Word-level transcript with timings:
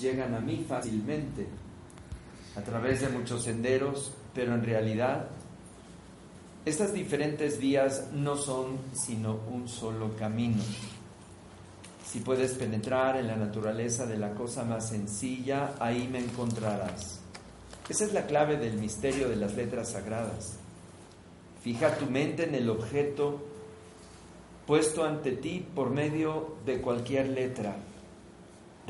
llegan 0.00 0.34
a 0.34 0.40
mí 0.40 0.64
fácilmente, 0.66 1.46
a 2.56 2.62
través 2.62 3.00
de 3.00 3.08
muchos 3.08 3.44
senderos, 3.44 4.12
pero 4.34 4.54
en 4.54 4.64
realidad 4.64 5.28
estas 6.64 6.92
diferentes 6.92 7.58
vías 7.58 8.08
no 8.12 8.36
son 8.36 8.78
sino 8.92 9.38
un 9.50 9.68
solo 9.68 10.14
camino. 10.16 10.62
Si 12.04 12.20
puedes 12.20 12.52
penetrar 12.52 13.16
en 13.16 13.28
la 13.28 13.36
naturaleza 13.36 14.04
de 14.04 14.18
la 14.18 14.34
cosa 14.34 14.64
más 14.64 14.88
sencilla, 14.88 15.74
ahí 15.78 16.08
me 16.10 16.18
encontrarás. 16.18 17.20
Esa 17.88 18.04
es 18.04 18.12
la 18.12 18.26
clave 18.26 18.56
del 18.56 18.78
misterio 18.78 19.28
de 19.28 19.36
las 19.36 19.54
letras 19.54 19.92
sagradas. 19.92 20.58
Fija 21.62 21.96
tu 21.96 22.06
mente 22.06 22.44
en 22.44 22.54
el 22.54 22.68
objeto 22.68 23.40
puesto 24.66 25.04
ante 25.04 25.32
ti 25.32 25.66
por 25.74 25.90
medio 25.90 26.56
de 26.64 26.80
cualquier 26.80 27.28
letra. 27.28 27.76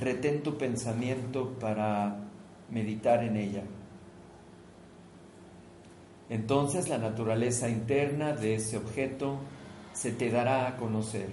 Retén 0.01 0.43
tu 0.43 0.57
pensamiento 0.57 1.51
para 1.61 2.17
meditar 2.71 3.23
en 3.23 3.37
ella. 3.37 3.63
Entonces 6.31 6.89
la 6.89 6.97
naturaleza 6.97 7.69
interna 7.69 8.33
de 8.33 8.55
ese 8.55 8.79
objeto 8.79 9.41
se 9.93 10.13
te 10.13 10.31
dará 10.31 10.67
a 10.69 10.77
conocer 10.79 11.29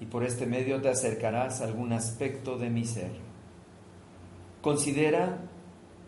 y 0.00 0.06
por 0.06 0.24
este 0.24 0.46
medio 0.46 0.80
te 0.80 0.88
acercarás 0.88 1.60
a 1.60 1.64
algún 1.64 1.92
aspecto 1.92 2.56
de 2.56 2.70
mi 2.70 2.86
ser. 2.86 3.10
Considera 4.62 5.40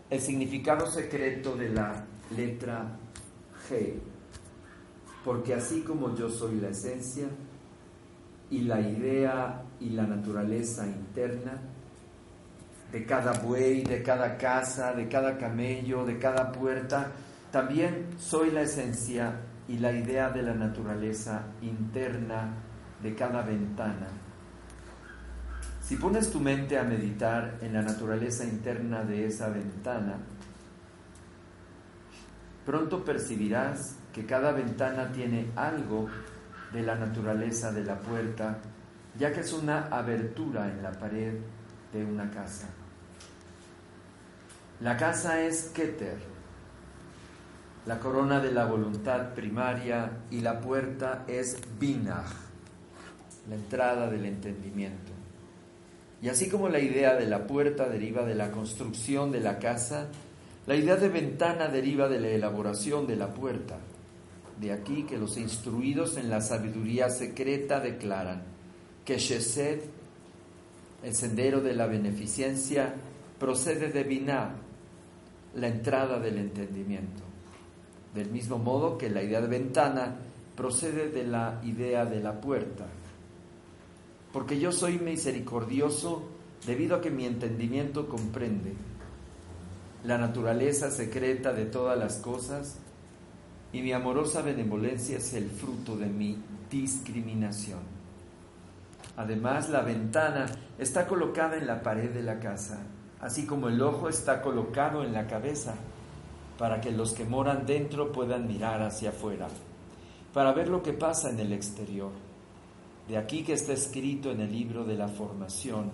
el 0.09 0.19
significado 0.19 0.87
secreto 0.87 1.55
de 1.55 1.69
la 1.69 2.05
letra 2.35 2.97
G, 3.69 3.93
porque 5.23 5.53
así 5.53 5.81
como 5.81 6.15
yo 6.15 6.29
soy 6.29 6.59
la 6.59 6.69
esencia 6.69 7.27
y 8.49 8.61
la 8.61 8.81
idea 8.81 9.63
y 9.81 9.89
la 9.89 10.03
naturaleza 10.03 10.85
interna, 10.85 11.59
de 12.91 13.05
cada 13.05 13.33
buey, 13.33 13.83
de 13.83 14.03
cada 14.03 14.37
casa, 14.37 14.93
de 14.93 15.07
cada 15.07 15.37
camello, 15.37 16.05
de 16.05 16.17
cada 16.17 16.51
puerta. 16.51 17.11
También 17.51 18.07
soy 18.17 18.51
la 18.51 18.61
esencia 18.61 19.33
y 19.67 19.77
la 19.77 19.91
idea 19.91 20.29
de 20.29 20.43
la 20.43 20.53
naturaleza 20.53 21.43
interna 21.61 22.53
de 23.01 23.15
cada 23.15 23.41
ventana. 23.41 24.07
Si 25.81 25.95
pones 25.95 26.31
tu 26.31 26.39
mente 26.39 26.77
a 26.77 26.83
meditar 26.83 27.57
en 27.61 27.73
la 27.73 27.81
naturaleza 27.81 28.45
interna 28.45 29.03
de 29.03 29.25
esa 29.25 29.49
ventana, 29.49 30.17
pronto 32.65 33.03
percibirás 33.03 33.97
que 34.13 34.25
cada 34.25 34.51
ventana 34.51 35.11
tiene 35.11 35.51
algo 35.55 36.07
de 36.71 36.81
la 36.83 36.95
naturaleza 36.95 37.71
de 37.71 37.83
la 37.83 37.99
puerta, 37.99 38.59
ya 39.17 39.31
que 39.31 39.41
es 39.41 39.53
una 39.53 39.87
abertura 39.87 40.69
en 40.69 40.81
la 40.81 40.91
pared 40.91 41.33
de 41.93 42.05
una 42.05 42.29
casa. 42.31 42.69
La 44.79 44.97
casa 44.97 45.41
es 45.41 45.71
Keter, 45.73 46.17
la 47.85 47.99
corona 47.99 48.39
de 48.39 48.51
la 48.51 48.65
voluntad 48.65 49.33
primaria, 49.33 50.23
y 50.31 50.41
la 50.41 50.59
puerta 50.59 51.25
es 51.27 51.57
Binah, 51.79 52.25
la 53.49 53.55
entrada 53.55 54.09
del 54.09 54.25
entendimiento. 54.25 55.11
Y 56.21 56.29
así 56.29 56.49
como 56.49 56.69
la 56.69 56.79
idea 56.79 57.15
de 57.15 57.27
la 57.27 57.47
puerta 57.47 57.89
deriva 57.89 58.23
de 58.23 58.35
la 58.35 58.51
construcción 58.51 59.31
de 59.31 59.39
la 59.39 59.57
casa, 59.57 60.07
la 60.67 60.75
idea 60.75 60.95
de 60.95 61.09
ventana 61.09 61.67
deriva 61.67 62.07
de 62.07 62.19
la 62.19 62.29
elaboración 62.29 63.07
de 63.07 63.15
la 63.15 63.33
puerta. 63.33 63.79
De 64.59 64.71
aquí 64.71 65.03
que 65.03 65.17
los 65.17 65.37
instruidos 65.37 66.17
en 66.17 66.29
la 66.29 66.41
sabiduría 66.41 67.09
secreta 67.09 67.79
declaran 67.79 68.50
que 69.05 69.17
Shesed, 69.17 69.81
el 71.03 71.15
sendero 71.15 71.61
de 71.61 71.73
la 71.73 71.87
beneficencia, 71.87 72.93
procede 73.39 73.89
de 73.89 74.03
Binah, 74.03 74.55
la 75.55 75.67
entrada 75.67 76.19
del 76.19 76.37
entendimiento. 76.37 77.23
Del 78.13 78.29
mismo 78.29 78.57
modo 78.57 78.97
que 78.97 79.09
la 79.09 79.23
idea 79.23 79.41
de 79.41 79.47
ventana 79.47 80.15
procede 80.55 81.09
de 81.09 81.23
la 81.23 81.59
idea 81.63 82.05
de 82.05 82.21
la 82.21 82.39
puerta. 82.39 82.85
Porque 84.31 84.59
yo 84.59 84.71
soy 84.71 84.99
misericordioso 84.99 86.23
debido 86.65 86.95
a 86.95 87.01
que 87.01 87.09
mi 87.09 87.25
entendimiento 87.25 88.07
comprende 88.07 88.73
la 90.03 90.17
naturaleza 90.17 90.89
secreta 90.89 91.53
de 91.53 91.65
todas 91.65 91.97
las 91.97 92.17
cosas 92.17 92.77
y 93.73 93.81
mi 93.81 93.93
amorosa 93.93 94.41
benevolencia 94.41 95.17
es 95.17 95.33
el 95.33 95.49
fruto 95.49 95.95
de 95.97 96.07
mi 96.07 96.37
discriminación. 96.69 98.00
Además, 99.21 99.69
la 99.69 99.81
ventana 99.81 100.45
está 100.77 101.07
colocada 101.07 101.57
en 101.57 101.67
la 101.67 101.81
pared 101.81 102.11
de 102.11 102.23
la 102.23 102.39
casa 102.39 102.81
así 103.21 103.45
como 103.45 103.69
el 103.69 103.81
ojo 103.81 104.09
está 104.09 104.41
colocado 104.41 105.03
en 105.03 105.13
la 105.13 105.27
cabeza, 105.27 105.75
para 106.57 106.81
que 106.81 106.91
los 106.91 107.13
que 107.13 107.23
moran 107.23 107.65
dentro 107.65 108.11
puedan 108.11 108.47
mirar 108.47 108.81
hacia 108.81 109.09
afuera, 109.09 109.47
para 110.33 110.51
ver 110.53 110.67
lo 110.67 110.81
que 110.81 110.93
pasa 110.93 111.29
en 111.29 111.39
el 111.39 111.53
exterior. 111.53 112.11
De 113.07 113.17
aquí 113.17 113.43
que 113.43 113.53
está 113.53 113.73
escrito 113.73 114.31
en 114.31 114.41
el 114.41 114.51
libro 114.51 114.83
de 114.83 114.95
la 114.95 115.07
formación 115.07 115.91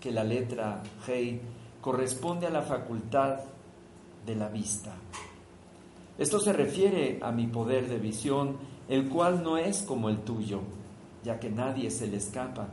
que 0.00 0.10
la 0.10 0.24
letra 0.24 0.82
G 1.06 1.40
corresponde 1.80 2.46
a 2.46 2.50
la 2.50 2.62
facultad 2.62 3.40
de 4.24 4.36
la 4.36 4.48
vista. 4.48 4.92
Esto 6.18 6.38
se 6.38 6.52
refiere 6.52 7.18
a 7.20 7.32
mi 7.32 7.46
poder 7.46 7.88
de 7.88 7.98
visión, 7.98 8.56
el 8.88 9.08
cual 9.08 9.42
no 9.42 9.58
es 9.58 9.82
como 9.82 10.08
el 10.08 10.18
tuyo, 10.18 10.60
ya 11.24 11.40
que 11.40 11.50
nadie 11.50 11.90
se 11.90 12.06
le 12.06 12.18
escapa, 12.18 12.68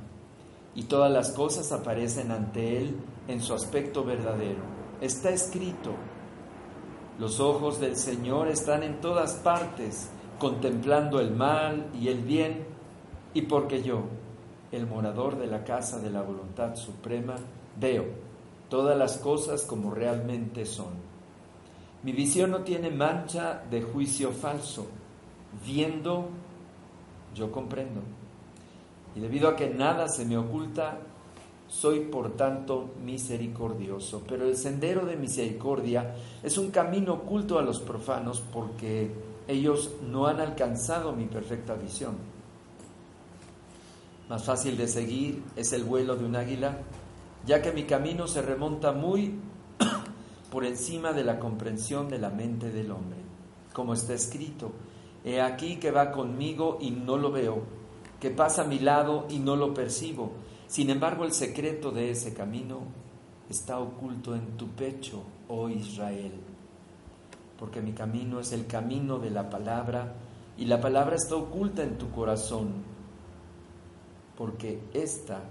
y 0.76 0.84
todas 0.84 1.12
las 1.12 1.32
cosas 1.32 1.72
aparecen 1.72 2.32
ante 2.32 2.78
él 2.78 2.96
en 3.28 3.42
su 3.42 3.54
aspecto 3.54 4.04
verdadero. 4.04 4.62
Está 5.02 5.32
escrito, 5.32 5.92
los 7.18 7.40
ojos 7.40 7.80
del 7.80 7.96
Señor 7.96 8.48
están 8.48 8.84
en 8.84 9.02
todas 9.02 9.36
partes, 9.36 10.10
contemplando 10.38 11.20
el 11.20 11.32
mal 11.32 11.88
y 12.00 12.10
el 12.10 12.20
bien, 12.20 12.66
y 13.34 13.44
porque 13.44 13.82
yo, 13.82 14.04
el 14.72 14.88
morador 14.88 15.38
de 15.38 15.48
la 15.48 15.64
casa 15.64 16.00
de 16.00 16.12
la 16.12 16.22
voluntad 16.22 16.76
suprema, 16.76 17.36
veo 17.80 18.06
todas 18.70 18.98
las 18.98 19.18
cosas 19.18 19.64
como 19.64 19.92
realmente 19.92 20.66
son. 20.66 21.12
Mi 22.04 22.14
visión 22.14 22.52
no 22.52 22.62
tiene 22.62 22.90
mancha 22.90 23.62
de 23.70 23.82
juicio 23.82 24.32
falso. 24.32 24.88
Viendo, 25.66 26.30
yo 27.36 27.52
comprendo. 27.52 28.02
Y 29.16 29.20
debido 29.20 29.50
a 29.50 29.56
que 29.56 29.70
nada 29.70 30.08
se 30.08 30.26
me 30.26 30.38
oculta, 30.38 31.00
soy 31.68 32.02
por 32.02 32.36
tanto 32.36 32.92
misericordioso. 33.04 34.24
Pero 34.28 34.46
el 34.46 34.58
sendero 34.58 35.06
de 35.06 35.16
misericordia 35.16 36.16
es 36.44 36.58
un 36.58 36.70
camino 36.70 37.14
oculto 37.14 37.58
a 37.58 37.62
los 37.62 37.80
profanos 37.80 38.42
porque 38.54 39.12
ellos 39.48 39.92
no 40.10 40.28
han 40.28 40.40
alcanzado 40.40 41.14
mi 41.14 41.26
perfecta 41.26 41.76
visión. 41.76 42.16
Más 44.30 44.44
fácil 44.44 44.78
de 44.78 44.88
seguir 44.88 45.44
es 45.56 45.74
el 45.74 45.84
vuelo 45.84 46.16
de 46.16 46.26
un 46.26 46.36
águila, 46.36 46.78
ya 47.46 47.62
que 47.62 47.72
mi 47.72 47.84
camino 47.84 48.28
se 48.28 48.42
remonta 48.42 48.92
muy 48.92 49.40
por 50.52 50.66
encima 50.66 51.12
de 51.12 51.24
la 51.24 51.40
comprensión 51.40 52.08
de 52.10 52.20
la 52.20 52.30
mente 52.30 52.70
del 52.70 52.92
hombre. 52.92 53.20
Como 53.74 53.94
está 53.94 54.14
escrito, 54.14 54.72
he 55.24 55.42
aquí 55.42 55.78
que 55.78 55.92
va 55.92 56.12
conmigo 56.12 56.78
y 56.82 56.92
no 56.92 57.18
lo 57.18 57.32
veo, 57.32 57.64
que 58.22 58.30
pasa 58.30 58.62
a 58.62 58.68
mi 58.68 58.80
lado 58.80 59.26
y 59.30 59.40
no 59.40 59.58
lo 59.58 59.74
percibo 59.74 60.32
sin 60.72 60.90
embargo, 60.90 61.26
el 61.26 61.34
secreto 61.34 61.92
de 61.92 62.12
ese 62.12 62.34
camino 62.34 62.80
está 63.50 63.78
oculto 63.80 64.34
en 64.34 64.56
tu 64.56 64.70
pecho, 64.70 65.22
oh 65.50 65.68
Israel, 65.68 66.32
porque 67.60 67.82
mi 67.82 67.92
camino 67.92 68.40
es 68.40 68.54
el 68.54 68.68
camino 68.68 69.20
de 69.20 69.32
la 69.32 69.50
palabra 69.50 70.14
y 70.56 70.64
la 70.64 70.80
palabra 70.80 71.18
está 71.18 71.36
oculta 71.36 71.84
en 71.84 71.98
tu 71.98 72.10
corazón, 72.12 72.86
porque 74.38 74.82
esta 74.94 75.42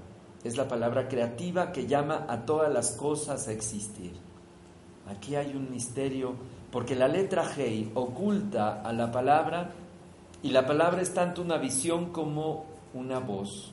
es 0.43 0.57
la 0.57 0.67
palabra 0.67 1.07
creativa 1.07 1.71
que 1.71 1.87
llama 1.87 2.25
a 2.27 2.47
todas 2.47 2.73
las 2.73 2.93
cosas 2.93 3.47
a 3.47 3.53
existir. 3.53 4.15
Aquí 5.07 5.37
hay 5.37 5.55
un 5.55 5.71
misterio, 5.71 6.33
porque 6.73 6.97
la 6.97 7.09
letra 7.09 7.45
G 7.45 7.91
oculta 7.93 8.81
a 8.81 8.91
la 8.95 9.13
palabra 9.13 9.71
y 10.43 10.51
la 10.51 10.67
palabra 10.67 11.03
es 11.03 11.13
tanto 11.13 11.43
una 11.43 11.59
visión 11.59 12.13
como 12.13 12.65
una 12.95 13.19
voz. 13.19 13.73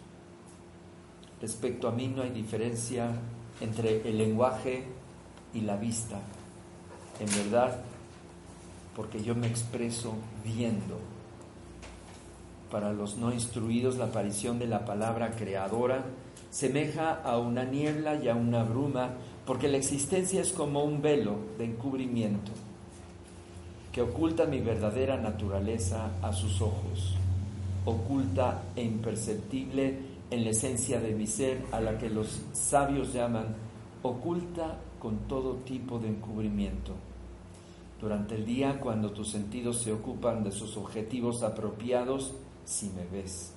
Respecto 1.42 1.88
a 1.88 1.92
mí 1.92 2.08
no 2.08 2.24
hay 2.24 2.32
diferencia 2.32 3.10
entre 3.62 4.08
el 4.08 4.18
lenguaje 4.18 4.84
y 5.54 5.62
la 5.62 5.78
vista. 5.78 6.20
En 7.20 7.28
verdad, 7.28 7.80
porque 8.96 9.24
yo 9.24 9.34
me 9.34 9.48
expreso 9.48 10.14
viendo. 10.44 11.00
Para 12.70 12.92
los 12.92 13.18
no 13.18 13.32
instruidos, 13.32 13.98
la 13.98 14.06
aparición 14.06 14.60
de 14.60 14.68
la 14.68 14.84
palabra 14.84 15.32
creadora 15.32 16.04
semeja 16.50 17.14
a 17.14 17.38
una 17.38 17.64
niebla 17.64 18.16
y 18.16 18.28
a 18.28 18.36
una 18.36 18.64
bruma, 18.64 19.12
porque 19.46 19.70
la 19.70 19.78
existencia 19.78 20.42
es 20.42 20.52
como 20.52 20.84
un 20.84 21.02
velo 21.02 21.38
de 21.58 21.66
encubrimiento 21.66 22.52
que 23.98 24.04
oculta 24.04 24.46
mi 24.46 24.60
verdadera 24.60 25.18
naturaleza 25.18 26.12
a 26.22 26.32
sus 26.32 26.62
ojos, 26.62 27.16
oculta 27.84 28.62
e 28.76 28.84
imperceptible 28.84 29.98
en 30.30 30.44
la 30.44 30.52
esencia 30.52 31.00
de 31.00 31.16
mi 31.16 31.26
ser, 31.26 31.66
a 31.72 31.82
la 31.82 31.98
que 31.98 32.08
los 32.08 32.44
sabios 32.54 33.12
llaman 33.12 33.56
oculta 34.04 34.78
con 35.00 35.28
todo 35.28 35.56
tipo 35.66 35.98
de 35.98 36.10
encubrimiento. 36.10 36.94
Durante 38.00 38.36
el 38.36 38.46
día, 38.46 38.80
cuando 38.80 39.10
tus 39.10 39.32
sentidos 39.32 39.82
se 39.82 39.92
ocupan 39.92 40.44
de 40.44 40.52
sus 40.52 40.78
objetivos 40.78 41.42
apropiados, 41.42 42.36
si 42.66 42.92
me 42.92 43.04
ves, 43.04 43.56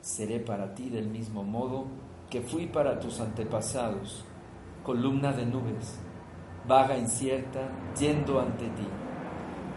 seré 0.00 0.40
para 0.40 0.74
ti 0.74 0.88
del 0.88 1.08
mismo 1.08 1.44
modo 1.44 1.84
que 2.30 2.40
fui 2.40 2.64
para 2.64 2.98
tus 2.98 3.20
antepasados, 3.20 4.24
columna 4.84 5.34
de 5.34 5.44
nubes, 5.44 5.98
vaga 6.66 6.96
incierta, 6.96 7.68
yendo 8.00 8.40
ante 8.40 8.64
ti. 8.68 9.01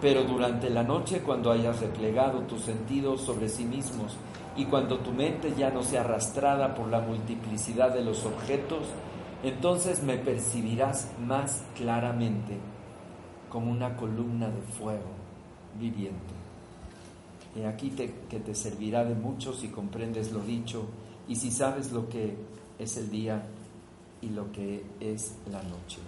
Pero 0.02 0.24
durante 0.24 0.70
la 0.70 0.84
noche, 0.84 1.22
cuando 1.22 1.52
hayas 1.52 1.80
replegado 1.80 2.40
tus 2.42 2.62
sentidos 2.62 3.22
sobre 3.22 3.50
sí 3.50 3.64
mismos 3.64 4.18
y 4.56 4.66
cuando 4.66 5.00
tu 5.00 5.12
mente 5.12 5.54
ya 5.58 5.70
no 5.70 5.84
sea 5.84 6.02
arrastrada 6.02 6.76
por 6.76 6.88
la 6.90 7.00
multiplicidad 7.00 7.94
de 7.94 8.04
los 8.04 8.26
objetos, 8.26 8.84
entonces 9.44 10.04
me 10.04 10.18
percibirás 10.18 11.10
más 11.26 11.64
claramente 11.76 12.58
como 13.50 13.72
una 13.72 13.96
columna 13.96 14.50
de 14.50 14.62
fuego 14.62 15.12
viviente. 15.80 16.34
Y 17.56 17.64
aquí 17.64 17.90
te, 17.90 18.14
que 18.30 18.40
te 18.40 18.54
servirá 18.54 19.06
de 19.06 19.16
mucho 19.16 19.54
si 19.54 19.70
comprendes 19.70 20.32
lo 20.32 20.42
dicho 20.42 20.88
y 21.28 21.38
si 21.38 21.52
sabes 21.52 21.92
lo 21.92 22.10
que 22.10 22.36
es 22.78 22.98
el 22.98 23.10
día 23.10 23.44
y 24.22 24.30
lo 24.30 24.52
que 24.52 24.84
es 25.00 25.38
la 25.50 25.64
noche. 25.64 26.00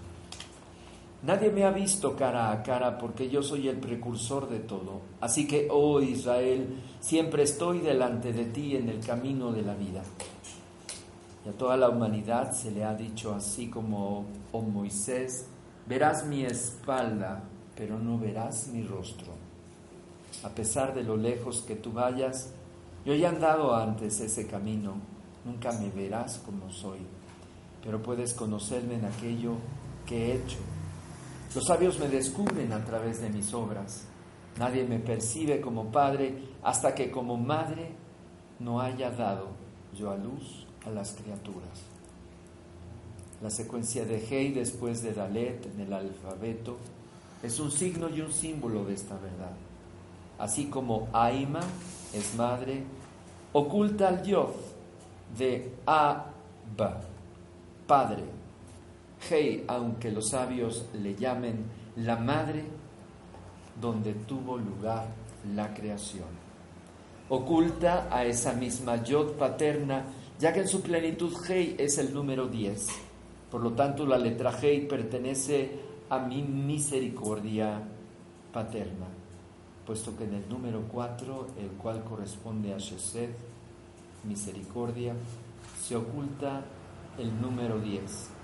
Nadie 1.23 1.49
me 1.49 1.63
ha 1.63 1.71
visto 1.71 2.15
cara 2.15 2.51
a 2.51 2.61
cara 2.61 2.97
porque 2.97 3.27
yo 3.27 3.41
soy 3.41 3.67
el 3.67 3.77
precursor 3.77 4.47
de 4.47 4.59
todo. 4.59 5.01
Así 5.19 5.47
que, 5.47 5.67
oh 5.71 5.99
Israel, 5.99 6.77
siempre 6.99 7.43
estoy 7.43 7.79
delante 7.79 8.33
de 8.33 8.45
ti 8.45 8.75
en 8.75 8.87
el 8.87 8.99
camino 8.99 9.51
de 9.51 9.63
la 9.63 9.73
vida. 9.73 10.03
Y 11.43 11.49
a 11.49 11.53
toda 11.53 11.75
la 11.75 11.89
humanidad 11.89 12.51
se 12.51 12.69
le 12.69 12.83
ha 12.83 12.93
dicho 12.93 13.33
así 13.33 13.67
como, 13.67 14.25
oh 14.51 14.61
Moisés, 14.61 15.47
verás 15.87 16.23
mi 16.23 16.45
espalda, 16.45 17.43
pero 17.75 17.97
no 17.97 18.19
verás 18.19 18.67
mi 18.67 18.83
rostro. 18.83 19.33
A 20.43 20.49
pesar 20.49 20.93
de 20.93 21.03
lo 21.03 21.17
lejos 21.17 21.63
que 21.63 21.75
tú 21.75 21.93
vayas, 21.93 22.51
yo 23.05 23.15
ya 23.15 23.29
he 23.29 23.31
andado 23.31 23.75
antes 23.75 24.19
ese 24.19 24.45
camino, 24.45 24.93
nunca 25.45 25.71
me 25.71 25.89
verás 25.89 26.37
como 26.45 26.71
soy, 26.71 26.99
pero 27.83 28.03
puedes 28.03 28.35
conocerme 28.35 28.95
en 28.95 29.05
aquello 29.05 29.53
que 30.05 30.27
he 30.27 30.35
hecho 30.35 30.57
los 31.55 31.65
sabios 31.65 31.99
me 31.99 32.07
descubren 32.07 32.73
a 32.73 32.83
través 32.83 33.21
de 33.21 33.29
mis 33.29 33.53
obras. 33.53 34.05
Nadie 34.57 34.83
me 34.85 34.99
percibe 34.99 35.61
como 35.61 35.91
padre 35.91 36.37
hasta 36.63 36.95
que 36.95 37.11
como 37.11 37.37
madre 37.37 37.91
no 38.59 38.81
haya 38.81 39.11
dado 39.11 39.49
yo 39.95 40.11
a 40.11 40.17
luz 40.17 40.65
a 40.85 40.89
las 40.89 41.13
criaturas. 41.13 41.83
La 43.41 43.51
secuencia 43.51 44.03
de 44.03 44.17
Hei 44.17 44.51
después 44.51 45.03
de 45.03 45.13
Dalet 45.13 45.65
en 45.67 45.81
el 45.81 45.93
alfabeto 45.93 46.77
es 47.43 47.59
un 47.59 47.71
signo 47.71 48.09
y 48.09 48.21
un 48.21 48.31
símbolo 48.31 48.83
de 48.83 48.95
esta 48.95 49.15
verdad. 49.15 49.55
Así 50.39 50.65
como 50.65 51.07
Aima 51.13 51.61
es 52.13 52.35
madre, 52.35 52.83
oculta 53.53 54.07
al 54.07 54.23
Yod 54.23 54.53
de 55.37 55.71
Abba, 55.85 57.01
padre, 57.85 58.23
Hei, 59.19 59.65
aunque 59.67 60.11
los 60.11 60.29
sabios 60.29 60.85
le 60.93 61.15
llamen 61.15 61.65
la 61.97 62.15
madre 62.15 62.63
donde 63.79 64.13
tuvo 64.13 64.57
lugar 64.57 65.07
la 65.53 65.73
creación. 65.73 66.27
Oculta 67.29 68.07
a 68.09 68.23
esa 68.23 68.53
misma 68.53 69.03
Yod 69.03 69.33
paterna, 69.33 70.05
ya 70.39 70.53
que 70.53 70.61
en 70.61 70.67
su 70.67 70.81
plenitud 70.81 71.33
Hei 71.49 71.75
es 71.77 71.97
el 71.97 72.13
número 72.13 72.47
10. 72.47 72.87
Por 73.51 73.61
lo 73.61 73.73
tanto, 73.73 74.05
la 74.05 74.17
letra 74.17 74.57
Hei 74.61 74.87
pertenece 74.87 75.71
a 76.09 76.19
mi 76.19 76.41
misericordia 76.41 77.81
paterna, 78.53 79.07
puesto 79.85 80.15
que 80.15 80.23
en 80.23 80.35
el 80.35 80.47
número 80.47 80.83
4, 80.89 81.47
el 81.59 81.69
cual 81.71 82.03
corresponde 82.03 82.73
a 82.73 82.77
Shesed, 82.77 83.31
misericordia, 84.23 85.13
se 85.81 85.97
oculta 85.97 86.63
el 87.17 87.41
número 87.41 87.77
10 87.79 88.36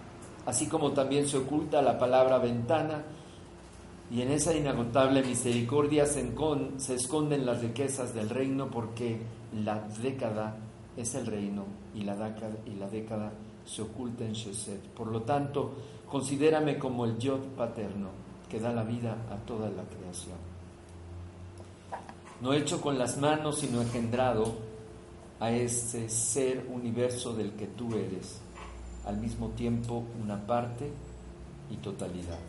así 0.45 0.67
como 0.67 0.91
también 0.91 1.27
se 1.27 1.37
oculta 1.37 1.81
la 1.81 1.97
palabra 1.97 2.37
ventana, 2.37 3.03
y 4.11 4.21
en 4.21 4.31
esa 4.31 4.55
inagotable 4.55 5.23
misericordia 5.23 6.05
se, 6.05 6.23
esconden 6.93 7.45
las 7.45 7.61
riquezas 7.61 8.13
del 8.13 8.29
reino 8.29 8.69
porque 8.69 9.17
la 9.63 9.79
década 10.01 10.55
es 10.95 11.15
el 11.15 11.25
reino 11.25 11.65
y 11.95 12.03
la 12.03 12.15
década, 12.15 12.55
y 12.65 12.75
la 12.75 12.87
década 12.89 13.31
se 13.65 13.81
oculta 13.81 14.23
en 14.23 14.33
Shesed. 14.33 14.79
Por 14.95 15.07
lo 15.07 15.21
tanto, 15.21 15.73
considérame 16.07 16.77
como 16.77 17.05
el 17.05 17.17
Yod 17.17 17.39
paterno 17.57 18.09
que 18.49 18.59
da 18.59 18.71
la 18.71 18.83
vida 18.83 19.17
a 19.31 19.37
toda 19.47 19.69
la 19.69 19.83
creación. 19.83 20.37
No 22.41 22.53
hecho 22.53 22.81
con 22.81 22.99
las 22.99 23.17
manos, 23.17 23.59
sino 23.59 23.81
engendrado 23.81 24.53
a 25.39 25.49
ese 25.49 26.07
ser 26.09 26.67
universo 26.71 27.33
del 27.33 27.53
que 27.53 27.67
tú 27.67 27.95
eres 27.95 28.42
al 29.05 29.17
mismo 29.17 29.49
tiempo 29.49 30.03
una 30.21 30.45
parte 30.45 30.89
y 31.69 31.77
totalidad. 31.77 32.39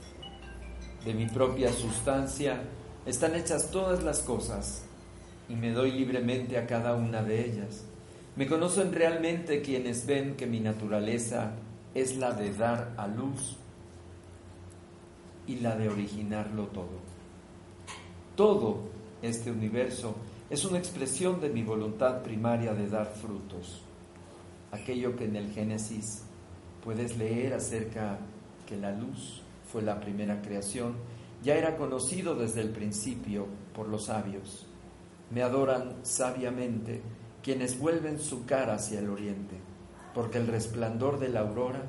De 1.05 1.15
mi 1.15 1.27
propia 1.27 1.73
sustancia 1.73 2.63
están 3.07 3.35
hechas 3.35 3.71
todas 3.71 4.03
las 4.03 4.21
cosas 4.21 4.85
y 5.49 5.55
me 5.55 5.73
doy 5.73 5.93
libremente 5.93 6.59
a 6.59 6.67
cada 6.67 6.95
una 6.95 7.23
de 7.23 7.45
ellas. 7.45 7.85
Me 8.37 8.47
conocen 8.47 8.93
realmente 8.93 9.63
quienes 9.63 10.07
ven 10.07 10.35
que 10.35 10.47
mi 10.47 10.61
naturaleza 10.61 11.53
es 11.95 12.17
la 12.17 12.33
de 12.33 12.53
dar 12.53 12.95
a 12.97 13.07
luz 13.07 13.57
y 15.47 15.57
la 15.57 15.77
de 15.77 15.89
originarlo 15.89 16.67
todo. 16.69 16.99
Todo 18.35 18.81
este 19.23 19.51
universo 19.51 20.17
es 20.51 20.65
una 20.65 20.79
expresión 20.79 21.41
de 21.41 21.51
mi 21.51 21.63
voluntad 21.63 22.23
primaria 22.23 22.75
de 22.75 22.89
dar 22.89 23.07
frutos, 23.07 23.83
aquello 24.73 25.17
que 25.17 25.27
en 25.27 25.37
el 25.37 25.53
Génesis 25.53 26.24
puedes 26.85 27.17
leer 27.17 27.55
acerca 27.55 28.19
que 28.67 28.77
la 28.77 28.93
luz 28.93 29.43
fue 29.73 29.83
la 29.83 29.99
primera 29.99 30.43
creación, 30.43 30.95
ya 31.43 31.55
era 31.55 31.77
conocido 31.77 32.35
desde 32.35 32.61
el 32.61 32.71
principio 32.71 33.47
por 33.75 33.89
los 33.89 34.07
sabios. 34.07 34.67
Me 35.31 35.43
adoran 35.43 35.97
sabiamente 36.03 37.01
quienes 37.43 37.79
vuelven 37.79 38.19
su 38.19 38.45
cara 38.45 38.75
hacia 38.75 39.01
el 39.01 39.09
oriente, 39.09 39.57
porque 40.15 40.39
el 40.39 40.47
resplandor 40.47 41.19
de 41.19 41.31
la 41.31 41.41
aurora 41.41 41.87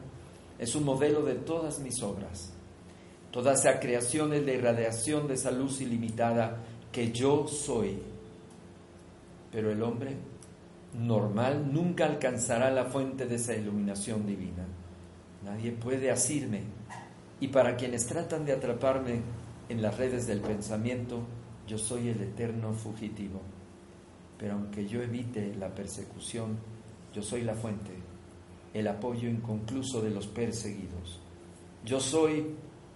es 0.58 0.76
un 0.76 0.86
modelo 0.86 1.22
de 1.24 1.36
todas 1.36 1.80
mis 1.80 2.02
obras. 2.02 2.54
Toda 3.32 3.54
esa 3.54 3.80
creación 3.80 4.34
es 4.34 4.46
la 4.46 4.54
irradiación 4.54 5.28
de 5.28 5.34
esa 5.34 5.52
luz 5.52 5.82
ilimitada 5.82 6.64
que 6.92 7.12
yo 7.12 7.48
soy. 7.48 8.00
Pero 9.52 9.72
el 9.72 9.84
hombre 9.84 10.16
normal 10.94 11.72
nunca 11.72 12.06
alcanzará 12.06 12.72
la 12.72 12.86
fuente 12.86 13.26
de 13.26 13.36
esa 13.36 13.54
iluminación 13.54 14.26
divina. 14.26 14.66
Nadie 15.46 15.72
puede 15.72 16.10
asirme. 16.10 16.62
Y 17.40 17.50
para 17.50 17.78
quienes 17.78 18.08
tratan 18.08 18.46
de 18.46 18.54
atraparme 18.54 19.22
en 19.70 19.82
las 19.82 19.96
redes 19.96 20.26
del 20.26 20.42
pensamiento, 20.42 21.20
yo 21.68 21.78
soy 21.78 22.10
el 22.10 22.20
eterno 22.22 22.74
fugitivo. 22.74 23.42
Pero 24.40 24.54
aunque 24.54 24.88
yo 24.88 25.04
evite 25.04 25.54
la 25.56 25.74
persecución, 25.74 26.58
yo 27.14 27.22
soy 27.22 27.44
la 27.44 27.54
fuente, 27.54 27.92
el 28.74 28.88
apoyo 28.88 29.30
inconcluso 29.30 30.02
de 30.02 30.10
los 30.10 30.26
perseguidos. 30.26 31.22
Yo 31.86 32.00
soy, 32.00 32.48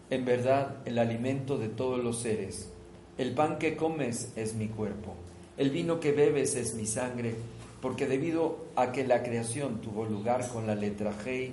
en 0.09 0.25
verdad, 0.25 0.77
el 0.85 0.97
alimento 0.97 1.59
de 1.59 1.69
todos 1.69 2.03
los 2.03 2.19
seres. 2.19 2.71
El 3.19 3.35
pan 3.35 3.59
que 3.59 3.77
comes 3.77 4.33
es 4.35 4.55
mi 4.55 4.69
cuerpo. 4.69 5.13
El 5.55 5.69
vino 5.69 5.99
que 5.99 6.13
bebes 6.13 6.55
es 6.55 6.73
mi 6.73 6.87
sangre, 6.87 7.35
porque 7.79 8.07
debido 8.07 8.65
a 8.75 8.91
que 8.91 9.05
la 9.05 9.21
creación 9.21 9.81
tuvo 9.81 10.05
lugar 10.05 10.47
con 10.49 10.65
la 10.65 10.75
letra 10.75 11.13
G, 11.13 11.51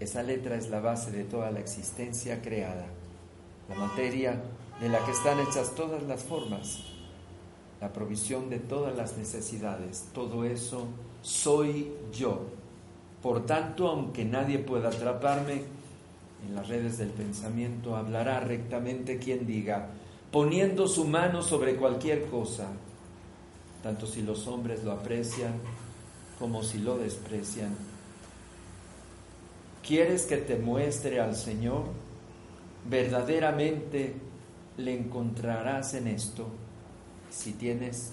esa 0.00 0.22
letra 0.22 0.56
es 0.56 0.70
la 0.70 0.80
base 0.80 1.10
de 1.10 1.24
toda 1.24 1.50
la 1.50 1.60
existencia 1.60 2.40
creada, 2.40 2.86
la 3.68 3.74
materia 3.74 4.40
de 4.80 4.88
la 4.88 5.04
que 5.04 5.12
están 5.12 5.38
hechas 5.40 5.74
todas 5.74 6.02
las 6.04 6.22
formas, 6.22 6.80
la 7.82 7.92
provisión 7.92 8.48
de 8.48 8.58
todas 8.58 8.96
las 8.96 9.18
necesidades. 9.18 10.08
Todo 10.14 10.44
eso 10.44 10.86
soy 11.20 11.92
yo. 12.12 12.40
Por 13.22 13.44
tanto, 13.44 13.88
aunque 13.88 14.24
nadie 14.24 14.58
pueda 14.58 14.88
atraparme, 14.88 15.64
en 16.46 16.54
las 16.54 16.68
redes 16.68 16.96
del 16.96 17.10
pensamiento 17.10 17.94
hablará 17.94 18.40
rectamente 18.40 19.18
quien 19.18 19.46
diga, 19.46 19.90
poniendo 20.32 20.88
su 20.88 21.04
mano 21.04 21.42
sobre 21.42 21.76
cualquier 21.76 22.24
cosa, 22.30 22.68
tanto 23.82 24.06
si 24.06 24.22
los 24.22 24.46
hombres 24.46 24.82
lo 24.82 24.92
aprecian 24.92 25.52
como 26.38 26.62
si 26.62 26.78
lo 26.78 26.96
desprecian 26.96 27.89
¿Quieres 29.90 30.24
que 30.24 30.36
te 30.36 30.54
muestre 30.54 31.18
al 31.18 31.34
Señor? 31.34 31.82
Verdaderamente 32.88 34.14
le 34.76 34.96
encontrarás 34.96 35.94
en 35.94 36.06
esto 36.06 36.46
si 37.28 37.54
tienes 37.54 38.12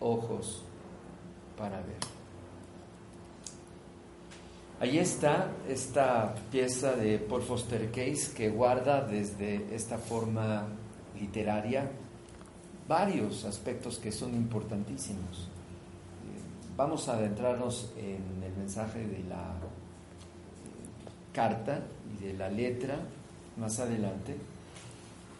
ojos 0.00 0.62
para 1.58 1.76
ver. 1.82 1.98
Ahí 4.80 4.96
está 4.96 5.50
esta 5.68 6.34
pieza 6.50 6.92
de 6.92 7.18
Paul 7.18 7.42
Foster 7.42 7.90
Case 7.90 8.32
que 8.34 8.48
guarda 8.48 9.02
desde 9.02 9.74
esta 9.74 9.98
forma 9.98 10.68
literaria 11.20 11.90
varios 12.88 13.44
aspectos 13.44 13.98
que 13.98 14.10
son 14.10 14.34
importantísimos. 14.34 15.50
Vamos 16.78 17.10
a 17.10 17.18
adentrarnos 17.18 17.92
en 17.98 18.42
el 18.42 18.56
mensaje 18.56 19.06
de 19.06 19.22
la 19.24 19.65
carta 21.36 21.80
y 22.14 22.24
de 22.24 22.32
la 22.32 22.48
letra 22.48 22.96
más 23.58 23.78
adelante. 23.78 24.34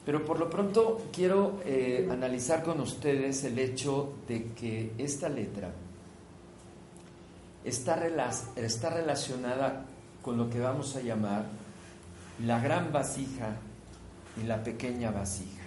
Pero 0.05 0.25
por 0.27 0.39
lo 0.39 0.51
pronto 0.51 1.09
quiero 1.11 1.61
eh, 1.65 2.07
analizar 2.11 2.63
con 2.63 2.81
ustedes 2.81 3.43
el 3.45 3.59
hecho 3.59 4.13
de 4.29 4.53
que 4.53 4.93
esta 4.99 5.31
letra 5.31 5.71
está, 7.65 8.07
está 8.57 8.91
relacionada 8.91 9.87
con 10.21 10.37
lo 10.37 10.51
que 10.51 10.61
vamos 10.61 10.95
a 10.97 11.01
llamar 11.01 11.47
la 12.45 12.61
gran 12.61 12.93
vasija 12.93 13.57
y 14.41 14.47
la 14.47 14.63
pequeña 14.63 15.11
vasija. 15.11 15.65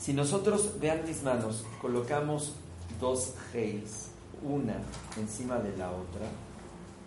Si 0.00 0.14
nosotros, 0.14 0.80
vean 0.80 1.02
mis 1.06 1.22
manos, 1.22 1.64
colocamos 1.80 2.54
dos 2.98 3.34
heis, 3.52 4.08
una 4.42 4.76
encima 5.18 5.58
de 5.58 5.76
la 5.76 5.90
otra, 5.90 6.26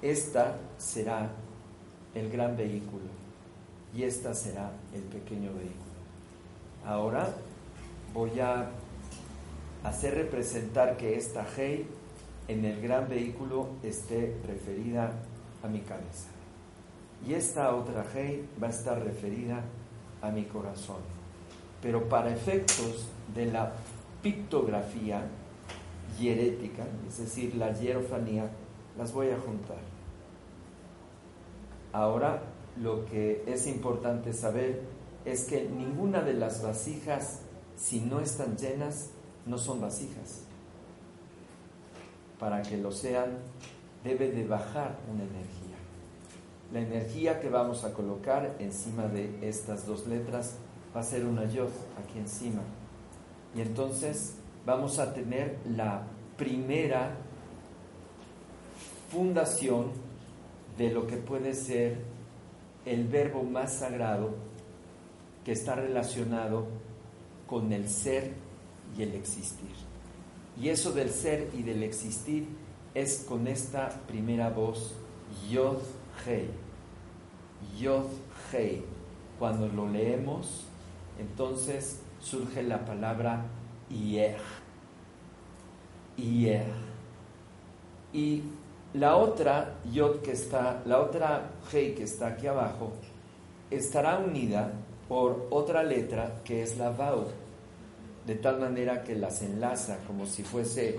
esta 0.01 0.57
será 0.77 1.31
el 2.15 2.31
gran 2.31 2.57
vehículo 2.57 3.05
y 3.95 4.03
esta 4.03 4.34
será 4.34 4.72
el 4.93 5.01
pequeño 5.03 5.53
vehículo. 5.53 5.86
Ahora 6.86 7.27
voy 8.13 8.39
a 8.39 8.69
hacer 9.84 10.15
representar 10.15 10.98
que 10.98 11.15
esta 11.15 11.45
Hei 11.57 11.86
en 12.48 12.65
el 12.65 12.81
gran 12.81 13.07
vehículo 13.07 13.69
esté 13.84 14.36
referida 14.48 15.12
a 15.63 15.67
mi 15.67 15.79
cabeza. 15.79 16.29
Y 17.25 17.34
esta 17.34 17.75
otra 17.75 18.05
Hei 18.13 18.48
va 18.62 18.67
a 18.67 18.72
estar 18.72 19.01
referida 19.03 19.63
a 20.22 20.31
mi 20.31 20.43
corazón. 20.43 21.01
Pero 21.81 22.07
para 22.10 22.34
efectos 22.34 23.07
de 23.34 23.45
la 23.48 23.74
pictografía 24.22 25.24
hierética, 26.19 26.84
es 27.07 27.17
decir, 27.17 27.55
la 27.55 27.72
hierofanía, 27.72 28.50
las 28.98 29.13
voy 29.13 29.29
a 29.29 29.38
juntar. 29.38 29.94
Ahora 31.95 32.41
lo 32.75 33.05
que 33.05 33.45
es 33.47 33.67
importante 33.67 34.33
saber 34.33 34.81
es 35.23 35.45
que 35.45 35.63
ninguna 35.69 36.21
de 36.23 36.33
las 36.33 36.61
vasijas, 36.61 37.39
si 37.77 38.01
no 38.01 38.19
están 38.19 38.57
llenas, 38.57 39.11
no 39.45 39.57
son 39.57 39.79
vasijas. 39.79 40.41
Para 42.37 42.63
que 42.63 42.75
lo 42.75 42.91
sean, 42.91 43.37
debe 44.03 44.29
de 44.29 44.45
bajar 44.45 44.97
una 45.09 45.23
energía. 45.23 45.77
La 46.73 46.81
energía 46.81 47.39
que 47.39 47.47
vamos 47.47 47.85
a 47.85 47.93
colocar 47.93 48.57
encima 48.59 49.07
de 49.07 49.47
estas 49.47 49.87
dos 49.87 50.05
letras 50.05 50.57
va 50.93 50.99
a 50.99 51.03
ser 51.03 51.25
una 51.25 51.45
yod 51.45 51.69
aquí 52.03 52.19
encima. 52.19 52.61
Y 53.55 53.61
entonces 53.61 54.35
vamos 54.65 54.99
a 54.99 55.13
tener 55.13 55.59
la 55.63 56.03
primera 56.35 57.15
fundación 59.09 60.04
de 60.77 60.91
lo 60.91 61.08
que 61.08 61.17
puede 61.17 61.53
ser 61.53 61.98
el 62.86 63.08
verbo 63.08 63.44
más 63.44 63.79
sagrado 63.79 64.36
que 65.44 65.51
está 65.51 65.75
relacionado 65.75 66.67
con 67.48 67.72
el 67.72 67.88
ser 67.89 68.34
y 68.98 69.03
el 69.03 69.13
existir. 69.13 69.72
Y 70.60 70.70
eso 70.70 70.91
del 70.91 71.10
ser 71.10 71.50
y 71.53 71.63
del 71.63 71.84
existir 71.84 72.48
es 72.94 73.25
con 73.27 73.48
esta 73.48 73.89
primera 74.08 74.50
voz, 74.50 74.96
Yod 75.50 75.79
Hei. 76.25 76.50
Yod 77.77 78.08
Hei. 78.51 78.84
Cuando 79.38 79.67
lo 79.67 79.89
leemos, 79.89 80.65
entonces 81.20 82.00
surge 82.22 82.63
la 82.63 82.86
palabra 82.86 83.46
Ier. 83.89 84.38
Ier. 86.17 86.65
Y 88.13 88.44
la 88.97 89.17
otra 89.17 89.75
Yod 89.91 90.21
que 90.21 90.31
está, 90.31 90.81
la 90.85 91.01
otra 91.01 91.51
Hei 91.71 91.93
que 91.93 92.03
está 92.03 92.27
aquí 92.27 92.47
abajo, 92.47 92.93
estará 93.69 94.19
unida 94.19 94.71
por 95.09 95.47
otra 95.49 95.83
letra 95.83 96.41
que 96.45 96.63
es 96.63 96.77
la 96.77 96.91
Vaud, 96.91 97.27
de 98.25 98.35
tal 98.35 98.59
manera 98.59 99.03
que 99.03 99.15
las 99.15 99.41
enlaza 99.41 99.97
como 100.07 100.25
si 100.25 100.43
fuese 100.43 100.97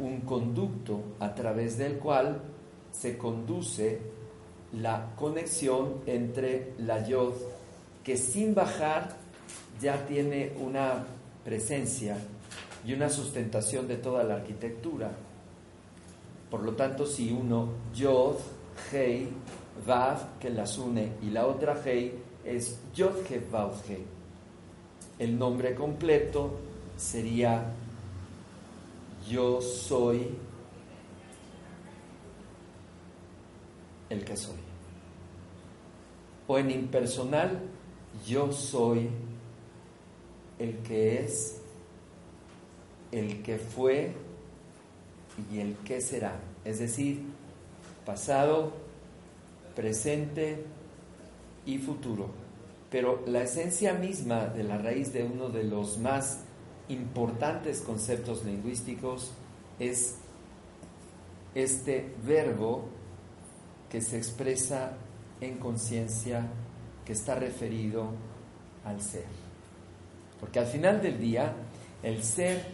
un 0.00 0.22
conducto 0.22 1.00
a 1.20 1.32
través 1.34 1.78
del 1.78 1.98
cual 1.98 2.40
se 2.90 3.16
conduce 3.16 4.00
la 4.72 5.12
conexión 5.14 6.02
entre 6.06 6.72
la 6.78 7.06
Yod, 7.06 7.34
que 8.02 8.16
sin 8.16 8.52
bajar 8.52 9.10
ya 9.80 10.04
tiene 10.06 10.52
una 10.60 11.04
presencia 11.44 12.16
y 12.84 12.94
una 12.94 13.08
sustentación 13.08 13.86
de 13.86 13.96
toda 13.96 14.24
la 14.24 14.34
arquitectura. 14.34 15.10
Por 16.50 16.62
lo 16.62 16.72
tanto, 16.72 17.06
si 17.06 17.30
uno 17.30 17.68
Yod, 17.94 18.36
Hei, 18.92 19.28
Vav, 19.86 20.38
que 20.38 20.50
las 20.50 20.78
une, 20.78 21.12
y 21.22 21.30
la 21.30 21.46
otra 21.46 21.80
Hei, 21.84 22.14
es 22.44 22.78
Yod 22.94 23.16
El 25.18 25.38
nombre 25.38 25.74
completo 25.74 26.58
sería 26.96 27.74
Yo 29.28 29.60
soy 29.60 30.28
el 34.08 34.24
que 34.24 34.36
soy. 34.36 34.56
O 36.46 36.58
en 36.58 36.70
impersonal, 36.70 37.60
yo 38.26 38.50
soy 38.52 39.10
el 40.58 40.78
que 40.78 41.22
es, 41.22 41.60
el 43.12 43.42
que 43.42 43.58
fue 43.58 44.14
y 45.52 45.60
el 45.60 45.76
que 45.78 46.00
será. 46.00 46.40
Es 46.64 46.78
decir, 46.78 47.22
pasado, 48.04 48.72
presente, 49.74 50.64
y 51.68 51.78
futuro. 51.78 52.30
Pero 52.90 53.22
la 53.26 53.42
esencia 53.42 53.92
misma 53.92 54.46
de 54.46 54.64
la 54.64 54.78
raíz 54.78 55.12
de 55.12 55.22
uno 55.22 55.50
de 55.50 55.64
los 55.64 55.98
más 55.98 56.40
importantes 56.88 57.82
conceptos 57.82 58.44
lingüísticos 58.44 59.32
es 59.78 60.16
este 61.54 62.14
verbo 62.26 62.88
que 63.90 64.00
se 64.00 64.16
expresa 64.16 64.96
en 65.42 65.58
conciencia, 65.58 66.46
que 67.04 67.12
está 67.12 67.34
referido 67.34 68.12
al 68.84 69.02
ser. 69.02 69.26
Porque 70.40 70.58
al 70.58 70.66
final 70.66 71.02
del 71.02 71.20
día, 71.20 71.52
el 72.02 72.24
ser 72.24 72.64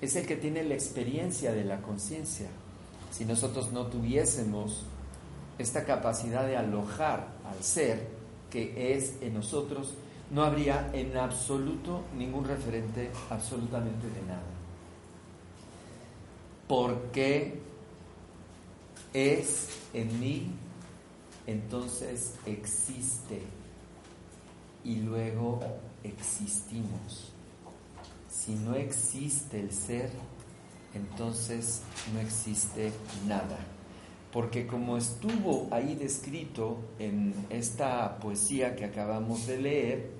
es 0.00 0.16
el 0.16 0.26
que 0.26 0.36
tiene 0.36 0.62
la 0.62 0.74
experiencia 0.74 1.52
de 1.52 1.64
la 1.64 1.80
conciencia. 1.80 2.48
Si 3.10 3.24
nosotros 3.24 3.72
no 3.72 3.86
tuviésemos 3.86 4.84
esta 5.58 5.84
capacidad 5.84 6.46
de 6.46 6.56
alojar 6.56 7.28
al 7.44 7.62
ser, 7.62 8.08
que 8.50 8.94
es 8.94 9.14
en 9.20 9.34
nosotros, 9.34 9.94
no 10.30 10.42
habría 10.42 10.90
en 10.92 11.16
absoluto 11.16 12.02
ningún 12.16 12.44
referente 12.44 13.10
absolutamente 13.30 14.08
de 14.08 14.22
nada. 14.22 14.42
Porque 16.66 17.60
es 19.12 19.68
en 19.92 20.20
mí, 20.20 20.50
entonces 21.46 22.34
existe 22.46 23.42
y 24.82 24.96
luego 24.96 25.60
existimos. 26.02 27.33
Si 28.34 28.54
no 28.54 28.74
existe 28.74 29.60
el 29.60 29.70
ser, 29.70 30.10
entonces 30.94 31.82
no 32.12 32.20
existe 32.20 32.92
nada 33.28 33.58
porque 34.34 34.66
como 34.66 34.96
estuvo 34.96 35.68
ahí 35.70 35.94
descrito 35.94 36.78
en 36.98 37.32
esta 37.50 38.18
poesía 38.18 38.74
que 38.74 38.84
acabamos 38.84 39.46
de 39.46 39.58
leer, 39.58 40.10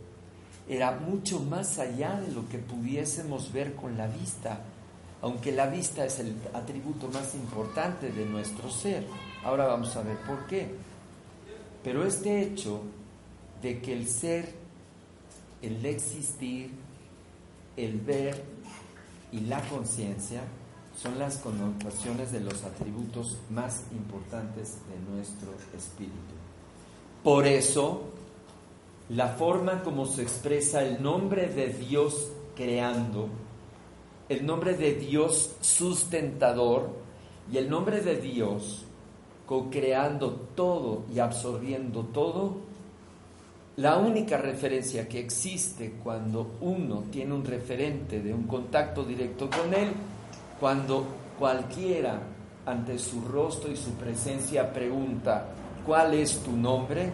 era 0.69 0.93
mucho 0.93 1.41
más 1.41 1.81
allá 1.81 2.21
de 2.21 2.31
lo 2.31 2.49
que 2.49 2.59
pudiésemos 2.59 3.53
ver 3.53 3.75
con 3.75 3.99
la 3.99 4.07
vista, 4.07 4.61
aunque 5.21 5.51
la 5.51 5.67
vista 5.67 6.05
es 6.05 6.21
el 6.21 6.37
atributo 6.53 7.09
más 7.09 7.35
importante 7.35 8.13
de 8.13 8.25
nuestro 8.25 8.71
ser. 8.71 9.05
Ahora 9.45 9.67
vamos 9.67 9.97
a 9.97 10.03
ver 10.03 10.17
por 10.19 10.47
qué. 10.47 10.69
Pero 11.83 12.07
este 12.07 12.41
hecho 12.41 12.83
de 13.63 13.81
que 13.81 13.95
el 13.95 14.07
ser, 14.07 14.49
el 15.61 15.85
existir, 15.85 16.71
el 17.77 18.01
ver 18.01 18.43
y 19.33 19.41
la 19.41 19.61
conciencia 19.69 20.43
son 20.97 21.19
las 21.19 21.39
connotaciones 21.39 22.31
de 22.33 22.41
los 22.41 22.63
atributos 22.65 23.39
más 23.51 23.85
importantes 23.93 24.79
de 24.89 25.13
nuestro 25.13 25.51
espíritu. 25.77 26.35
Por 27.23 27.47
eso, 27.47 28.05
la 29.09 29.29
forma 29.29 29.83
como 29.83 30.07
se 30.07 30.23
expresa 30.23 30.83
el 30.83 31.03
nombre 31.03 31.49
de 31.49 31.69
Dios 31.69 32.31
creando, 32.55 33.29
el 34.29 34.47
nombre 34.47 34.77
de 34.77 34.95
Dios 34.95 35.57
sustentador, 35.61 37.03
Y 37.53 37.59
el 37.59 37.69
nombre 37.69 38.01
de 38.01 38.17
Dios, 38.17 38.85
co-creando 39.45 40.31
todo 40.55 41.03
y 41.15 41.19
absorbiendo 41.19 42.05
todo, 42.05 42.57
la 43.77 43.97
única 43.97 44.37
referencia 44.37 45.09
que 45.09 45.19
existe 45.19 45.95
cuando 46.03 46.59
uno 46.61 47.05
tiene 47.11 47.35
un 47.35 47.45
referente 47.45 48.21
de 48.21 48.33
un 48.33 48.45
contacto 48.45 49.03
directo 49.03 49.51
con 49.51 49.75
Él, 49.75 49.91
cuando 50.61 51.05
cualquiera 51.39 52.21
ante 52.67 52.99
su 52.99 53.21
rostro 53.23 53.71
y 53.71 53.77
su 53.77 53.91
presencia 53.93 54.73
pregunta, 54.73 55.47
¿cuál 55.85 56.15
es 56.15 56.39
tu 56.39 56.53
nombre? 56.53 57.13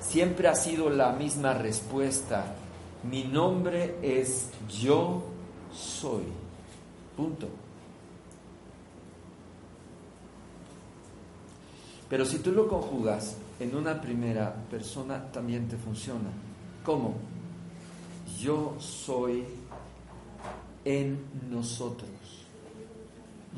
Siempre 0.00 0.48
ha 0.48 0.54
sido 0.54 0.88
la 0.88 1.12
misma 1.12 1.52
respuesta, 1.52 2.54
mi 3.10 3.24
nombre 3.24 3.96
es 4.02 4.48
yo 4.80 5.22
soy. 5.72 6.24
Punto. 7.14 7.48
Pero 12.08 12.24
si 12.24 12.38
tú 12.38 12.52
lo 12.52 12.68
conjugas 12.68 13.36
en 13.64 13.74
una 13.74 13.98
primera 13.98 14.54
persona, 14.70 15.32
también 15.32 15.66
te 15.66 15.78
funciona. 15.78 16.28
¿Cómo? 16.84 17.14
Yo 18.38 18.76
soy 18.78 19.42
en 20.84 21.18
nosotros. 21.50 22.10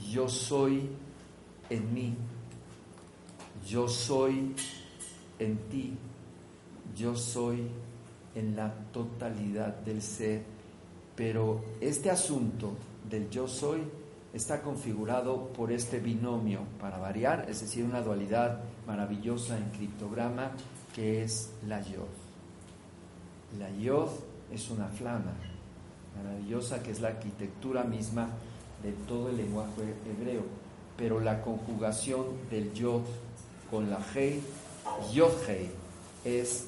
Yo 0.08 0.28
soy 0.28 0.88
en 1.68 1.92
mí. 1.92 2.14
Yo 3.66 3.88
soy 3.88 4.54
en 5.40 5.58
ti. 5.70 5.98
Yo 6.96 7.16
soy 7.16 7.66
en 8.36 8.54
la 8.54 8.72
totalidad 8.92 9.74
del 9.80 10.00
ser. 10.00 10.44
Pero 11.16 11.64
este 11.80 12.12
asunto 12.12 12.76
del 13.10 13.28
yo 13.28 13.48
soy 13.48 13.80
está 14.36 14.60
configurado 14.60 15.48
por 15.48 15.72
este 15.72 15.98
binomio 15.98 16.60
para 16.78 16.98
variar, 16.98 17.46
es 17.48 17.62
decir, 17.62 17.84
una 17.84 18.02
dualidad 18.02 18.60
maravillosa 18.86 19.56
en 19.56 19.64
criptograma 19.70 20.50
que 20.94 21.24
es 21.24 21.50
la 21.66 21.80
yod. 21.80 22.04
La 23.58 23.70
yod 23.70 24.10
es 24.52 24.68
una 24.70 24.88
flama 24.88 25.32
maravillosa 26.22 26.82
que 26.82 26.90
es 26.90 27.00
la 27.00 27.08
arquitectura 27.08 27.84
misma 27.84 28.28
de 28.82 28.92
todo 29.08 29.30
el 29.30 29.38
lenguaje 29.38 29.94
hebreo, 30.06 30.42
pero 30.98 31.18
la 31.20 31.40
conjugación 31.40 32.26
del 32.50 32.74
yod 32.74 33.02
con 33.70 33.88
la 33.88 34.00
hei, 34.14 34.42
yod 35.14 35.32
hei, 35.48 35.70
es 36.24 36.66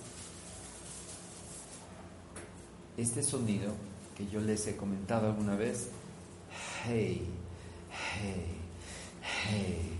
este 2.96 3.22
sonido 3.22 3.72
que 4.16 4.26
yo 4.26 4.40
les 4.40 4.66
he 4.66 4.76
comentado 4.76 5.26
alguna 5.26 5.54
vez, 5.54 5.90
hey, 6.86 7.28
hey, 7.98 8.44
hey, 9.22 9.96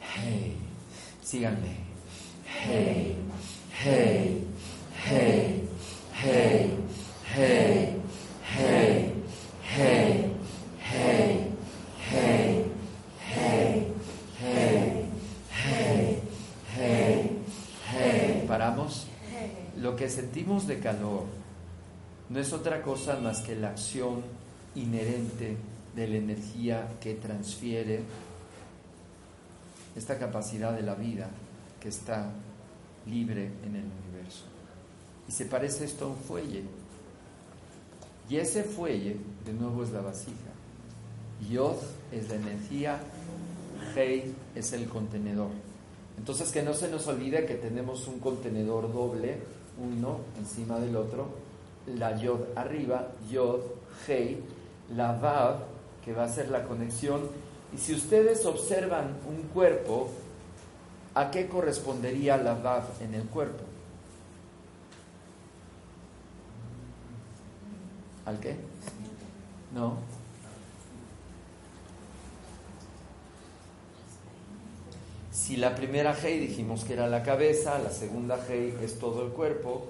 hey, 0.00 0.56
síganme, 1.22 1.76
hey, 2.44 3.16
hey, 3.70 4.42
hey, 5.04 5.62
hey, 6.54 6.80
hey, 7.34 7.94
hey, 8.42 9.12
hey, 9.76 10.32
hey, 10.78 11.52
hey, 12.08 12.72
hey, 13.28 13.92
hey, 14.40 15.12
hey, 15.50 16.22
hey, 16.74 17.30
hey. 17.92 18.44
Paramos. 18.48 19.06
Lo 19.76 19.94
que 19.94 20.08
sentimos 20.08 20.66
de 20.66 20.80
calor 20.80 21.24
no 22.28 22.40
es 22.40 22.52
otra 22.52 22.82
cosa 22.82 23.18
más 23.20 23.40
que 23.40 23.54
la 23.54 23.68
acción 23.68 24.22
inherente 24.74 25.56
de 25.96 26.06
la 26.06 26.16
energía 26.16 26.88
que 27.00 27.14
transfiere 27.14 28.00
esta 29.96 30.18
capacidad 30.18 30.74
de 30.74 30.82
la 30.82 30.94
vida 30.94 31.28
que 31.80 31.88
está 31.88 32.30
libre 33.06 33.50
en 33.64 33.76
el 33.76 33.84
universo. 33.84 34.44
Y 35.26 35.32
se 35.32 35.46
parece 35.46 35.86
esto 35.86 36.04
a 36.04 36.08
un 36.08 36.16
fuelle. 36.16 36.62
Y 38.28 38.36
ese 38.36 38.62
fuelle, 38.62 39.16
de 39.44 39.52
nuevo, 39.52 39.82
es 39.82 39.90
la 39.90 40.02
vasija. 40.02 40.52
Yod 41.50 41.76
es 42.12 42.28
la 42.28 42.36
energía, 42.36 43.00
Hei 43.94 44.34
es 44.54 44.72
el 44.72 44.88
contenedor. 44.88 45.50
Entonces 46.18 46.50
que 46.50 46.62
no 46.62 46.74
se 46.74 46.88
nos 46.88 47.06
olvide 47.06 47.46
que 47.46 47.54
tenemos 47.54 48.06
un 48.08 48.20
contenedor 48.20 48.92
doble, 48.92 49.38
uno 49.78 50.20
encima 50.38 50.78
del 50.78 50.96
otro, 50.96 51.28
la 51.86 52.20
yod 52.20 52.40
arriba, 52.56 53.08
yod, 53.30 53.60
hei, 54.08 54.38
la 54.94 55.12
vav, 55.12 55.75
que 56.06 56.12
va 56.12 56.24
a 56.24 56.28
ser 56.28 56.48
la 56.50 56.62
conexión. 56.62 57.28
Y 57.74 57.78
si 57.78 57.92
ustedes 57.92 58.46
observan 58.46 59.16
un 59.28 59.42
cuerpo, 59.48 60.08
¿a 61.14 61.32
qué 61.32 61.48
correspondería 61.48 62.36
la 62.36 62.54
vav 62.54 62.84
en 63.00 63.14
el 63.14 63.24
cuerpo? 63.24 63.64
¿Al 68.24 68.38
qué? 68.38 68.54
No. 69.74 69.96
Si 75.32 75.56
la 75.56 75.74
primera 75.74 76.16
hei 76.22 76.38
dijimos 76.38 76.84
que 76.84 76.92
era 76.92 77.08
la 77.08 77.24
cabeza, 77.24 77.80
la 77.80 77.90
segunda 77.90 78.38
hei 78.48 78.76
es 78.80 78.98
todo 79.00 79.24
el 79.24 79.32
cuerpo, 79.32 79.88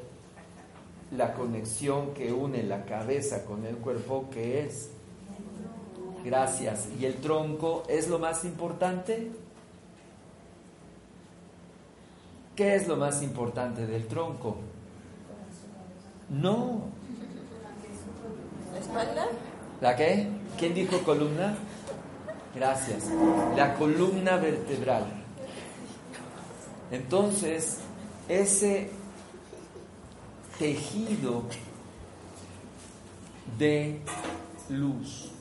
la 1.13 1.35
conexión 1.35 2.15
que 2.15 2.33
une 2.33 2.63
la 2.63 2.85
cabeza 2.87 3.45
con 3.45 3.67
el 3.67 3.77
cuerpo, 3.77 4.29
que 4.31 4.65
es? 4.65 4.96
Gracias. 6.27 6.89
¿Y 6.99 7.07
el 7.07 7.15
tronco 7.15 7.85
es 7.89 8.09
lo 8.09 8.19
más 8.19 8.45
importante? 8.45 9.31
¿Qué 12.57 12.75
es 12.75 12.89
lo 12.89 12.97
más 12.97 13.23
importante 13.23 13.87
del 13.87 14.09
tronco? 14.09 14.57
No. 16.29 16.83
¿La 18.73 18.81
espalda? 18.81 19.27
¿La 19.81 19.95
qué? 19.95 20.27
¿Quién 20.59 20.75
dijo 20.75 20.99
columna? 21.05 21.55
Gracias. 22.57 23.05
La 23.57 23.77
columna 23.77 24.37
vertebral. 24.37 25.05
Entonces, 26.91 27.79
ese 28.29 28.91
tejido 30.59 31.45
de 33.57 34.01
luz. 34.71 35.36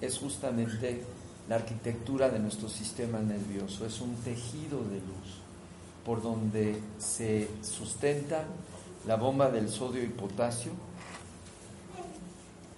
Es 0.00 0.18
justamente 0.18 1.02
la 1.48 1.56
arquitectura 1.56 2.28
de 2.28 2.38
nuestro 2.38 2.68
sistema 2.68 3.18
nervioso, 3.20 3.86
es 3.86 4.00
un 4.00 4.14
tejido 4.16 4.78
de 4.84 4.96
luz 4.96 5.40
por 6.04 6.22
donde 6.22 6.80
se 6.98 7.48
sustenta 7.62 8.44
la 9.06 9.16
bomba 9.16 9.50
del 9.50 9.68
sodio 9.68 10.02
y 10.02 10.08
potasio, 10.08 10.72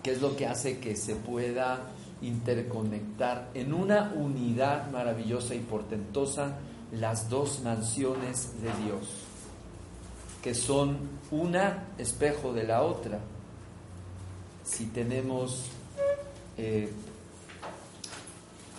que 0.03 0.13
es 0.13 0.21
lo 0.21 0.37
que 0.37 0.47
hace 0.47 0.79
que 0.79 0.97
se 0.97 1.17
pueda 1.17 1.81
interconectar 2.23 3.51
en 3.55 3.73
una 3.73 4.13
unidad 4.17 4.91
maravillosa 4.91 5.55
y 5.55 5.61
portentosa 5.61 6.59
las 6.93 7.29
dos 7.29 7.61
mansiones 7.63 8.51
de 8.63 8.85
Dios 8.85 9.31
que 10.43 10.55
son 10.55 10.97
una 11.31 11.85
espejo 11.99 12.53
de 12.53 12.65
la 12.65 12.83
otra. 12.83 13.19
Si 14.65 14.87
tenemos, 14.87 15.67
eh, 16.57 16.91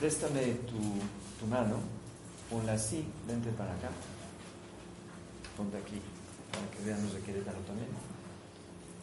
préstame 0.01 0.41
tu, 0.65 1.45
mano, 1.45 1.75
ponla 2.49 2.73
así, 2.73 3.05
vente 3.27 3.51
para 3.51 3.71
acá, 3.71 3.89
ponte 5.55 5.77
aquí, 5.77 6.01
para 6.51 6.65
que 6.71 6.83
vean 6.83 7.03
los 7.03 7.13
de 7.13 7.21
Querétaro 7.21 7.59
también. 7.59 7.89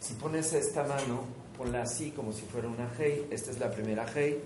Si 0.01 0.15
pones 0.15 0.51
esta 0.51 0.83
mano, 0.83 1.23
ponla 1.57 1.83
así 1.83 2.11
como 2.11 2.33
si 2.33 2.41
fuera 2.41 2.67
una 2.67 2.91
hey, 2.97 3.27
esta 3.31 3.49
es 3.49 3.59
la 3.59 3.71
primera 3.71 4.05
hey, 4.13 4.43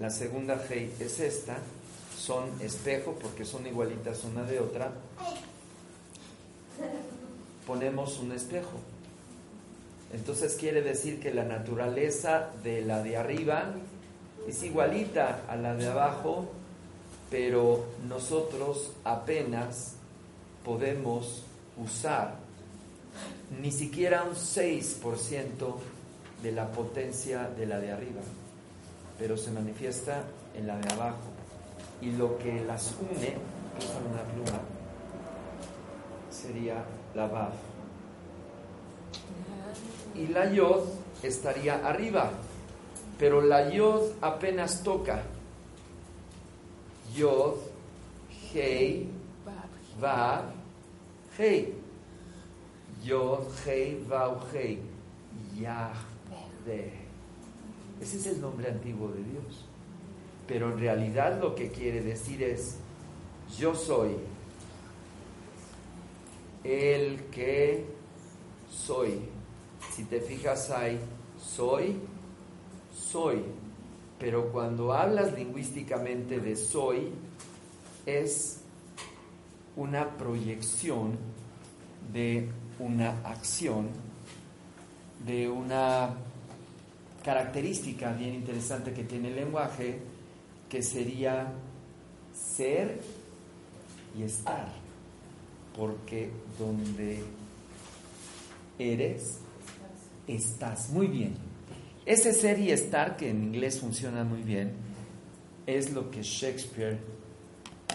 la 0.00 0.10
segunda 0.10 0.60
hey 0.68 0.92
es 0.98 1.20
esta, 1.20 1.56
son 2.18 2.50
espejo 2.60 3.16
porque 3.22 3.44
son 3.44 3.64
igualitas 3.66 4.24
una 4.24 4.42
de 4.42 4.58
otra 4.58 4.92
ponemos 7.66 8.18
un 8.20 8.32
espejo. 8.32 8.80
Entonces 10.12 10.54
quiere 10.54 10.82
decir 10.82 11.20
que 11.20 11.34
la 11.34 11.44
naturaleza 11.44 12.50
de 12.62 12.80
la 12.80 13.02
de 13.02 13.16
arriba 13.16 13.74
es 14.46 14.62
igualita 14.62 15.42
a 15.48 15.56
la 15.56 15.74
de 15.74 15.88
abajo, 15.88 16.46
pero 17.30 17.84
nosotros 18.08 18.92
apenas 19.04 19.94
podemos 20.64 21.44
usar 21.76 22.34
ni 23.60 23.72
siquiera 23.72 24.24
un 24.24 24.34
6% 24.34 25.74
de 26.42 26.52
la 26.52 26.70
potencia 26.70 27.48
de 27.48 27.66
la 27.66 27.78
de 27.78 27.92
arriba, 27.92 28.20
pero 29.18 29.36
se 29.36 29.50
manifiesta 29.50 30.24
en 30.54 30.66
la 30.66 30.76
de 30.78 30.92
abajo. 30.92 31.18
Y 32.00 32.12
lo 32.12 32.36
que 32.38 32.62
las 32.64 32.94
une, 33.00 33.36
usan 33.78 34.06
una 34.12 34.22
pluma, 34.22 34.60
sería 36.30 36.84
la 37.14 37.26
Vav. 37.26 37.52
Y 40.14 40.28
la 40.28 40.52
Yod 40.52 40.84
estaría 41.22 41.86
arriba, 41.86 42.30
pero 43.18 43.40
la 43.40 43.70
Yod 43.70 44.12
apenas 44.20 44.82
toca 44.82 45.22
Yod, 47.14 47.56
Hei, 48.52 49.08
Vav, 50.00 50.44
Hei. 51.38 51.74
Yod, 53.02 53.46
Hei, 53.64 54.04
Vav, 54.06 54.42
Hei. 54.52 54.78
Yahweh. 55.58 56.92
Ese 58.00 58.16
es 58.18 58.26
el 58.26 58.40
nombre 58.40 58.68
antiguo 58.68 59.08
de 59.08 59.22
Dios. 59.22 59.64
Pero 60.46 60.72
en 60.72 60.78
realidad 60.78 61.40
lo 61.40 61.54
que 61.54 61.70
quiere 61.70 62.02
decir 62.02 62.42
es, 62.42 62.76
yo 63.58 63.74
soy 63.74 64.16
el 66.62 67.24
que 67.30 67.86
soy. 68.70 69.20
Si 69.92 70.04
te 70.04 70.20
fijas 70.20 70.70
hay 70.70 71.00
soy, 71.40 71.96
soy. 73.10 73.42
Pero 74.18 74.50
cuando 74.50 74.92
hablas 74.92 75.34
lingüísticamente 75.34 76.40
de 76.40 76.56
soy, 76.56 77.10
es 78.06 78.60
una 79.76 80.16
proyección 80.16 81.18
de 82.12 82.48
una 82.78 83.10
acción, 83.24 83.88
de 85.24 85.48
una 85.48 86.14
característica 87.22 88.12
bien 88.12 88.34
interesante 88.34 88.92
que 88.92 89.04
tiene 89.04 89.28
el 89.28 89.36
lenguaje, 89.36 89.98
que 90.70 90.82
sería 90.82 91.52
ser 92.32 93.00
y 94.16 94.22
estar. 94.22 94.68
Porque 95.76 96.30
donde 96.58 97.22
eres, 98.78 99.40
estás. 100.26 100.88
Muy 100.88 101.08
bien. 101.08 101.55
Ese 102.06 102.32
ser 102.32 102.60
y 102.60 102.70
estar, 102.70 103.16
que 103.16 103.28
en 103.30 103.42
inglés 103.42 103.80
funciona 103.80 104.22
muy 104.22 104.42
bien, 104.42 104.74
es 105.66 105.92
lo 105.92 106.08
que 106.08 106.22
Shakespeare 106.22 107.00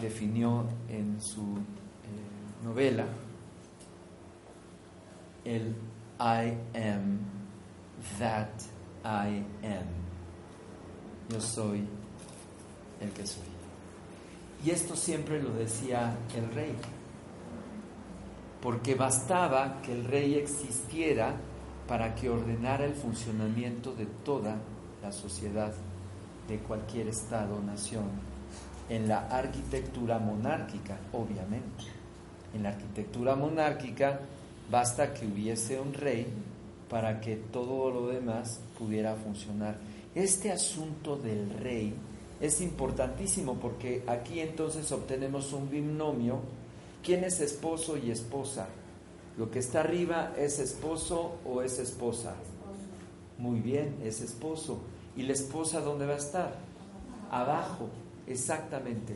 definió 0.01 0.67
en 0.89 1.21
su 1.21 1.41
eh, 1.41 2.63
novela, 2.65 3.05
el 5.45 5.73
I 6.19 6.53
am 6.75 7.19
that 8.19 8.49
I 9.05 9.45
am. 9.63 9.87
Yo 11.29 11.39
soy 11.39 11.87
el 12.99 13.09
que 13.11 13.25
soy. 13.25 13.47
Y 14.65 14.71
esto 14.71 14.97
siempre 14.97 15.41
lo 15.41 15.53
decía 15.53 16.17
el 16.35 16.53
rey, 16.53 16.75
porque 18.61 18.93
bastaba 18.93 19.81
que 19.81 19.93
el 19.93 20.03
rey 20.03 20.35
existiera 20.35 21.33
para 21.87 22.15
que 22.15 22.29
ordenara 22.29 22.85
el 22.85 22.93
funcionamiento 22.93 23.93
de 23.93 24.05
toda 24.23 24.57
la 25.01 25.11
sociedad, 25.11 25.73
de 26.47 26.57
cualquier 26.59 27.07
estado 27.07 27.61
nación, 27.61 28.05
en 28.89 29.07
la 29.07 29.27
arquitectura 29.27 30.19
monárquica, 30.19 30.97
obviamente. 31.13 31.85
En 32.53 32.63
la 32.63 32.69
arquitectura 32.69 33.35
monárquica 33.35 34.19
basta 34.69 35.13
que 35.13 35.25
hubiese 35.25 35.79
un 35.79 35.93
rey 35.93 36.27
para 36.89 37.21
que 37.21 37.37
todo 37.37 37.89
lo 37.89 38.07
demás 38.07 38.59
pudiera 38.77 39.15
funcionar. 39.15 39.77
Este 40.13 40.51
asunto 40.51 41.15
del 41.15 41.49
rey 41.59 41.93
es 42.41 42.59
importantísimo 42.59 43.55
porque 43.55 44.03
aquí 44.07 44.41
entonces 44.41 44.91
obtenemos 44.91 45.53
un 45.53 45.69
binomio. 45.69 46.39
¿Quién 47.01 47.23
es 47.23 47.39
esposo 47.39 47.97
y 47.97 48.11
esposa? 48.11 48.67
Lo 49.37 49.49
que 49.49 49.59
está 49.59 49.79
arriba 49.79 50.33
es 50.37 50.59
esposo 50.59 51.37
o 51.45 51.61
es 51.61 51.79
esposa. 51.79 52.35
Muy 53.37 53.59
bien, 53.59 53.95
es 54.03 54.21
esposo. 54.21 54.81
¿Y 55.15 55.23
la 55.23 55.33
esposa 55.33 55.81
dónde 55.81 56.05
va 56.05 56.13
a 56.13 56.17
estar? 56.17 56.55
Abajo, 57.31 57.89
exactamente. 58.27 59.15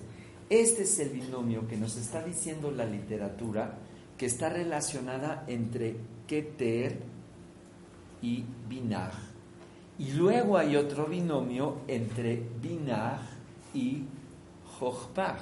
Este 0.49 0.83
es 0.83 0.99
el 0.99 1.09
binomio 1.09 1.67
que 1.67 1.77
nos 1.77 1.97
está 1.97 2.23
diciendo 2.23 2.71
la 2.71 2.85
literatura 2.85 3.77
que 4.17 4.27
está 4.27 4.49
relacionada 4.49 5.43
entre 5.47 5.97
Keter 6.27 6.99
y 8.21 8.43
Binah. 8.67 9.11
Y 9.97 10.11
luego 10.11 10.57
hay 10.57 10.75
otro 10.75 11.05
binomio 11.05 11.77
entre 11.87 12.41
Binah 12.61 13.21
y 13.73 14.03
Jochbach 14.79 15.41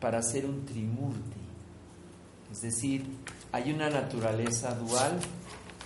para 0.00 0.18
hacer 0.18 0.46
un 0.46 0.64
trimurti. 0.64 1.41
Es 2.52 2.60
decir, 2.60 3.06
hay 3.50 3.72
una 3.72 3.88
naturaleza 3.88 4.74
dual 4.74 5.18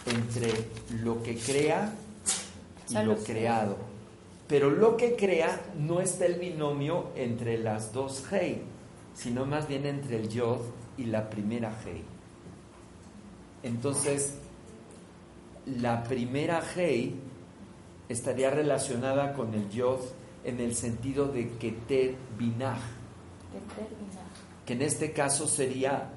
entre 0.05 0.52
lo 1.00 1.22
que 1.22 1.37
crea 1.37 1.92
y 2.88 2.94
lo 3.05 3.16
creado. 3.18 3.76
Pero 4.48 4.70
lo 4.70 4.96
que 4.96 5.14
crea 5.14 5.61
no 5.79 6.00
está 6.00 6.26
el 6.26 6.40
binomio 6.40 7.11
entre 7.14 7.59
las 7.59 7.92
dos 7.92 8.24
Hei, 8.33 8.62
sino 9.14 9.46
más 9.46 9.68
bien 9.68 9.87
entre 9.87 10.16
el 10.16 10.29
Yod 10.29 10.59
y 10.98 11.05
la 11.05 11.31
primera 11.31 11.72
Hei. 11.85 12.02
Entonces, 13.62 14.35
la 15.66 16.02
primera 16.02 16.61
Hei 16.74 17.14
estaría 18.09 18.50
relacionada 18.50 19.35
con 19.35 19.55
el 19.55 19.70
Yod 19.70 20.00
en 20.44 20.61
el 20.61 20.74
sentido 20.74 21.29
de 21.29 21.48
Keter 21.59 22.16
Binah, 22.37 22.79
que 24.64 24.72
en 24.72 24.83
este 24.83 25.12
caso 25.12 25.46
sería 25.46 26.11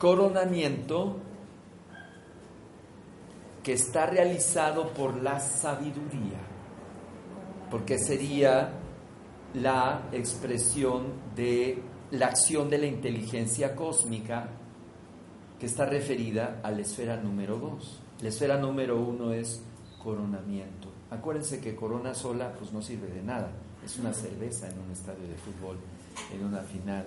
coronamiento 0.00 1.18
que 3.62 3.74
está 3.74 4.06
realizado 4.06 4.94
por 4.94 5.22
la 5.22 5.38
sabiduría, 5.38 6.40
porque 7.70 7.98
sería 7.98 8.70
la 9.52 10.08
expresión 10.12 11.12
de 11.36 11.82
la 12.12 12.28
acción 12.28 12.70
de 12.70 12.78
la 12.78 12.86
inteligencia 12.86 13.76
cósmica 13.76 14.48
que 15.58 15.66
está 15.66 15.84
referida 15.84 16.60
a 16.62 16.70
la 16.70 16.80
esfera 16.80 17.18
número 17.18 17.58
2. 17.58 18.02
La 18.22 18.30
esfera 18.30 18.56
número 18.56 18.98
1 18.98 19.34
es 19.34 19.62
coronamiento. 20.02 20.90
Acuérdense 21.10 21.60
que 21.60 21.76
corona 21.76 22.14
sola 22.14 22.54
pues 22.58 22.72
no 22.72 22.80
sirve 22.80 23.08
de 23.08 23.22
nada, 23.22 23.50
es 23.84 23.98
una 23.98 24.14
cerveza 24.14 24.66
en 24.66 24.78
un 24.78 24.90
estadio 24.92 25.28
de 25.28 25.34
fútbol, 25.34 25.76
en 26.32 26.42
una 26.42 26.62
final 26.62 27.04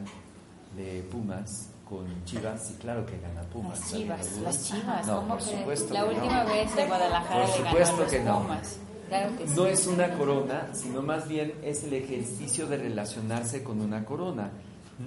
de 0.75 1.01
Pumas 1.09 1.73
con 1.87 2.25
Chivas 2.25 2.71
y 2.71 2.73
claro 2.75 3.05
que 3.05 3.19
gana 3.19 3.41
Pumas. 3.43 3.79
Las 3.79 3.91
Chivas, 3.91 4.37
las 4.37 4.67
Chivas. 4.67 5.07
No, 5.07 5.27
por 5.27 5.41
supuesto. 5.41 5.93
La 5.93 6.05
última 6.05 6.43
vez 6.45 6.75
de 6.75 6.85
Guadalajara 6.85 7.45
Por 7.45 7.55
supuesto 7.55 8.07
que 8.07 8.19
no. 8.23 8.41
Pumas. 8.41 8.79
Claro 9.09 9.37
que 9.37 9.47
sí. 9.47 9.53
No 9.55 9.65
es 9.65 9.87
una 9.87 10.13
corona, 10.13 10.67
sino 10.73 11.01
más 11.01 11.27
bien 11.27 11.53
es 11.63 11.83
el 11.83 11.93
ejercicio 11.93 12.67
de 12.67 12.77
relacionarse 12.77 13.63
con 13.63 13.81
una 13.81 14.05
corona. 14.05 14.51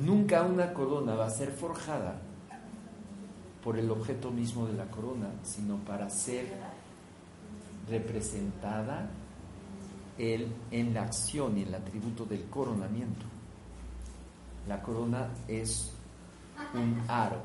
Nunca 0.00 0.42
una 0.42 0.72
corona 0.72 1.14
va 1.14 1.26
a 1.26 1.30
ser 1.30 1.50
forjada 1.50 2.20
por 3.64 3.78
el 3.78 3.90
objeto 3.90 4.30
mismo 4.30 4.66
de 4.66 4.74
la 4.74 4.84
corona, 4.84 5.28
sino 5.42 5.76
para 5.78 6.08
ser 6.10 6.46
representada 7.88 9.08
el, 10.18 10.52
en 10.70 10.94
la 10.94 11.02
acción 11.02 11.58
y 11.58 11.62
el 11.62 11.74
atributo 11.74 12.24
del 12.24 12.44
coronamiento. 12.44 13.26
La 14.68 14.82
corona 14.82 15.28
es 15.48 15.95
un 16.74 17.02
aro 17.08 17.40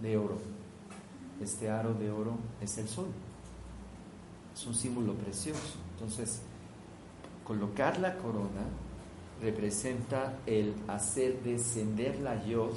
de 0.00 0.16
oro. 0.16 0.38
Este 1.40 1.70
aro 1.70 1.94
de 1.94 2.10
oro 2.10 2.36
es 2.60 2.78
el 2.78 2.88
sol. 2.88 3.08
Es 4.54 4.66
un 4.66 4.74
símbolo 4.74 5.14
precioso. 5.14 5.74
Entonces, 5.94 6.40
colocar 7.44 7.98
la 7.98 8.16
corona 8.16 8.64
representa 9.42 10.38
el 10.46 10.74
hacer 10.88 11.42
descender 11.42 12.20
la 12.20 12.42
yod 12.44 12.72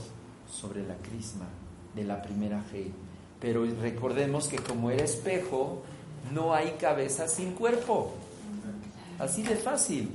sobre 0.52 0.86
la 0.86 0.96
crisma 0.96 1.46
de 1.96 2.04
la 2.04 2.22
primera 2.22 2.64
G. 2.72 2.92
Pero 3.40 3.66
recordemos 3.82 4.48
que 4.48 4.58
como 4.58 4.92
era 4.92 5.04
espejo, 5.04 5.82
no 6.34 6.54
hay 6.54 6.72
cabeza 6.72 7.28
sin 7.28 7.54
cuerpo. 7.54 8.14
Así 9.18 9.44
de 9.44 9.56
fácil. 9.56 10.10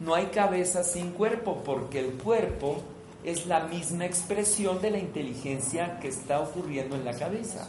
No 0.00 0.14
hay 0.14 0.26
cabeza 0.26 0.84
sin 0.84 1.10
cuerpo 1.12 1.62
porque 1.64 2.00
el 2.00 2.12
cuerpo 2.12 2.82
es 3.24 3.46
la 3.46 3.66
misma 3.66 4.06
expresión 4.06 4.80
de 4.80 4.90
la 4.90 4.98
inteligencia 4.98 5.98
que 6.00 6.08
está 6.08 6.40
ocurriendo 6.40 6.96
en 6.96 7.04
la 7.04 7.14
cabeza. 7.14 7.68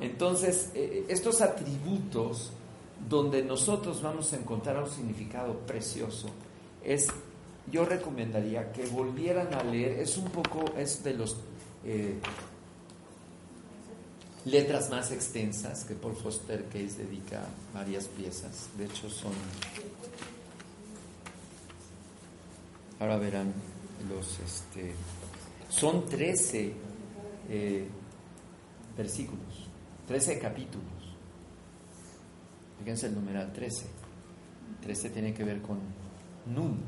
Entonces, 0.00 0.70
eh, 0.74 1.06
estos 1.08 1.40
atributos 1.40 2.52
donde 3.08 3.42
nosotros 3.42 4.02
vamos 4.02 4.32
a 4.32 4.36
encontrar 4.36 4.82
un 4.82 4.90
significado 4.90 5.54
precioso, 5.60 6.28
es, 6.82 7.08
yo 7.70 7.84
recomendaría 7.84 8.72
que 8.72 8.86
volvieran 8.86 9.52
a 9.54 9.62
leer, 9.62 10.00
es 10.00 10.16
un 10.16 10.30
poco, 10.30 10.64
es 10.76 11.02
de 11.04 11.14
los 11.14 11.36
eh, 11.84 12.18
letras 14.44 14.90
más 14.90 15.10
extensas 15.10 15.84
que 15.84 15.94
Paul 15.94 16.16
Foster 16.16 16.64
Case 16.66 17.04
dedica 17.04 17.42
varias 17.72 18.06
piezas, 18.06 18.68
de 18.76 18.86
hecho 18.86 19.08
son, 19.08 19.32
ahora 23.00 23.16
verán 23.16 23.52
los, 24.08 24.38
este, 24.40 24.92
son 25.68 26.06
13 26.06 26.72
eh, 27.48 27.88
versículos, 28.96 29.68
13 30.06 30.38
capítulos 30.38 30.94
Fíjense 32.84 33.06
el 33.06 33.14
numeral 33.14 33.50
13. 33.50 33.86
13 34.82 35.08
tiene 35.08 35.32
que 35.32 35.42
ver 35.42 35.62
con 35.62 35.78
nun. 36.54 36.82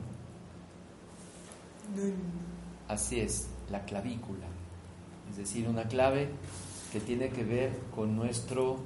Así 2.86 3.18
es, 3.18 3.48
la 3.70 3.82
clavícula. 3.86 4.46
Es 5.30 5.38
decir, 5.38 5.66
una 5.66 5.84
clave 5.84 6.28
que 6.92 7.00
tiene 7.00 7.30
que 7.30 7.44
ver 7.44 7.72
con 7.94 8.14
nuestro 8.14 8.76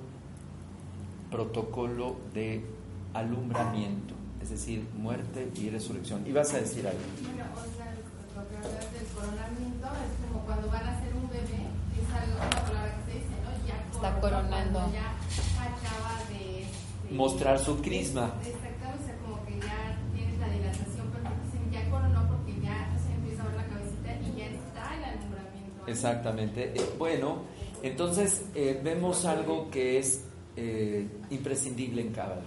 protocolo 1.32 2.16
de 2.32 2.64
alumbramiento, 3.12 4.14
es 4.42 4.50
decir, 4.50 4.84
muerte 4.96 5.50
y 5.56 5.70
resurrección. 5.70 6.26
Y 6.26 6.32
vas 6.32 6.52
a 6.54 6.58
decir 6.58 6.86
algo. 6.86 7.00
Bueno, 7.22 7.44
o 7.54 7.76
sea, 7.76 7.92
lo 8.36 8.48
que 8.48 8.56
hablas 8.56 8.92
del 8.92 9.06
coronamiento 9.14 9.86
es 9.86 10.28
como 10.28 10.44
cuando 10.46 10.68
van 10.68 10.86
a 10.88 11.00
ser 11.00 11.14
un 11.14 11.28
bebé, 11.28 11.60
es 11.98 12.14
algo, 12.14 12.36
una 12.36 12.50
palabra 12.64 12.96
que 13.06 13.12
se 13.12 13.18
dice, 13.18 13.34
¿no? 13.44 13.66
Ya 13.66 13.76
Está 13.92 14.20
coronando. 14.20 14.78
Ya 14.92 15.12
acaba 15.60 16.24
de, 16.30 16.64
de- 17.08 17.14
Mostrar 17.14 17.58
su 17.58 17.80
crisma. 17.82 18.32
Exactamente, 18.40 19.02
o 19.02 19.04
sea, 19.06 19.16
como 19.24 19.44
que 19.44 19.58
ya 19.60 19.98
tienes 20.14 20.38
la 20.38 20.48
dilatación, 20.48 21.06
pero 21.12 21.30
dicen 21.44 21.70
ya 21.70 21.90
coronó 21.90 22.28
porque 22.28 22.52
ya 22.62 22.88
se 23.04 23.12
empieza 23.14 23.42
a 23.42 23.46
ver 23.46 23.56
la 23.56 23.66
cabecita 23.66 24.12
y 24.14 24.38
ya 24.38 24.46
está 24.46 24.96
el 24.96 25.04
alumbramiento. 25.04 25.86
Exactamente. 25.86 26.72
Eh, 26.74 26.90
bueno, 26.98 27.42
entonces 27.82 28.42
eh, 28.54 28.80
vemos 28.82 29.24
algo 29.26 29.70
que 29.70 29.98
es 29.98 30.24
eh, 30.56 31.06
imprescindible 31.30 32.00
en 32.02 32.12
Cábala. 32.12 32.42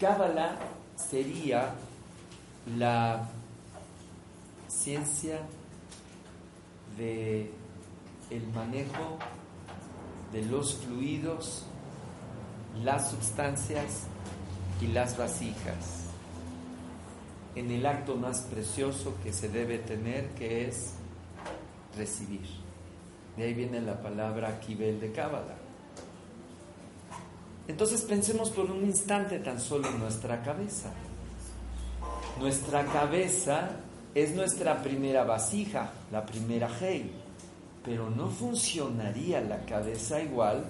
Cábala 0.00 0.56
sería 0.96 1.74
la 2.76 3.28
ciencia 4.68 5.40
de 6.98 7.50
el 8.30 8.46
manejo 8.48 9.18
de 10.32 10.44
los 10.46 10.74
fluidos, 10.76 11.64
las 12.82 13.10
sustancias 13.10 14.06
y 14.80 14.88
las 14.88 15.16
vasijas 15.16 16.04
en 17.54 17.70
el 17.70 17.86
acto 17.86 18.16
más 18.16 18.42
precioso 18.42 19.14
que 19.22 19.32
se 19.32 19.48
debe 19.48 19.78
tener, 19.78 20.30
que 20.30 20.66
es 20.66 20.94
recibir. 21.96 22.46
De 23.36 23.44
ahí 23.44 23.54
viene 23.54 23.80
la 23.80 24.00
palabra 24.02 24.60
Kibel 24.60 25.00
de 25.00 25.12
Cábala. 25.12 25.54
Entonces 27.66 28.02
pensemos 28.02 28.50
por 28.50 28.70
un 28.70 28.84
instante 28.84 29.38
tan 29.38 29.58
solo 29.58 29.88
en 29.88 29.98
nuestra 29.98 30.42
cabeza. 30.42 30.92
Nuestra 32.38 32.84
cabeza 32.86 33.70
es 34.14 34.34
nuestra 34.34 34.82
primera 34.82 35.24
vasija, 35.24 35.90
la 36.12 36.26
primera 36.26 36.68
Hei, 36.80 37.10
pero 37.84 38.10
no 38.10 38.28
funcionaría 38.28 39.40
la 39.40 39.64
cabeza 39.64 40.22
igual 40.22 40.64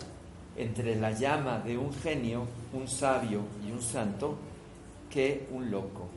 entre 0.56 0.94
la 0.96 1.10
llama 1.10 1.58
de 1.58 1.76
un 1.76 1.92
genio, 1.92 2.46
un 2.72 2.86
sabio 2.86 3.40
y 3.66 3.72
un 3.72 3.82
santo 3.82 4.36
que 5.10 5.48
un 5.50 5.70
loco. 5.70 6.08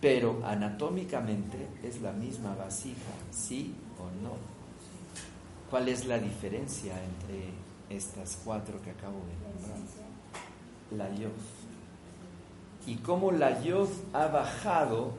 Pero 0.00 0.40
anatómicamente 0.44 1.68
es 1.82 2.00
la 2.00 2.12
misma 2.12 2.54
vasija, 2.54 3.12
¿sí 3.30 3.74
o 3.98 4.04
no? 4.22 4.32
¿Cuál 5.68 5.88
es 5.88 6.06
la 6.06 6.18
diferencia 6.18 6.94
entre 7.02 7.50
estas 7.90 8.38
cuatro 8.44 8.80
que 8.80 8.90
acabo 8.90 9.18
de 9.18 9.34
nombrar? 9.48 9.78
La 10.92 11.14
yod. 11.14 11.30
Y 12.86 12.96
cómo 12.96 13.32
la 13.32 13.60
yod 13.60 13.88
ha 14.12 14.28
bajado 14.28 15.12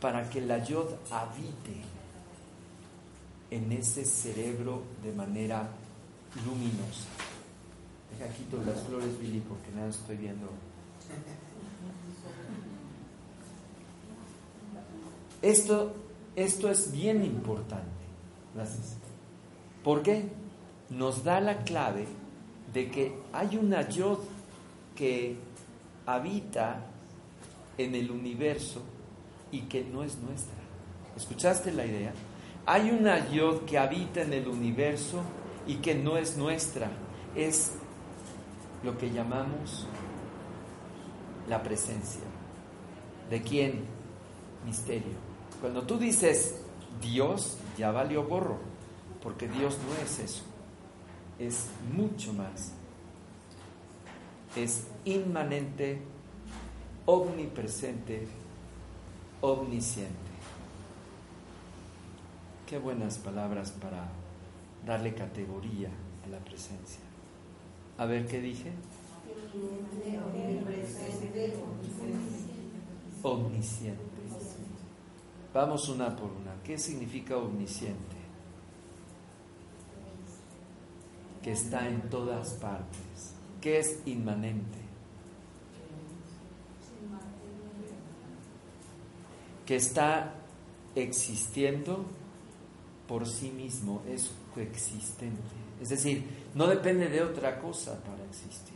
para 0.00 0.30
que 0.30 0.40
la 0.40 0.64
yod 0.64 0.88
habite 1.10 1.82
en 3.50 3.72
ese 3.72 4.04
cerebro 4.04 4.82
de 5.02 5.12
manera 5.12 5.68
luminosa. 6.44 7.08
Deja 8.10 8.32
quito 8.32 8.62
las 8.64 8.80
flores, 8.82 9.18
Billy, 9.20 9.40
porque 9.40 9.70
nada 9.74 9.88
estoy 9.88 10.16
viendo. 10.16 10.48
Esto, 15.42 15.94
esto 16.36 16.70
es 16.70 16.90
bien 16.90 17.24
importante. 17.24 17.90
Gracias. 18.54 18.96
¿Por 19.82 20.02
qué? 20.02 20.28
Nos 20.94 21.24
da 21.24 21.40
la 21.40 21.64
clave 21.64 22.06
de 22.72 22.90
que 22.90 23.14
hay 23.32 23.56
una 23.56 23.88
yod 23.88 24.18
que 24.94 25.36
habita 26.06 26.86
en 27.78 27.94
el 27.94 28.10
universo 28.10 28.82
y 29.50 29.62
que 29.62 29.84
no 29.84 30.04
es 30.04 30.18
nuestra. 30.18 30.54
¿Escuchaste 31.16 31.72
la 31.72 31.84
idea? 31.84 32.12
Hay 32.66 32.90
una 32.90 33.28
yod 33.30 33.64
que 33.64 33.78
habita 33.78 34.22
en 34.22 34.32
el 34.32 34.48
universo 34.48 35.22
y 35.66 35.76
que 35.76 35.94
no 35.94 36.16
es 36.16 36.36
nuestra. 36.36 36.90
Es 37.34 37.72
lo 38.82 38.96
que 38.96 39.10
llamamos 39.10 39.86
la 41.48 41.62
presencia. 41.62 42.22
¿De 43.30 43.42
quién? 43.42 43.84
Misterio. 44.64 45.12
Cuando 45.60 45.82
tú 45.82 45.98
dices 45.98 46.60
Dios, 47.00 47.58
ya 47.76 47.90
valió 47.90 48.26
gorro, 48.26 48.58
porque 49.22 49.48
Dios 49.48 49.76
no 49.88 50.02
es 50.02 50.18
eso. 50.18 50.42
Es 51.44 51.66
mucho 51.94 52.32
más. 52.32 52.72
Es 54.56 54.86
inmanente, 55.04 56.00
omnipresente, 57.04 58.26
omnisciente. 59.42 60.14
Qué 62.66 62.78
buenas 62.78 63.18
palabras 63.18 63.72
para 63.72 64.08
darle 64.86 65.14
categoría 65.14 65.90
a 66.24 66.28
la 66.30 66.38
presencia. 66.38 67.02
A 67.98 68.06
ver, 68.06 68.26
¿qué 68.26 68.40
dije? 68.40 68.72
Omnisciente. 73.22 74.02
Vamos 75.52 75.90
una 75.90 76.16
por 76.16 76.30
una. 76.30 76.54
¿Qué 76.64 76.78
significa 76.78 77.36
omnisciente? 77.36 78.13
Que 81.44 81.52
está 81.52 81.86
en 81.86 82.08
todas 82.08 82.54
partes. 82.54 83.34
¿Qué 83.60 83.78
es 83.78 84.00
inmanente? 84.06 84.78
Que 89.66 89.76
está 89.76 90.34
existiendo 90.94 92.06
por 93.06 93.26
sí 93.26 93.50
mismo, 93.50 94.02
es 94.08 94.30
coexistente. 94.54 95.42
Es 95.80 95.90
decir, 95.90 96.24
no 96.54 96.66
depende 96.66 97.08
de 97.08 97.22
otra 97.22 97.58
cosa 97.60 98.02
para 98.02 98.24
existir. 98.24 98.74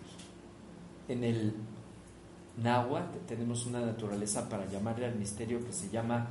En 1.09 1.24
el 1.24 1.54
náhuatl 2.62 3.18
tenemos 3.26 3.64
una 3.64 3.81
naturaleza 3.81 4.48
para 4.48 4.66
llamarle 4.66 5.07
al 5.07 5.14
misterio 5.14 5.64
que 5.64 5.72
se 5.72 5.88
llama 5.88 6.28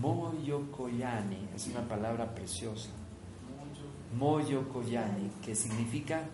Moyokoyani, 0.00 1.48
es 1.56 1.66
una 1.66 1.88
palabra 1.88 2.32
preciosa. 2.34 2.90
Moyokoyani, 4.18 5.30
que 5.42 5.54
significa 5.54 6.28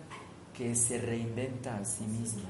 que 0.53 0.75
se 0.75 0.99
reinventa 0.99 1.77
a 1.77 1.85
sí 1.85 2.03
misma. 2.03 2.49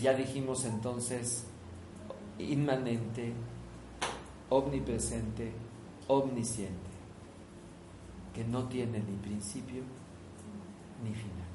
Ya 0.00 0.14
dijimos 0.14 0.64
entonces, 0.64 1.44
inmanente, 2.38 3.34
omnipresente, 4.48 5.52
omnisciente, 6.08 6.90
que 8.34 8.44
no 8.44 8.64
tiene 8.68 9.00
ni 9.00 9.16
principio 9.16 9.82
ni 11.04 11.14
final, 11.14 11.48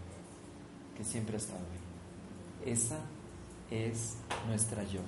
que 0.95 1.03
siempre 1.03 1.35
ha 1.35 1.37
estado 1.37 1.59
ahí. 1.59 2.71
Esa 2.71 2.99
es 3.71 4.17
nuestra 4.47 4.83
yod, 4.83 5.01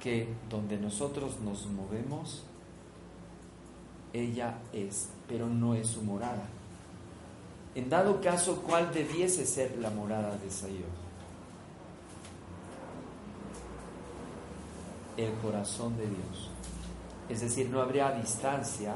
que 0.00 0.28
donde 0.48 0.78
nosotros 0.78 1.40
nos 1.40 1.66
movemos, 1.66 2.44
ella 4.12 4.58
es, 4.72 5.08
pero 5.28 5.46
no 5.48 5.74
es 5.74 5.88
su 5.88 6.02
morada. 6.02 6.46
En 7.74 7.90
dado 7.90 8.20
caso, 8.20 8.62
¿cuál 8.62 8.92
debiese 8.92 9.44
ser 9.44 9.76
la 9.78 9.90
morada 9.90 10.30
de 10.38 10.48
yod? 10.48 10.84
El 15.16 15.32
corazón 15.42 15.96
de 15.96 16.04
Dios. 16.06 16.50
Es 17.28 17.40
decir, 17.40 17.68
no 17.70 17.80
habría 17.80 18.12
distancia 18.12 18.94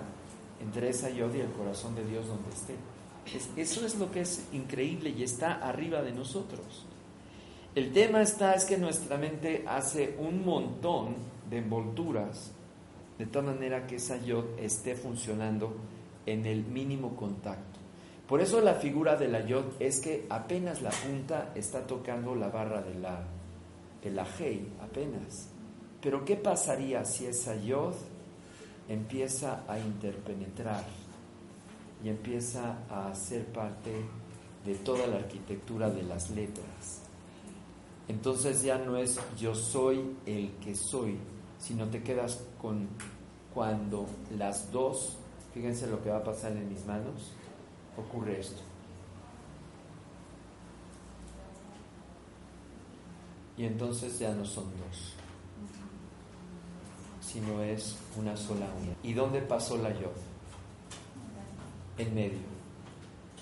entre 0.62 0.90
esa 0.90 1.10
yod 1.10 1.34
y 1.34 1.40
el 1.40 1.50
corazón 1.52 1.94
de 1.94 2.04
Dios 2.04 2.26
donde 2.26 2.50
esté. 2.50 2.74
Es- 3.34 3.48
eso 3.56 3.84
es 3.86 3.96
lo 3.96 4.10
que 4.10 4.20
es 4.22 4.46
increíble 4.52 5.10
y 5.10 5.22
está 5.22 5.54
arriba 5.66 6.02
de 6.02 6.12
nosotros. 6.12 6.86
El 7.74 7.92
tema 7.92 8.20
está 8.20 8.54
es 8.54 8.64
que 8.64 8.76
nuestra 8.76 9.16
mente 9.16 9.64
hace 9.66 10.16
un 10.18 10.44
montón 10.44 11.14
de 11.48 11.58
envolturas 11.58 12.50
de 13.18 13.26
tal 13.26 13.44
manera 13.44 13.86
que 13.86 13.96
esa 13.96 14.16
yod 14.18 14.44
esté 14.58 14.94
funcionando 14.96 15.74
en 16.26 16.46
el 16.46 16.64
mínimo 16.64 17.16
contacto. 17.16 17.78
Por 18.28 18.40
eso 18.40 18.60
la 18.60 18.74
figura 18.74 19.16
de 19.16 19.28
la 19.28 19.44
yod 19.44 19.64
es 19.80 20.00
que 20.00 20.26
apenas 20.30 20.82
la 20.82 20.90
punta 20.90 21.52
está 21.54 21.86
tocando 21.86 22.34
la 22.34 22.48
barra 22.48 22.80
de 22.82 22.94
la, 22.94 23.24
de 24.02 24.10
la 24.10 24.26
apenas. 24.82 25.48
Pero 26.00 26.24
¿qué 26.24 26.36
pasaría 26.36 27.04
si 27.04 27.26
esa 27.26 27.56
yod 27.56 27.94
empieza 28.88 29.62
a 29.68 29.78
interpenetrar 29.78 30.84
y 32.02 32.08
empieza 32.08 32.78
a 32.90 33.14
ser 33.14 33.46
parte 33.46 33.92
de 34.64 34.74
toda 34.76 35.06
la 35.06 35.16
arquitectura 35.16 35.88
de 35.88 36.02
las 36.02 36.30
letras. 36.30 37.02
Entonces 38.08 38.62
ya 38.62 38.78
no 38.78 38.96
es 38.96 39.18
yo 39.38 39.54
soy 39.54 40.16
el 40.26 40.50
que 40.56 40.74
soy, 40.74 41.18
sino 41.58 41.88
te 41.88 42.02
quedas 42.02 42.44
con 42.60 42.88
cuando 43.54 44.06
las 44.36 44.70
dos, 44.72 45.16
fíjense 45.54 45.86
lo 45.86 46.02
que 46.02 46.10
va 46.10 46.18
a 46.18 46.24
pasar 46.24 46.52
en 46.52 46.68
mis 46.68 46.84
manos, 46.86 47.32
ocurre 47.96 48.40
esto. 48.40 48.60
Y 53.56 53.64
entonces 53.64 54.18
ya 54.18 54.34
no 54.34 54.44
son 54.44 54.64
dos, 54.64 55.14
sino 57.20 57.62
es 57.62 57.96
una 58.16 58.36
sola 58.36 58.66
unidad. 58.78 58.96
¿Y 59.02 59.12
dónde 59.12 59.42
pasó 59.42 59.76
la 59.76 59.90
yo? 59.90 60.12
En 61.98 62.14
medio. 62.14 62.38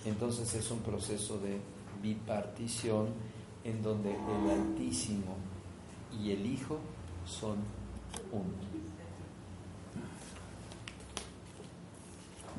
Entonces 0.05 0.53
es 0.55 0.71
un 0.71 0.81
proceso 0.81 1.39
de 1.39 1.61
bipartición 2.03 3.09
en 3.63 3.83
donde 3.83 4.11
el 4.11 4.51
Altísimo 4.51 5.37
y 6.21 6.33
el 6.33 6.47
Hijo 6.47 6.79
son 7.25 7.59
uno. 8.33 8.68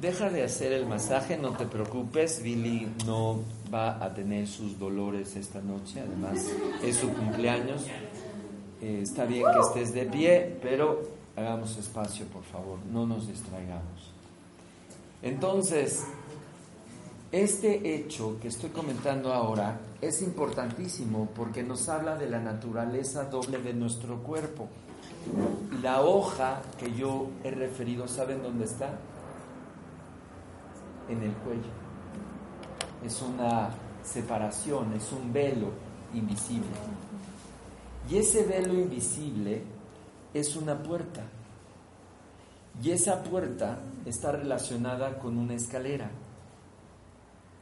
Deja 0.01 0.29
de 0.29 0.43
hacer 0.43 0.71
el 0.71 0.85
masaje, 0.85 1.37
no 1.37 1.51
te 1.57 1.65
preocupes, 1.65 2.41
Billy 2.41 2.87
no 3.05 3.41
va 3.73 4.01
a 4.01 4.13
tener 4.13 4.47
sus 4.47 4.79
dolores 4.79 5.35
esta 5.35 5.59
noche, 5.59 5.99
además 5.99 6.45
es 6.81 6.95
su 6.95 7.09
cumpleaños. 7.09 7.85
Eh, 8.81 9.01
está 9.03 9.25
bien 9.25 9.43
que 9.53 9.59
estés 9.59 9.93
de 9.93 10.05
pie, 10.05 10.57
pero 10.61 11.01
hagamos 11.35 11.75
espacio, 11.75 12.25
por 12.27 12.43
favor, 12.43 12.79
no 12.89 13.05
nos 13.05 13.27
distraigamos. 13.27 14.13
Entonces, 15.21 16.05
este 17.33 17.93
hecho 17.93 18.37
que 18.41 18.47
estoy 18.47 18.69
comentando 18.69 19.33
ahora 19.33 19.81
es 20.01 20.21
importantísimo 20.21 21.27
porque 21.35 21.61
nos 21.61 21.89
habla 21.89 22.15
de 22.15 22.29
la 22.29 22.39
naturaleza 22.39 23.25
doble 23.25 23.57
de 23.57 23.73
nuestro 23.73 24.23
cuerpo. 24.23 24.69
La 25.83 26.01
hoja 26.01 26.61
que 26.79 26.95
yo 26.95 27.27
he 27.43 27.51
referido, 27.51 28.07
¿saben 28.07 28.41
dónde 28.41 28.63
está? 28.63 28.97
En 31.09 31.23
el 31.23 31.33
cuello. 31.33 31.71
Es 33.03 33.21
una 33.21 33.69
separación, 34.03 34.93
es 34.93 35.11
un 35.11 35.31
velo 35.33 35.71
invisible. 36.13 36.67
Y 38.09 38.17
ese 38.17 38.43
velo 38.43 38.73
invisible 38.73 39.63
es 40.33 40.55
una 40.55 40.81
puerta. 40.81 41.23
Y 42.81 42.91
esa 42.91 43.23
puerta 43.23 43.79
está 44.05 44.31
relacionada 44.31 45.19
con 45.19 45.37
una 45.37 45.53
escalera. 45.53 46.09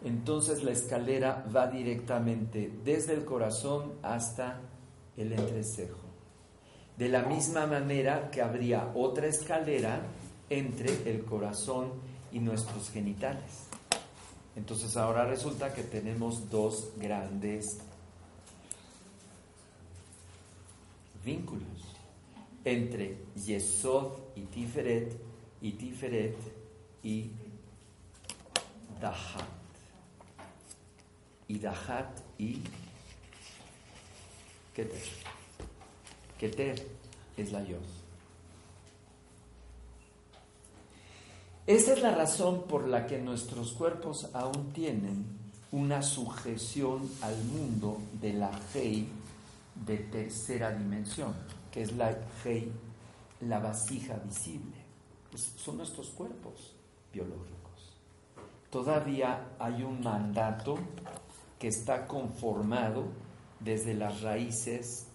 Entonces 0.04 0.64
la 0.64 0.72
escalera 0.72 1.46
va 1.54 1.68
directamente 1.68 2.72
desde 2.84 3.14
el 3.14 3.26
corazón 3.26 3.94
hasta 4.04 4.60
el 5.18 5.34
entrecejo. 5.34 5.98
De 6.98 7.10
la 7.10 7.24
misma 7.24 7.66
manera 7.66 8.30
que 8.30 8.42
habría 8.42 8.92
otra 8.96 9.28
escalera 9.28 10.02
entre 10.50 11.10
el 11.10 11.26
corazón 11.26 11.92
y 12.38 12.40
nuestros 12.40 12.92
genitales. 12.92 13.68
Entonces 14.56 14.96
ahora 14.96 15.26
resulta 15.26 15.74
que 15.74 15.82
tenemos 15.82 16.52
dos 16.52 16.92
grandes 16.98 17.66
vínculos 21.26 21.96
entre 22.64 23.18
Yesod 23.44 24.20
y 24.36 24.42
Tiferet 24.42 25.20
y 25.62 25.72
Tiferet 25.72 26.38
y 27.02 27.32
Dahat. 29.02 29.46
Y 31.48 31.58
Dahat 31.58 32.20
y 32.38 32.62
Keter. 34.76 35.02
Keter 36.38 36.88
es 37.36 37.52
la 37.52 37.64
Yos. 37.64 37.97
Esa 41.68 41.92
es 41.92 42.02
la 42.02 42.12
razón 42.16 42.64
por 42.64 42.88
la 42.88 43.06
que 43.06 43.18
nuestros 43.20 43.74
cuerpos 43.74 44.30
aún 44.34 44.72
tienen 44.72 45.26
una 45.74 46.02
sujeción 46.02 47.10
al 47.22 47.36
mundo 47.44 47.98
de 48.22 48.32
la 48.32 48.52
Hei 48.74 49.10
de 49.86 49.98
tercera 49.98 50.72
dimensión, 50.72 51.36
que 51.70 51.82
es 51.82 51.92
la 51.92 52.18
Hei, 52.46 52.72
la 53.42 53.60
vasija 53.60 54.16
visible. 54.16 54.78
Pues 55.30 55.56
son 55.58 55.76
nuestros 55.76 56.12
cuerpos 56.12 56.74
biológicos. 57.12 57.98
Todavía 58.70 59.50
hay 59.60 59.84
un 59.84 60.02
mandato 60.02 60.78
que 61.60 61.68
está 61.68 62.08
conformado 62.08 63.04
desde 63.60 63.94
las 63.94 64.22
raíces 64.22 65.08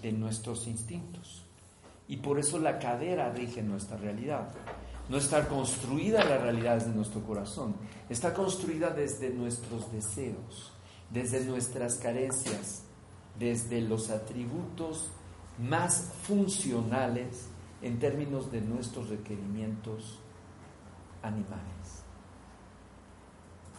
de 0.00 0.12
nuestros 0.12 0.68
instintos. 0.68 1.44
Y 2.08 2.16
por 2.16 2.38
eso 2.38 2.58
la 2.58 2.78
cadera 2.78 3.30
rige 3.30 3.60
nuestra 3.60 3.98
realidad 3.98 4.48
no 5.08 5.16
está 5.16 5.48
construida 5.48 6.24
la 6.24 6.38
realidad 6.38 6.74
desde 6.74 6.90
nuestro 6.90 7.22
corazón, 7.22 7.76
está 8.08 8.34
construida 8.34 8.90
desde 8.90 9.30
nuestros 9.30 9.90
deseos, 9.90 10.72
desde 11.10 11.44
nuestras 11.44 11.96
carencias, 11.96 12.82
desde 13.38 13.80
los 13.80 14.10
atributos 14.10 15.10
más 15.58 16.12
funcionales 16.22 17.48
en 17.80 17.98
términos 17.98 18.52
de 18.52 18.60
nuestros 18.60 19.08
requerimientos 19.08 20.18
animales. 21.22 22.04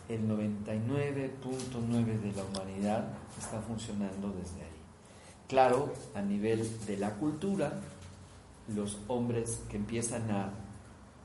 El 0.07 0.27
99.9 0.27 2.19
de 2.19 2.31
la 2.33 2.43
humanidad 2.43 3.09
está 3.37 3.61
funcionando 3.61 4.29
desde 4.29 4.63
ahí. 4.63 4.79
Claro, 5.47 5.93
a 6.15 6.21
nivel 6.21 6.67
de 6.87 6.97
la 6.97 7.13
cultura, 7.15 7.79
los 8.67 8.97
hombres 9.07 9.61
que 9.69 9.77
empiezan 9.77 10.31
a 10.31 10.51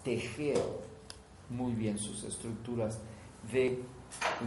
tejer 0.04 0.60
muy 1.50 1.72
bien 1.72 1.98
sus 1.98 2.22
estructuras 2.24 2.98
de 3.52 3.82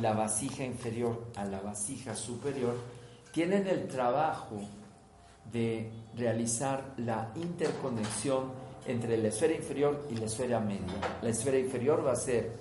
la 0.02 0.13
vasija 0.13 0.63
inferior 0.63 1.26
a 1.36 1.46
la 1.46 1.60
vasija 1.60 2.15
superior, 2.15 2.76
tienen 3.34 3.67
el 3.67 3.88
trabajo 3.88 4.62
de 5.52 5.91
realizar 6.15 6.93
la 6.98 7.32
interconexión 7.36 8.52
entre 8.86 9.17
la 9.17 9.28
esfera 9.28 9.54
inferior 9.54 10.08
y 10.10 10.15
la 10.15 10.26
esfera 10.26 10.60
media. 10.60 11.17
La 11.22 11.30
esfera 11.30 11.58
inferior 11.58 12.06
va 12.06 12.13
a 12.13 12.15
ser 12.15 12.58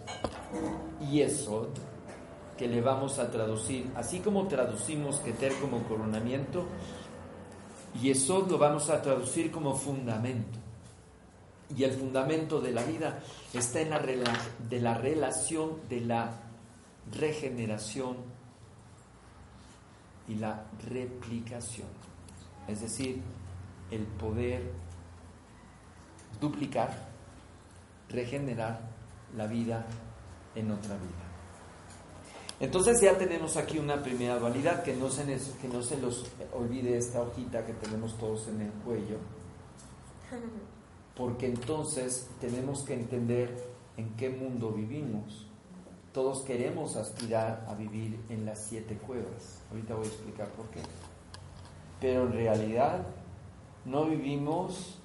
Yesod, 1.11 1.68
que 2.59 2.66
le 2.66 2.80
vamos 2.80 3.18
a 3.18 3.30
traducir, 3.30 3.90
así 3.94 4.20
como 4.20 4.48
traducimos 4.48 5.20
Keter 5.20 5.52
como 5.61 5.82
coronamiento, 5.85 6.66
Yesod 8.00 8.50
lo 8.50 8.59
vamos 8.59 8.90
a 8.90 9.00
traducir 9.00 9.50
como 9.50 9.74
fundamento. 9.74 10.65
Y 11.74 11.85
el 11.85 11.92
fundamento 11.92 12.61
de 12.61 12.72
la 12.72 12.83
vida 12.85 13.18
está 13.52 13.81
en 13.81 13.90
la, 13.90 14.00
de 14.00 14.81
la 14.81 14.94
relación 14.94 15.81
de 15.88 16.00
la 16.00 16.33
regeneración 17.12 18.16
y 20.29 20.37
la 20.37 20.64
replicación. 20.88 21.88
Es 22.68 22.81
decir, 22.81 23.20
el 23.90 24.02
poder 24.02 24.72
duplicar, 26.40 26.90
regenerar 28.09 28.81
la 29.37 29.46
vida 29.46 29.87
en 30.55 30.70
otra 30.70 30.94
vida. 30.96 31.26
Entonces 32.59 33.00
ya 33.00 33.16
tenemos 33.18 33.57
aquí 33.57 33.79
una 33.79 34.02
primera 34.02 34.38
dualidad, 34.38 34.83
que 34.83 34.94
no 34.96 35.11
se, 35.11 35.24
que 35.61 35.68
no 35.68 35.83
se 35.83 35.98
los 35.98 36.24
olvide 36.55 36.96
esta 36.96 37.20
hojita 37.20 37.66
que 37.66 37.74
tenemos 37.74 38.16
todos 38.16 38.48
en 38.48 38.62
el 38.62 38.70
cuello. 38.70 39.18
porque 41.16 41.46
entonces 41.46 42.29
tenemos 42.40 42.83
que 42.83 42.94
entender 42.94 43.57
en 43.96 44.11
qué 44.16 44.29
mundo 44.29 44.72
vivimos. 44.72 45.47
Todos 46.12 46.40
queremos 46.40 46.97
aspirar 46.97 47.64
a 47.68 47.74
vivir 47.74 48.20
en 48.28 48.45
las 48.45 48.59
siete 48.59 48.97
cuevas. 48.97 49.62
Ahorita 49.70 49.95
voy 49.95 50.05
a 50.05 50.09
explicar 50.09 50.49
por 50.49 50.66
qué. 50.66 50.80
Pero 52.01 52.26
en 52.26 52.32
realidad 52.32 53.07
no 53.84 54.05
vivimos 54.05 54.99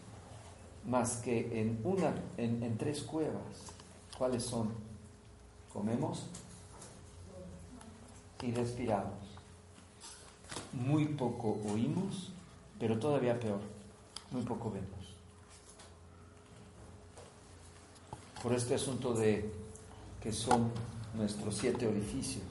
más 0.86 1.18
que 1.18 1.62
en 1.62 1.80
una, 1.84 2.14
en, 2.38 2.78
tres 2.78 3.04
cuevas. 3.04 3.74
¿Cuáles 4.18 4.44
son? 4.44 4.70
Comemos 5.72 6.28
y 8.42 8.52
respiramos. 8.52 9.14
Muy 10.74 11.06
poco 11.06 11.58
oímos, 11.72 12.32
pero 12.80 13.00
todavía 13.00 13.40
peor, 13.40 13.60
muy 14.32 14.42
poco 14.42 14.72
vemos. 14.72 15.01
Por 18.42 18.54
este 18.54 18.76
asunto 18.76 19.14
de 19.14 19.52
que 20.22 20.32
son 20.32 20.72
nuestros 21.16 21.58
siete 21.58 21.88
orificios. 21.88 22.44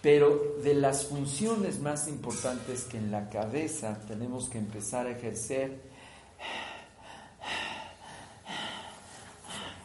Pero 0.00 0.56
de 0.62 0.74
las 0.74 1.06
funciones 1.06 1.80
más 1.80 2.08
importantes 2.08 2.84
que 2.84 2.98
en 2.98 3.12
la 3.12 3.30
cabeza 3.30 4.00
tenemos 4.08 4.48
que 4.48 4.58
empezar 4.58 5.06
a 5.06 5.12
ejercer 5.12 5.80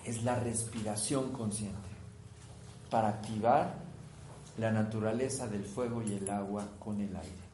es 0.05 0.23
la 0.23 0.35
respiración 0.39 1.31
consciente 1.33 1.75
para 2.89 3.09
activar 3.09 3.75
la 4.57 4.71
naturaleza 4.71 5.47
del 5.47 5.65
fuego 5.65 6.01
y 6.01 6.13
el 6.13 6.29
agua 6.29 6.65
con 6.79 7.01
el 7.01 7.15
aire. 7.15 7.47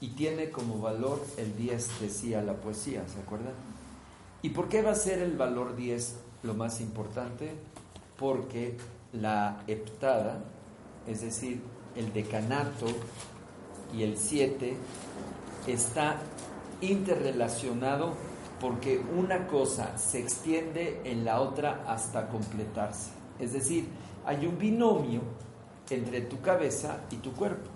Y 0.00 0.08
tiene 0.08 0.50
como 0.50 0.78
valor 0.78 1.24
el 1.38 1.56
10, 1.56 2.00
decía 2.00 2.42
la 2.42 2.52
poesía, 2.54 3.02
¿se 3.08 3.18
acuerdan? 3.18 3.54
¿Y 4.42 4.50
por 4.50 4.68
qué 4.68 4.82
va 4.82 4.92
a 4.92 4.94
ser 4.94 5.20
el 5.20 5.36
valor 5.36 5.76
10 5.76 6.16
lo 6.42 6.54
más 6.54 6.80
importante? 6.80 7.52
Porque 8.18 8.76
la 9.12 9.62
heptada, 9.66 10.38
es 11.06 11.22
decir, 11.22 11.60
el 11.96 12.12
decanato 12.12 12.86
y 13.94 14.02
el 14.02 14.16
7, 14.16 14.76
está 15.66 16.18
interrelacionado 16.80 18.14
porque 18.60 19.02
una 19.16 19.46
cosa 19.46 19.96
se 19.98 20.18
extiende 20.20 21.00
en 21.04 21.24
la 21.24 21.40
otra 21.40 21.84
hasta 21.86 22.28
completarse. 22.28 23.10
Es 23.38 23.52
decir, 23.52 23.88
hay 24.24 24.46
un 24.46 24.58
binomio 24.58 25.20
entre 25.90 26.22
tu 26.22 26.40
cabeza 26.40 27.00
y 27.10 27.16
tu 27.16 27.32
cuerpo. 27.32 27.70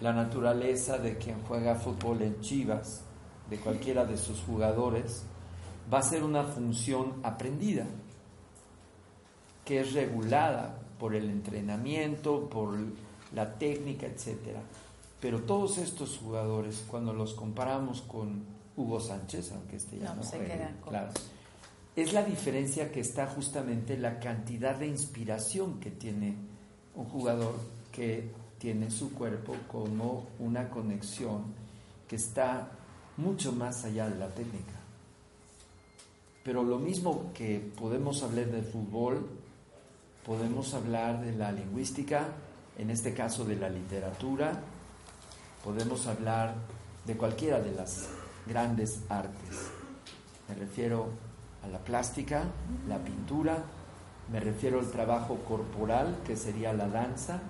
La 0.00 0.12
naturaleza 0.12 0.98
de 0.98 1.16
quien 1.16 1.42
juega 1.48 1.74
fútbol 1.74 2.20
en 2.22 2.40
Chivas, 2.40 3.02
de 3.50 3.58
cualquiera 3.58 4.04
de 4.04 4.16
sus 4.16 4.40
jugadores, 4.40 5.22
va 5.92 5.98
a 5.98 6.02
ser 6.02 6.22
una 6.22 6.44
función 6.44 7.14
aprendida, 7.22 7.86
que 9.64 9.80
es 9.80 9.92
regulada 9.92 10.78
por 10.98 11.14
el 11.14 11.30
entrenamiento, 11.30 12.48
por 12.48 12.76
la 13.34 13.54
técnica, 13.58 14.06
etc. 14.06 14.58
Pero 15.20 15.42
todos 15.42 15.78
estos 15.78 16.18
jugadores, 16.18 16.84
cuando 16.88 17.12
los 17.12 17.34
comparamos 17.34 18.02
con 18.02 18.44
Hugo 18.76 19.00
Sánchez, 19.00 19.52
aunque 19.52 19.76
este 19.76 19.98
ya 19.98 20.14
no, 20.14 20.22
claro, 20.88 21.10
es 21.94 22.12
la 22.12 22.22
diferencia 22.22 22.92
que 22.92 23.00
está 23.00 23.26
justamente 23.26 23.96
la 23.96 24.20
cantidad 24.20 24.76
de 24.76 24.86
inspiración 24.86 25.80
que 25.80 25.90
tiene 25.90 26.36
un 26.94 27.06
jugador 27.06 27.54
que 27.90 28.30
tiene 28.58 28.90
su 28.90 29.12
cuerpo 29.12 29.54
como 29.68 30.26
una 30.38 30.68
conexión 30.68 31.44
que 32.06 32.16
está 32.16 32.70
mucho 33.16 33.52
más 33.52 33.84
allá 33.84 34.08
de 34.08 34.18
la 34.18 34.28
técnica. 34.28 34.74
Pero 36.44 36.62
lo 36.62 36.78
mismo 36.78 37.32
que 37.34 37.58
podemos 37.76 38.22
hablar 38.22 38.46
del 38.46 38.64
fútbol, 38.64 39.26
podemos 40.24 40.74
hablar 40.74 41.24
de 41.24 41.34
la 41.34 41.50
lingüística, 41.50 42.28
en 42.78 42.90
este 42.90 43.14
caso 43.14 43.44
de 43.44 43.56
la 43.56 43.68
literatura, 43.68 44.52
podemos 45.64 46.06
hablar 46.06 46.54
de 47.04 47.16
cualquiera 47.16 47.60
de 47.60 47.72
las 47.72 48.08
grandes 48.46 49.00
artes. 49.08 49.70
Me 50.48 50.54
refiero 50.54 51.08
a 51.64 51.68
la 51.68 51.78
plástica, 51.78 52.44
la 52.86 52.98
pintura, 52.98 53.64
me 54.30 54.40
refiero 54.40 54.78
al 54.78 54.90
trabajo 54.90 55.36
corporal, 55.48 56.20
que 56.24 56.36
sería 56.36 56.72
la 56.72 56.88
danza, 56.88 57.40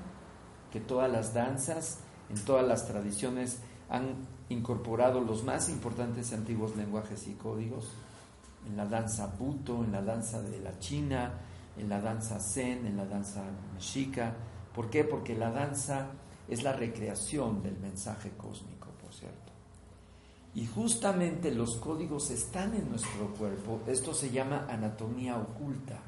que 0.72 0.80
todas 0.80 1.10
las 1.10 1.34
danzas, 1.34 1.98
en 2.30 2.42
todas 2.44 2.66
las 2.66 2.86
tradiciones, 2.86 3.58
han 3.88 4.35
incorporado 4.48 5.20
los 5.20 5.44
más 5.44 5.68
importantes 5.68 6.32
antiguos 6.32 6.76
lenguajes 6.76 7.26
y 7.28 7.32
códigos, 7.34 7.90
en 8.66 8.76
la 8.76 8.86
danza 8.86 9.26
buto, 9.38 9.84
en 9.84 9.92
la 9.92 10.02
danza 10.02 10.42
de 10.42 10.60
la 10.60 10.78
China, 10.78 11.32
en 11.76 11.88
la 11.88 12.00
danza 12.00 12.40
zen, 12.40 12.86
en 12.86 12.96
la 12.96 13.06
danza 13.06 13.42
mexica. 13.74 14.34
¿Por 14.74 14.90
qué? 14.90 15.04
Porque 15.04 15.36
la 15.36 15.50
danza 15.50 16.08
es 16.48 16.62
la 16.62 16.72
recreación 16.72 17.62
del 17.62 17.78
mensaje 17.78 18.32
cósmico, 18.36 18.88
por 19.02 19.12
cierto. 19.12 19.52
Y 20.54 20.66
justamente 20.66 21.50
los 21.50 21.76
códigos 21.76 22.30
están 22.30 22.74
en 22.74 22.88
nuestro 22.88 23.28
cuerpo. 23.34 23.80
Esto 23.86 24.14
se 24.14 24.30
llama 24.30 24.66
anatomía 24.68 25.36
oculta. 25.36 26.00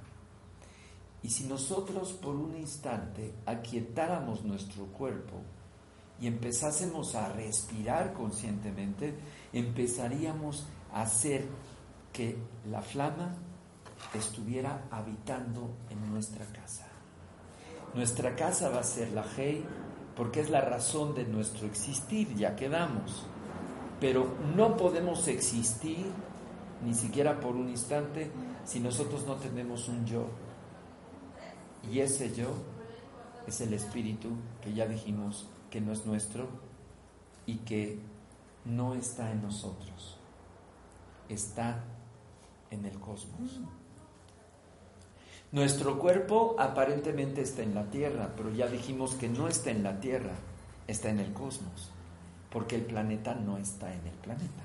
Y 1.22 1.30
si 1.30 1.44
nosotros 1.44 2.12
por 2.12 2.34
un 2.34 2.56
instante 2.56 3.34
aquietáramos 3.44 4.44
nuestro 4.44 4.86
cuerpo 4.86 5.42
y 6.20 6.26
empezásemos 6.26 7.14
a 7.14 7.28
respirar 7.28 8.12
conscientemente, 8.12 9.14
empezaríamos 9.52 10.66
a 10.92 11.02
hacer 11.02 11.46
que 12.12 12.36
la 12.70 12.82
flama 12.82 13.36
estuviera 14.14 14.84
habitando 14.90 15.70
en 15.90 16.12
nuestra 16.12 16.44
casa. 16.46 16.88
Nuestra 17.94 18.34
casa 18.34 18.68
va 18.68 18.80
a 18.80 18.84
ser 18.84 19.12
la 19.12 19.24
Hei 19.36 19.64
porque 20.16 20.40
es 20.40 20.50
la 20.50 20.60
razón 20.60 21.14
de 21.14 21.24
nuestro 21.24 21.66
existir, 21.66 22.34
ya 22.34 22.56
quedamos. 22.56 23.24
Pero 24.00 24.26
no 24.56 24.76
podemos 24.76 25.26
existir 25.28 26.06
ni 26.84 26.94
siquiera 26.94 27.40
por 27.40 27.54
un 27.54 27.68
instante 27.68 28.30
si 28.64 28.80
nosotros 28.80 29.26
no 29.26 29.36
tenemos 29.36 29.88
un 29.88 30.04
yo. 30.06 30.26
Y 31.90 32.00
ese 32.00 32.34
yo 32.34 32.48
es 33.46 33.60
el 33.60 33.72
espíritu 33.72 34.30
que 34.60 34.74
ya 34.74 34.86
dijimos 34.86 35.48
que 35.70 35.80
no 35.80 35.92
es 35.92 36.06
nuestro 36.06 36.48
y 37.46 37.56
que 37.58 37.98
no 38.64 38.94
está 38.94 39.30
en 39.32 39.42
nosotros, 39.42 40.18
está 41.28 41.84
en 42.70 42.84
el 42.84 42.98
cosmos. 42.98 43.60
Nuestro 45.50 45.98
cuerpo 45.98 46.56
aparentemente 46.58 47.40
está 47.40 47.62
en 47.62 47.74
la 47.74 47.90
Tierra, 47.90 48.34
pero 48.36 48.52
ya 48.52 48.66
dijimos 48.66 49.14
que 49.14 49.28
no 49.28 49.48
está 49.48 49.70
en 49.70 49.82
la 49.82 49.98
Tierra, 49.98 50.34
está 50.86 51.08
en 51.08 51.20
el 51.20 51.32
cosmos, 51.32 51.90
porque 52.50 52.76
el 52.76 52.82
planeta 52.82 53.34
no 53.34 53.56
está 53.56 53.92
en 53.92 54.06
el 54.06 54.14
planeta. 54.14 54.64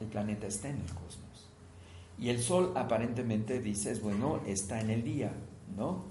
El 0.00 0.08
planeta 0.08 0.46
está 0.46 0.68
en 0.68 0.76
el 0.76 0.94
cosmos. 0.94 1.48
Y 2.18 2.28
el 2.28 2.42
sol 2.42 2.72
aparentemente 2.76 3.60
dices, 3.60 4.02
bueno, 4.02 4.40
está 4.46 4.80
en 4.80 4.90
el 4.90 5.02
día, 5.02 5.32
¿no? 5.76 6.04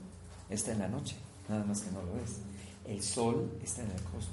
Está 0.49 0.71
en 0.71 0.79
la 0.79 0.87
noche, 0.87 1.15
nada 1.49 1.63
más 1.63 1.81
que 1.81 1.91
no 1.91 2.01
lo 2.01 2.17
es. 2.17 2.41
El 2.87 3.01
sol 3.01 3.51
está 3.63 3.83
en 3.83 3.91
el 3.91 4.01
cosmos. 4.03 4.27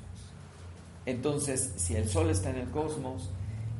Entonces, 1.07 1.73
si 1.77 1.97
el 1.97 2.09
sol 2.09 2.31
está 2.31 2.51
en 2.51 2.57
el 2.57 2.71
cosmos 2.71 3.31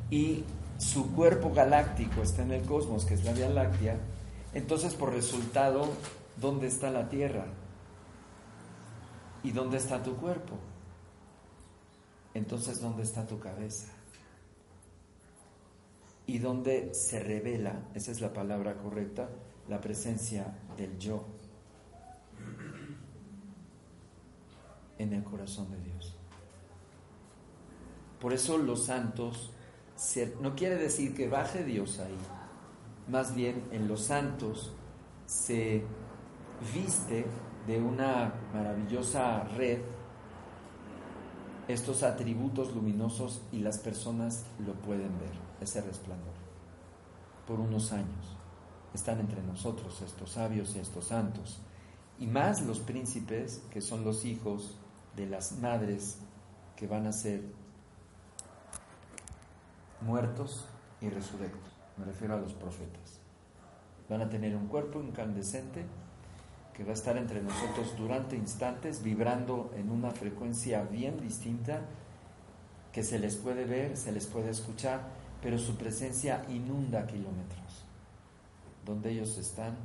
y 0.09 0.43
su 0.77 1.13
cuerpo 1.13 1.51
galáctico 1.51 2.21
está 2.21 2.43
en 2.43 2.51
el 2.51 2.63
cosmos, 2.63 3.05
que 3.05 3.15
es 3.15 3.23
la 3.23 3.33
Vía 3.33 3.49
Láctea, 3.49 3.97
entonces 4.53 4.93
por 4.93 5.13
resultado, 5.13 5.87
¿dónde 6.39 6.67
está 6.67 6.91
la 6.91 7.09
Tierra? 7.09 7.45
¿Y 9.43 9.51
dónde 9.51 9.77
está 9.77 10.03
tu 10.03 10.15
cuerpo? 10.17 10.55
Entonces, 12.33 12.81
¿dónde 12.81 13.03
está 13.03 13.25
tu 13.25 13.39
cabeza? 13.39 13.95
y 16.27 16.39
donde 16.39 16.93
se 16.93 17.19
revela, 17.19 17.89
esa 17.93 18.11
es 18.11 18.21
la 18.21 18.33
palabra 18.33 18.75
correcta, 18.77 19.29
la 19.67 19.79
presencia 19.79 20.57
del 20.77 20.97
yo 20.97 21.23
en 24.97 25.13
el 25.13 25.23
corazón 25.23 25.69
de 25.71 25.81
Dios. 25.81 26.15
Por 28.19 28.33
eso 28.33 28.57
los 28.57 28.85
santos, 28.85 29.51
no 30.41 30.55
quiere 30.55 30.75
decir 30.77 31.13
que 31.13 31.29
baje 31.29 31.63
Dios 31.63 31.99
ahí, 31.99 32.17
más 33.09 33.35
bien 33.35 33.63
en 33.71 33.87
los 33.87 34.01
santos 34.01 34.73
se 35.25 35.83
viste 36.73 37.25
de 37.67 37.79
una 37.79 38.33
maravillosa 38.53 39.43
red 39.43 39.79
estos 41.67 42.03
atributos 42.03 42.75
luminosos 42.75 43.41
y 43.51 43.59
las 43.59 43.79
personas 43.79 44.45
lo 44.65 44.73
pueden 44.73 45.17
ver 45.19 45.33
ese 45.61 45.81
resplandor 45.81 46.33
por 47.47 47.59
unos 47.59 47.91
años. 47.91 48.37
Están 48.93 49.19
entre 49.19 49.41
nosotros 49.41 50.01
estos 50.01 50.31
sabios 50.31 50.75
y 50.75 50.79
estos 50.79 51.05
santos, 51.05 51.59
y 52.19 52.27
más 52.27 52.61
los 52.61 52.79
príncipes, 52.79 53.63
que 53.71 53.81
son 53.81 54.05
los 54.05 54.25
hijos 54.25 54.77
de 55.15 55.25
las 55.25 55.53
madres 55.59 56.17
que 56.75 56.87
van 56.87 57.07
a 57.07 57.11
ser 57.11 57.41
muertos 60.01 60.65
y 61.01 61.09
resurrectos. 61.09 61.71
Me 61.97 62.05
refiero 62.05 62.35
a 62.35 62.37
los 62.37 62.53
profetas. 62.53 63.19
Van 64.09 64.21
a 64.21 64.29
tener 64.29 64.55
un 64.55 64.67
cuerpo 64.67 65.01
incandescente 65.01 65.85
que 66.73 66.83
va 66.83 66.91
a 66.91 66.93
estar 66.93 67.17
entre 67.17 67.41
nosotros 67.41 67.95
durante 67.97 68.35
instantes, 68.35 69.01
vibrando 69.01 69.71
en 69.75 69.89
una 69.89 70.11
frecuencia 70.11 70.83
bien 70.83 71.19
distinta, 71.21 71.81
que 72.91 73.01
se 73.03 73.17
les 73.17 73.37
puede 73.37 73.65
ver, 73.65 73.95
se 73.95 74.11
les 74.11 74.27
puede 74.27 74.49
escuchar, 74.49 75.07
pero 75.41 75.57
su 75.57 75.77
presencia 75.77 76.45
inunda 76.49 77.07
kilómetros. 77.07 77.85
Donde 78.85 79.11
ellos 79.11 79.37
están, 79.37 79.75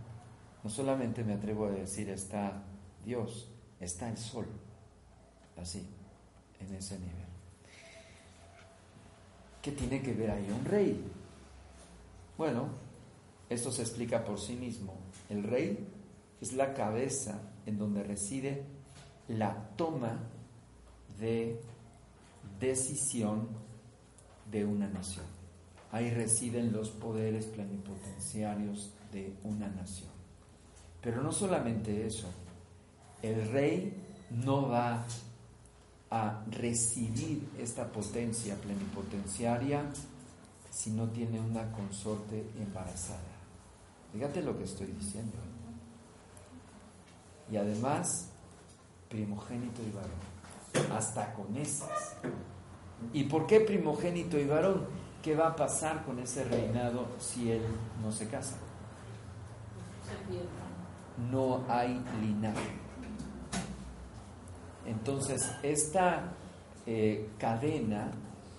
no 0.64 0.70
solamente 0.70 1.22
me 1.22 1.34
atrevo 1.34 1.66
a 1.66 1.70
decir 1.70 2.10
está 2.10 2.64
Dios, 3.04 3.50
está 3.78 4.08
el 4.08 4.16
sol, 4.16 4.46
así, 5.56 5.86
en 6.60 6.74
ese 6.74 6.98
nivel. 6.98 7.14
¿Qué 9.62 9.72
tiene 9.72 10.02
que 10.02 10.14
ver 10.14 10.30
ahí 10.30 10.50
un 10.50 10.64
rey? 10.64 11.04
Bueno, 12.38 12.68
esto 13.48 13.70
se 13.70 13.82
explica 13.82 14.24
por 14.24 14.40
sí 14.40 14.54
mismo. 14.54 14.94
El 15.28 15.42
rey 15.42 15.86
es 16.40 16.54
la 16.54 16.72
cabeza 16.72 17.40
en 17.66 17.78
donde 17.78 18.02
reside 18.02 18.64
la 19.28 19.70
toma 19.76 20.18
de 21.18 21.60
decisión 22.58 23.48
de 24.50 24.64
una 24.64 24.88
nación. 24.88 25.26
Ahí 25.92 26.10
residen 26.10 26.72
los 26.72 26.90
poderes 26.90 27.46
plenipotenciarios 27.46 28.92
de 29.12 29.34
una 29.44 29.68
nación. 29.68 30.10
Pero 31.02 31.22
no 31.22 31.32
solamente 31.32 32.06
eso, 32.06 32.28
el 33.22 33.50
rey 33.50 33.94
no 34.30 34.68
va 34.68 35.04
a 36.10 36.42
recibir 36.50 37.48
esta 37.58 37.86
potencia 37.86 38.56
plenipotenciaria 38.56 39.84
si 40.70 40.90
no 40.90 41.08
tiene 41.08 41.40
una 41.40 41.70
consorte 41.72 42.44
embarazada. 42.58 43.20
Fíjate 44.12 44.42
lo 44.42 44.56
que 44.58 44.64
estoy 44.64 44.88
diciendo. 44.88 45.36
Y 47.50 47.56
además, 47.56 48.28
primogénito 49.08 49.82
y 49.82 49.90
varón. 49.90 50.96
Hasta 50.96 51.32
con 51.34 51.56
esas. 51.56 52.16
¿Y 53.12 53.24
por 53.24 53.46
qué 53.46 53.60
primogénito 53.60 54.38
y 54.38 54.44
varón? 54.44 54.86
¿Qué 55.22 55.36
va 55.36 55.48
a 55.48 55.56
pasar 55.56 56.04
con 56.04 56.18
ese 56.18 56.44
reinado 56.44 57.06
si 57.18 57.50
él 57.50 57.62
no 58.02 58.10
se 58.10 58.28
casa? 58.28 58.56
No 61.30 61.64
hay 61.68 62.02
linaje. 62.20 62.89
Entonces, 64.86 65.50
esta 65.62 66.32
eh, 66.86 67.28
cadena 67.38 68.10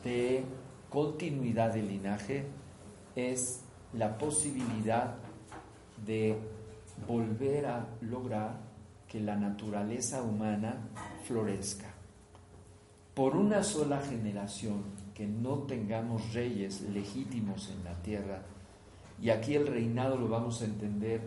de 0.04 0.44
continuidad 0.90 1.74
de 1.74 1.82
linaje 1.82 2.46
es 3.16 3.64
la 3.94 4.18
posibilidad 4.18 5.16
de 6.06 6.38
volver 7.08 7.66
a 7.66 7.88
lograr 8.02 8.60
que 9.08 9.20
la 9.20 9.36
naturaleza 9.36 10.22
humana 10.22 10.76
florezca. 11.26 11.88
Por 13.14 13.36
una 13.36 13.64
sola 13.64 14.00
generación 14.00 14.84
que 15.14 15.28
no 15.28 15.60
tengamos 15.64 16.34
reyes 16.34 16.82
legítimos 16.82 17.70
en 17.70 17.84
la 17.84 18.02
tierra, 18.02 18.44
y 19.22 19.30
aquí 19.30 19.56
el 19.56 19.68
reinado 19.68 20.18
lo 20.18 20.30
vamos 20.30 20.62
a 20.62 20.66
entender, 20.66 21.22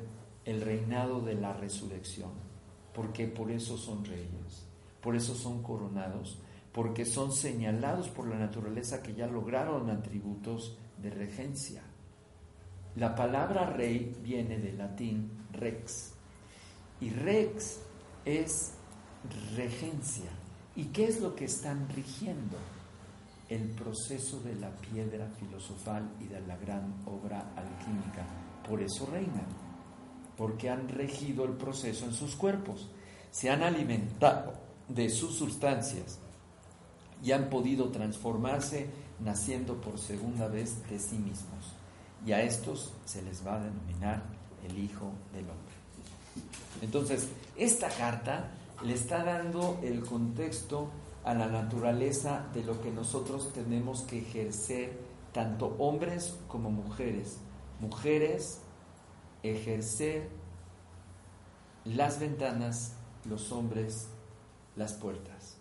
el 0.45 0.61
reinado 0.61 1.21
de 1.21 1.35
la 1.35 1.53
resurrección, 1.53 2.31
porque 2.95 3.27
por 3.27 3.51
eso 3.51 3.77
son 3.77 4.05
reyes, 4.05 4.67
por 5.05 5.15
eso 5.15 5.35
son 5.35 5.63
coronados, 5.63 6.39
porque 6.73 7.05
son 7.05 7.31
señalados 7.31 8.09
por 8.09 8.27
la 8.27 8.39
naturaleza 8.39 9.03
que 9.03 9.15
ya 9.15 9.27
lograron 9.27 9.91
atributos 9.91 10.79
de 10.97 11.11
regencia. 11.11 11.83
La 12.97 13.15
palabra 13.15 13.67
rey 13.67 14.17
viene 14.23 14.59
del 14.59 14.79
latín 14.79 15.31
rex, 15.53 16.15
y 17.03 17.11
rex 17.11 17.81
es 18.25 18.73
regencia. 19.55 20.31
¿Y 20.75 20.87
qué 20.87 21.05
es 21.05 21.21
lo 21.21 21.35
que 21.35 21.45
están 21.45 21.87
rigiendo? 21.91 22.57
El 23.51 23.69
proceso 23.73 24.41
de 24.41 24.55
la 24.55 24.71
piedra 24.71 25.29
filosofal 25.39 26.15
y 26.19 26.29
de 26.29 26.41
la 26.41 26.57
gran 26.57 26.95
obra 27.05 27.53
alquímica. 27.55 28.25
Por 28.67 28.81
eso 28.81 29.05
reinan, 29.13 29.49
porque 30.35 30.71
han 30.71 30.89
regido 30.89 31.45
el 31.45 31.53
proceso 31.59 32.07
en 32.07 32.15
sus 32.15 32.35
cuerpos, 32.37 32.91
se 33.31 33.51
han 33.51 33.63
alimentado 33.63 34.64
de 34.89 35.09
sus 35.09 35.35
sustancias 35.35 36.19
y 37.23 37.33
han 37.33 37.49
podido 37.49 37.89
transformarse 37.89 38.89
naciendo 39.21 39.81
por 39.81 39.99
segunda 39.99 40.49
vez 40.49 40.87
de 40.89 40.99
sí 40.99 41.17
mismos. 41.17 41.73
Y 42.27 42.33
a 42.33 42.43
estos 42.43 42.93
se 43.05 43.23
les 43.23 43.47
va 43.47 43.57
a 43.57 43.61
denominar 43.61 44.23
el 44.67 44.79
Hijo 44.79 45.13
del 45.33 45.45
Hombre. 45.45 45.75
Entonces, 46.83 47.29
esta 47.57 47.89
carta 47.89 48.51
le 48.85 48.95
está 48.95 49.25
dando 49.25 49.79
el 49.83 50.03
contexto 50.03 50.91
a 51.25 51.35
la 51.35 51.47
naturaleza 51.47 52.47
de 52.53 52.65
lo 52.65 52.81
que 52.83 52.91
nosotros 52.91 53.53
tenemos 53.53 54.03
que 54.03 54.19
ejercer, 54.19 54.99
tanto 55.33 55.75
hombres 55.79 56.37
como 56.49 56.71
mujeres. 56.71 57.39
Mujeres, 57.81 58.61
ejercer 59.43 60.29
las 61.85 62.19
ventanas, 62.19 62.93
los 63.25 63.53
hombres, 63.53 64.09
las 64.77 64.93
puertas. 64.95 65.57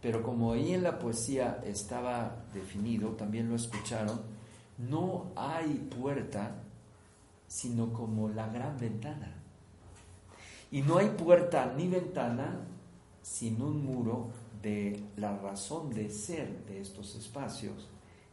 Pero 0.00 0.22
como 0.22 0.52
ahí 0.52 0.74
en 0.74 0.82
la 0.82 0.98
poesía 0.98 1.60
estaba 1.64 2.44
definido, 2.52 3.10
también 3.10 3.48
lo 3.48 3.56
escucharon, 3.56 4.20
no 4.78 5.30
hay 5.36 5.74
puerta 5.96 6.62
sino 7.52 7.92
como 7.92 8.30
la 8.30 8.48
gran 8.48 8.78
ventana. 8.78 9.30
Y 10.70 10.80
no 10.80 10.96
hay 10.96 11.10
puerta 11.10 11.70
ni 11.76 11.86
ventana 11.86 12.60
sin 13.22 13.60
un 13.60 13.84
muro 13.84 14.30
de 14.62 15.04
la 15.16 15.36
razón 15.36 15.90
de 15.90 16.08
ser 16.08 16.64
de 16.64 16.80
estos 16.80 17.14
espacios, 17.14 17.90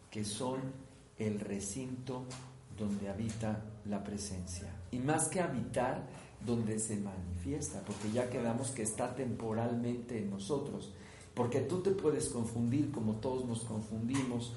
que 0.09 0.23
son 0.23 0.61
el 1.17 1.37
recinto 1.41 2.23
donde 2.77 3.09
habita 3.09 3.61
la 3.89 4.01
presencia. 4.01 4.73
Y 4.91 4.99
más 4.99 5.27
que 5.27 5.41
habitar, 5.41 6.01
donde 6.45 6.79
se 6.79 6.95
manifiesta, 6.97 7.81
porque 7.85 8.11
ya 8.11 8.29
quedamos 8.29 8.71
que 8.71 8.83
está 8.83 9.13
temporalmente 9.15 10.19
en 10.19 10.29
nosotros. 10.29 10.91
Porque 11.33 11.61
tú 11.61 11.81
te 11.81 11.91
puedes 11.91 12.29
confundir 12.29 12.91
como 12.91 13.13
todos 13.13 13.45
nos 13.45 13.61
confundimos. 13.61 14.53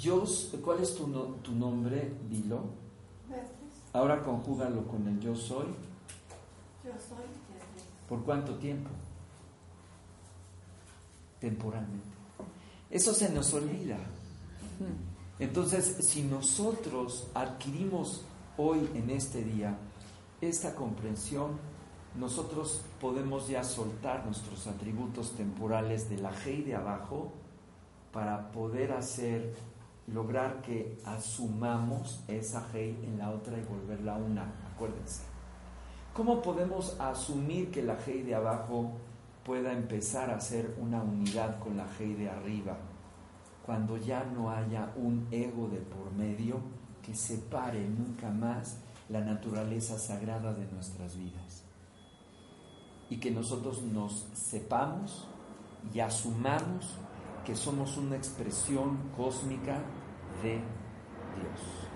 Yo, 0.00 0.24
¿Cuál 0.64 0.82
es 0.82 0.94
tu, 0.94 1.06
tu 1.42 1.52
nombre? 1.52 2.12
Dilo. 2.28 2.60
Ahora 3.92 4.22
conjúgalo 4.22 4.86
con 4.86 5.06
el 5.08 5.18
yo 5.20 5.34
soy. 5.34 5.66
Yo 6.84 6.92
soy. 7.08 7.24
¿Por 8.08 8.22
cuánto 8.24 8.54
tiempo? 8.56 8.90
Temporalmente. 11.40 12.06
Eso 12.90 13.12
se 13.12 13.30
nos 13.30 13.52
olvida. 13.54 13.98
Entonces, 15.38 15.96
si 16.00 16.22
nosotros 16.22 17.28
adquirimos 17.34 18.22
hoy 18.56 18.88
en 18.94 19.10
este 19.10 19.42
día 19.42 19.76
esta 20.40 20.74
comprensión, 20.74 21.58
nosotros 22.14 22.82
podemos 23.00 23.48
ya 23.48 23.62
soltar 23.62 24.24
nuestros 24.24 24.66
atributos 24.66 25.32
temporales 25.32 26.08
de 26.08 26.18
la 26.18 26.32
G 26.32 26.64
de 26.64 26.74
abajo 26.74 27.32
para 28.12 28.50
poder 28.52 28.92
hacer, 28.92 29.54
lograr 30.06 30.62
que 30.62 30.98
asumamos 31.04 32.24
esa 32.28 32.66
G 32.72 33.04
en 33.04 33.18
la 33.18 33.30
otra 33.30 33.58
y 33.58 33.62
volverla 33.62 34.16
una. 34.16 34.52
Acuérdense. 34.74 35.22
¿Cómo 36.14 36.40
podemos 36.40 36.98
asumir 36.98 37.70
que 37.70 37.82
la 37.82 37.98
G 37.98 38.24
de 38.24 38.34
abajo 38.34 38.92
pueda 39.44 39.72
empezar 39.72 40.30
a 40.30 40.40
ser 40.40 40.74
una 40.80 41.02
unidad 41.02 41.58
con 41.58 41.76
la 41.76 41.86
G 41.86 42.16
de 42.16 42.30
arriba 42.30 42.78
cuando 43.66 43.96
ya 43.96 44.24
no 44.24 44.50
haya 44.50 44.92
un 44.96 45.26
ego 45.30 45.68
de 45.68 45.78
por 45.78 46.12
medio 46.12 46.60
que 47.02 47.14
separe 47.14 47.86
nunca 47.86 48.30
más 48.30 48.78
la 49.08 49.20
naturaleza 49.20 49.98
sagrada 49.98 50.52
de 50.52 50.66
nuestras 50.72 51.16
vidas? 51.16 51.62
Y 53.08 53.18
que 53.18 53.30
nosotros 53.30 53.82
nos 53.82 54.26
sepamos 54.34 55.26
y 55.94 56.00
asumamos 56.00 56.96
que 57.44 57.54
somos 57.54 57.96
una 57.96 58.16
expresión 58.16 58.98
cósmica 59.16 59.78
de 60.42 60.54
Dios. 60.54 61.86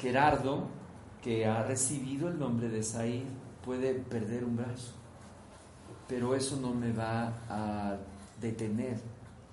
Gerardo, 0.00 0.66
que 1.22 1.46
ha 1.46 1.62
recibido 1.62 2.28
el 2.28 2.38
nombre 2.38 2.68
de 2.68 2.82
Said, 2.82 3.24
puede 3.64 3.94
perder 3.94 4.44
un 4.44 4.56
brazo, 4.56 4.92
pero 6.06 6.34
eso 6.34 6.56
no 6.56 6.74
me 6.74 6.92
va 6.92 7.32
a 7.48 7.96
detener 8.40 9.00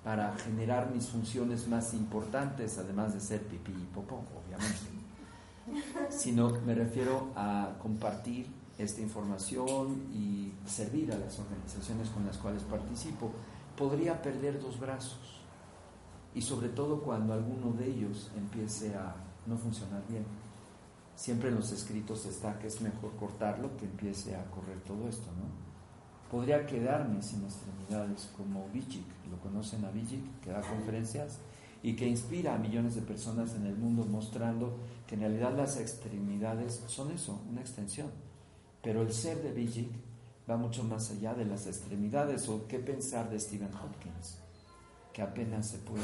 para 0.04 0.36
generar 0.36 0.90
mis 0.94 1.08
funciones 1.08 1.66
más 1.66 1.94
importantes, 1.94 2.76
además 2.76 3.14
de 3.14 3.20
ser 3.20 3.40
pipí 3.42 3.72
y 3.72 3.94
popó, 3.94 4.22
obviamente. 4.36 4.94
Sino 6.10 6.50
me 6.66 6.74
refiero 6.74 7.30
a 7.34 7.72
compartir 7.80 8.46
esta 8.76 9.00
información 9.00 10.08
y 10.12 10.52
servir 10.66 11.10
a 11.10 11.16
las 11.16 11.38
organizaciones 11.38 12.10
con 12.10 12.26
las 12.26 12.36
cuales 12.36 12.62
participo. 12.64 13.30
Podría 13.76 14.20
perder 14.20 14.60
dos 14.60 14.78
brazos 14.78 15.40
y 16.34 16.42
sobre 16.42 16.68
todo 16.68 17.00
cuando 17.00 17.32
alguno 17.32 17.72
de 17.72 17.86
ellos 17.86 18.30
empiece 18.36 18.94
a 18.94 19.16
no 19.46 19.56
funcionar 19.56 20.02
bien. 20.08 20.24
Siempre 21.16 21.48
en 21.48 21.54
los 21.54 21.70
escritos 21.72 22.26
está 22.26 22.58
que 22.58 22.66
es 22.66 22.80
mejor 22.80 23.12
cortarlo 23.18 23.76
que 23.76 23.86
empiece 23.86 24.36
a 24.36 24.44
correr 24.50 24.80
todo 24.80 25.08
esto, 25.08 25.30
¿no? 25.32 25.64
Podría 26.30 26.66
quedarme 26.66 27.22
sin 27.22 27.44
extremidades 27.44 28.30
como 28.36 28.68
Vijik, 28.72 29.06
conocen 29.40 29.84
a 29.84 29.90
Vijik, 29.90 30.40
que 30.40 30.50
da 30.50 30.60
conferencias 30.60 31.38
y 31.82 31.96
que 31.96 32.08
inspira 32.08 32.54
a 32.54 32.58
millones 32.58 32.94
de 32.94 33.02
personas 33.02 33.54
en 33.54 33.66
el 33.66 33.76
mundo 33.76 34.04
mostrando 34.04 34.76
que 35.06 35.16
en 35.16 35.22
realidad 35.22 35.56
las 35.56 35.78
extremidades 35.78 36.82
son 36.86 37.10
eso, 37.12 37.40
una 37.50 37.60
extensión. 37.60 38.08
Pero 38.82 39.02
el 39.02 39.12
ser 39.12 39.42
de 39.42 39.52
Vijik 39.52 39.90
va 40.48 40.56
mucho 40.56 40.84
más 40.84 41.10
allá 41.10 41.34
de 41.34 41.44
las 41.44 41.66
extremidades 41.66 42.48
o 42.48 42.66
qué 42.66 42.78
pensar 42.78 43.30
de 43.30 43.38
Stephen 43.40 43.70
Hopkins, 43.74 44.38
que 45.12 45.22
apenas 45.22 45.66
se 45.66 45.78
puede 45.78 46.02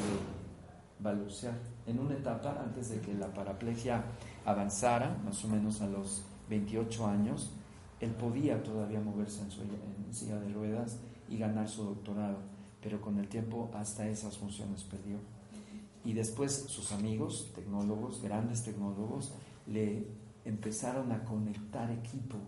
balbucear 0.98 1.54
en 1.86 1.98
una 1.98 2.14
etapa 2.14 2.60
antes 2.62 2.90
de 2.90 3.00
que 3.00 3.14
la 3.14 3.32
paraplegia 3.32 4.04
avanzara, 4.44 5.18
más 5.24 5.44
o 5.44 5.48
menos 5.48 5.80
a 5.80 5.86
los 5.86 6.22
28 6.48 7.06
años, 7.06 7.50
él 8.00 8.10
podía 8.10 8.62
todavía 8.62 9.00
moverse 9.00 9.42
en, 9.42 9.50
su, 9.50 9.62
en 9.62 10.12
silla 10.12 10.38
de 10.38 10.52
ruedas 10.52 10.98
y 11.28 11.38
ganar 11.38 11.68
su 11.68 11.84
doctorado, 11.84 12.38
pero 12.82 13.00
con 13.00 13.18
el 13.18 13.28
tiempo 13.28 13.70
hasta 13.74 14.08
esas 14.08 14.38
funciones 14.38 14.84
perdió. 14.84 15.18
Y 16.04 16.14
después 16.14 16.52
sus 16.68 16.92
amigos, 16.92 17.52
tecnólogos, 17.54 18.22
grandes 18.22 18.62
tecnólogos, 18.62 19.32
le 19.66 20.06
empezaron 20.44 21.12
a 21.12 21.24
conectar 21.24 21.90
equipo 21.90 22.38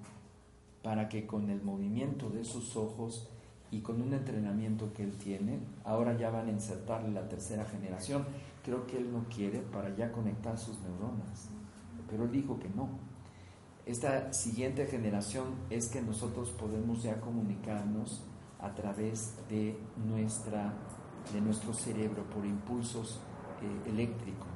para 0.83 1.09
que 1.09 1.27
con 1.27 1.51
el 1.51 1.63
movimiento 1.63 2.31
de 2.31 2.45
sus 2.45 2.77
ojos 2.77 3.29
y 3.71 3.81
con 3.81 4.03
un 4.03 4.13
entrenamiento 4.13 4.93
que 4.93 5.03
él 5.03 5.17
tiene, 5.17 5.59
ahora 5.85 6.17
ya 6.17 6.31
van 6.31 6.49
a 6.49 6.53
insertarle 6.53 7.11
la 7.11 7.29
tercera 7.29 7.65
generación. 7.65 8.25
Creo 8.65 8.87
que 8.87 8.99
él 8.99 9.13
no 9.13 9.25
quiere 9.35 9.61
para 9.61 9.95
ya 9.97 10.13
conectar 10.13 10.59
sus 10.59 10.79
neuronas, 10.81 11.49
pero 12.09 12.25
él 12.25 12.33
dijo 12.33 12.59
que 12.59 12.69
no. 12.71 12.89
Esta 13.87 14.33
siguiente 14.33 14.87
generación 14.87 15.55
es 15.71 15.89
que 15.89 16.03
nosotros 16.03 16.51
podemos 16.51 17.03
ya 17.03 17.21
comunicarnos 17.21 18.23
a 18.63 18.75
través 18.75 19.35
de, 19.49 19.77
nuestra, 20.09 20.73
de 21.33 21.41
nuestro 21.41 21.75
cerebro 21.75 22.23
por 22.25 22.45
impulsos 22.45 23.21
eh, 23.61 23.91
eléctricos, 23.91 24.47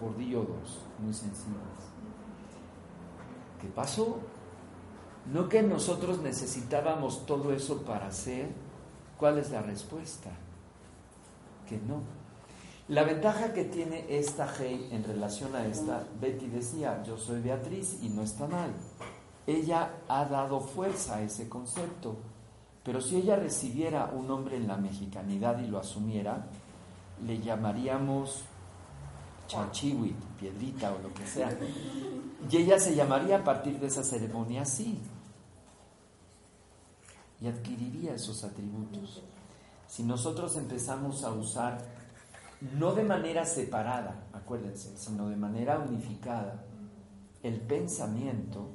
por 0.00 0.16
diodos 0.16 0.80
muy 0.98 1.14
sensibles. 1.14 1.88
¿Qué 3.60 3.68
pasó? 3.68 4.18
No 5.32 5.48
que 5.48 5.62
nosotros 5.62 6.20
necesitábamos 6.20 7.26
todo 7.26 7.52
eso 7.52 7.82
para 7.82 8.06
hacer. 8.06 8.48
¿Cuál 9.18 9.38
es 9.38 9.50
la 9.50 9.62
respuesta? 9.62 10.30
Que 11.68 11.76
no. 11.76 12.00
La 12.88 13.02
ventaja 13.02 13.52
que 13.52 13.64
tiene 13.64 14.06
esta 14.08 14.50
Hey 14.58 14.88
en 14.92 15.04
relación 15.04 15.54
a 15.54 15.66
esta, 15.66 16.06
Betty 16.20 16.46
decía, 16.46 17.02
yo 17.02 17.18
soy 17.18 17.42
Beatriz 17.42 17.98
y 18.00 18.08
no 18.08 18.22
está 18.22 18.46
mal. 18.46 18.70
Ella 19.46 19.90
ha 20.08 20.24
dado 20.24 20.60
fuerza 20.60 21.16
a 21.16 21.22
ese 21.22 21.48
concepto, 21.50 22.16
pero 22.84 23.00
si 23.00 23.16
ella 23.16 23.36
recibiera 23.36 24.06
un 24.06 24.30
hombre 24.30 24.56
en 24.56 24.66
la 24.66 24.76
mexicanidad 24.76 25.58
y 25.58 25.66
lo 25.66 25.78
asumiera, 25.78 26.46
le 27.26 27.40
llamaríamos 27.40 28.44
Chachiwi, 29.48 30.14
piedrita 30.38 30.92
o 30.92 30.98
lo 30.98 31.12
que 31.12 31.26
sea. 31.26 31.50
Y 32.50 32.56
ella 32.56 32.78
se 32.78 32.94
llamaría 32.94 33.38
a 33.38 33.44
partir 33.44 33.78
de 33.80 33.86
esa 33.86 34.04
ceremonia 34.04 34.62
así. 34.62 35.00
Y 37.40 37.48
adquiriría 37.48 38.14
esos 38.14 38.44
atributos. 38.44 39.22
Si 39.86 40.02
nosotros 40.02 40.56
empezamos 40.56 41.24
a 41.24 41.30
usar 41.30 41.78
no 42.60 42.92
de 42.92 43.04
manera 43.04 43.44
separada, 43.44 44.28
acuérdense, 44.32 44.96
sino 44.98 45.28
de 45.28 45.36
manera 45.36 45.78
unificada, 45.78 46.64
el 47.42 47.60
pensamiento, 47.60 48.68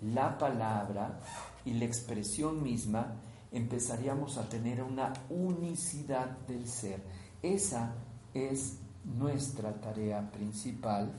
la 0.00 0.38
palabra 0.38 1.20
y 1.64 1.74
la 1.74 1.84
expresión 1.84 2.62
misma, 2.62 3.16
empezaríamos 3.56 4.36
a 4.36 4.48
tener 4.48 4.82
una 4.82 5.12
unicidad 5.30 6.38
del 6.46 6.68
ser. 6.68 7.02
Esa 7.42 7.94
es 8.34 8.78
nuestra 9.04 9.80
tarea 9.80 10.30
principal, 10.30 11.10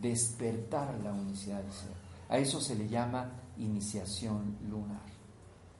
despertar 0.00 0.94
la 1.02 1.12
unicidad 1.12 1.62
del 1.62 1.72
ser. 1.72 1.94
A 2.28 2.38
eso 2.38 2.60
se 2.60 2.76
le 2.76 2.88
llama 2.88 3.30
iniciación 3.58 4.56
lunar. 4.68 5.06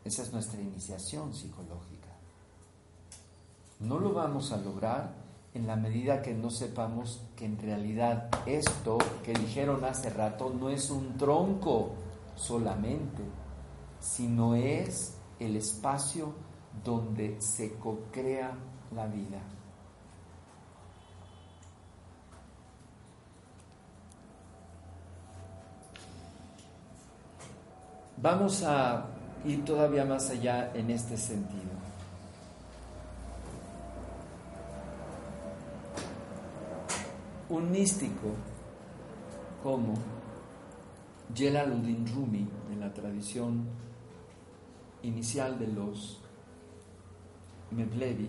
Esa 0.05 0.23
es 0.23 0.33
nuestra 0.33 0.61
iniciación 0.61 1.35
psicológica. 1.35 2.09
No 3.81 3.99
lo 3.99 4.13
vamos 4.13 4.53
a 4.53 4.57
lograr 4.57 5.15
en 5.55 5.67
la 5.67 5.77
medida 5.77 6.23
que 6.23 6.35
no 6.35 6.51
sepamos 6.51 7.23
que 7.37 7.45
en 7.45 7.59
realidad 7.59 8.29
esto 8.47 8.99
que 9.25 9.33
dijeron 9.35 9.85
hace 9.85 10.11
rato 10.11 10.51
no 10.51 10.69
es 10.69 10.91
un 10.91 11.17
tronco 11.17 11.91
solamente, 12.35 13.23
sino 14.01 14.55
es 14.55 15.16
el 15.39 15.57
espacio 15.57 16.33
donde 16.85 17.41
se 17.41 17.75
co-crea 17.75 18.53
la 18.95 19.07
vida. 19.07 19.41
Vamos 28.19 28.63
a 28.63 29.07
ir 29.45 29.65
todavía 29.65 30.05
más 30.05 30.31
allá 30.31 30.73
en 30.75 30.91
este 30.91 31.17
sentido. 31.17 31.77
un 37.49 37.71
místico 37.71 38.35
como 39.63 39.95
Jalaluddin 41.35 42.07
Rumi, 42.15 42.49
en 42.73 42.81
la 42.81 42.93
tradición 42.93 43.67
inicial 45.07 45.59
de 45.59 45.69
los 45.69 46.21
Mevlevi, 47.71 48.29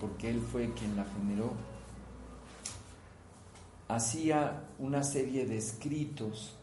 porque 0.00 0.30
él 0.30 0.40
fue 0.40 0.72
quien 0.74 0.96
la 0.96 1.04
generó, 1.04 1.52
hacía 3.88 4.64
una 4.78 5.02
serie 5.02 5.46
de 5.46 5.56
escritos 5.56 6.56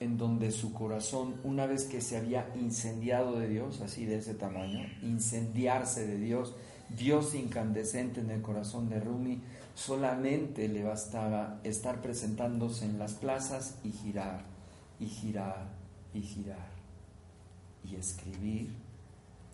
en 0.00 0.18
donde 0.18 0.50
su 0.50 0.72
corazón, 0.72 1.36
una 1.44 1.66
vez 1.66 1.84
que 1.84 2.00
se 2.00 2.16
había 2.16 2.50
incendiado 2.56 3.38
de 3.38 3.48
Dios, 3.48 3.80
así 3.82 4.04
de 4.04 4.16
ese 4.16 4.34
tamaño, 4.34 4.80
incendiarse 5.00 6.06
de 6.06 6.18
Dios, 6.18 6.56
Dios 6.88 7.34
incandescente 7.34 8.20
en 8.20 8.30
el 8.30 8.42
corazón 8.42 8.88
de 8.88 8.98
Rumi, 8.98 9.40
solamente 9.74 10.68
le 10.68 10.82
bastaba 10.82 11.60
estar 11.62 12.02
presentándose 12.02 12.84
en 12.84 12.98
las 12.98 13.14
plazas 13.14 13.78
y 13.84 13.92
girar, 13.92 14.42
y 14.98 15.06
girar, 15.06 15.68
y 16.12 16.20
girar, 16.20 16.71
y 17.84 17.96
escribir 17.96 18.74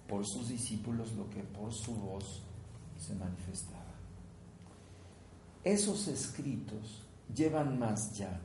por 0.08 0.26
sus 0.26 0.48
discípulos 0.48 1.12
lo 1.12 1.28
que 1.30 1.42
por 1.42 1.72
su 1.72 1.94
voz 1.94 2.42
se 2.98 3.14
manifestaba. 3.14 3.94
Esos 5.64 6.08
escritos 6.08 7.02
llevan 7.34 7.78
más 7.78 8.16
ya 8.16 8.40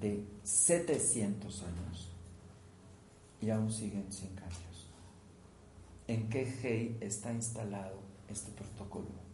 de 0.00 0.24
700 0.42 1.62
años 1.62 2.10
y 3.40 3.50
aún 3.50 3.70
siguen 3.70 4.10
sin 4.12 4.30
cambios. 4.30 4.90
¿En 6.08 6.28
qué 6.28 6.42
Hei 6.62 6.96
está 7.00 7.32
instalado 7.32 7.98
este 8.28 8.52
protocolo? 8.52 9.26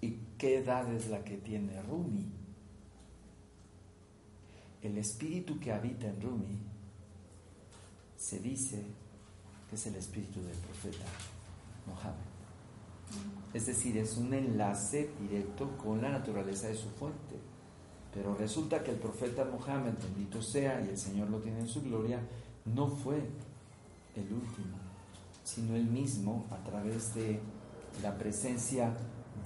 ¿Y 0.00 0.12
qué 0.36 0.58
edad 0.58 0.92
es 0.92 1.08
la 1.08 1.24
que 1.24 1.36
tiene 1.36 1.80
Rumi? 1.82 2.26
El 4.82 4.98
espíritu 4.98 5.58
que 5.60 5.72
habita 5.72 6.08
en 6.08 6.20
Rumi 6.20 6.58
se 8.20 8.38
dice 8.38 8.84
que 9.68 9.76
es 9.76 9.86
el 9.86 9.96
espíritu 9.96 10.42
del 10.42 10.56
profeta 10.56 11.06
Mohammed. 11.86 12.20
Es 13.54 13.66
decir, 13.66 13.96
es 13.96 14.18
un 14.18 14.34
enlace 14.34 15.10
directo 15.18 15.76
con 15.78 16.02
la 16.02 16.10
naturaleza 16.10 16.68
de 16.68 16.76
su 16.76 16.90
fuente. 16.90 17.40
Pero 18.12 18.34
resulta 18.34 18.84
que 18.84 18.90
el 18.90 18.98
profeta 18.98 19.46
Mohammed, 19.46 19.94
bendito 19.94 20.42
sea, 20.42 20.82
y 20.84 20.90
el 20.90 20.98
Señor 20.98 21.30
lo 21.30 21.38
tiene 21.38 21.60
en 21.60 21.68
su 21.68 21.80
gloria, 21.80 22.20
no 22.66 22.88
fue 22.88 23.16
el 24.14 24.32
último, 24.32 24.76
sino 25.42 25.74
él 25.74 25.86
mismo 25.86 26.44
a 26.50 26.62
través 26.62 27.14
de 27.14 27.40
la 28.02 28.18
presencia 28.18 28.92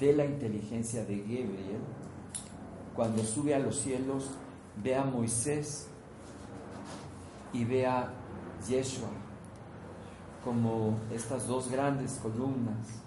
de 0.01 0.14
la 0.14 0.25
inteligencia 0.25 1.05
de 1.05 1.18
Gabriel, 1.18 1.81
cuando 2.97 3.22
sube 3.22 3.55
a 3.55 3.61
los 3.61 3.77
cielos, 3.77 4.31
ve 4.83 4.97
a 4.97 5.05
Moisés 5.05 5.87
y 7.53 7.64
ve 7.64 7.87
a 7.87 8.24
Yeshua 8.69 9.09
como 10.45 10.99
estas 11.13 11.47
dos 11.47 11.71
grandes 11.71 12.19
columnas 12.23 13.03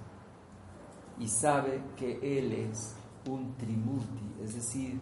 y 1.20 1.28
sabe 1.28 1.82
que 1.96 2.20
Él 2.22 2.52
es 2.52 2.96
un 3.30 3.56
trimurti, 3.58 4.44
es 4.44 4.56
decir, 4.56 5.00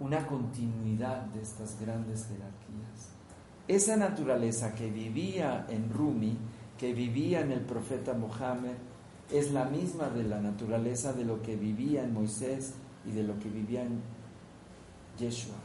una 0.00 0.26
continuidad 0.26 1.22
de 1.26 1.42
estas 1.42 1.80
grandes 1.80 2.26
jerarquías. 2.26 3.10
Esa 3.66 3.96
naturaleza 3.96 4.74
que 4.74 4.90
vivía 4.90 5.66
en 5.68 5.90
Rumi, 5.90 6.36
que 6.78 6.92
vivía 6.92 7.40
en 7.40 7.50
el 7.52 7.60
profeta 7.60 8.12
Mohammed, 8.12 8.76
es 9.32 9.52
la 9.52 9.64
misma 9.64 10.08
de 10.08 10.24
la 10.24 10.40
naturaleza 10.40 11.12
de 11.12 11.24
lo 11.24 11.40
que 11.42 11.56
vivía 11.56 12.04
en 12.04 12.12
Moisés 12.12 12.74
y 13.06 13.12
de 13.12 13.22
lo 13.22 13.38
que 13.38 13.48
vivía 13.48 13.82
en 13.82 14.02
Yeshua, 15.18 15.56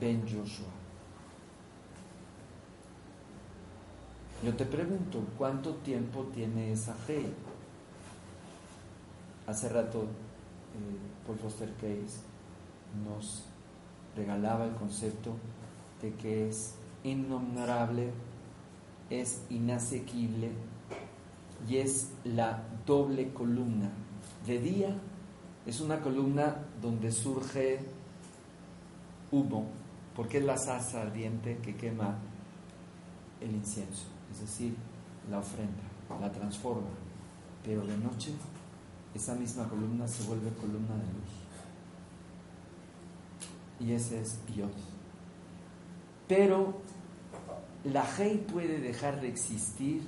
Ben 0.00 0.22
Joshua. 0.22 0.83
Yo 4.44 4.54
te 4.54 4.66
pregunto, 4.66 5.24
¿cuánto 5.38 5.76
tiempo 5.76 6.24
tiene 6.34 6.70
esa 6.70 6.92
fe? 6.92 7.24
Hace 9.46 9.70
rato 9.70 10.02
eh, 10.02 11.26
Paul 11.26 11.38
Foster 11.38 11.72
Case 11.76 12.20
nos 13.06 13.44
regalaba 14.14 14.66
el 14.66 14.74
concepto 14.74 15.34
de 16.02 16.12
que 16.12 16.48
es 16.48 16.74
innombrable, 17.04 18.10
es 19.08 19.42
inasequible, 19.48 20.50
y 21.66 21.78
es 21.78 22.10
la 22.24 22.62
doble 22.84 23.32
columna. 23.32 23.90
De 24.46 24.58
día 24.58 24.94
es 25.64 25.80
una 25.80 26.00
columna 26.00 26.56
donde 26.82 27.12
surge 27.12 27.80
humo, 29.32 29.68
porque 30.14 30.38
es 30.38 30.44
la 30.44 30.58
salsa 30.58 31.00
ardiente 31.00 31.58
que 31.62 31.76
quema 31.76 32.18
el 33.40 33.52
incienso, 33.52 34.04
es 34.34 34.40
decir, 34.40 34.74
la 35.30 35.38
ofrenda, 35.38 35.82
la 36.20 36.30
transforma. 36.30 36.90
Pero 37.64 37.86
de 37.86 37.96
noche 37.96 38.32
esa 39.14 39.34
misma 39.34 39.68
columna 39.68 40.08
se 40.08 40.24
vuelve 40.24 40.50
columna 40.54 40.94
de 40.94 41.04
luz. 41.04 41.32
Y 43.80 43.92
ese 43.92 44.20
es 44.20 44.38
Yod. 44.54 44.72
Pero 46.26 46.80
la 47.84 48.04
Hei 48.18 48.38
puede 48.38 48.80
dejar 48.80 49.20
de 49.20 49.28
existir, 49.28 50.02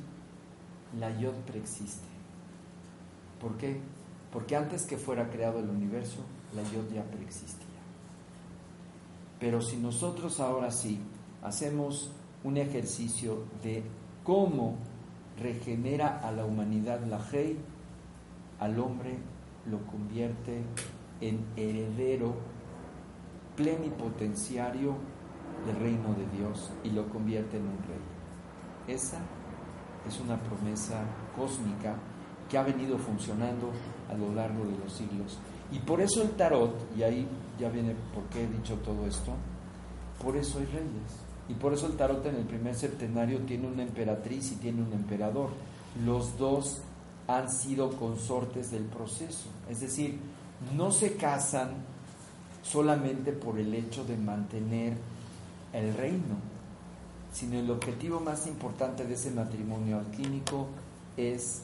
la 0.98 1.16
Yod 1.18 1.34
preexiste. 1.46 2.06
¿Por 3.40 3.56
qué? 3.56 3.80
Porque 4.32 4.56
antes 4.56 4.86
que 4.86 4.98
fuera 4.98 5.30
creado 5.30 5.60
el 5.60 5.70
universo, 5.70 6.18
la 6.54 6.62
Yod 6.62 6.92
ya 6.92 7.04
preexistía. 7.04 7.66
Pero 9.38 9.60
si 9.60 9.76
nosotros 9.76 10.40
ahora 10.40 10.70
sí 10.70 10.98
hacemos 11.42 12.10
un 12.42 12.56
ejercicio 12.56 13.44
de 13.62 13.84
cómo 14.26 14.74
regenera 15.40 16.18
a 16.18 16.32
la 16.32 16.44
humanidad 16.44 17.00
la 17.06 17.20
Hei, 17.30 17.56
al 18.58 18.78
hombre 18.80 19.16
lo 19.70 19.86
convierte 19.86 20.64
en 21.20 21.46
heredero 21.56 22.34
plenipotenciario 23.54 24.96
del 25.64 25.76
reino 25.76 26.12
de 26.14 26.26
Dios 26.36 26.72
y 26.82 26.90
lo 26.90 27.08
convierte 27.08 27.56
en 27.56 27.62
un 27.62 27.78
rey. 27.84 28.94
Esa 28.96 29.18
es 30.06 30.18
una 30.20 30.42
promesa 30.42 31.04
cósmica 31.36 31.96
que 32.48 32.58
ha 32.58 32.62
venido 32.62 32.98
funcionando 32.98 33.70
a 34.10 34.14
lo 34.14 34.34
largo 34.34 34.64
de 34.64 34.76
los 34.76 34.92
siglos. 34.92 35.38
Y 35.70 35.78
por 35.78 36.00
eso 36.00 36.22
el 36.22 36.30
tarot, 36.30 36.74
y 36.96 37.02
ahí 37.04 37.28
ya 37.58 37.68
viene 37.68 37.94
por 38.12 38.24
qué 38.24 38.42
he 38.42 38.48
dicho 38.48 38.74
todo 38.78 39.06
esto, 39.06 39.32
por 40.20 40.36
eso 40.36 40.58
hay 40.58 40.66
reyes. 40.66 41.25
Y 41.48 41.54
por 41.54 41.72
eso 41.72 41.86
el 41.86 41.96
tarot 41.96 42.24
en 42.26 42.36
el 42.36 42.44
primer 42.44 42.74
septenario 42.74 43.40
tiene 43.40 43.68
una 43.68 43.82
emperatriz 43.82 44.52
y 44.52 44.56
tiene 44.56 44.82
un 44.82 44.92
emperador. 44.92 45.50
Los 46.04 46.36
dos 46.38 46.78
han 47.28 47.50
sido 47.50 47.90
consortes 47.90 48.70
del 48.70 48.84
proceso. 48.84 49.48
Es 49.70 49.80
decir, 49.80 50.18
no 50.76 50.90
se 50.90 51.16
casan 51.16 51.70
solamente 52.62 53.32
por 53.32 53.58
el 53.58 53.74
hecho 53.74 54.04
de 54.04 54.16
mantener 54.16 54.96
el 55.72 55.94
reino, 55.94 56.36
sino 57.32 57.58
el 57.58 57.70
objetivo 57.70 58.20
más 58.20 58.46
importante 58.46 59.04
de 59.04 59.14
ese 59.14 59.30
matrimonio 59.30 59.98
alquímico 59.98 60.66
es 61.16 61.62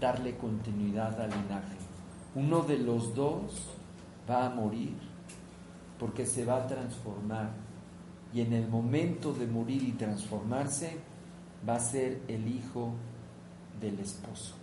darle 0.00 0.36
continuidad 0.36 1.20
al 1.20 1.30
linaje. 1.30 1.76
Uno 2.34 2.62
de 2.62 2.78
los 2.78 3.14
dos 3.14 3.70
va 4.28 4.46
a 4.46 4.50
morir 4.50 4.94
porque 5.98 6.26
se 6.26 6.44
va 6.44 6.56
a 6.56 6.66
transformar 6.66 7.63
y 8.34 8.40
en 8.40 8.52
el 8.52 8.68
momento 8.68 9.32
de 9.32 9.46
morir 9.46 9.82
y 9.82 9.92
transformarse 9.92 10.96
va 11.66 11.76
a 11.76 11.80
ser 11.80 12.20
el 12.26 12.48
hijo 12.48 12.92
del 13.80 14.00
esposo 14.00 14.54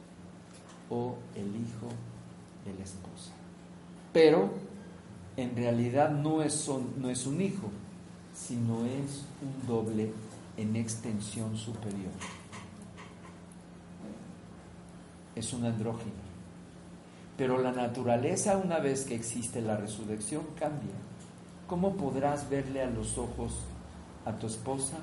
o 0.90 1.16
el 1.36 1.48
hijo 1.48 1.88
de 2.66 2.74
la 2.78 2.84
esposa. 2.84 3.32
Pero 4.12 4.52
en 5.38 5.56
realidad 5.56 6.12
no 6.12 6.44
es, 6.44 6.70
no 6.98 7.10
es 7.10 7.26
un 7.26 7.42
hijo, 7.42 7.70
sino 8.36 8.86
es 8.86 9.26
un 9.42 9.68
doble 9.68 10.12
en 10.58 10.76
extensión 10.76 11.56
superior. 11.56 12.12
Es 15.34 15.54
un 15.54 15.64
andrógino. 15.64 16.12
Pero 17.38 17.58
la 17.58 17.72
naturaleza, 17.72 18.58
una 18.58 18.80
vez 18.80 19.06
que 19.06 19.16
existe 19.16 19.62
la 19.62 19.78
resurrección, 19.78 20.44
cambia. 20.60 21.11
¿Cómo 21.72 21.94
podrás 21.94 22.50
verle 22.50 22.84
a 22.84 22.90
los 22.90 23.18
ojos 23.18 23.54
a 24.26 24.34
tu 24.34 24.48
esposa 24.48 24.98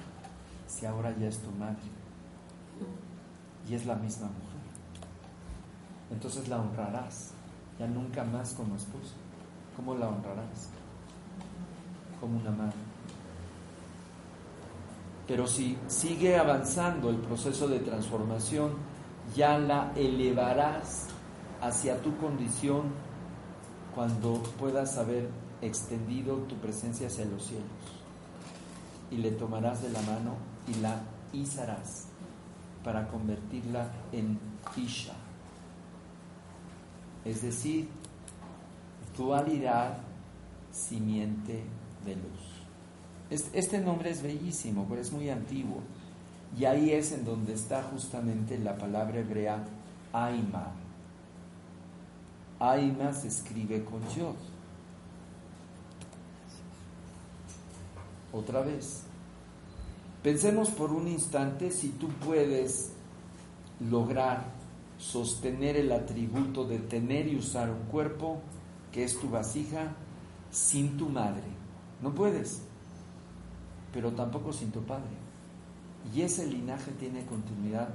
si 0.67 0.85
ahora 0.85 1.17
ya 1.19 1.29
es 1.29 1.39
tu 1.39 1.51
madre? 1.53 1.79
Y 3.67 3.75
es 3.75 3.87
la 3.87 3.95
misma 3.95 4.27
mujer. 4.27 4.61
Entonces 6.11 6.47
la 6.47 6.61
honrarás, 6.61 7.31
ya 7.79 7.87
nunca 7.87 8.23
más 8.23 8.53
como 8.53 8.77
esposa. 8.77 9.15
¿Cómo 9.77 9.95
la 9.95 10.09
honrarás? 10.09 10.69
Como 12.21 12.39
una 12.39 12.51
madre. 12.51 12.77
Pero 15.27 15.47
si 15.47 15.79
sigue 15.87 16.37
avanzando 16.37 17.09
el 17.09 17.17
proceso 17.17 17.67
de 17.67 17.79
transformación, 17.79 18.73
ya 19.35 19.57
la 19.57 19.91
elevarás 19.97 21.07
hacia 21.63 22.03
tu 22.03 22.15
condición 22.19 22.93
cuando 23.95 24.35
puedas 24.59 24.99
haber 24.99 25.48
extendido 25.63 26.37
tu 26.37 26.57
presencia 26.57 27.07
hacia 27.07 27.25
los 27.25 27.45
cielos. 27.45 27.67
Y 29.11 29.17
le 29.17 29.31
tomarás 29.31 29.83
de 29.83 29.91
la 29.91 30.03
mano 30.03 30.35
y 30.67 30.81
la 30.81 31.01
izarás 31.33 32.07
para 32.85 33.09
convertirla 33.09 33.91
en 34.13 34.39
Isha. 34.77 35.15
Es 37.25 37.43
decir, 37.43 37.89
dualidad, 39.17 39.99
simiente 40.73 41.65
de 42.05 42.17
luz. 42.17 43.51
Este 43.53 43.79
nombre 43.81 44.11
es 44.11 44.23
bellísimo, 44.23 44.87
pero 44.89 45.01
es 45.01 45.13
muy 45.13 45.29
antiguo. 45.29 45.83
Y 46.59 46.65
ahí 46.65 46.93
es 46.93 47.13
en 47.13 47.25
donde 47.25 47.53
está 47.53 47.83
justamente 47.83 48.59
la 48.59 48.79
palabra 48.79 49.19
hebrea 49.19 49.65
Aima. 50.13 50.73
Aima 52.59 53.13
se 53.13 53.29
escribe 53.29 53.85
con 53.85 54.01
Yod. 54.17 54.35
Otra 58.33 58.61
vez. 58.61 59.03
Pensemos 60.23 60.71
por 60.71 60.93
un 60.93 61.09
instante 61.09 61.71
si 61.71 61.91
tú 61.91 62.09
puedes 62.09 62.93
lograr 63.89 64.45
sostener 64.99 65.77
el 65.77 65.93
atributo 65.93 66.65
de 66.65 66.79
tener 66.79 67.29
y 67.29 67.37
usar 67.37 67.71
un 67.71 67.87
cuerpo 67.87 68.41
que 68.93 69.05
es 69.05 69.19
tu 69.19 69.31
vasija 69.31 69.95
sin 70.51 70.97
tu 70.97 71.09
madre. 71.09 71.45
No 72.03 72.15
puedes, 72.15 72.63
pero 73.93 74.13
tampoco 74.13 74.53
sin 74.53 74.73
tu 74.73 74.83
padre. 74.83 75.17
Y 76.15 76.23
ese 76.23 76.47
linaje 76.47 76.91
tiene 76.93 77.25
continuidad 77.27 77.89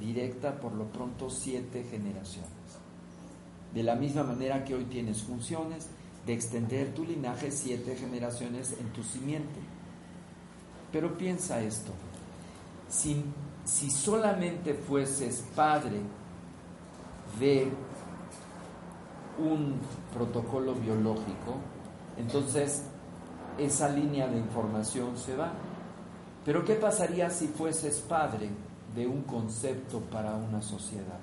directa 0.00 0.60
por 0.60 0.72
lo 0.72 0.84
pronto 0.86 1.28
siete 1.28 1.84
generaciones. 1.84 2.50
De 3.74 3.82
la 3.82 3.96
misma 3.96 4.22
manera 4.22 4.64
que 4.64 4.74
hoy 4.74 4.84
tienes 4.84 5.22
funciones, 5.22 5.88
de 6.28 6.34
extender 6.34 6.92
tu 6.92 7.06
linaje 7.06 7.50
siete 7.50 7.96
generaciones 7.96 8.76
en 8.78 8.92
tu 8.92 9.02
simiente. 9.02 9.60
Pero 10.92 11.16
piensa 11.16 11.58
esto, 11.62 11.90
si, 12.86 13.24
si 13.64 13.90
solamente 13.90 14.74
fueses 14.74 15.42
padre 15.56 16.02
de 17.40 17.72
un 19.38 19.76
protocolo 20.12 20.74
biológico, 20.74 21.56
entonces 22.18 22.82
esa 23.56 23.88
línea 23.88 24.28
de 24.28 24.36
información 24.36 25.16
se 25.16 25.34
va. 25.34 25.52
Pero 26.44 26.62
¿qué 26.62 26.74
pasaría 26.74 27.30
si 27.30 27.48
fueses 27.48 28.00
padre 28.00 28.50
de 28.94 29.06
un 29.06 29.22
concepto 29.22 30.00
para 30.00 30.34
una 30.34 30.60
sociedad? 30.60 31.20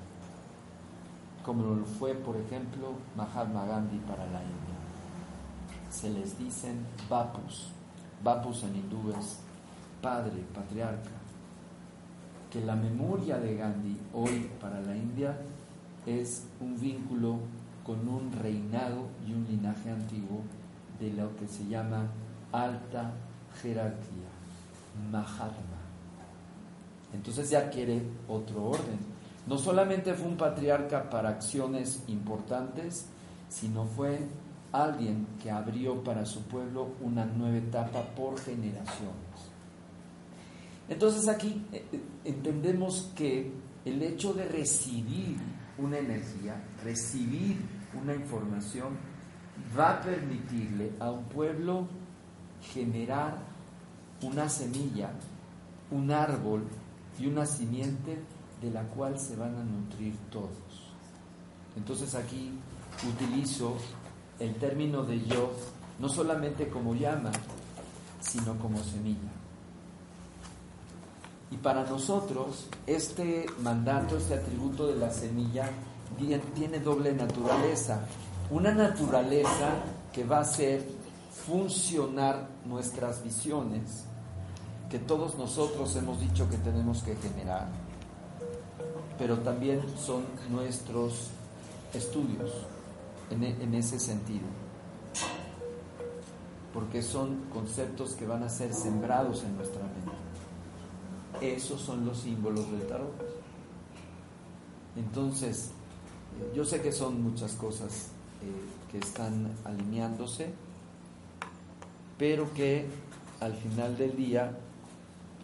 Como 1.43 1.75
lo 1.75 1.85
fue, 1.85 2.15
por 2.15 2.37
ejemplo, 2.37 2.93
Mahatma 3.15 3.65
Gandhi 3.65 3.99
para 3.99 4.25
la 4.25 4.41
India 4.41 4.64
se 5.95 6.09
les 6.09 6.37
dicen 6.37 6.85
Bapus. 7.09 7.67
Bapus 8.21 8.63
en 8.63 8.75
hindú 8.75 9.11
es 9.17 9.39
padre, 10.01 10.43
patriarca. 10.53 11.11
Que 12.51 12.61
la 12.61 12.75
memoria 12.75 13.37
de 13.37 13.55
Gandhi 13.55 13.97
hoy 14.13 14.49
para 14.59 14.81
la 14.81 14.95
India 14.95 15.37
es 16.05 16.45
un 16.59 16.79
vínculo 16.79 17.39
con 17.85 18.07
un 18.07 18.31
reinado 18.41 19.07
y 19.25 19.33
un 19.33 19.45
linaje 19.45 19.89
antiguo 19.89 20.41
de 20.99 21.13
lo 21.13 21.35
que 21.37 21.47
se 21.47 21.65
llama 21.67 22.07
alta 22.51 23.13
jerarquía, 23.61 24.29
Mahatma. 25.11 25.79
Entonces 27.13 27.49
ya 27.49 27.69
quiere 27.69 28.01
otro 28.27 28.65
orden. 28.65 28.99
No 29.47 29.57
solamente 29.57 30.13
fue 30.13 30.27
un 30.27 30.37
patriarca 30.37 31.09
para 31.09 31.29
acciones 31.29 32.03
importantes, 32.07 33.05
sino 33.49 33.85
fue 33.85 34.19
alguien 34.83 35.27
que 35.41 35.51
abrió 35.51 36.03
para 36.03 36.25
su 36.25 36.43
pueblo 36.43 36.89
una 37.01 37.25
nueva 37.25 37.57
etapa 37.57 38.01
por 38.15 38.39
generaciones. 38.39 39.15
Entonces 40.87 41.27
aquí 41.27 41.65
eh, 41.71 41.85
eh, 41.91 42.01
entendemos 42.25 43.11
que 43.15 43.51
el 43.85 44.01
hecho 44.01 44.33
de 44.33 44.45
recibir 44.45 45.37
una 45.77 45.97
energía, 45.97 46.61
recibir 46.83 47.57
una 48.01 48.13
información, 48.13 48.97
va 49.77 49.93
a 49.93 50.01
permitirle 50.01 50.91
a 50.99 51.11
un 51.11 51.23
pueblo 51.25 51.87
generar 52.73 53.37
una 54.21 54.49
semilla, 54.49 55.11
un 55.91 56.11
árbol 56.11 56.63
y 57.19 57.27
una 57.27 57.45
simiente 57.45 58.17
de 58.61 58.71
la 58.71 58.83
cual 58.83 59.19
se 59.19 59.35
van 59.35 59.55
a 59.55 59.63
nutrir 59.63 60.15
todos. 60.31 60.93
Entonces 61.75 62.15
aquí 62.15 62.51
utilizo 63.07 63.77
el 64.39 64.55
término 64.55 65.03
de 65.03 65.23
yo 65.25 65.51
no 65.99 66.09
solamente 66.09 66.67
como 66.67 66.93
llama, 66.93 67.31
sino 68.19 68.57
como 68.57 68.79
semilla. 68.79 69.31
Y 71.51 71.57
para 71.57 71.83
nosotros 71.83 72.67
este 72.85 73.45
mandato, 73.61 74.17
este 74.17 74.33
atributo 74.33 74.87
de 74.87 74.95
la 74.95 75.11
semilla 75.11 75.69
tiene 76.53 76.79
doble 76.79 77.13
naturaleza. 77.13 78.05
Una 78.49 78.73
naturaleza 78.73 79.69
que 80.11 80.23
va 80.23 80.37
a 80.37 80.41
hacer 80.41 80.85
funcionar 81.45 82.47
nuestras 82.65 83.23
visiones, 83.23 84.05
que 84.89 84.99
todos 84.99 85.35
nosotros 85.35 85.95
hemos 85.95 86.19
dicho 86.19 86.49
que 86.49 86.57
tenemos 86.57 87.03
que 87.03 87.15
generar, 87.15 87.67
pero 89.17 89.37
también 89.39 89.81
son 89.97 90.23
nuestros 90.49 91.29
estudios 91.93 92.51
en, 93.29 93.43
en 93.43 93.73
ese 93.73 93.99
sentido, 93.99 94.45
porque 96.73 97.01
son 97.01 97.45
conceptos 97.53 98.13
que 98.13 98.25
van 98.25 98.43
a 98.43 98.49
ser 98.49 98.73
sembrados 98.73 99.43
en 99.43 99.55
nuestra 99.55 99.81
mente. 99.81 101.55
Esos 101.55 101.81
son 101.81 102.05
los 102.05 102.19
símbolos 102.19 102.71
del 102.71 102.87
tarot. 102.87 103.13
Entonces, 104.95 105.71
yo 106.53 106.63
sé 106.63 106.81
que 106.81 106.91
son 106.91 107.21
muchas 107.21 107.53
cosas 107.53 108.09
eh, 108.41 108.91
que 108.91 108.99
están 108.99 109.51
alineándose, 109.63 110.53
pero 112.17 112.53
que 112.53 112.87
al 113.39 113.53
final 113.53 113.97
del 113.97 114.15
día 114.15 114.57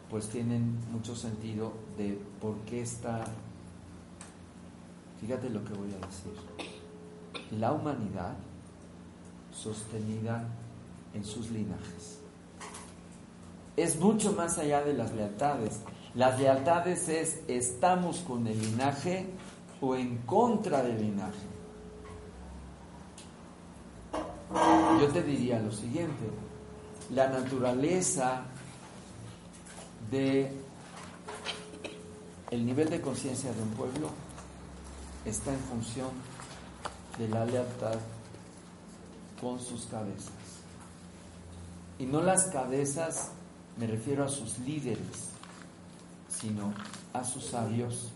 pues 0.09 0.27
tienen 0.27 0.77
mucho 0.91 1.15
sentido 1.15 1.73
de 1.97 2.19
por 2.41 2.57
qué 2.61 2.81
está, 2.81 3.23
fíjate 5.21 5.49
lo 5.49 5.63
que 5.63 5.73
voy 5.73 5.89
a 5.93 6.05
decir, 6.05 6.33
la 7.51 7.71
humanidad 7.73 8.35
sostenida 9.51 10.47
en 11.13 11.23
sus 11.23 11.49
linajes. 11.51 12.19
Es 13.77 13.99
mucho 13.99 14.33
más 14.33 14.57
allá 14.57 14.83
de 14.83 14.93
las 14.93 15.13
lealtades. 15.13 15.81
Las 16.15 16.39
lealtades 16.39 17.09
es 17.09 17.41
estamos 17.47 18.19
con 18.19 18.47
el 18.47 18.59
linaje 18.59 19.27
o 19.79 19.95
en 19.95 20.17
contra 20.19 20.83
del 20.83 20.99
linaje. 20.99 21.51
Yo 24.99 25.07
te 25.07 25.23
diría 25.23 25.59
lo 25.59 25.71
siguiente, 25.71 26.29
la 27.09 27.29
naturaleza 27.29 28.43
de 30.11 30.51
el 32.51 32.65
nivel 32.65 32.89
de 32.89 32.99
conciencia 32.99 33.51
de 33.53 33.61
un 33.61 33.69
pueblo 33.69 34.09
está 35.25 35.53
en 35.53 35.59
función 35.59 36.09
de 37.17 37.27
la 37.27 37.45
lealtad 37.45 37.99
con 39.39 39.59
sus 39.59 39.85
cabezas. 39.85 40.31
Y 41.99 42.05
no 42.05 42.21
las 42.21 42.45
cabezas, 42.47 43.31
me 43.77 43.87
refiero 43.87 44.23
a 44.23 44.29
sus 44.29 44.59
líderes, 44.59 45.29
sino 46.29 46.73
a 47.13 47.23
sus 47.23 47.45
sabios, 47.45 48.11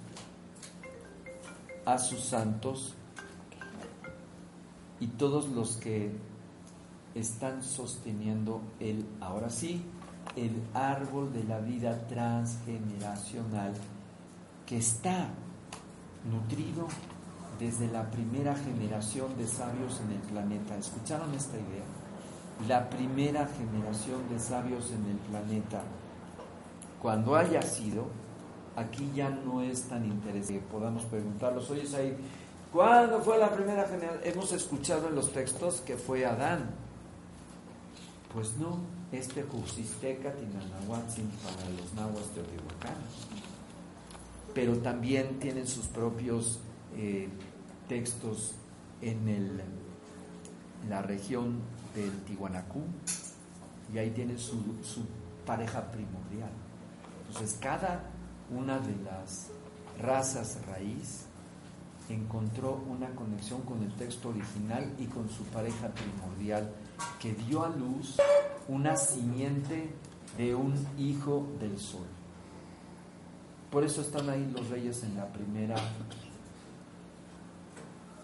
a 1.86 1.98
sus 1.98 2.22
santos 2.22 2.94
y 5.00 5.08
todos 5.08 5.50
los 5.50 5.78
que 5.78 6.12
están 7.14 7.64
sosteniendo 7.64 8.62
el, 8.80 9.06
ahora 9.22 9.50
sí, 9.50 9.84
el 10.36 10.62
árbol 10.74 11.32
de 11.32 11.44
la 11.44 11.60
vida 11.60 12.08
transgeneracional 12.08 13.74
que 14.66 14.78
está 14.78 15.30
nutrido 16.30 16.88
desde 17.60 17.88
la 17.88 18.10
primera 18.10 18.56
generación 18.56 19.38
de 19.38 19.48
sabios 19.48 20.02
en 20.02 20.12
el 20.12 20.22
planeta. 20.22 20.78
¿Escucharon 20.78 21.34
esta 21.34 21.56
idea? 21.58 21.84
La 22.68 22.90
primera 22.90 23.48
generación 23.48 24.28
de 24.30 24.40
sabios 24.40 24.92
en 24.92 25.06
el 25.06 25.18
planeta, 25.18 25.82
cuando 27.02 27.36
haya 27.36 27.62
sido, 27.62 28.08
aquí 28.76 29.12
ya 29.14 29.30
no 29.30 29.62
es 29.62 29.84
tan 29.84 30.06
interesante 30.06 30.54
que 30.54 30.72
podamos 30.72 31.04
preguntarlos. 31.06 31.70
Oye, 31.70 31.84
ahí, 31.96 32.18
¿cuándo 32.72 33.22
fue 33.22 33.38
la 33.38 33.52
primera 33.52 33.86
generación? 33.86 34.22
Hemos 34.24 34.52
escuchado 34.54 35.10
en 35.10 35.16
los 35.16 35.32
textos 35.32 35.82
que 35.82 35.98
fue 35.98 36.26
Adán. 36.26 36.70
Pues 38.34 38.58
no, 38.58 38.80
este 39.12 39.44
Juxisteca 39.44 40.34
Tinanahuatzin 40.34 41.30
para 41.44 41.70
los 41.70 41.94
nahuas 41.94 42.26
teotihuacanos. 42.34 43.28
Pero 44.54 44.78
también 44.78 45.40
tienen 45.40 45.68
sus 45.68 45.88
propios 45.88 46.60
eh, 46.98 47.30
textos 47.88 48.56
en 49.02 49.28
el, 49.28 49.62
la 50.90 51.02
región 51.02 51.60
del 51.96 52.12
Tihuanacú 52.24 52.84
y 53.94 53.98
ahí 53.98 54.12
tienen 54.12 54.40
su, 54.40 54.56
su 54.84 55.06
pareja 55.46 55.92
primordial. 55.92 56.52
Entonces, 57.28 57.58
cada 57.62 58.04
una 58.50 58.80
de 58.80 58.96
las 59.04 59.50
razas 60.00 60.60
raíz 60.68 61.26
encontró 62.10 62.84
una 62.88 63.10
conexión 63.12 63.62
con 63.62 63.82
el 63.82 63.94
texto 63.94 64.30
original 64.30 64.94
y 65.00 65.06
con 65.06 65.30
su 65.30 65.44
pareja 65.46 65.90
primordial, 65.90 66.72
que 67.20 67.34
dio 67.34 67.64
a 67.64 67.70
luz 67.70 68.18
una 68.68 68.96
simiente 68.96 69.90
de 70.38 70.56
un 70.56 70.74
hijo 70.98 71.48
del 71.60 71.78
sol. 71.80 72.06
Por 73.72 73.84
eso 73.84 74.02
están 74.02 74.30
ahí 74.30 74.50
los 74.56 74.70
reyes 74.70 75.04
en 75.04 75.16
la 75.18 75.28
primera, 75.28 75.76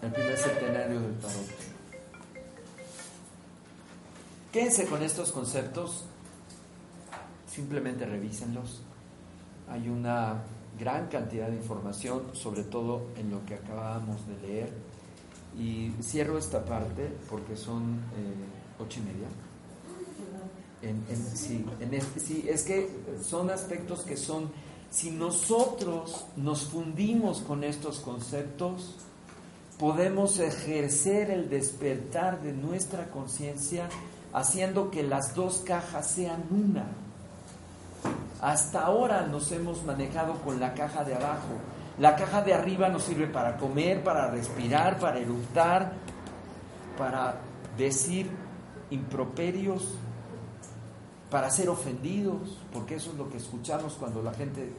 el 0.02 0.12
primer 0.12 0.36
centenario 0.36 1.00
del 1.00 1.18
tarot. 1.18 1.46
Quédense 4.52 4.86
con 4.86 5.02
estos 5.02 5.32
conceptos, 5.32 6.04
simplemente 7.46 8.04
revísenlos 8.04 8.82
hay 9.72 9.88
una 9.88 10.42
gran 10.78 11.06
cantidad 11.08 11.48
de 11.48 11.56
información, 11.56 12.24
sobre 12.34 12.62
todo 12.64 13.06
en 13.16 13.30
lo 13.30 13.44
que 13.46 13.54
acabamos 13.54 14.26
de 14.26 14.46
leer. 14.46 14.72
Y 15.58 15.92
cierro 16.02 16.38
esta 16.38 16.64
parte 16.64 17.10
porque 17.28 17.56
son 17.56 18.00
eh, 18.16 18.82
ocho 18.82 19.00
y 19.00 19.02
media. 19.02 19.28
sí, 21.34 21.64
sí, 22.16 22.44
es 22.48 22.62
que 22.62 22.88
son 23.22 23.50
aspectos 23.50 24.00
que 24.00 24.16
son, 24.16 24.50
si 24.90 25.10
nosotros 25.10 26.26
nos 26.36 26.64
fundimos 26.64 27.40
con 27.40 27.64
estos 27.64 28.00
conceptos, 28.00 28.96
podemos 29.78 30.38
ejercer 30.38 31.30
el 31.30 31.48
despertar 31.48 32.40
de 32.42 32.52
nuestra 32.52 33.10
conciencia 33.10 33.88
haciendo 34.32 34.90
que 34.90 35.02
las 35.02 35.34
dos 35.34 35.62
cajas 35.66 36.06
sean 36.06 36.44
una. 36.50 36.86
Hasta 38.40 38.84
ahora 38.84 39.26
nos 39.26 39.52
hemos 39.52 39.84
manejado 39.84 40.34
con 40.38 40.58
la 40.58 40.74
caja 40.74 41.04
de 41.04 41.14
abajo. 41.14 41.58
La 41.98 42.16
caja 42.16 42.42
de 42.42 42.54
arriba 42.54 42.88
nos 42.88 43.04
sirve 43.04 43.26
para 43.26 43.56
comer, 43.56 44.02
para 44.02 44.30
respirar, 44.30 44.98
para 44.98 45.18
eructar, 45.18 45.92
para 46.98 47.36
decir 47.76 48.30
improperios, 48.90 49.94
para 51.30 51.50
ser 51.50 51.68
ofendidos, 51.68 52.58
porque 52.72 52.96
eso 52.96 53.10
es 53.10 53.16
lo 53.16 53.30
que 53.30 53.36
escuchamos 53.36 53.94
cuando 53.94 54.22
la 54.22 54.34
gente 54.34 54.72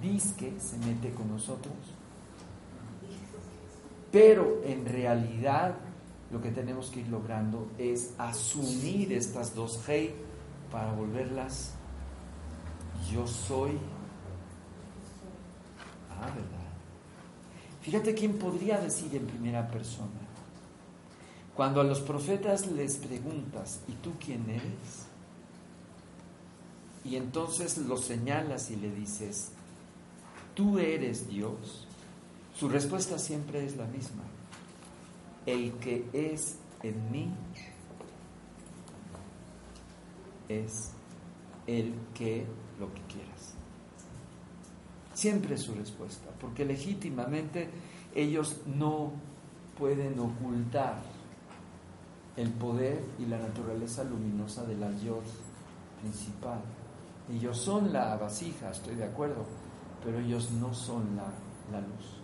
dice 0.00 0.34
que 0.36 0.60
se 0.60 0.76
mete 0.78 1.12
con 1.12 1.30
nosotros. 1.30 1.74
Pero 4.10 4.62
en 4.64 4.86
realidad 4.86 5.74
lo 6.32 6.40
que 6.40 6.50
tenemos 6.50 6.90
que 6.90 7.00
ir 7.00 7.08
logrando 7.08 7.70
es 7.78 8.14
asumir 8.18 9.12
estas 9.12 9.54
dos 9.54 9.80
hey 9.86 10.14
para 10.70 10.92
volverlas 10.92 11.74
yo 13.10 13.26
soy. 13.26 13.72
Ah, 16.10 16.26
¿verdad? 16.26 16.60
Fíjate 17.82 18.14
quién 18.14 18.38
podría 18.38 18.78
decir 18.78 19.14
en 19.16 19.26
primera 19.26 19.68
persona. 19.68 20.08
Cuando 21.56 21.80
a 21.80 21.84
los 21.84 22.00
profetas 22.00 22.66
les 22.66 22.96
preguntas, 22.96 23.80
¿y 23.88 23.92
tú 23.92 24.12
quién 24.24 24.48
eres? 24.48 25.06
Y 27.04 27.16
entonces 27.16 27.78
lo 27.78 27.96
señalas 27.96 28.70
y 28.70 28.76
le 28.76 28.90
dices, 28.90 29.52
tú 30.54 30.78
eres 30.78 31.28
Dios. 31.28 31.86
Su 32.60 32.68
respuesta 32.68 33.18
siempre 33.18 33.64
es 33.64 33.78
la 33.78 33.86
misma. 33.86 34.22
El 35.46 35.72
que 35.78 36.06
es 36.12 36.58
en 36.82 37.10
mí 37.10 37.32
es 40.46 40.92
el 41.66 41.94
que 42.12 42.44
lo 42.78 42.92
que 42.92 43.00
quieras. 43.04 43.54
Siempre 45.14 45.54
es 45.54 45.62
su 45.62 45.74
respuesta, 45.74 46.28
porque 46.38 46.66
legítimamente 46.66 47.70
ellos 48.14 48.58
no 48.66 49.12
pueden 49.78 50.20
ocultar 50.20 51.00
el 52.36 52.50
poder 52.50 53.02
y 53.18 53.24
la 53.24 53.38
naturaleza 53.38 54.04
luminosa 54.04 54.66
de 54.66 54.76
la 54.76 54.90
Dios 54.90 55.24
principal. 56.02 56.60
Ellos 57.32 57.56
son 57.56 57.90
la 57.90 58.18
vasija, 58.18 58.70
estoy 58.70 58.96
de 58.96 59.04
acuerdo, 59.04 59.46
pero 60.04 60.18
ellos 60.18 60.50
no 60.50 60.74
son 60.74 61.16
la, 61.16 61.32
la 61.72 61.80
luz. 61.80 62.19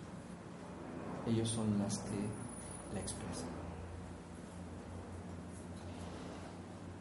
Ellos 1.26 1.48
son 1.48 1.78
las 1.78 1.98
que 1.98 2.94
la 2.94 3.00
expresan. 3.00 3.48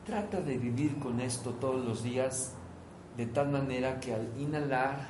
Trata 0.05 0.41
de 0.41 0.57
vivir 0.57 0.99
con 0.99 1.19
esto 1.19 1.51
todos 1.51 1.84
los 1.84 2.03
días 2.03 2.51
de 3.17 3.26
tal 3.26 3.49
manera 3.49 3.99
que 3.99 4.13
al 4.13 4.28
inhalar, 4.39 5.07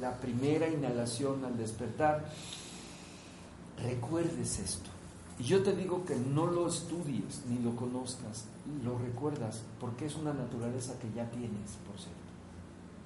la 0.00 0.18
primera 0.18 0.68
inhalación 0.68 1.44
al 1.44 1.56
despertar, 1.56 2.24
recuerdes 3.82 4.58
esto. 4.58 4.90
Y 5.38 5.44
yo 5.44 5.62
te 5.62 5.74
digo 5.74 6.04
que 6.04 6.16
no 6.16 6.46
lo 6.46 6.68
estudies 6.68 7.42
ni 7.48 7.58
lo 7.58 7.74
conozcas, 7.74 8.44
lo 8.84 8.98
recuerdas, 8.98 9.62
porque 9.80 10.06
es 10.06 10.16
una 10.16 10.32
naturaleza 10.32 10.98
que 10.98 11.10
ya 11.12 11.30
tienes, 11.30 11.72
por 11.86 11.98
cierto. 11.98 12.20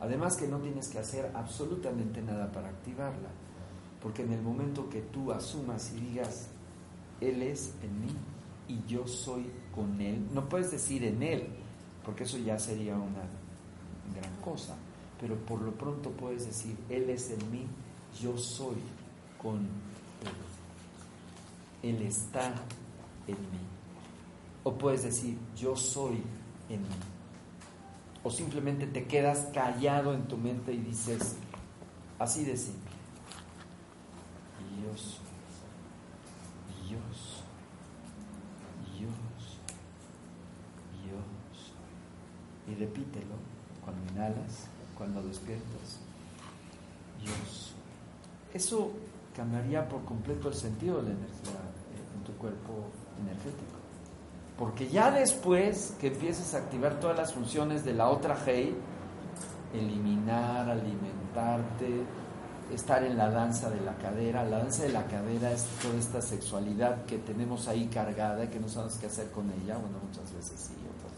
Además 0.01 0.37
que 0.37 0.49
no 0.49 0.59
tienes 0.59 0.89
que 0.89 0.99
hacer 0.99 1.31
absolutamente 1.35 2.21
nada 2.21 2.51
para 2.53 2.69
activarla, 2.69 3.29
porque 4.03 4.23
en 4.23 4.33
el 4.33 4.43
momento 4.43 4.89
que 4.89 5.01
tú 5.01 5.33
asumas 5.33 5.93
y 5.93 6.01
digas, 6.01 6.49
Él 7.21 7.43
es 7.43 7.75
en 7.83 8.01
mí 8.01 8.13
y 8.69 8.85
yo 8.87 9.07
soy 9.07 9.47
con 9.75 10.01
Él, 10.01 10.27
no 10.33 10.49
puedes 10.49 10.71
decir 10.71 11.05
en 11.05 11.23
Él, 11.23 11.49
porque 12.05 12.25
eso 12.25 12.39
ya 12.39 12.59
sería 12.59 12.95
una 12.95 13.25
gran 14.15 14.37
cosa, 14.45 14.77
pero 15.21 15.37
por 15.37 15.61
lo 15.61 15.73
pronto 15.73 16.11
puedes 16.11 16.47
decir, 16.47 16.77
Él 16.89 17.11
es 17.11 17.31
en 17.31 17.51
mí, 17.51 17.67
yo 18.21 18.37
soy 18.39 18.77
con 19.41 19.57
Él. 19.57 20.37
Él 21.83 22.03
está 22.03 22.55
en 23.27 23.35
mí. 23.35 23.61
O 24.65 24.77
puedes 24.77 25.05
decir, 25.05 25.39
yo 25.57 25.77
soy 25.77 26.23
en 26.69 26.83
mí. 26.83 26.89
O 28.25 28.31
simplemente 28.31 28.87
te 28.87 29.05
quedas 29.05 29.51
callado 29.55 30.13
en 30.15 30.27
tu 30.27 30.37
mente 30.37 30.73
y 30.73 30.79
dices, 30.79 31.37
así 32.19 32.45
de 32.45 32.57
simple, 32.57 32.86
yo 34.87 34.97
soy, 34.97 35.27
yo 41.07 41.19
soy. 41.65 42.73
Y 42.73 42.75
repítelo 42.75 43.37
cuando 43.85 44.13
inhalas, 44.13 44.69
cuando 44.97 45.23
despiertas, 45.23 46.01
soy. 47.25 47.75
Eso 48.53 48.91
cambiaría 49.37 49.89
por 49.89 50.05
completo 50.05 50.49
el 50.49 50.55
sentido 50.55 50.97
de 50.97 51.03
la 51.05 51.11
energía 51.11 51.61
en 52.17 52.25
tu 52.25 52.33
cuerpo 52.33 52.91
energético. 53.21 53.77
Porque 54.59 54.89
ya 54.89 55.11
después 55.11 55.95
que 56.01 56.09
empieces 56.09 56.55
a 56.55 56.59
activar 56.59 56.99
todas 56.99 57.17
las 57.17 57.35
funciones 57.35 57.85
de 57.85 57.93
la 57.93 58.09
otra 58.09 58.37
Hei, 58.47 58.75
eliminar, 59.75 60.71
alimentarte, 60.71 62.05
estar 62.73 63.05
en 63.05 63.17
la 63.17 63.31
danza 63.31 63.71
de 63.71 63.81
la 63.81 63.95
cadera, 63.97 64.45
la 64.45 64.59
danza 64.59 64.83
de 64.83 64.91
la 64.91 65.07
cadera 65.07 65.53
es 65.53 65.65
toda 65.83 65.97
esta 65.97 66.21
sexualidad 66.21 67.05
que 67.05 67.19
tenemos 67.19 67.69
ahí 67.69 67.87
cargada 67.87 68.45
y 68.45 68.49
que 68.49 68.59
no 68.59 68.69
sabemos 68.69 68.97
qué 68.99 69.07
hacer 69.07 69.31
con 69.31 69.47
ella, 69.47 69.79
bueno, 69.79 69.99
muchas 70.05 70.33
veces 70.35 70.59
sí, 70.59 70.75
otras 70.99 71.13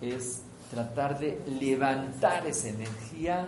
no. 0.00 0.06
Es 0.06 0.42
tratar 0.70 1.18
de 1.18 1.42
levantar 1.60 2.46
esa 2.46 2.68
energía 2.68 3.46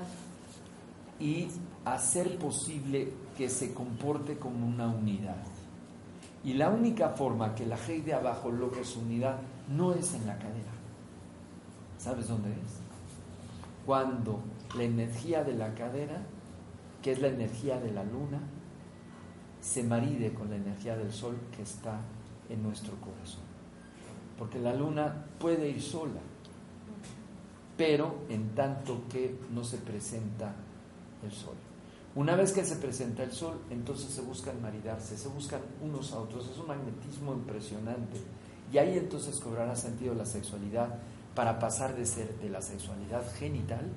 y 1.19 1.49
hacer 1.85 2.39
posible 2.39 3.13
que 3.37 3.49
se 3.49 3.73
comporte 3.73 4.37
como 4.37 4.67
una 4.67 4.89
unidad. 4.89 5.43
Y 6.45 6.53
la 6.53 6.69
única 6.69 7.11
forma 7.11 7.55
que 7.55 7.65
la 7.65 7.77
Hei 7.77 8.03
de 8.03 8.13
abajo 8.13 8.51
logre 8.51 8.85
su 8.85 9.01
unidad 9.01 9.39
no 9.69 9.95
es 9.95 10.13
en 10.13 10.27
la 10.27 10.37
cadera. 10.37 10.73
¿Sabes 11.99 12.29
dónde 12.29 12.51
es? 12.51 12.81
Cuando 13.87 14.41
la 14.77 14.83
energía 14.83 15.45
de 15.45 15.55
la 15.55 15.75
cadera, 15.75 16.23
que 17.03 17.13
es 17.13 17.21
la 17.21 17.29
energía 17.29 17.81
de 17.81 17.93
la 17.93 18.05
luna, 18.05 18.41
se 19.61 19.83
maride 19.83 20.35
con 20.35 20.51
la 20.51 20.57
energía 20.57 20.97
del 20.97 21.13
sol 21.13 21.37
que 21.57 21.63
está 21.63 22.01
en 22.49 22.63
nuestro 22.63 22.97
corazón. 22.97 23.43
Porque 24.39 24.59
la 24.59 24.75
luna 24.75 25.27
puede 25.39 25.69
ir 25.69 25.81
sola, 25.81 26.21
pero 27.77 28.25
en 28.29 28.55
tanto 28.55 29.05
que 29.09 29.39
no 29.53 29.65
se 29.65 29.79
presenta 29.79 30.55
el 31.23 31.33
sol. 31.33 31.55
Una 32.17 32.37
vez 32.37 32.53
que 32.53 32.65
se 32.65 32.77
presenta 32.77 33.25
el 33.25 33.33
sol, 33.33 33.59
entonces 33.71 34.11
se 34.11 34.21
buscan 34.21 34.63
maridarse, 34.63 35.17
se 35.17 35.29
buscan 35.29 35.61
unos 35.83 36.13
a 36.13 36.21
otros. 36.21 36.49
Es 36.49 36.59
un 36.59 36.69
magnetismo 36.69 37.33
impresionante. 37.33 38.21
Y 38.73 38.79
ahí 38.79 38.97
entonces 38.97 39.41
cobrará 39.41 39.75
sentido 39.75 40.15
la 40.15 40.25
sexualidad 40.25 40.99
para 41.35 41.59
pasar 41.59 41.97
de 41.97 42.07
ser 42.07 42.39
de 42.39 42.49
la 42.49 42.63
sexualidad 42.63 43.25
genital 43.35 43.91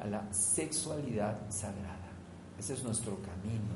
a 0.00 0.06
la 0.06 0.32
sexualidad 0.32 1.38
sagrada. 1.50 2.08
Ese 2.58 2.74
es 2.74 2.82
nuestro 2.82 3.16
camino 3.16 3.74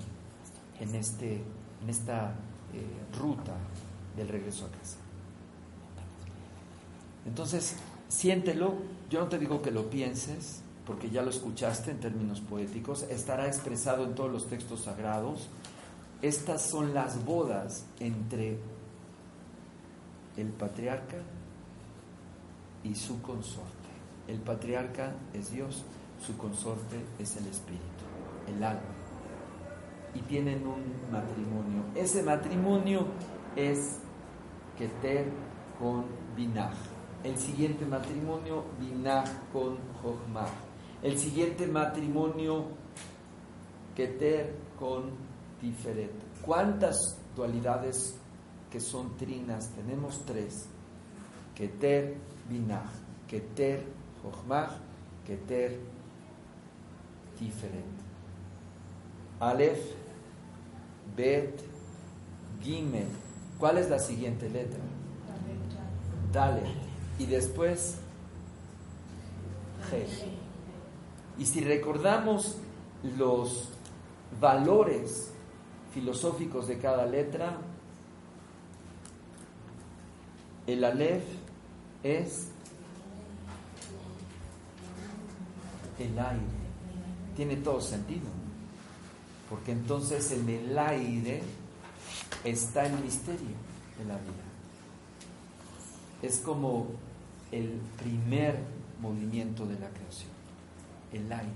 en, 0.80 0.94
este, 0.94 1.42
en 1.82 1.88
esta 1.88 2.34
eh, 2.72 3.18
ruta 3.18 3.54
del 4.16 4.28
regreso 4.28 4.66
a 4.66 4.70
casa. 4.70 4.96
Entonces, 7.26 7.76
siéntelo. 8.08 8.74
Yo 9.10 9.20
no 9.20 9.28
te 9.28 9.38
digo 9.38 9.62
que 9.62 9.70
lo 9.70 9.90
pienses, 9.90 10.62
porque 10.86 11.10
ya 11.10 11.22
lo 11.22 11.30
escuchaste 11.30 11.90
en 11.90 12.00
términos 12.00 12.40
poéticos, 12.40 13.02
estará 13.04 13.46
expresado 13.46 14.04
en 14.04 14.14
todos 14.14 14.32
los 14.32 14.48
textos 14.48 14.82
sagrados. 14.82 15.48
Estas 16.22 16.62
son 16.62 16.94
las 16.94 17.24
bodas 17.24 17.84
entre 18.00 18.58
el 20.36 20.48
patriarca 20.48 21.18
y 22.84 22.94
su 22.94 23.20
consorte. 23.22 23.70
El 24.28 24.38
patriarca 24.38 25.14
es 25.34 25.50
Dios, 25.52 25.82
su 26.24 26.36
consorte 26.36 27.04
es 27.18 27.36
el 27.36 27.46
espíritu, 27.46 28.04
el 28.48 28.62
alma. 28.62 28.80
Y 30.14 30.20
tienen 30.20 30.66
un 30.66 30.82
matrimonio. 31.10 31.84
Ese 31.94 32.22
matrimonio 32.22 33.06
es 33.56 33.98
Keter 34.76 35.26
con 35.78 36.04
Binah. 36.36 36.72
El 37.24 37.36
siguiente 37.38 37.86
matrimonio, 37.86 38.64
Binah 38.78 39.24
con 39.52 39.78
Jochmah 40.02 40.48
el 41.02 41.18
siguiente 41.18 41.66
matrimonio, 41.66 42.66
Keter 43.96 44.54
con 44.78 45.10
Tiferet. 45.60 46.12
¿Cuántas 46.42 47.18
dualidades 47.34 48.16
que 48.70 48.80
son 48.80 49.16
trinas? 49.16 49.70
Tenemos 49.70 50.24
tres. 50.24 50.68
Keter, 51.56 52.16
Binah. 52.48 52.88
Keter, 53.26 53.84
Jochmah. 54.22 54.78
Keter, 55.26 55.80
Tiferet. 57.42 57.84
Aleph, 59.40 59.94
Bet, 61.16 61.60
Gimel. 62.62 63.08
¿Cuál 63.58 63.78
es 63.78 63.90
la 63.90 63.98
siguiente 63.98 64.48
letra? 64.48 64.78
Dale. 66.32 66.62
Y 67.18 67.26
después. 67.26 67.98
Y 71.36 71.44
si 71.44 71.60
recordamos 71.60 72.58
los 73.18 73.68
valores 74.40 75.32
filosóficos 75.92 76.68
de 76.68 76.78
cada 76.78 77.04
letra, 77.06 77.58
el 80.66 80.84
Aleph 80.84 81.24
es 82.04 82.48
el 85.98 86.18
aire. 86.18 86.61
Tiene 87.36 87.56
todo 87.56 87.80
sentido. 87.80 88.26
Porque 89.48 89.72
entonces 89.72 90.30
en 90.32 90.48
el 90.48 90.78
aire 90.78 91.42
está 92.44 92.86
el 92.86 92.98
misterio 93.02 93.56
de 93.98 94.04
la 94.06 94.14
vida. 94.14 94.42
Es 96.22 96.38
como 96.38 96.86
el 97.50 97.80
primer 97.98 98.58
movimiento 99.00 99.66
de 99.66 99.74
la 99.78 99.88
creación 99.88 100.32
el 101.12 101.32
aire. 101.32 101.52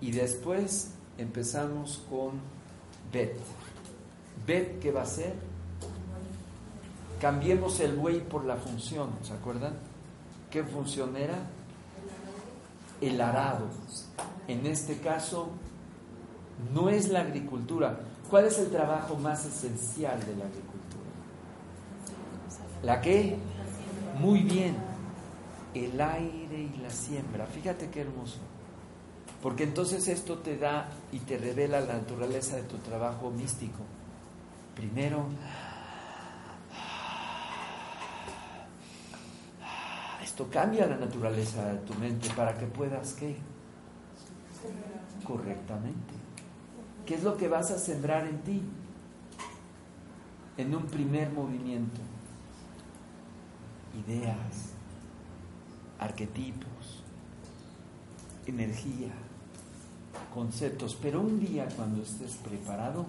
Y 0.00 0.12
después 0.12 0.90
empezamos 1.18 2.02
con 2.10 2.32
Bet. 3.12 3.38
Bet, 4.46 4.80
¿qué 4.80 4.90
va 4.90 5.02
a 5.02 5.06
ser? 5.06 5.34
Cambiemos 7.20 7.80
el 7.80 7.94
buey 7.96 8.20
por 8.20 8.44
la 8.44 8.56
función, 8.56 9.10
¿se 9.22 9.32
acuerdan? 9.32 9.74
¿Qué 10.50 10.62
función 10.62 11.16
era? 11.16 11.38
El 13.00 13.20
arado. 13.20 13.66
En 14.48 14.66
este 14.66 14.98
caso, 14.98 15.50
no 16.72 16.88
es 16.88 17.08
la 17.08 17.20
agricultura. 17.20 18.00
¿Cuál 18.30 18.46
es 18.46 18.58
el 18.58 18.70
trabajo 18.70 19.16
más 19.16 19.44
esencial 19.44 20.18
de 20.20 20.36
la 20.36 20.44
agricultura? 20.44 21.04
¿La 22.82 23.00
qué? 23.00 23.36
Muy 24.18 24.40
bien, 24.40 24.76
el 25.74 26.00
aire 26.00 26.70
y 26.74 26.78
la 26.82 26.90
siembra. 26.90 27.46
Fíjate 27.46 27.90
qué 27.90 28.02
hermoso. 28.02 28.38
Porque 29.42 29.64
entonces 29.64 30.08
esto 30.08 30.38
te 30.38 30.56
da 30.56 30.88
y 31.12 31.18
te 31.18 31.36
revela 31.36 31.80
la 31.80 31.94
naturaleza 31.94 32.56
de 32.56 32.62
tu 32.62 32.78
trabajo 32.78 33.30
místico. 33.30 33.80
Primero, 34.74 35.26
esto 40.22 40.48
cambia 40.50 40.86
la 40.86 40.96
naturaleza 40.96 41.72
de 41.72 41.78
tu 41.78 41.94
mente 41.94 42.28
para 42.30 42.56
que 42.56 42.66
puedas 42.66 43.12
qué? 43.14 43.36
Correctamente. 45.26 46.14
¿Qué 47.06 47.14
es 47.14 47.22
lo 47.22 47.36
que 47.36 47.48
vas 47.48 47.70
a 47.70 47.78
sembrar 47.78 48.26
en 48.26 48.38
ti? 48.40 48.62
En 50.56 50.74
un 50.74 50.86
primer 50.86 51.30
movimiento. 51.30 52.00
Ideas 54.06 54.74
arquetipos, 55.98 57.02
energía, 58.46 59.12
conceptos, 60.32 60.98
pero 61.00 61.20
un 61.20 61.40
día 61.40 61.66
cuando 61.76 62.02
estés 62.02 62.34
preparado, 62.36 63.06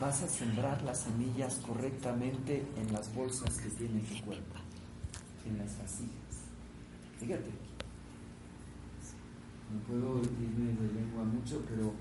vas 0.00 0.22
a 0.22 0.28
sembrar 0.28 0.82
las 0.82 1.00
semillas 1.00 1.60
correctamente 1.66 2.66
en 2.76 2.92
las 2.92 3.14
bolsas 3.14 3.58
que 3.58 3.68
tiene 3.70 4.00
tu 4.00 4.24
cuerpo, 4.24 4.56
en 5.46 5.58
las 5.58 5.78
vasijas. 5.78 6.12
Fíjate, 7.20 7.50
no 9.72 9.80
puedo 9.86 10.22
irme 10.22 10.72
de 10.72 10.94
lengua 10.94 11.24
mucho, 11.24 11.62
pero 11.68 11.92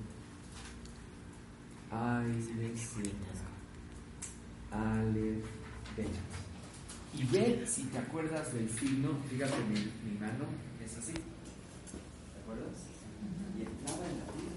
aire, 1.92 2.74
ale. 4.72 5.42
Y 7.14 7.24
ve 7.26 7.66
si 7.66 7.84
te 7.86 7.98
acuerdas 7.98 8.54
del 8.54 8.70
signo, 8.70 9.18
fíjate 9.30 9.58
mi, 9.64 10.10
mi 10.10 10.18
mano, 10.20 10.46
es 10.84 10.98
así. 10.98 11.14
¿Te 11.14 12.40
acuerdas? 12.42 12.86
Y 13.58 13.62
entraba 13.62 14.06
en 14.06 14.20
la 14.20 14.26
vida. 14.26 14.56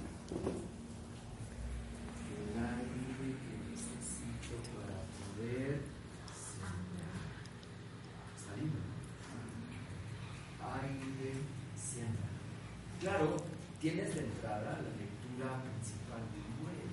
El 2.37 2.59
aire 2.59 3.37
que 3.41 3.55
necesito 3.71 4.55
para 4.75 4.99
poder 5.37 5.81
lindo. 8.57 8.79
Aire. 10.61 11.50
Claro, 13.01 13.35
tienes 13.81 14.15
de 14.15 14.21
entrada 14.21 14.73
la 14.73 14.91
lectura 15.01 15.63
principal 15.63 16.21
del 16.33 16.45
muere. 16.61 16.85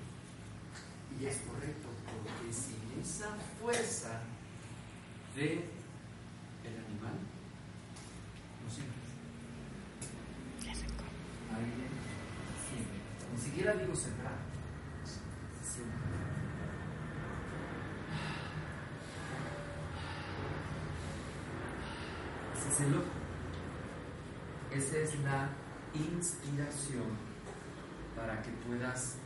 Y 1.20 1.26
es 1.26 1.36
correcto, 1.46 1.88
porque 2.06 2.50
sin 2.50 2.98
esa 2.98 3.36
fuerza 3.60 4.22
de 5.36 5.68
el 6.64 6.84
animal, 6.86 7.12
no 8.64 8.70
siembras. 8.70 9.04
Aire, 11.56 11.88
siembra. 12.64 12.98
Ni 13.34 13.38
siquiera 13.38 13.74
digo 13.74 13.94
sembrar. 13.94 14.38
Siembra. 15.62 15.98
Ese 22.56 22.68
es 22.70 22.80
el 22.80 22.94
ojo. 22.94 23.04
Esa 24.72 24.96
es 24.96 25.20
la 25.20 25.67
inspiración 25.94 27.16
para 28.16 28.42
que 28.42 28.50
puedas 28.66 29.16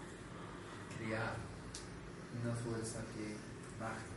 crear 0.97 1.37
una 2.43 2.55
fuerza 2.55 3.01
que 3.15 3.37
baje. 3.81 4.13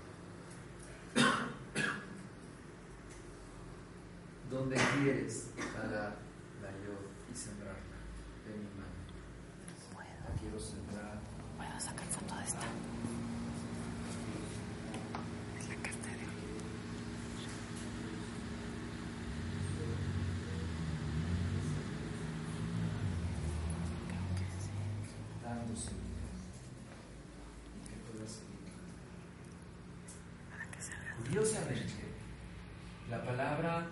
¿Dónde 4.49 4.75
quieres 4.75 5.49
para 5.73 6.15
la 6.61 6.71
yo 6.83 6.93
y 7.31 7.35
sembrarla? 7.35 7.97
De 8.45 8.51
mi 8.53 8.69
mano. 8.75 8.95
La 10.27 10.31
quiero 10.39 10.59
sembrar. 10.59 11.19
Puedo 11.57 11.79
sacar 11.79 12.07
foto 12.07 12.35
de 12.35 12.43
esta. 12.43 12.65
Es 15.59 15.67
la 15.69 15.75
carta 15.75 16.09
de 16.09 16.25
dando 25.43 25.64
semillas 25.64 25.64
y 25.64 25.64
que 25.64 25.64
pueda 25.64 25.64
seguir. 25.64 25.64
Curiosamente, 31.25 31.93
la 33.09 33.23
palabra 33.23 33.87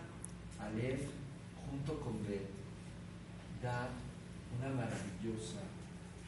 Aleph 0.60 1.10
junto 1.70 2.00
con 2.00 2.26
Bet 2.26 2.48
da 3.62 3.90
una 4.58 4.70
maravillosa 4.70 5.60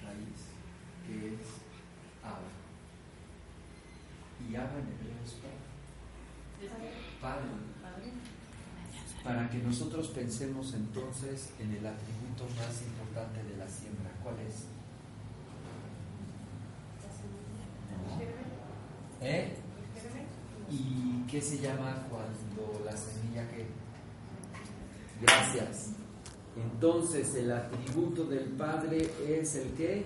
raíz 0.04 0.52
que 1.06 1.36
es 1.36 1.42
Abba. 2.24 2.52
Y 4.50 4.56
Abba 4.56 4.80
en 4.80 4.88
hebreo 4.88 5.24
es 5.24 5.34
Padre. 7.22 7.50
Padre. 7.82 8.12
Para 9.24 9.50
que 9.50 9.58
nosotros 9.60 10.10
pensemos 10.10 10.74
entonces 10.74 11.52
en 11.60 11.72
el 11.72 11.86
atributo 11.86 12.46
más 12.58 12.82
importante 12.82 13.44
de 13.44 13.58
la 13.58 13.68
siembra. 13.68 14.12
¿Cuál 14.22 14.40
es? 14.40 14.66
¿Eh? 19.26 19.56
¿Y 20.70 21.26
qué 21.28 21.42
se 21.42 21.58
llama 21.58 22.06
cuando 22.12 22.86
la 22.86 22.96
semilla 22.96 23.50
que? 23.50 23.66
Gracias. 25.20 25.94
Entonces 26.56 27.34
el 27.34 27.52
atributo 27.52 28.26
del 28.26 28.50
Padre 28.50 29.10
es 29.28 29.56
el 29.56 29.72
qué? 29.72 30.06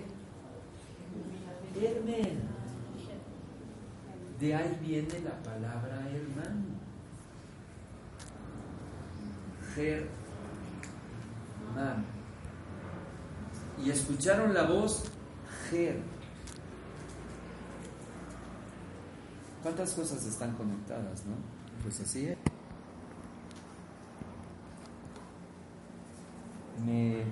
Hermen. 1.78 2.48
De 4.40 4.54
ahí 4.54 4.78
viene 4.80 5.20
la 5.22 5.38
palabra 5.42 6.08
hermano. 6.08 6.80
Germán. 9.74 10.08
Y 13.84 13.90
escucharon 13.90 14.54
la 14.54 14.62
voz 14.62 15.04
Ger. 15.68 16.00
¿Cuántas 19.62 19.92
cosas 19.92 20.24
están 20.24 20.54
conectadas, 20.54 21.24
no? 21.26 21.34
Pues 21.82 22.00
así 22.00 22.26
es. 22.26 22.38
Me 26.86 27.24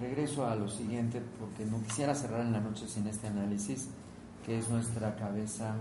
regreso 0.00 0.46
a 0.46 0.56
lo 0.56 0.68
siguiente 0.68 1.22
porque 1.38 1.64
no 1.64 1.80
quisiera 1.82 2.14
cerrar 2.14 2.40
en 2.40 2.52
la 2.52 2.60
noche 2.60 2.88
sin 2.88 3.06
este 3.06 3.28
análisis, 3.28 3.88
que 4.44 4.58
es 4.58 4.68
nuestra 4.68 5.14
cabeza. 5.14 5.74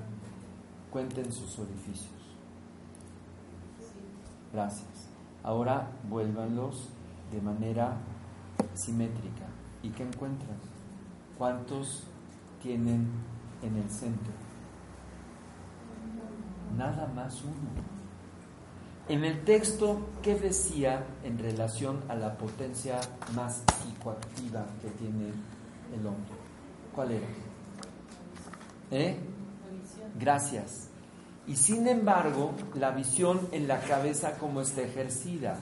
Cuenten 0.91 1.31
sus 1.31 1.57
orificios. 1.57 2.11
Gracias. 4.53 5.09
Ahora 5.43 5.89
vuélvanlos 6.09 6.89
de 7.31 7.41
manera 7.41 7.97
simétrica. 8.75 9.45
¿Y 9.81 9.89
qué 9.89 10.03
encuentran? 10.03 10.57
¿Cuántos 11.37 12.03
tienen 12.61 13.07
en 13.63 13.77
el 13.77 13.89
centro? 13.89 14.48
Nada 16.79 17.07
más 17.07 17.41
uno. 17.41 17.69
En 19.09 19.25
el 19.25 19.43
texto, 19.43 20.07
¿qué 20.23 20.35
decía 20.35 21.05
en 21.25 21.37
relación 21.37 22.01
a 22.07 22.15
la 22.15 22.37
potencia 22.37 23.01
más 23.35 23.63
psicoactiva 23.83 24.65
que 24.81 24.87
tiene 24.91 25.25
el 25.93 26.07
hombre? 26.07 26.31
¿Cuál 26.95 27.11
era? 27.11 27.27
¿Eh? 28.91 29.19
Gracias. 30.17 30.87
Y 31.47 31.57
sin 31.57 31.85
embargo, 31.85 32.53
la 32.75 32.91
visión 32.91 33.49
en 33.51 33.67
la 33.67 33.81
cabeza 33.81 34.37
como 34.37 34.61
está 34.61 34.81
ejercida. 34.81 35.59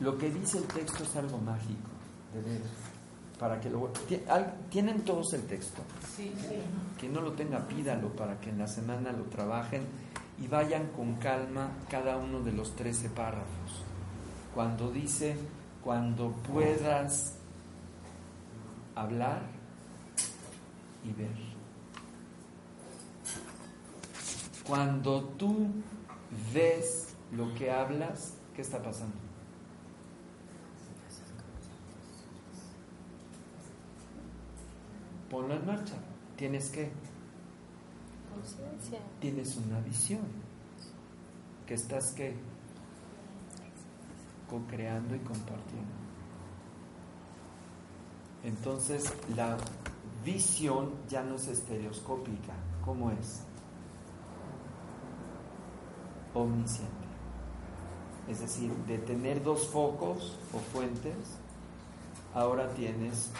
Lo 0.00 0.16
que 0.16 0.30
dice 0.30 0.56
el 0.56 0.64
texto 0.64 1.02
es 1.02 1.16
algo 1.16 1.36
mágico, 1.36 1.90
de 2.32 2.40
veras. 2.40 2.93
Para 3.38 3.60
que 3.60 3.68
lo 3.68 3.92
tienen 4.70 5.00
todos 5.02 5.32
el 5.34 5.42
texto. 5.46 5.82
Sí, 6.16 6.32
sí. 6.38 6.56
Quien 6.98 7.12
no 7.12 7.20
lo 7.20 7.32
tenga, 7.32 7.66
pídalo 7.66 8.08
para 8.14 8.38
que 8.40 8.50
en 8.50 8.58
la 8.58 8.68
semana 8.68 9.12
lo 9.12 9.24
trabajen 9.24 9.82
y 10.40 10.46
vayan 10.46 10.88
con 10.88 11.14
calma 11.16 11.70
cada 11.88 12.16
uno 12.16 12.40
de 12.40 12.52
los 12.52 12.74
13 12.76 13.10
párrafos. 13.10 13.84
Cuando 14.54 14.90
dice, 14.90 15.36
cuando 15.82 16.30
puedas 16.30 17.36
hablar 18.94 19.42
y 21.04 21.12
ver. 21.12 21.54
Cuando 24.66 25.24
tú 25.36 25.68
ves 26.54 27.14
lo 27.32 27.52
que 27.54 27.70
hablas, 27.70 28.34
¿qué 28.54 28.62
está 28.62 28.82
pasando? 28.82 29.23
Ponlo 35.34 35.52
en 35.56 35.66
marcha. 35.66 35.94
Tienes 36.36 36.70
que. 36.70 36.92
Conciencia. 38.32 39.00
Tienes 39.18 39.56
una 39.56 39.80
visión. 39.80 40.20
Que 41.66 41.74
estás 41.74 42.12
que 42.12 42.36
co-creando 44.48 45.16
y 45.16 45.18
compartiendo. 45.18 45.90
Entonces 48.44 49.12
la 49.34 49.56
visión 50.24 50.92
ya 51.08 51.24
no 51.24 51.34
es 51.34 51.48
estereoscópica. 51.48 52.52
¿Cómo 52.84 53.10
es? 53.10 53.40
Omnisciente. 56.32 56.92
Es 58.28 58.38
decir, 58.38 58.70
de 58.86 58.98
tener 58.98 59.42
dos 59.42 59.66
focos 59.66 60.38
o 60.52 60.60
fuentes, 60.60 61.16
ahora 62.34 62.72
tienes 62.74 63.32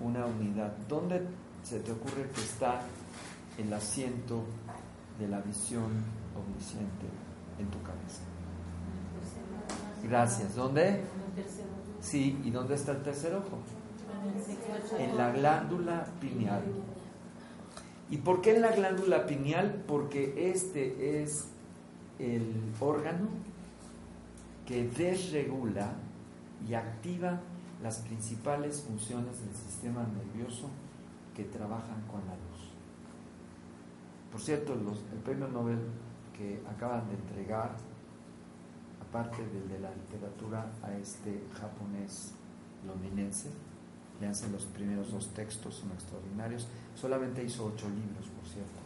una 0.00 0.26
unidad. 0.26 0.72
¿Dónde 0.88 1.22
se 1.62 1.80
te 1.80 1.92
ocurre 1.92 2.28
que 2.34 2.40
está 2.40 2.80
el 3.58 3.72
asiento 3.72 4.44
de 5.18 5.28
la 5.28 5.40
visión 5.40 5.90
omnisciente 6.36 7.06
en 7.58 7.66
tu 7.68 7.80
cabeza? 7.82 8.22
Gracias. 10.02 10.54
¿Dónde? 10.54 11.00
Sí, 12.00 12.40
¿y 12.44 12.50
dónde 12.50 12.74
está 12.74 12.92
el 12.92 13.02
tercer 13.02 13.34
ojo? 13.34 13.58
En 14.98 15.16
la 15.16 15.30
glándula 15.32 16.06
pineal. 16.20 16.62
¿Y 18.10 18.18
por 18.18 18.42
qué 18.42 18.56
en 18.56 18.62
la 18.62 18.72
glándula 18.72 19.26
pineal? 19.26 19.82
Porque 19.86 20.50
este 20.50 21.22
es 21.22 21.46
el 22.18 22.52
órgano 22.80 23.28
que 24.66 24.88
desregula 24.88 25.94
y 26.68 26.74
activa 26.74 27.40
las 27.82 27.98
principales 27.98 28.82
funciones 28.82 29.44
del 29.44 29.54
sistema 29.54 30.04
nervioso 30.04 30.68
que 31.34 31.44
trabajan 31.44 32.02
con 32.10 32.20
la 32.26 32.34
luz. 32.34 32.70
Por 34.30 34.40
cierto, 34.40 34.74
los, 34.74 34.98
el 35.12 35.18
premio 35.18 35.48
Nobel 35.48 35.78
que 36.36 36.62
acaban 36.68 37.08
de 37.08 37.14
entregar, 37.14 37.76
aparte 39.00 39.44
del 39.46 39.68
de 39.68 39.80
la 39.80 39.90
literatura, 39.90 40.70
a 40.82 40.92
este 40.94 41.42
japonés 41.52 42.32
londinense, 42.86 43.50
le 44.20 44.28
hacen 44.28 44.52
los 44.52 44.64
primeros 44.66 45.10
dos 45.10 45.28
textos, 45.34 45.74
son 45.74 45.90
extraordinarios, 45.92 46.68
solamente 46.94 47.42
hizo 47.44 47.66
ocho 47.66 47.88
libros, 47.88 48.28
por 48.28 48.46
cierto, 48.46 48.81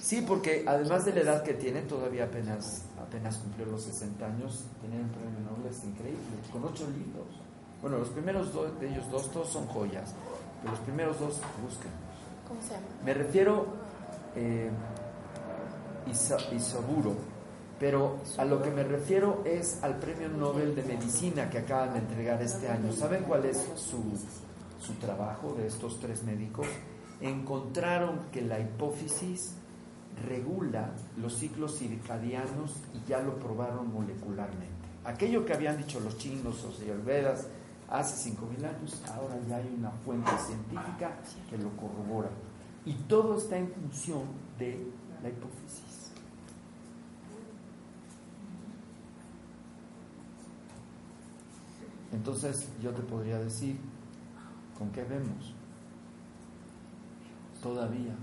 Sí, 0.00 0.24
porque 0.26 0.64
además 0.66 1.04
de 1.04 1.12
la 1.14 1.20
edad 1.20 1.42
que 1.42 1.54
tiene, 1.54 1.82
todavía 1.82 2.24
apenas, 2.24 2.82
apenas 3.00 3.36
cumplió 3.38 3.66
los 3.66 3.82
60 3.82 4.24
años, 4.26 4.64
tener 4.80 5.00
un 5.00 5.08
premio 5.10 5.40
Nobel 5.50 5.70
es 5.72 5.84
increíble, 5.84 6.20
con 6.52 6.64
ocho 6.64 6.84
libros. 6.90 7.26
Bueno, 7.82 7.98
los 7.98 8.08
primeros 8.08 8.52
dos 8.52 8.78
de 8.80 8.88
ellos 8.88 9.10
dos, 9.10 9.30
todos 9.30 9.48
son 9.48 9.66
joyas, 9.66 10.14
pero 10.60 10.72
los 10.72 10.80
primeros 10.80 11.18
dos, 11.20 11.40
busquen. 11.62 11.90
¿Cómo 12.48 12.60
se 12.62 12.70
llama? 12.74 12.86
Me 13.04 13.12
refiero 13.14 13.66
eh, 14.34 14.70
Isa- 16.10 16.38
Isaburo, 16.54 17.14
pero 17.78 18.16
a 18.38 18.44
lo 18.44 18.62
que 18.62 18.70
me 18.70 18.82
refiero 18.84 19.42
es 19.44 19.82
al 19.82 19.96
Premio 19.98 20.28
Nobel 20.28 20.74
de 20.74 20.82
Medicina 20.84 21.50
que 21.50 21.58
acaban 21.58 21.92
de 21.92 21.98
entregar 22.00 22.40
este 22.42 22.68
año. 22.68 22.92
¿Saben 22.92 23.24
cuál 23.24 23.44
es 23.44 23.58
su, 23.76 24.02
su 24.80 24.92
trabajo 24.94 25.54
de 25.58 25.66
estos 25.66 25.98
tres 26.00 26.22
médicos? 26.22 26.66
Encontraron 27.20 28.20
que 28.32 28.42
la 28.42 28.60
hipófisis 28.60 29.56
regula 30.28 30.90
los 31.16 31.34
ciclos 31.34 31.78
circadianos 31.78 32.74
y 32.94 33.08
ya 33.08 33.20
lo 33.20 33.38
probaron 33.38 33.92
molecularmente. 33.92 34.74
Aquello 35.04 35.44
que 35.44 35.54
habían 35.54 35.78
dicho 35.78 36.00
los 36.00 36.18
chinos 36.18 36.64
o 36.64 36.82
ayurvedas 36.82 37.46
hace 37.88 38.30
5.000 38.30 38.64
años, 38.64 39.02
ahora 39.14 39.36
ya 39.48 39.56
hay 39.56 39.74
una 39.78 39.90
fuente 39.90 40.30
científica 40.46 41.16
que 41.48 41.58
lo 41.58 41.70
corrobora. 41.76 42.30
Y 42.84 42.94
todo 43.08 43.38
está 43.38 43.56
en 43.56 43.70
función 43.70 44.22
de 44.58 44.86
la 45.22 45.28
hipófisis. 45.28 46.12
Entonces 52.12 52.68
yo 52.82 52.92
te 52.92 53.02
podría 53.02 53.38
decir, 53.38 53.78
¿con 54.78 54.90
qué 54.90 55.04
vemos? 55.04 55.54
Todavía, 57.66 58.14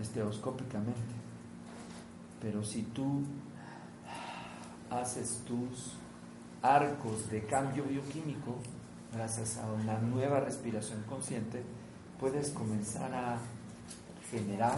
estereoscópicamente. 0.00 1.00
Pero 2.40 2.62
si 2.62 2.82
tú 2.84 3.24
haces 4.88 5.42
tus 5.44 5.94
arcos 6.62 7.28
de 7.28 7.44
cambio 7.44 7.82
bioquímico, 7.82 8.54
gracias 9.12 9.58
a 9.58 9.66
una 9.66 9.98
nueva 9.98 10.38
respiración 10.38 11.02
consciente, 11.08 11.64
puedes 12.20 12.50
comenzar 12.50 13.12
a 13.12 13.38
generar 14.30 14.76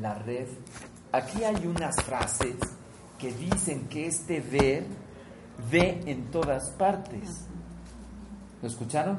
la 0.00 0.14
red. 0.14 0.46
Aquí 1.10 1.42
hay 1.42 1.66
unas 1.66 1.96
frases 2.04 2.54
que 3.18 3.32
dicen 3.32 3.88
que 3.88 4.06
este 4.06 4.40
ver 4.40 4.86
ve 5.72 6.04
en 6.06 6.30
todas 6.30 6.70
partes. 6.70 7.48
¿Lo 8.66 8.72
escucharon? 8.72 9.18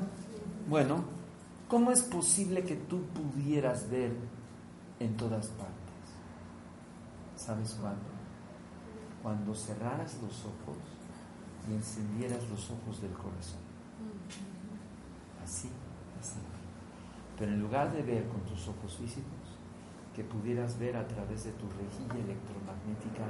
Bueno, 0.67 1.05
¿cómo 1.69 1.89
es 1.93 2.01
posible 2.01 2.65
que 2.65 2.75
tú 2.75 3.03
pudieras 3.03 3.89
ver 3.89 4.11
en 4.99 5.15
todas 5.15 5.47
partes? 5.47 6.03
¿Sabes 7.37 7.75
cuándo? 7.75 8.09
Cuando 9.23 9.55
cerraras 9.55 10.17
los 10.21 10.43
ojos 10.43 10.77
y 11.65 11.75
encendieras 11.75 12.43
los 12.49 12.69
ojos 12.71 13.01
del 13.01 13.13
corazón. 13.13 13.61
Así, 15.41 15.69
así. 16.19 16.39
Pero 17.39 17.53
en 17.53 17.61
lugar 17.61 17.93
de 17.93 18.03
ver 18.03 18.27
con 18.27 18.41
tus 18.41 18.67
ojos 18.67 18.97
físicos, 18.97 19.47
que 20.13 20.25
pudieras 20.25 20.77
ver 20.77 20.97
a 20.97 21.07
través 21.07 21.45
de 21.45 21.53
tu 21.53 21.69
rejilla 21.69 22.21
electromagnética 22.21 23.23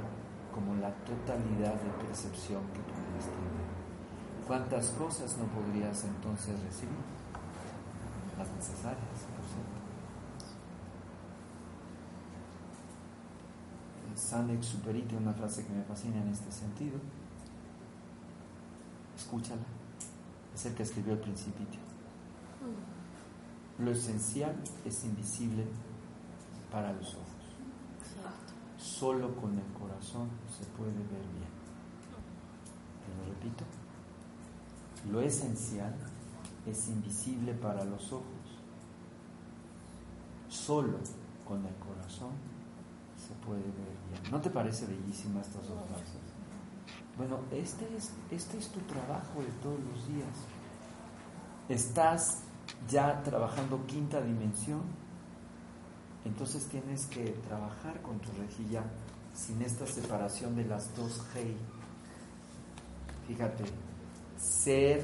como 0.52 0.74
la 0.80 0.92
totalidad 1.04 1.74
de 1.74 1.90
percepción 2.04 2.62
que 2.72 2.80
pudieras 2.80 3.26
tener. 3.26 3.67
¿Cuántas 4.48 4.88
cosas 4.92 5.36
no 5.36 5.44
podrías 5.44 6.04
entonces 6.04 6.58
recibir? 6.62 6.96
Las 8.38 8.50
necesarias, 8.50 9.26
por 9.36 9.44
cierto. 9.44 9.78
Sanex 14.16 14.66
Superi 14.66 15.02
tiene 15.02 15.22
una 15.22 15.34
frase 15.34 15.66
que 15.66 15.72
me 15.74 15.84
fascina 15.84 16.16
en 16.22 16.28
este 16.28 16.50
sentido. 16.50 16.98
Escúchala. 19.18 19.60
Es 20.54 20.64
el 20.64 20.74
que 20.74 20.82
escribió 20.82 21.12
el 21.12 21.20
Principito. 21.20 21.76
Lo 23.78 23.90
esencial 23.90 24.56
es 24.86 25.04
invisible 25.04 25.66
para 26.72 26.94
los 26.94 27.14
ojos. 27.14 27.28
Solo 28.78 29.36
con 29.36 29.58
el 29.58 29.72
corazón 29.78 30.30
se 30.58 30.64
puede 30.76 30.92
ver 30.92 31.26
bien. 31.36 31.52
Te 33.04 33.14
lo 33.14 33.34
repito. 33.34 33.77
Lo 35.10 35.20
esencial 35.20 35.94
es 36.66 36.88
invisible 36.88 37.54
para 37.54 37.84
los 37.84 38.12
ojos. 38.12 38.24
Solo 40.48 40.98
con 41.46 41.64
el 41.64 41.74
corazón 41.76 42.32
se 43.16 43.34
puede 43.46 43.62
ver 43.62 43.96
bien. 44.10 44.30
¿No 44.30 44.40
te 44.40 44.50
parece 44.50 44.86
bellísima 44.86 45.40
estas 45.40 45.66
dos 45.68 45.78
frases? 45.86 46.20
Bueno, 47.16 47.40
este 47.50 47.96
es, 47.96 48.12
este 48.30 48.58
es 48.58 48.68
tu 48.68 48.80
trabajo 48.80 49.40
de 49.40 49.50
todos 49.62 49.80
los 49.80 50.08
días. 50.08 50.28
Estás 51.68 52.42
ya 52.88 53.22
trabajando 53.22 53.84
quinta 53.86 54.20
dimensión, 54.20 54.82
entonces 56.24 56.66
tienes 56.68 57.06
que 57.06 57.30
trabajar 57.46 58.00
con 58.02 58.18
tu 58.20 58.30
rejilla 58.32 58.84
sin 59.34 59.62
esta 59.62 59.86
separación 59.86 60.54
de 60.56 60.64
las 60.64 60.94
dos 60.96 61.22
G. 61.34 61.54
Fíjate, 63.26 63.64
ser, 64.38 65.02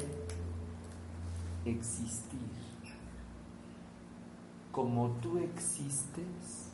existir. 1.65 2.41
Como 4.73 5.11
tú 5.23 5.39
existes, 5.39 6.71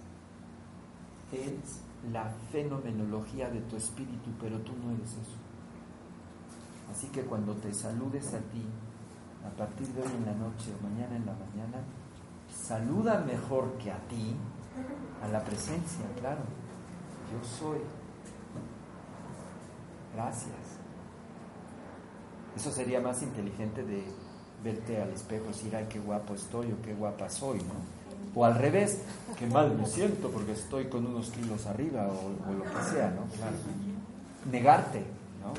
es 1.33 1.81
la 2.13 2.25
fenomenología 2.51 3.51
de 3.51 3.61
tu 3.61 3.77
espíritu, 3.77 4.31
pero 4.41 4.59
tú 4.61 4.73
no 4.83 4.93
eres 4.95 5.11
eso. 5.11 5.37
Así 6.91 7.09
que 7.09 7.23
cuando 7.23 7.55
te 7.55 7.73
saludes 7.73 8.35
a 8.35 8.39
ti, 8.39 8.65
a 9.47 9.57
partir 9.57 9.87
de 9.89 10.03
hoy 10.03 10.09
en 10.17 10.27
la 10.27 10.35
noche 10.35 10.73
o 10.79 10.83
mañana 10.83 11.17
en 11.17 11.27
la 11.27 11.33
mañana, 11.33 11.85
saluda 12.53 13.21
mejor 13.21 13.73
que 13.79 13.91
a 13.91 13.99
ti, 14.09 14.35
a 15.23 15.29
la 15.29 15.45
presencia, 15.45 16.07
claro. 16.19 16.43
Yo 17.31 17.47
soy. 17.47 17.79
Gracias. 20.15 20.60
Eso 22.57 22.71
sería 22.71 23.01
más 23.01 23.23
inteligente 23.23 23.83
de 23.83 24.05
verte 24.63 25.01
al 25.01 25.11
espejo 25.11 25.45
y 25.47 25.49
decir, 25.49 25.77
ay, 25.77 25.87
qué 25.89 25.99
guapo 25.99 26.35
estoy 26.35 26.73
o 26.73 26.83
qué 26.83 26.95
guapa 26.95 27.31
soy, 27.31 27.59
¿no? 27.59 28.01
O 28.35 28.45
al 28.45 28.55
revés, 28.55 28.99
qué 29.39 29.47
mal 29.47 29.77
me 29.77 29.87
siento 29.87 30.31
porque 30.31 30.53
estoy 30.53 30.87
con 30.87 31.07
unos 31.07 31.31
kilos 31.31 31.67
arriba 31.67 32.07
o, 32.09 32.51
o 32.51 32.53
lo 32.53 32.65
que 32.65 32.91
sea, 32.91 33.11
¿no? 33.11 33.25
Claro. 33.37 33.57
Negarte, 34.51 34.99
¿no? 35.43 35.53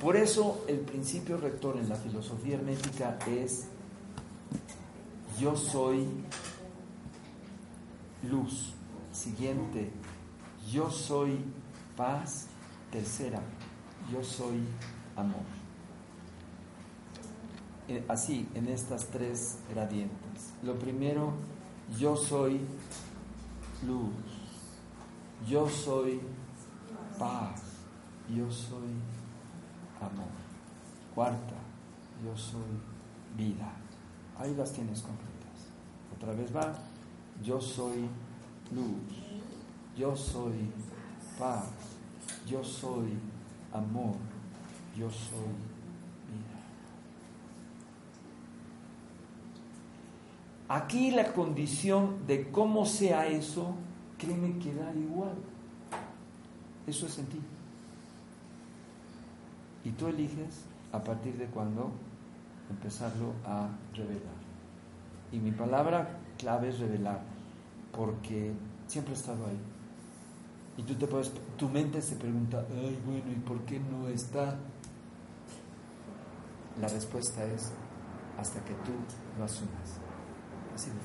Por 0.00 0.16
eso 0.16 0.64
el 0.66 0.80
principio 0.80 1.36
rector 1.36 1.76
en 1.76 1.88
la 1.88 1.94
filosofía 1.94 2.56
hermética 2.56 3.18
es 3.28 3.66
yo 5.38 5.56
soy 5.56 6.08
luz. 8.28 8.74
Siguiente, 9.12 9.90
yo 10.70 10.90
soy 10.90 11.38
paz. 11.96 12.46
Tercera, 12.90 13.40
yo 14.12 14.22
soy 14.22 14.60
amor. 15.16 15.42
Eh, 17.88 18.04
Así, 18.08 18.48
en 18.54 18.68
estas 18.68 19.06
tres 19.06 19.58
gradientes. 19.70 20.52
Lo 20.62 20.78
primero, 20.78 21.32
yo 21.98 22.16
soy 22.16 22.60
luz. 23.86 24.12
Yo 25.48 25.68
soy 25.68 26.20
paz. 27.18 27.60
Yo 28.28 28.50
soy 28.50 28.88
amor. 30.00 30.30
Cuarta, 31.14 31.56
yo 32.24 32.36
soy 32.36 32.62
vida. 33.36 33.72
Ahí 34.38 34.54
las 34.54 34.72
tienes 34.72 35.02
completas. 35.02 35.32
Otra 36.16 36.32
vez 36.32 36.54
va, 36.54 36.72
yo 37.42 37.60
soy 37.60 38.08
luz. 38.74 39.18
yo 39.96 40.16
soy 40.16 40.70
paz, 41.38 41.66
yo 42.46 42.64
soy 42.64 43.18
amor, 43.72 44.14
yo 44.96 45.10
soy 45.10 45.38
vida. 46.28 46.60
Aquí 50.68 51.10
la 51.10 51.32
condición 51.32 52.26
de 52.26 52.50
cómo 52.50 52.86
sea 52.86 53.26
eso, 53.26 53.74
créeme 54.18 54.58
que 54.58 54.74
da 54.74 54.92
igual. 54.94 55.34
Eso 56.86 57.06
es 57.06 57.18
en 57.18 57.26
ti. 57.26 57.40
Y 59.84 59.90
tú 59.90 60.06
eliges 60.08 60.64
a 60.92 61.02
partir 61.02 61.36
de 61.36 61.46
cuándo 61.46 61.90
empezarlo 62.70 63.32
a 63.44 63.68
revelar. 63.94 64.42
Y 65.32 65.38
mi 65.38 65.50
palabra 65.50 66.18
clave 66.38 66.68
es 66.68 66.78
revelar, 66.78 67.20
porque 67.92 68.52
siempre 68.86 69.14
he 69.14 69.16
estado 69.16 69.46
ahí. 69.46 69.58
Y 70.76 70.82
tú 70.82 70.94
te 70.94 71.06
puedes, 71.06 71.32
tu 71.56 71.68
mente 71.68 72.00
se 72.00 72.16
pregunta, 72.16 72.64
ay, 72.70 72.98
bueno, 73.04 73.30
¿y 73.30 73.40
por 73.40 73.60
qué 73.60 73.78
no 73.78 74.08
está? 74.08 74.56
La 76.80 76.88
respuesta 76.88 77.44
es 77.44 77.72
hasta 78.38 78.64
que 78.64 78.74
tú 78.74 78.92
lo 79.38 79.44
asumas. 79.44 80.00
Así 80.74 80.90
de. 80.90 80.96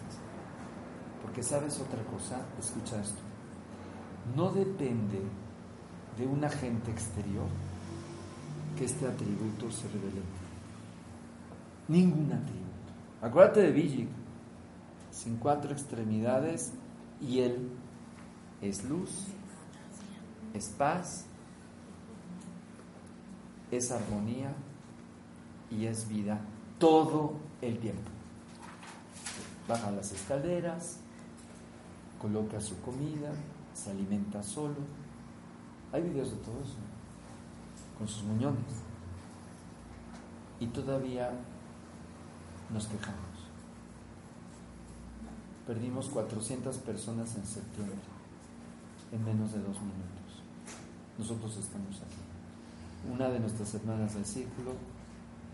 Porque 1.22 1.44
sabes 1.44 1.80
otra 1.80 2.03
cosa, 2.06 2.39
escucha 2.60 3.02
esto. 3.02 3.22
No 4.35 4.52
depende 4.52 5.22
de 6.18 6.26
un 6.26 6.44
agente 6.44 6.91
exterior 6.91 7.48
que 8.77 8.85
este 8.85 9.07
atributo 9.07 9.69
se 9.72 9.88
revele. 9.88 10.22
Ningún 11.88 12.31
atributo. 12.31 12.68
Acuérdate 13.22 13.61
de 13.61 13.72
Villic, 13.72 14.10
sin 15.11 15.38
cuatro 15.38 15.72
extremidades 15.72 16.73
y 17.22 17.39
él 17.39 17.72
es 18.61 18.84
luz, 18.84 19.27
es 20.53 20.69
paz, 20.69 21.26
es 23.72 23.91
armonía 23.91 24.53
y 25.72 25.85
es 25.85 26.07
vida 26.07 26.39
todo 26.80 27.34
el 27.61 27.77
tiempo. 27.80 28.10
Baja 29.68 29.91
las 29.91 30.11
escaleras, 30.11 30.99
coloca 32.22 32.61
su 32.61 32.80
comida, 32.81 33.31
se 33.73 33.91
alimenta 33.91 34.41
solo. 34.41 34.76
Hay 35.91 36.02
videos 36.03 36.31
de 36.31 36.38
todo 36.38 36.56
eso, 36.64 36.77
con 37.98 38.07
sus 38.07 38.23
muñones. 38.23 38.64
Y 40.60 40.68
todavía 40.68 41.31
nos 42.73 42.88
quejamos. 42.88 43.18
Perdimos 45.65 46.07
400 46.07 46.77
personas 46.77 47.35
en 47.35 47.45
septiembre, 47.45 47.98
en 49.11 49.26
menos 49.26 49.52
de 49.52 49.60
dos 49.60 49.76
minutos. 49.81 50.44
Nosotros 51.18 51.57
estamos 51.57 51.98
aquí. 51.98 53.11
Una 53.11 53.30
de 53.30 53.39
nuestras 53.39 53.73
hermanas 53.76 54.14
del 54.14 54.26
círculo 54.26 54.72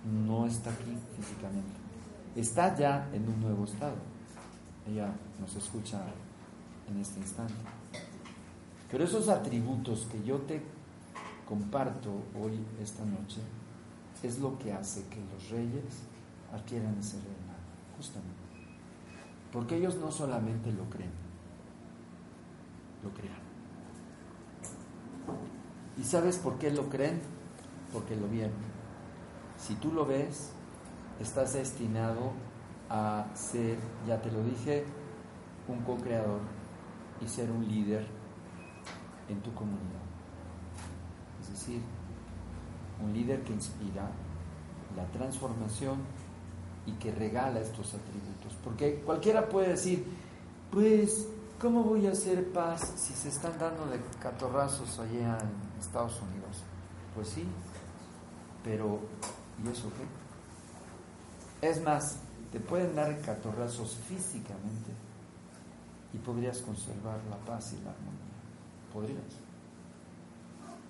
no 0.03 0.45
está 0.45 0.71
aquí 0.71 0.97
físicamente. 1.15 1.79
Está 2.35 2.75
ya 2.75 3.09
en 3.13 3.27
un 3.27 3.39
nuevo 3.39 3.63
estado. 3.65 3.95
Ella 4.87 5.13
nos 5.39 5.55
escucha 5.55 6.01
en 6.89 6.99
este 6.99 7.19
instante. 7.19 7.53
Pero 8.89 9.03
esos 9.03 9.29
atributos 9.29 10.07
que 10.11 10.23
yo 10.23 10.37
te 10.41 10.61
comparto 11.47 12.11
hoy, 12.39 12.59
esta 12.81 13.03
noche, 13.05 13.41
es 14.21 14.39
lo 14.39 14.57
que 14.57 14.71
hace 14.71 15.03
que 15.07 15.19
los 15.33 15.49
reyes 15.49 16.03
adquieran 16.53 16.97
ese 16.99 17.17
reinado, 17.17 17.59
justamente. 17.97 18.33
Porque 19.51 19.77
ellos 19.77 19.95
no 19.97 20.11
solamente 20.11 20.71
lo 20.71 20.89
creen, 20.89 21.11
lo 23.03 23.09
crean. 23.13 23.43
¿Y 25.97 26.03
sabes 26.03 26.37
por 26.37 26.57
qué 26.57 26.71
lo 26.71 26.89
creen? 26.89 27.21
Porque 27.91 28.15
lo 28.15 28.27
vieron. 28.27 28.72
Si 29.65 29.75
tú 29.75 29.93
lo 29.93 30.05
ves, 30.05 30.51
estás 31.21 31.53
destinado 31.53 32.33
a 32.89 33.27
ser, 33.33 33.77
ya 34.05 34.21
te 34.21 34.29
lo 34.29 34.43
dije, 34.43 34.83
un 35.69 35.79
co-creador 35.83 36.41
y 37.21 37.27
ser 37.29 37.49
un 37.49 37.65
líder 37.65 38.05
en 39.29 39.39
tu 39.39 39.53
comunidad. 39.53 40.03
Es 41.41 41.51
decir, 41.51 41.81
un 43.01 43.13
líder 43.13 43.41
que 43.43 43.53
inspira 43.53 44.09
la 44.97 45.05
transformación 45.17 45.99
y 46.85 46.91
que 46.95 47.13
regala 47.13 47.61
estos 47.61 47.93
atributos. 47.93 48.57
Porque 48.65 48.95
cualquiera 49.05 49.47
puede 49.47 49.69
decir, 49.69 50.05
pues, 50.71 51.29
¿cómo 51.61 51.83
voy 51.83 52.07
a 52.07 52.11
hacer 52.11 52.51
paz 52.51 52.95
si 52.97 53.13
se 53.13 53.29
están 53.29 53.57
dando 53.57 53.85
de 53.85 54.01
catorrazos 54.21 54.99
allá 54.99 55.37
en 55.39 55.79
Estados 55.79 56.21
Unidos? 56.21 56.65
Pues 57.15 57.29
sí, 57.29 57.45
pero 58.61 58.99
¿y 59.61 59.69
eso 59.69 59.91
qué? 59.97 61.67
Es 61.67 61.81
más, 61.81 62.17
te 62.51 62.59
pueden 62.59 62.95
dar 62.95 63.19
catorrazos 63.21 63.95
físicamente 64.07 64.91
y 66.13 66.17
podrías 66.17 66.59
conservar 66.59 67.19
la 67.29 67.37
paz 67.37 67.73
y 67.73 67.83
la 67.83 67.91
armonía. 67.91 68.33
Podrías. 68.93 69.33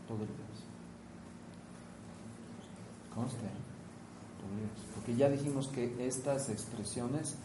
Podrías. 0.07 0.29
Conste. 3.15 3.37
Podrías. 4.41 4.93
Porque 4.93 5.15
ya 5.15 5.29
dijimos 5.29 5.67
que 5.67 6.05
estas 6.05 6.49
expresiones 6.49 7.35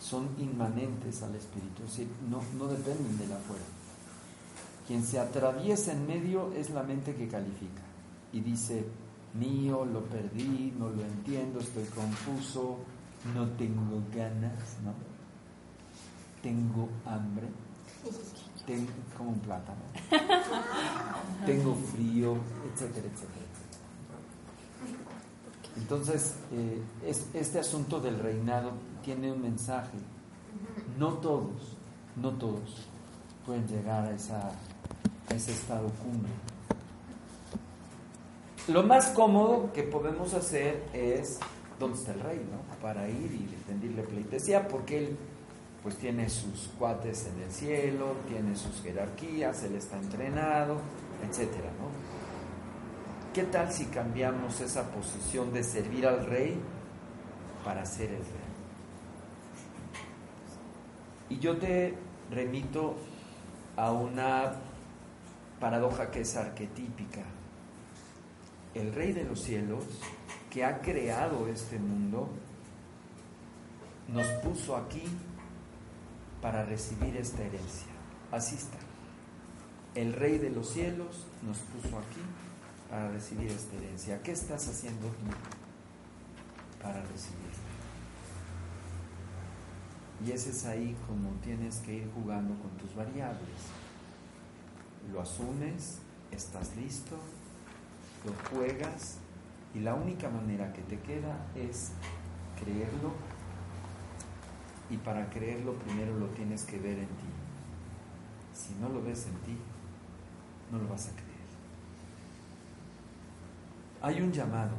son 0.00 0.28
inmanentes 0.38 1.22
al 1.22 1.34
espíritu, 1.36 1.84
es 1.84 1.90
decir, 1.90 2.08
no, 2.28 2.42
no 2.58 2.66
dependen 2.66 3.16
de 3.18 3.26
la 3.28 3.36
afuera. 3.36 3.64
Quien 4.86 5.04
se 5.04 5.18
atraviesa 5.18 5.92
en 5.92 6.06
medio 6.06 6.52
es 6.52 6.70
la 6.70 6.82
mente 6.82 7.14
que 7.14 7.28
califica 7.28 7.82
y 8.32 8.40
dice, 8.40 8.84
mío, 9.34 9.84
lo 9.84 10.02
perdí, 10.04 10.72
no 10.78 10.88
lo 10.88 11.02
entiendo, 11.02 11.60
estoy 11.60 11.84
confuso, 11.84 12.78
no 13.34 13.48
tengo 13.50 14.02
ganas, 14.14 14.76
¿no? 14.84 14.92
Tengo 16.42 16.88
hambre, 17.06 17.48
tengo 18.66 18.90
como 19.16 19.30
un 19.30 19.38
plátano, 19.38 19.80
tengo 21.46 21.74
frío, 21.74 22.36
etcétera, 22.72 23.06
etcétera. 23.06 23.42
Entonces, 25.76 26.34
eh, 26.52 26.82
es, 27.06 27.26
este 27.32 27.60
asunto 27.60 28.00
del 28.00 28.18
reinado 28.18 28.72
tiene 29.02 29.32
un 29.32 29.40
mensaje. 29.40 29.98
No 30.98 31.14
todos, 31.14 31.76
no 32.16 32.30
todos 32.32 32.86
pueden 33.46 33.66
llegar 33.66 34.04
a, 34.04 34.14
esa, 34.14 34.50
a 35.28 35.34
ese 35.34 35.52
estado 35.52 35.88
cumbre. 36.02 36.30
Lo 38.68 38.84
más 38.84 39.08
cómodo 39.08 39.72
que 39.72 39.82
podemos 39.82 40.34
hacer 40.34 40.84
es 40.92 41.40
dónde 41.80 41.98
está 41.98 42.12
el 42.12 42.20
rey, 42.20 42.46
¿no? 42.48 42.58
Para 42.80 43.08
ir 43.08 43.32
y 43.32 43.56
rendirle 43.68 44.04
pleitesía, 44.04 44.68
porque 44.68 44.98
él 44.98 45.16
pues 45.82 45.96
tiene 45.96 46.30
sus 46.30 46.70
cuates 46.78 47.26
en 47.26 47.42
el 47.42 47.50
cielo, 47.50 48.14
tiene 48.28 48.54
sus 48.54 48.80
jerarquías, 48.82 49.64
él 49.64 49.74
está 49.74 49.98
entrenado, 49.98 50.76
etcétera, 51.28 51.70
¿no? 51.80 51.90
¿Qué 53.34 53.42
tal 53.44 53.72
si 53.72 53.86
cambiamos 53.86 54.60
esa 54.60 54.84
posición 54.92 55.52
de 55.52 55.64
servir 55.64 56.06
al 56.06 56.24
rey 56.24 56.56
para 57.64 57.84
ser 57.84 58.10
el 58.10 58.18
rey? 58.18 58.52
Y 61.30 61.38
yo 61.40 61.56
te 61.56 61.94
remito 62.30 62.94
a 63.76 63.90
una 63.90 64.52
paradoja 65.58 66.12
que 66.12 66.20
es 66.20 66.36
arquetípica. 66.36 67.24
El 68.74 68.92
rey 68.94 69.12
de 69.12 69.24
los 69.24 69.42
cielos, 69.42 69.84
que 70.50 70.64
ha 70.64 70.80
creado 70.80 71.46
este 71.48 71.78
mundo, 71.78 72.28
nos 74.08 74.26
puso 74.42 74.76
aquí 74.76 75.04
para 76.40 76.64
recibir 76.64 77.16
esta 77.16 77.42
herencia. 77.42 77.92
Así 78.30 78.56
está. 78.56 78.78
El 79.94 80.12
rey 80.14 80.38
de 80.38 80.50
los 80.50 80.70
cielos 80.70 81.26
nos 81.42 81.58
puso 81.58 81.98
aquí 81.98 82.20
para 82.88 83.10
recibir 83.10 83.50
esta 83.50 83.76
herencia. 83.76 84.22
¿Qué 84.22 84.32
estás 84.32 84.68
haciendo 84.68 85.06
tú 85.08 86.82
para 86.82 87.00
recibirla? 87.02 87.52
Y 90.26 90.30
ese 90.30 90.50
es 90.50 90.64
ahí 90.66 90.96
como 91.06 91.30
tienes 91.40 91.78
que 91.78 91.94
ir 91.94 92.10
jugando 92.14 92.54
con 92.60 92.70
tus 92.78 92.94
variables. 92.94 93.38
Lo 95.12 95.20
asumes, 95.20 95.98
estás 96.30 96.76
listo, 96.76 97.18
lo 98.24 98.32
juegas 98.50 99.18
y 99.74 99.80
la 99.80 99.94
única 99.94 100.28
manera 100.28 100.72
que 100.72 100.82
te 100.82 100.98
queda 101.00 101.46
es 101.54 101.92
creerlo 102.62 103.12
y 104.90 104.96
para 104.98 105.28
creerlo 105.30 105.74
primero 105.74 106.18
lo 106.18 106.26
tienes 106.28 106.64
que 106.64 106.78
ver 106.78 106.98
en 106.98 107.06
ti. 107.06 107.30
Si 108.54 108.74
no 108.74 108.88
lo 108.88 109.02
ves 109.02 109.26
en 109.26 109.36
ti, 109.38 109.58
no 110.70 110.78
lo 110.78 110.88
vas 110.88 111.08
a 111.08 111.12
creer. 111.12 111.32
Hay 114.02 114.20
un 114.20 114.32
llamado. 114.32 114.72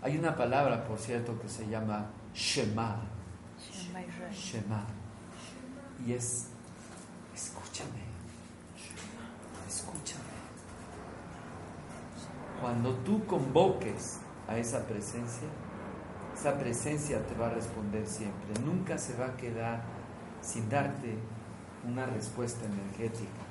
Hay 0.00 0.16
una 0.16 0.34
palabra, 0.36 0.86
por 0.86 0.98
cierto, 0.98 1.38
que 1.40 1.48
se 1.48 1.68
llama 1.68 2.06
Shema. 2.34 3.00
Shema. 4.32 4.86
Y 6.06 6.12
es 6.12 6.48
escúchame, 7.34 8.00
escúchame. 9.68 10.25
Cuando 12.60 12.94
tú 12.96 13.24
convoques 13.26 14.20
a 14.48 14.56
esa 14.56 14.86
presencia, 14.86 15.48
esa 16.34 16.58
presencia 16.58 17.26
te 17.26 17.34
va 17.34 17.46
a 17.46 17.50
responder 17.50 18.06
siempre. 18.06 18.60
Nunca 18.64 18.98
se 18.98 19.16
va 19.16 19.26
a 19.26 19.36
quedar 19.36 19.82
sin 20.40 20.68
darte 20.68 21.16
una 21.88 22.06
respuesta 22.06 22.64
energética. 22.64 23.42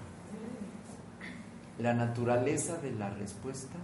La 1.77 1.93
naturaleza 1.93 2.77
de 2.77 2.91
la 2.91 3.09
respuesta 3.09 3.77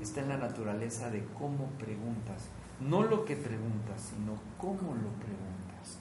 está 0.00 0.20
en 0.20 0.28
la 0.30 0.38
naturaleza 0.38 1.10
de 1.10 1.24
cómo 1.38 1.66
preguntas. 1.78 2.48
No 2.80 3.02
lo 3.02 3.24
que 3.24 3.36
preguntas, 3.36 4.10
sino 4.14 4.38
cómo 4.58 4.94
lo 4.94 5.10
preguntas. 5.18 5.98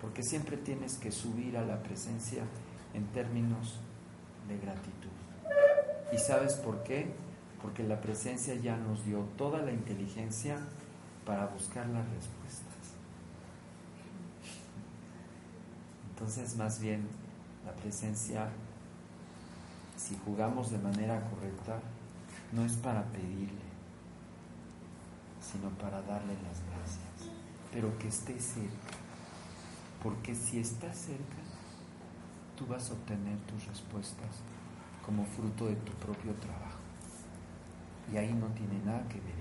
Porque 0.00 0.22
siempre 0.22 0.56
tienes 0.56 0.96
que 0.96 1.10
subir 1.10 1.58
a 1.58 1.62
la 1.62 1.82
presencia 1.82 2.44
en 2.94 3.06
términos 3.08 3.80
de 4.48 4.58
gratitud. 4.58 5.10
¿Y 6.12 6.18
sabes 6.18 6.54
por 6.54 6.82
qué? 6.84 7.12
Porque 7.62 7.82
la 7.82 8.00
presencia 8.00 8.54
ya 8.54 8.76
nos 8.76 9.04
dio 9.04 9.20
toda 9.36 9.62
la 9.62 9.72
inteligencia 9.72 10.58
para 11.24 11.46
buscar 11.46 11.86
las 11.88 12.08
respuestas. 12.08 12.68
Entonces, 16.10 16.56
más 16.56 16.80
bien, 16.80 17.06
la 17.64 17.72
presencia, 17.72 18.48
si 19.96 20.16
jugamos 20.24 20.70
de 20.70 20.78
manera 20.78 21.20
correcta, 21.30 21.80
no 22.52 22.64
es 22.64 22.76
para 22.76 23.04
pedirle, 23.04 23.68
sino 25.40 25.68
para 25.78 26.02
darle 26.02 26.34
las 26.34 26.60
gracias, 26.70 27.32
pero 27.72 27.96
que 27.98 28.08
esté 28.08 28.40
cerca, 28.40 28.96
porque 30.02 30.34
si 30.34 30.58
está 30.58 30.92
cerca, 30.92 31.36
tú 32.56 32.66
vas 32.66 32.90
a 32.90 32.94
obtener 32.94 33.38
tus 33.40 33.66
respuestas 33.66 34.40
como 35.04 35.24
fruto 35.24 35.66
de 35.66 35.76
tu 35.76 35.92
propio 35.92 36.32
trabajo. 36.34 36.67
Y 38.12 38.16
ahí 38.16 38.32
no 38.32 38.46
tiene 38.48 38.78
nada 38.84 39.06
que 39.08 39.20
ver. 39.20 39.38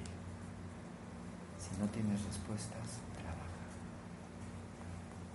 Si 1.58 1.80
no 1.80 1.88
tienes 1.90 2.24
respuestas, 2.26 3.00
trabaja. 3.14 3.48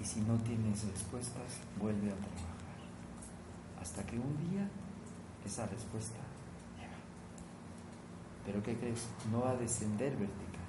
Y 0.00 0.04
si 0.04 0.20
no 0.20 0.36
tienes 0.38 0.84
respuestas, 0.84 1.60
vuelve 1.80 2.08
a 2.10 2.16
trabajar. 2.16 2.52
Hasta 3.80 4.04
que 4.04 4.18
un 4.18 4.36
día 4.50 4.68
esa 5.44 5.66
respuesta 5.66 6.18
llega. 6.76 6.98
Pero 8.44 8.62
¿qué 8.62 8.76
crees? 8.76 9.08
No 9.30 9.44
a 9.44 9.54
descender 9.56 10.12
vertical. 10.12 10.62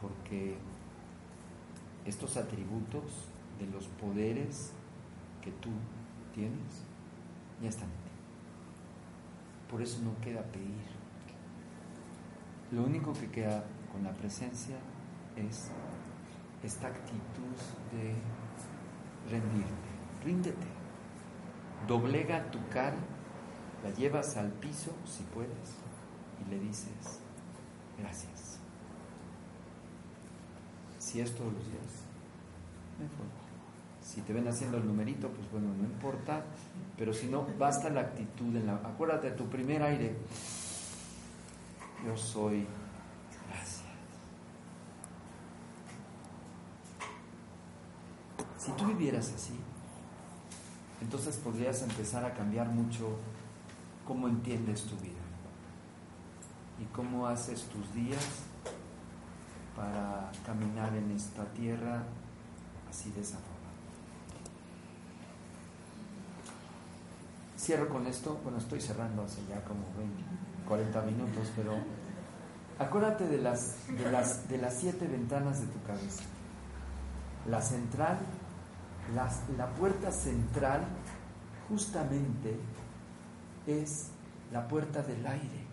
Porque 0.00 0.58
estos 2.04 2.36
atributos 2.36 3.28
de 3.58 3.66
los 3.66 3.86
poderes 3.86 4.72
que 5.42 5.50
tú 5.52 5.70
tienes 6.34 6.84
ya 7.62 7.68
están. 7.68 8.05
Por 9.70 9.82
eso 9.82 10.00
no 10.02 10.18
queda 10.20 10.42
pedir. 10.42 10.96
Lo 12.72 12.82
único 12.84 13.12
que 13.12 13.30
queda 13.30 13.64
con 13.92 14.04
la 14.04 14.12
presencia 14.12 14.76
es 15.36 15.70
esta 16.62 16.88
actitud 16.88 17.56
de 17.92 18.14
rendirte. 19.30 19.90
Ríndete. 20.24 20.66
Doblega 21.86 22.50
tu 22.50 22.58
cara, 22.68 22.96
la 23.84 23.90
llevas 23.90 24.36
al 24.36 24.50
piso 24.50 24.92
si 25.04 25.22
puedes 25.24 25.76
y 26.44 26.50
le 26.50 26.58
dices 26.58 27.20
gracias. 27.98 28.58
Si 30.98 31.20
es 31.20 31.34
todos 31.34 31.52
los 31.52 31.64
días, 31.64 32.04
mejor. 32.98 33.35
Si 34.06 34.20
te 34.20 34.32
ven 34.32 34.46
haciendo 34.46 34.76
el 34.76 34.86
numerito, 34.86 35.28
pues 35.28 35.50
bueno, 35.50 35.74
no 35.76 35.82
importa, 35.82 36.44
pero 36.96 37.12
si 37.12 37.26
no, 37.26 37.44
basta 37.58 37.90
la 37.90 38.02
actitud 38.02 38.54
en 38.54 38.66
la. 38.66 38.74
Acuérdate, 38.74 39.32
tu 39.32 39.48
primer 39.48 39.82
aire. 39.82 40.16
Yo 42.06 42.16
soy. 42.16 42.64
Gracias. 43.48 43.82
Si 48.58 48.70
tú 48.72 48.86
vivieras 48.86 49.32
así, 49.34 49.54
entonces 51.00 51.36
podrías 51.38 51.82
empezar 51.82 52.24
a 52.24 52.32
cambiar 52.32 52.68
mucho 52.68 53.18
cómo 54.06 54.28
entiendes 54.28 54.84
tu 54.84 54.96
vida 54.98 55.14
y 56.80 56.84
cómo 56.94 57.26
haces 57.26 57.64
tus 57.64 57.92
días 57.92 58.24
para 59.74 60.30
caminar 60.46 60.94
en 60.94 61.10
esta 61.10 61.44
tierra 61.54 62.04
así 62.88 63.10
de 63.10 63.20
esa 63.20 63.38
forma. 63.38 63.55
Cierro 67.66 67.88
con 67.88 68.06
esto, 68.06 68.38
bueno, 68.44 68.58
estoy 68.58 68.80
cerrando 68.80 69.24
hace 69.24 69.44
ya 69.48 69.60
como 69.64 69.80
20, 69.98 70.22
40 70.68 71.02
minutos, 71.02 71.50
pero 71.56 71.72
acuérdate 72.78 73.26
de 73.26 73.38
las, 73.38 73.88
de 73.88 74.08
las, 74.08 74.48
de 74.48 74.58
las 74.58 74.74
siete 74.74 75.08
ventanas 75.08 75.62
de 75.62 75.66
tu 75.66 75.82
cabeza. 75.82 76.22
La 77.50 77.60
central, 77.60 78.18
las, 79.16 79.40
la 79.58 79.66
puerta 79.74 80.12
central 80.12 80.82
justamente 81.68 82.56
es 83.66 84.10
la 84.52 84.68
puerta 84.68 85.02
del 85.02 85.26
aire. 85.26 85.64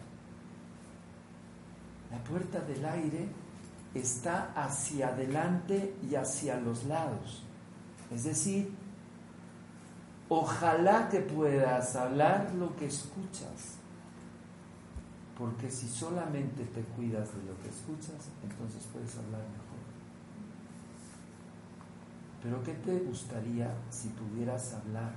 La 2.09 2.23
puerta 2.23 2.59
del 2.61 2.83
aire 2.85 3.27
está 3.93 4.51
hacia 4.55 5.09
adelante 5.09 5.93
y 6.09 6.15
hacia 6.15 6.59
los 6.59 6.85
lados. 6.85 7.43
Es 8.09 8.23
decir, 8.23 8.81
ojalá 10.29 11.09
que 11.09 11.19
puedas 11.19 11.95
hablar 11.95 12.53
lo 12.55 12.75
que 12.75 12.87
escuchas. 12.87 13.77
Porque 15.37 15.69
si 15.69 15.87
solamente 15.87 16.63
te 16.65 16.81
cuidas 16.81 17.33
de 17.35 17.43
lo 17.43 17.59
que 17.61 17.69
escuchas, 17.69 18.29
entonces 18.43 18.87
puedes 18.91 19.17
hablar 19.17 19.41
mejor. 19.41 19.73
Pero 22.43 22.61
¿qué 22.63 22.73
te 22.73 22.99
gustaría 22.99 23.73
si 23.89 24.09
pudieras 24.09 24.73
hablar 24.73 25.13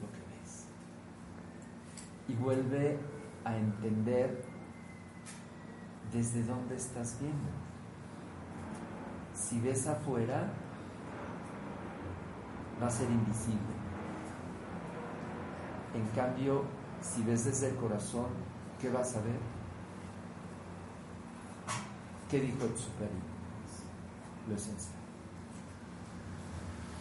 lo 0.00 0.10
que 0.12 0.18
ves? 0.18 0.64
Y 2.28 2.34
vuelve 2.34 2.98
a 3.44 3.56
entender 3.56 4.44
desde 6.12 6.44
dónde 6.44 6.76
estás 6.76 7.18
viendo. 7.20 7.50
Si 9.34 9.60
ves 9.60 9.86
afuera, 9.86 10.48
va 12.80 12.86
a 12.86 12.90
ser 12.90 13.10
invisible. 13.10 13.77
En 15.94 16.06
cambio, 16.14 16.64
si 17.02 17.22
ves 17.22 17.44
desde 17.44 17.68
el 17.68 17.76
corazón, 17.76 18.26
¿qué 18.80 18.88
vas 18.88 19.16
a 19.16 19.20
ver? 19.20 19.38
¿Qué 22.30 22.40
dijo 22.40 22.64
el 22.64 22.76
superior? 22.76 23.28
Lo 24.48 24.54
esencial. 24.54 24.98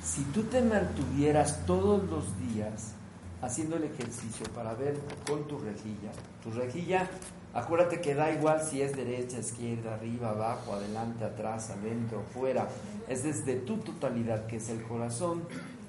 Si 0.04 0.24
tú 0.26 0.44
te 0.44 0.62
mantuvieras 0.62 1.66
todos 1.66 2.04
los 2.10 2.26
días 2.40 2.94
haciendo 3.42 3.76
el 3.76 3.84
ejercicio 3.84 4.46
para 4.56 4.74
ver 4.74 4.98
con 5.28 5.46
tu 5.48 5.60
rejilla, 5.60 6.12
tu 6.42 6.52
rejilla, 6.52 7.10
acuérdate 7.54 8.00
que 8.02 8.16
da 8.16 8.32
igual 8.32 8.62
si 8.64 8.82
es 8.82 8.96
derecha, 8.96 9.40
izquierda, 9.40 9.96
arriba, 9.96 10.30
abajo, 10.30 10.74
adelante, 10.74 11.26
atrás, 11.26 11.70
adentro, 11.70 12.24
fuera, 12.34 12.68
es 13.10 13.24
desde 13.24 13.58
tu 13.58 13.78
totalidad 13.78 14.48
que 14.48 14.58
es 14.58 14.70
el 14.70 14.82
corazón, 14.84 15.44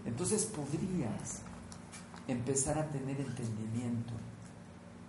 entonces 0.04 0.44
podrías 0.46 1.42
empezar 2.28 2.78
a 2.78 2.86
tener 2.88 3.20
entendimiento 3.20 4.12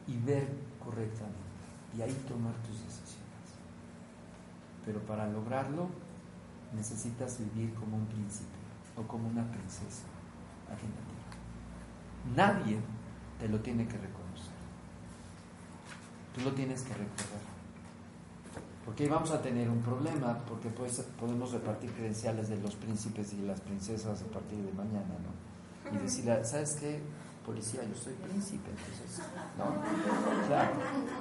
y 0.07 0.17
ver 0.17 0.47
correctamente 0.83 1.37
y 1.95 2.01
ahí 2.01 2.13
tomar 2.27 2.53
tus 2.63 2.79
decisiones. 2.79 3.19
Pero 4.85 4.99
para 5.01 5.27
lograrlo 5.27 5.89
necesitas 6.73 7.37
vivir 7.39 7.73
como 7.75 7.97
un 7.97 8.05
príncipe 8.05 8.57
o 8.95 9.03
como 9.03 9.27
una 9.27 9.49
princesa 9.51 10.03
aquí. 10.71 10.87
Nadie 12.35 12.79
te 13.39 13.47
lo 13.47 13.59
tiene 13.59 13.87
que 13.87 13.97
reconocer. 13.97 14.53
Tú 16.35 16.41
lo 16.41 16.51
tienes 16.53 16.81
que 16.83 16.93
recordar. 16.93 17.49
Porque 18.85 19.03
ahí 19.03 19.09
vamos 19.09 19.31
a 19.31 19.41
tener 19.41 19.69
un 19.69 19.81
problema, 19.81 20.37
porque 20.47 20.69
pues, 20.69 20.99
podemos 21.19 21.51
repartir 21.51 21.91
credenciales 21.91 22.49
de 22.49 22.57
los 22.57 22.75
príncipes 22.75 23.33
y 23.33 23.41
las 23.41 23.61
princesas 23.61 24.21
a 24.21 24.25
partir 24.25 24.57
de 24.59 24.71
mañana, 24.73 25.15
¿no? 25.23 25.38
Y 25.93 25.97
decirle, 25.97 26.43
¿sabes 26.43 26.77
qué? 26.79 27.01
Policía, 27.45 27.81
yo 27.83 27.95
soy 27.95 28.13
príncipe, 28.13 28.69
entonces, 28.69 29.25
¿no? 29.57 30.47
Claro, 30.47 30.71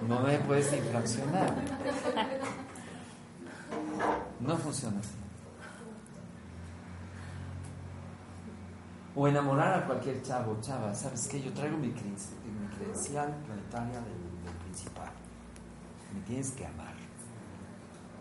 no 0.07 0.21
me 0.21 0.39
puedes 0.41 0.73
infraccionar. 0.73 1.55
No 4.41 4.57
funciona 4.57 4.99
así. 5.01 5.15
O 9.17 9.27
enamorar 9.27 9.83
a 9.83 9.87
cualquier 9.87 10.23
chavo, 10.23 10.59
chava, 10.61 10.95
¿sabes 10.95 11.27
qué? 11.29 11.43
Yo 11.43 11.53
traigo 11.53 11.77
mi, 11.79 11.91
credencial 11.91 13.35
planetaria 13.47 14.01
del, 14.01 14.45
del 14.45 14.55
principal. 14.65 15.11
Me 16.15 16.21
tienes 16.21 16.51
que 16.53 16.67
amar. 16.67 16.95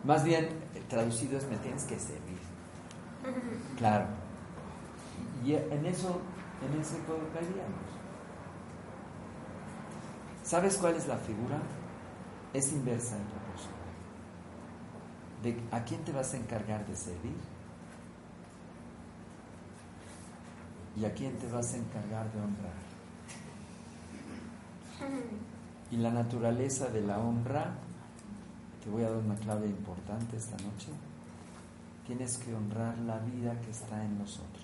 Más 0.04 0.24
bien, 0.24 0.50
traducido 0.88 1.38
es 1.38 1.48
me 1.48 1.58
tienes 1.58 1.84
que 1.84 2.00
servir. 2.00 2.40
Claro. 3.78 4.06
Y 5.44 5.54
en 5.54 5.86
eso, 5.86 6.22
en 6.62 6.82
ese 6.82 6.98
caeríamos. 7.34 7.88
¿Sabes 10.44 10.78
cuál 10.78 10.96
es 10.96 11.08
la 11.08 11.18
figura? 11.18 11.60
Es 12.54 12.72
inversa 12.72 13.18
en 13.18 13.24
proporción. 13.24 13.74
De 15.44 15.62
a 15.76 15.84
quién 15.84 16.04
te 16.04 16.12
vas 16.12 16.34
a 16.34 16.38
encargar 16.38 16.86
de 16.86 16.96
servir 16.96 17.36
y 20.96 21.06
a 21.06 21.14
quién 21.14 21.38
te 21.38 21.48
vas 21.52 21.74
a 21.74 21.78
encargar 21.78 22.32
de 22.32 22.40
honrar. 22.40 22.88
Y 25.90 25.96
la 25.96 26.12
naturaleza 26.12 26.90
de 26.90 27.00
la 27.00 27.18
honra, 27.18 27.76
te 28.84 28.90
voy 28.90 29.04
a 29.04 29.10
dar 29.10 29.20
una 29.20 29.36
clave 29.36 29.68
importante 29.68 30.36
esta 30.36 30.58
noche, 30.58 30.90
tienes 32.06 32.38
que 32.38 32.54
honrar 32.54 32.98
la 32.98 33.20
vida 33.20 33.58
que 33.62 33.72
está 33.72 34.04
en 34.04 34.20
nosotros. 34.20 34.57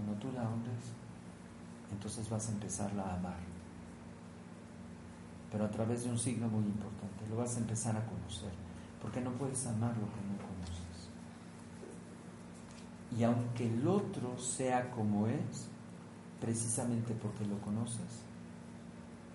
Cuando 0.00 0.14
tú 0.14 0.32
la 0.32 0.48
honres, 0.48 0.94
entonces 1.92 2.30
vas 2.30 2.48
a 2.48 2.52
empezarla 2.52 3.02
a 3.02 3.16
amar. 3.16 3.36
Pero 5.52 5.64
a 5.64 5.70
través 5.70 6.04
de 6.04 6.10
un 6.10 6.18
signo 6.18 6.48
muy 6.48 6.64
importante, 6.64 7.26
lo 7.28 7.36
vas 7.36 7.56
a 7.56 7.58
empezar 7.58 7.96
a 7.96 8.06
conocer, 8.06 8.50
porque 9.02 9.20
no 9.20 9.32
puedes 9.32 9.66
amar 9.66 9.90
lo 9.90 10.06
que 10.06 10.20
no 10.22 10.38
conoces. 10.38 11.10
Y 13.18 13.24
aunque 13.24 13.66
el 13.66 13.86
otro 13.86 14.38
sea 14.38 14.90
como 14.90 15.26
es, 15.26 15.68
precisamente 16.40 17.12
porque 17.14 17.44
lo 17.44 17.58
conoces, 17.60 18.22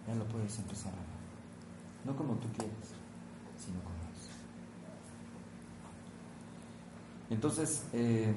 ya 0.07 0.15
lo 0.15 0.25
puedes 0.25 0.57
empezar 0.57 0.93
a 0.93 0.95
amar. 0.95 1.05
No 2.05 2.15
como 2.15 2.33
tú 2.35 2.47
quieres, 2.57 2.73
sino 3.63 3.79
como 3.81 3.95
es. 3.95 4.29
Entonces, 7.29 7.85
eh, 7.93 8.33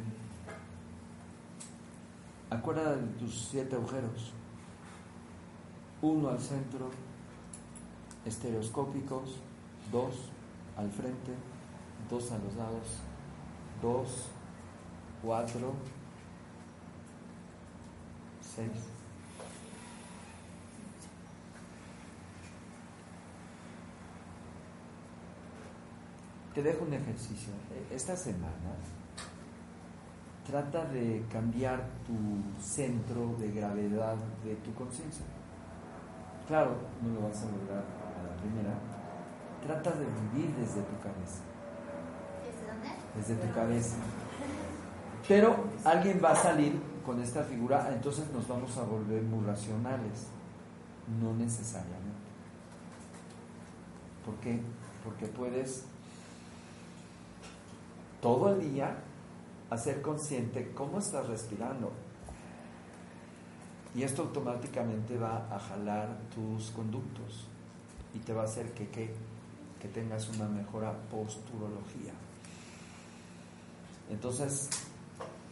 acuérdate 2.50 3.00
de 3.00 3.06
tus 3.18 3.48
siete 3.50 3.76
agujeros. 3.76 4.32
Uno 6.00 6.28
al 6.28 6.38
centro, 6.38 6.90
estereoscópicos, 8.24 9.40
dos 9.90 10.14
al 10.76 10.90
frente, 10.90 11.34
dos 12.08 12.30
a 12.30 12.38
los 12.38 12.54
lados, 12.54 12.86
dos, 13.82 14.26
cuatro, 15.22 15.74
seis. 18.40 18.70
Te 26.54 26.62
dejo 26.62 26.84
un 26.84 26.92
ejercicio. 26.92 27.52
Esta 27.90 28.16
semana 28.16 28.74
trata 30.48 30.86
de 30.86 31.24
cambiar 31.30 31.84
tu 32.06 32.14
centro 32.62 33.36
de 33.38 33.52
gravedad 33.52 34.16
de 34.42 34.54
tu 34.56 34.72
conciencia. 34.72 35.24
Claro, 36.46 36.74
no 37.02 37.20
lo 37.20 37.28
vas 37.28 37.42
a 37.42 37.46
lograr 37.46 37.84
a 37.84 38.22
la 38.22 38.36
primera. 38.40 38.72
Trata 39.62 39.90
de 39.98 40.06
vivir 40.06 40.54
desde 40.56 40.80
tu 40.80 40.98
cabeza. 41.02 41.42
¿Desde 42.42 42.66
dónde? 42.66 42.88
Desde 43.14 43.34
tu 43.34 43.54
cabeza. 43.54 43.96
Pero 45.26 45.64
alguien 45.84 46.18
va 46.24 46.30
a 46.30 46.36
salir 46.36 46.80
con 47.04 47.20
esta 47.20 47.42
figura, 47.42 47.90
entonces 47.92 48.32
nos 48.32 48.48
vamos 48.48 48.74
a 48.78 48.84
volver 48.84 49.22
muy 49.22 49.44
racionales. 49.44 50.28
No 51.20 51.34
necesariamente. 51.34 51.98
¿Por 54.24 54.34
qué? 54.36 54.60
Porque 55.04 55.26
puedes 55.26 55.84
todo 58.22 58.54
el 58.54 58.72
día 58.72 58.96
hacer 59.70 60.02
consciente 60.02 60.72
cómo 60.72 60.98
estás 60.98 61.26
respirando. 61.26 61.92
Y 63.94 64.02
esto 64.02 64.22
automáticamente 64.22 65.16
va 65.16 65.48
a 65.54 65.58
jalar 65.58 66.18
tus 66.34 66.70
conductos 66.70 67.46
y 68.14 68.18
te 68.18 68.32
va 68.32 68.42
a 68.42 68.44
hacer 68.44 68.72
que, 68.72 68.88
que, 68.88 69.14
que 69.80 69.88
tengas 69.88 70.28
una 70.28 70.46
mejora 70.46 70.92
posturología. 71.10 72.12
Entonces, 74.10 74.70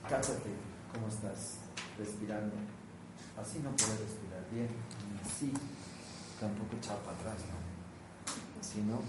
cáchate 0.09 0.51
cómo 0.93 1.09
estás 1.09 1.59
respirando. 1.99 2.55
Así 3.37 3.59
no 3.59 3.71
puedes 3.71 4.01
respirar 4.01 4.45
bien, 4.51 4.69
ni 5.13 5.21
así, 5.21 5.53
tampoco 6.41 6.77
echar 6.77 6.97
para 6.99 7.17
atrás, 7.19 7.37
¿no? 7.51 8.63
Sino 8.63 9.01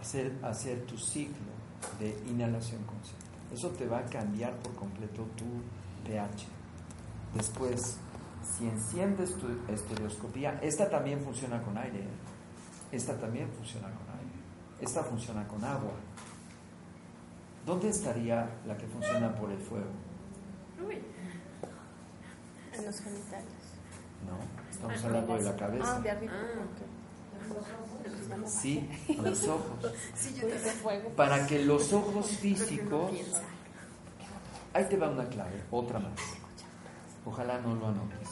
hacer, 0.00 0.38
hacer 0.42 0.84
tu 0.86 0.96
ciclo 0.96 1.52
de 1.98 2.10
inhalación 2.28 2.82
consciente. 2.84 3.26
Eso 3.52 3.70
te 3.70 3.86
va 3.86 3.98
a 3.98 4.04
cambiar 4.04 4.54
por 4.56 4.74
completo 4.74 5.26
tu 5.36 5.44
pH. 6.04 6.46
Después, 7.34 7.98
si 8.56 8.66
enciendes 8.66 9.36
tu 9.36 9.46
estereoscopía, 9.68 10.58
esta 10.62 10.88
también 10.88 11.20
funciona 11.20 11.62
con 11.62 11.76
aire. 11.76 12.00
¿eh? 12.00 12.08
Esta 12.92 13.18
también 13.18 13.48
funciona 13.50 13.88
con 13.88 14.08
aire. 14.18 14.32
Esta 14.80 15.02
funciona 15.02 15.46
con 15.46 15.64
agua. 15.64 15.92
¿Dónde 17.64 17.88
estaría 17.88 18.48
la 18.66 18.76
que 18.76 18.86
funciona 18.86 19.34
por 19.34 19.50
el 19.50 19.58
fuego? 19.58 19.90
En 22.72 22.86
los 22.86 23.00
genitales. 23.00 23.46
No, 24.26 24.70
estamos 24.70 25.04
hablando 25.04 25.36
de 25.36 25.42
la 25.42 25.56
cabeza. 25.56 25.96
Ah, 25.96 26.00
de 26.00 26.10
arriba. 26.10 26.32
Sí, 28.46 28.88
a 29.18 29.22
los 29.22 29.48
ojos. 29.48 29.92
Sí, 30.14 30.34
yo 30.40 30.46
de 30.46 30.58
fuego. 30.58 31.10
Para 31.10 31.46
que 31.46 31.64
los 31.64 31.92
ojos 31.92 32.26
físicos... 32.28 33.10
Ahí 34.74 34.86
te 34.88 34.96
va 34.96 35.10
una 35.10 35.28
clave, 35.28 35.62
otra 35.70 35.98
más. 35.98 36.18
Ojalá 37.26 37.60
no 37.60 37.74
lo 37.74 37.88
anotes. 37.88 38.28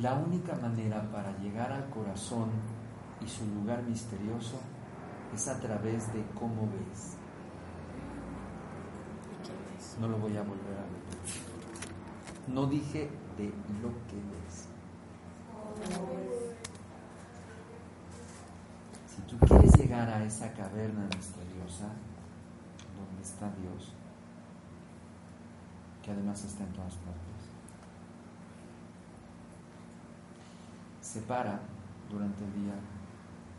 La 0.00 0.14
única 0.14 0.54
manera 0.56 1.02
para 1.12 1.36
llegar 1.38 1.70
al 1.70 1.88
corazón 1.90 2.50
y 3.24 3.28
su 3.28 3.46
lugar 3.46 3.82
misterioso 3.82 4.58
es 5.34 5.48
a 5.48 5.60
través 5.60 6.12
de 6.12 6.24
cómo 6.34 6.62
ves. 6.62 7.16
No 10.00 10.08
lo 10.08 10.16
voy 10.16 10.36
a 10.36 10.42
volver 10.42 10.76
a 10.78 10.82
repetir. 10.82 11.42
No 12.48 12.66
dije 12.66 13.10
de 13.36 13.44
lo 13.82 13.90
que 14.08 14.16
ves. 14.16 14.41
Si 19.06 19.22
tú 19.22 19.38
quieres 19.46 19.72
llegar 19.76 20.08
a 20.08 20.24
esa 20.24 20.52
caverna 20.52 21.08
misteriosa, 21.14 21.88
donde 22.96 23.22
está 23.22 23.50
Dios, 23.60 23.92
que 26.02 26.10
además 26.10 26.44
está 26.44 26.64
en 26.64 26.72
todas 26.72 26.94
partes, 26.94 27.22
se 31.00 31.20
para 31.22 31.60
durante 32.10 32.44
el 32.44 32.54
día, 32.54 32.74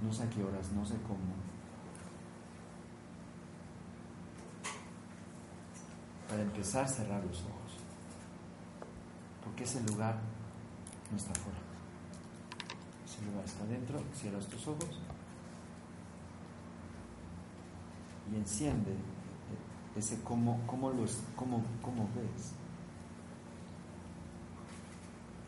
no 0.02 0.12
sé 0.12 0.24
a 0.24 0.30
qué 0.30 0.44
horas, 0.44 0.72
no 0.72 0.86
sé 0.86 0.96
cómo, 1.08 1.34
para 6.28 6.42
empezar 6.42 6.86
a 6.86 6.88
cerrar 6.88 7.24
los 7.24 7.42
ojos, 7.42 7.78
porque 9.44 9.64
ese 9.64 9.82
lugar 9.84 10.16
no 11.12 11.18
está 11.18 11.34
fuera. 11.36 11.63
Ese 13.14 13.26
lugar 13.26 13.46
está 13.46 13.64
dentro, 13.66 14.02
cierras 14.12 14.48
tus 14.48 14.68
ojos 14.68 15.00
y 18.32 18.36
enciende 18.36 18.96
ese 19.96 20.24
cómo, 20.24 20.60
cómo, 20.66 20.90
cómo, 21.36 22.10
ves. 22.16 22.54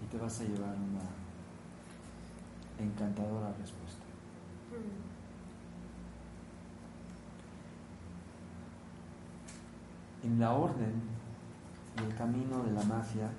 Y 0.03 0.05
te 0.05 0.17
vas 0.19 0.39
a 0.41 0.43
llevar 0.43 0.75
una 0.75 1.01
encantadora 2.77 3.51
respuesta. 3.53 4.03
En 10.23 10.39
la 10.39 10.53
orden 10.53 11.01
y 11.99 12.03
el 12.03 12.15
camino 12.15 12.63
de 12.63 12.73
la 12.73 12.83
magia, 12.83 13.31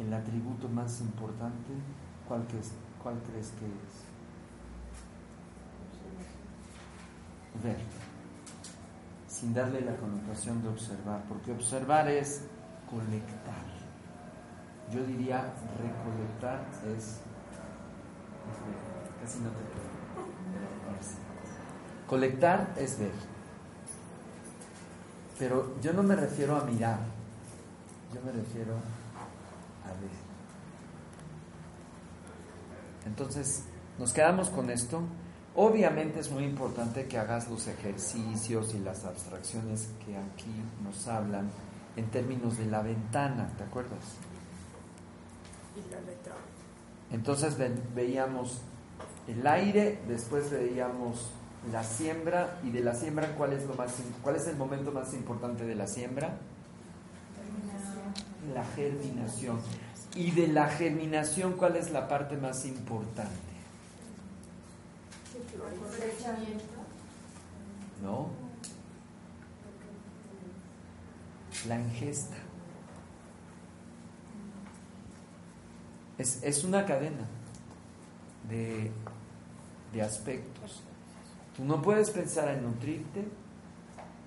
el 0.00 0.12
atributo 0.12 0.68
más 0.68 1.00
importante, 1.00 1.74
¿cuál 3.02 3.18
crees, 3.26 3.48
que 3.58 3.66
es? 3.66 3.92
Ver, 7.62 7.76
sin 9.28 9.52
darle 9.52 9.82
la 9.82 9.94
connotación 9.96 10.62
de 10.62 10.68
observar, 10.68 11.22
porque 11.28 11.52
observar 11.52 12.08
es 12.08 12.44
colectar. 12.90 13.66
Yo 14.90 15.04
diría 15.04 15.52
recolectar 15.78 16.64
es, 16.96 17.20
casi 19.20 19.40
no 19.40 19.50
te 19.50 19.56
creo, 19.56 21.02
sí. 21.02 21.16
Colectar 22.06 22.72
es 22.76 22.98
ver. 22.98 23.12
Pero 25.38 25.78
yo 25.80 25.92
no 25.92 26.02
me 26.02 26.16
refiero 26.16 26.56
a 26.56 26.64
mirar, 26.64 26.98
yo 28.14 28.20
me 28.22 28.32
refiero 28.32 28.74
a 29.84 29.92
ver. 30.00 30.31
Entonces, 33.06 33.64
nos 33.98 34.12
quedamos 34.12 34.48
con 34.50 34.70
esto. 34.70 35.02
Obviamente 35.54 36.20
es 36.20 36.30
muy 36.30 36.44
importante 36.44 37.06
que 37.06 37.18
hagas 37.18 37.48
los 37.50 37.66
ejercicios 37.68 38.74
y 38.74 38.78
las 38.78 39.04
abstracciones 39.04 39.88
que 40.04 40.16
aquí 40.16 40.54
nos 40.82 41.06
hablan 41.08 41.50
en 41.96 42.06
términos 42.06 42.56
de 42.56 42.66
la 42.66 42.80
ventana, 42.82 43.50
¿te 43.58 43.64
acuerdas? 43.64 44.00
Y 45.76 45.90
la 45.92 46.00
letra. 46.00 46.32
Entonces 47.10 47.58
ve- 47.58 47.74
veíamos 47.94 48.62
el 49.28 49.46
aire, 49.46 50.00
después 50.08 50.50
veíamos 50.50 51.30
la 51.70 51.84
siembra 51.84 52.58
y 52.64 52.70
de 52.70 52.80
la 52.80 52.94
siembra 52.94 53.34
cuál 53.36 53.52
es 53.52 53.64
lo 53.66 53.74
más 53.74 53.92
cuál 54.22 54.36
es 54.36 54.46
el 54.46 54.56
momento 54.56 54.90
más 54.90 55.12
importante 55.14 55.64
de 55.64 55.74
la 55.74 55.86
siembra? 55.86 56.38
La 58.54 58.64
germinación. 58.74 59.60
Y 60.14 60.30
de 60.32 60.48
la 60.48 60.68
germinación 60.68 61.54
cuál 61.54 61.76
es 61.76 61.90
la 61.90 62.06
parte 62.06 62.36
más 62.36 62.64
importante? 62.66 63.30
¿No? 68.02 68.28
La 71.66 71.78
ingesta. 71.78 72.36
Es, 76.18 76.42
es 76.42 76.64
una 76.64 76.84
cadena 76.84 77.26
de, 78.48 78.90
de 79.92 80.02
aspectos. 80.02 80.82
Tú 81.56 81.64
no 81.64 81.80
puedes 81.80 82.10
pensar 82.10 82.48
en 82.48 82.64
nutrirte 82.64 83.26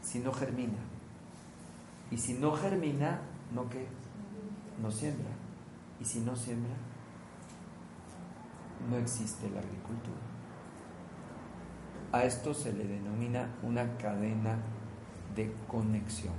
si 0.01 0.19
no 0.19 0.31
germina. 0.31 0.77
Y 2.11 2.17
si 2.17 2.33
no 2.33 2.53
germina, 2.53 3.19
¿no 3.53 3.69
qué? 3.69 3.87
No 4.81 4.91
siembra. 4.91 5.44
Si 6.05 6.19
no 6.19 6.35
siembra, 6.35 6.75
no 8.87 8.97
existe 8.97 9.49
la 9.49 9.59
agricultura. 9.59 10.21
A 12.11 12.23
esto 12.23 12.53
se 12.53 12.71
le 12.73 12.85
denomina 12.85 13.55
una 13.63 13.97
cadena 13.97 14.59
de 15.35 15.51
conexiones. 15.67 16.37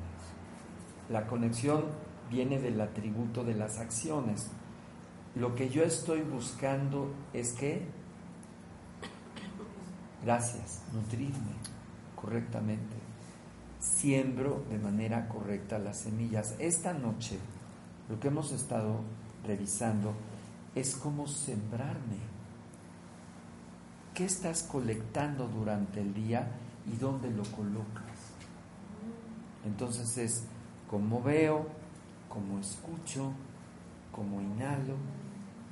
La 1.11 1.27
conexión 1.27 1.85
viene 2.31 2.61
del 2.61 2.81
atributo 2.81 3.43
de 3.43 3.55
las 3.55 3.79
acciones. 3.79 4.51
Lo 5.35 5.57
que 5.57 5.69
yo 5.69 5.83
estoy 5.83 6.23
buscando 6.23 7.13
es 7.33 7.53
que, 7.53 7.89
gracias, 10.23 10.85
nutrirme 10.93 11.57
correctamente. 12.15 12.95
Siembro 13.81 14.65
de 14.71 14.79
manera 14.79 15.29
correcta 15.29 15.81
las 15.81 15.99
semillas. 15.99 16.55
Esta 16.61 16.95
noche 16.95 17.41
lo 18.09 18.21
que 18.21 18.29
hemos 18.29 18.53
estado 18.53 19.01
revisando 19.47 20.15
es 20.75 20.95
cómo 20.97 21.27
sembrarme. 21.27 22.19
¿Qué 24.15 24.25
estás 24.25 24.63
colectando 24.63 25.49
durante 25.49 26.01
el 26.01 26.15
día 26.15 26.49
y 26.87 26.97
dónde 26.97 27.31
lo 27.31 27.43
colocas? 27.45 28.33
Entonces 29.65 30.17
es 30.19 30.45
cómo 30.89 31.23
veo, 31.23 31.67
cómo 32.29 32.59
escucho, 32.59 33.33
cómo 34.13 34.41
inhalo, 34.41 34.95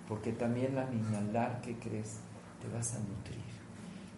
porque 0.09 0.32
también 0.32 0.76
al 0.76 0.92
inhalar, 0.92 1.60
¿qué 1.62 1.76
crees? 1.78 2.18
Te 2.60 2.68
vas 2.68 2.94
a 2.94 2.98
nutrir. 2.98 3.44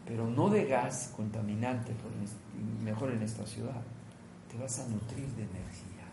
Pero 0.06 0.26
no 0.28 0.48
de 0.48 0.66
gas 0.66 1.12
contaminante, 1.16 1.92
mejor 2.82 3.10
en 3.10 3.22
esta 3.22 3.44
ciudad. 3.44 3.82
Te 4.50 4.56
vas 4.56 4.78
a 4.78 4.88
nutrir 4.88 5.26
de 5.34 5.42
energía, 5.42 6.06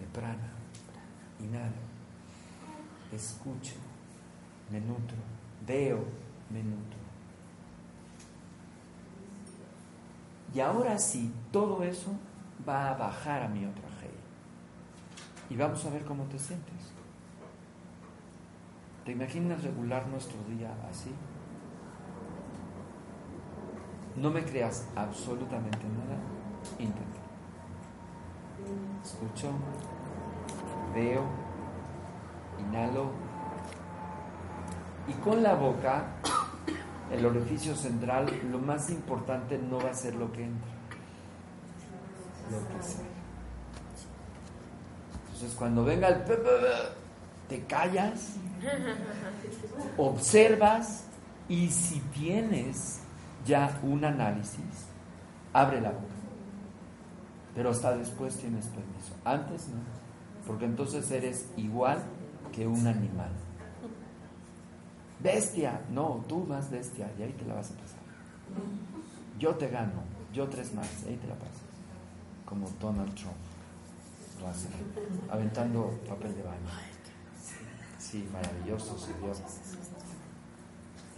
de 0.00 0.06
prana. 0.12 0.55
Inhalo, 1.40 1.72
escucho, 3.12 3.74
me 4.70 4.80
nutro, 4.80 5.16
veo, 5.66 6.04
me 6.50 6.62
nutro. 6.62 6.98
Y 10.54 10.60
ahora 10.60 10.98
sí, 10.98 11.32
todo 11.52 11.82
eso 11.82 12.12
va 12.66 12.90
a 12.90 12.96
bajar 12.96 13.42
a 13.42 13.48
mi 13.48 13.66
otra 13.66 13.88
G. 13.88 14.08
Y 15.50 15.56
vamos 15.56 15.84
a 15.84 15.90
ver 15.90 16.04
cómo 16.04 16.24
te 16.24 16.38
sientes. 16.38 16.92
¿Te 19.04 19.12
imaginas 19.12 19.62
regular 19.62 20.06
nuestro 20.08 20.38
día 20.48 20.74
así? 20.90 21.12
No 24.16 24.30
me 24.30 24.42
creas 24.42 24.88
absolutamente 24.96 25.86
nada, 25.86 26.18
intenta. 26.78 27.20
Escucho, 29.04 29.52
veo, 30.94 31.24
inhalo 32.58 33.10
y 35.08 35.12
con 35.14 35.42
la 35.42 35.54
boca, 35.54 36.04
el 37.12 37.24
orificio 37.24 37.76
central, 37.76 38.26
lo 38.50 38.58
más 38.58 38.90
importante 38.90 39.58
no 39.58 39.78
va 39.78 39.90
a 39.90 39.94
ser 39.94 40.14
lo 40.16 40.32
que 40.32 40.44
entra, 40.44 40.70
lo 42.50 42.58
que 42.68 42.82
sale. 42.82 43.06
Entonces 45.26 45.54
cuando 45.56 45.84
venga 45.84 46.08
el 46.08 46.24
te 47.48 47.64
callas, 47.66 48.32
observas 49.96 51.04
y 51.48 51.68
si 51.68 52.00
tienes 52.00 53.00
ya 53.44 53.78
un 53.84 54.04
análisis, 54.04 54.86
abre 55.52 55.80
la 55.80 55.90
boca. 55.90 56.02
Pero 57.54 57.70
hasta 57.70 57.96
después 57.96 58.36
tienes 58.36 58.66
permiso. 58.66 59.14
Antes 59.24 59.68
no, 59.68 59.95
porque 60.46 60.64
entonces 60.64 61.10
eres 61.10 61.46
igual 61.56 62.02
que 62.52 62.66
un 62.66 62.86
animal. 62.86 63.30
Bestia, 65.20 65.80
no, 65.90 66.24
tú 66.28 66.40
más 66.40 66.70
bestia, 66.70 67.10
y 67.18 67.22
ahí 67.22 67.32
te 67.32 67.44
la 67.44 67.54
vas 67.54 67.70
a 67.70 67.74
pasar. 67.74 67.98
Yo 69.38 69.54
te 69.56 69.68
gano, 69.68 70.02
yo 70.32 70.48
tres 70.48 70.72
más, 70.74 70.88
ahí 71.06 71.16
te 71.16 71.26
la 71.26 71.34
pasas. 71.34 71.62
Como 72.44 72.68
Donald 72.80 73.14
Trump 73.14 73.34
lo 74.40 74.48
hace, 74.48 74.68
aventando 75.30 75.98
papel 76.08 76.34
de 76.34 76.42
baño. 76.42 76.68
Sí, 77.98 78.28
maravilloso, 78.32 78.96
Dios. 79.20 79.38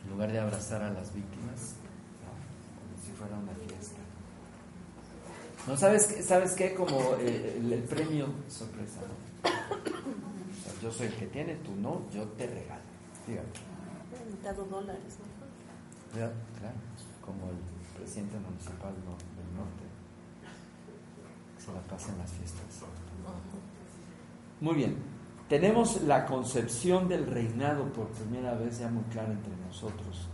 En 0.04 0.10
lugar 0.10 0.32
de 0.32 0.40
abrazar 0.40 0.82
a 0.82 0.90
las 0.90 1.12
víctimas, 1.12 1.74
como 2.78 3.04
si 3.04 3.12
fuera 3.12 3.36
una 3.36 3.52
fiesta. 3.52 3.77
¿No 5.68 5.76
sabes 5.76 6.06
qué? 6.06 6.22
¿Sabes 6.22 6.52
qué? 6.54 6.74
Como 6.74 6.98
eh, 7.20 7.56
el, 7.58 7.72
el 7.72 7.82
premio 7.84 8.26
sorpresa. 8.48 9.00
¿no? 9.02 9.48
O 9.48 10.62
sea, 10.64 10.72
yo 10.82 10.90
soy 10.90 11.06
el 11.08 11.14
que 11.14 11.26
tiene, 11.26 11.54
tú 11.56 11.74
no, 11.76 12.02
yo 12.10 12.24
te 12.28 12.46
regalo. 12.46 12.80
Han 13.28 14.42
dado 14.42 14.64
dólares, 14.64 15.18
¿no? 15.20 16.18
Claro, 16.18 16.32
como 17.24 17.50
el 17.50 17.98
presidente 18.00 18.38
municipal 18.38 18.94
no- 19.04 19.18
del 19.36 19.54
norte. 19.54 19.84
que 21.58 21.62
Se 21.62 21.72
la 21.72 21.80
pasa 21.82 22.12
en 22.12 22.18
las 22.18 22.30
fiestas. 22.32 22.62
Muy 24.60 24.74
bien. 24.74 24.96
Tenemos 25.50 26.02
la 26.02 26.24
concepción 26.26 27.08
del 27.08 27.26
reinado 27.26 27.84
por 27.92 28.08
primera 28.08 28.54
vez 28.54 28.78
ya 28.78 28.88
muy 28.88 29.02
clara 29.04 29.32
entre 29.32 29.54
nosotros. 29.66 30.28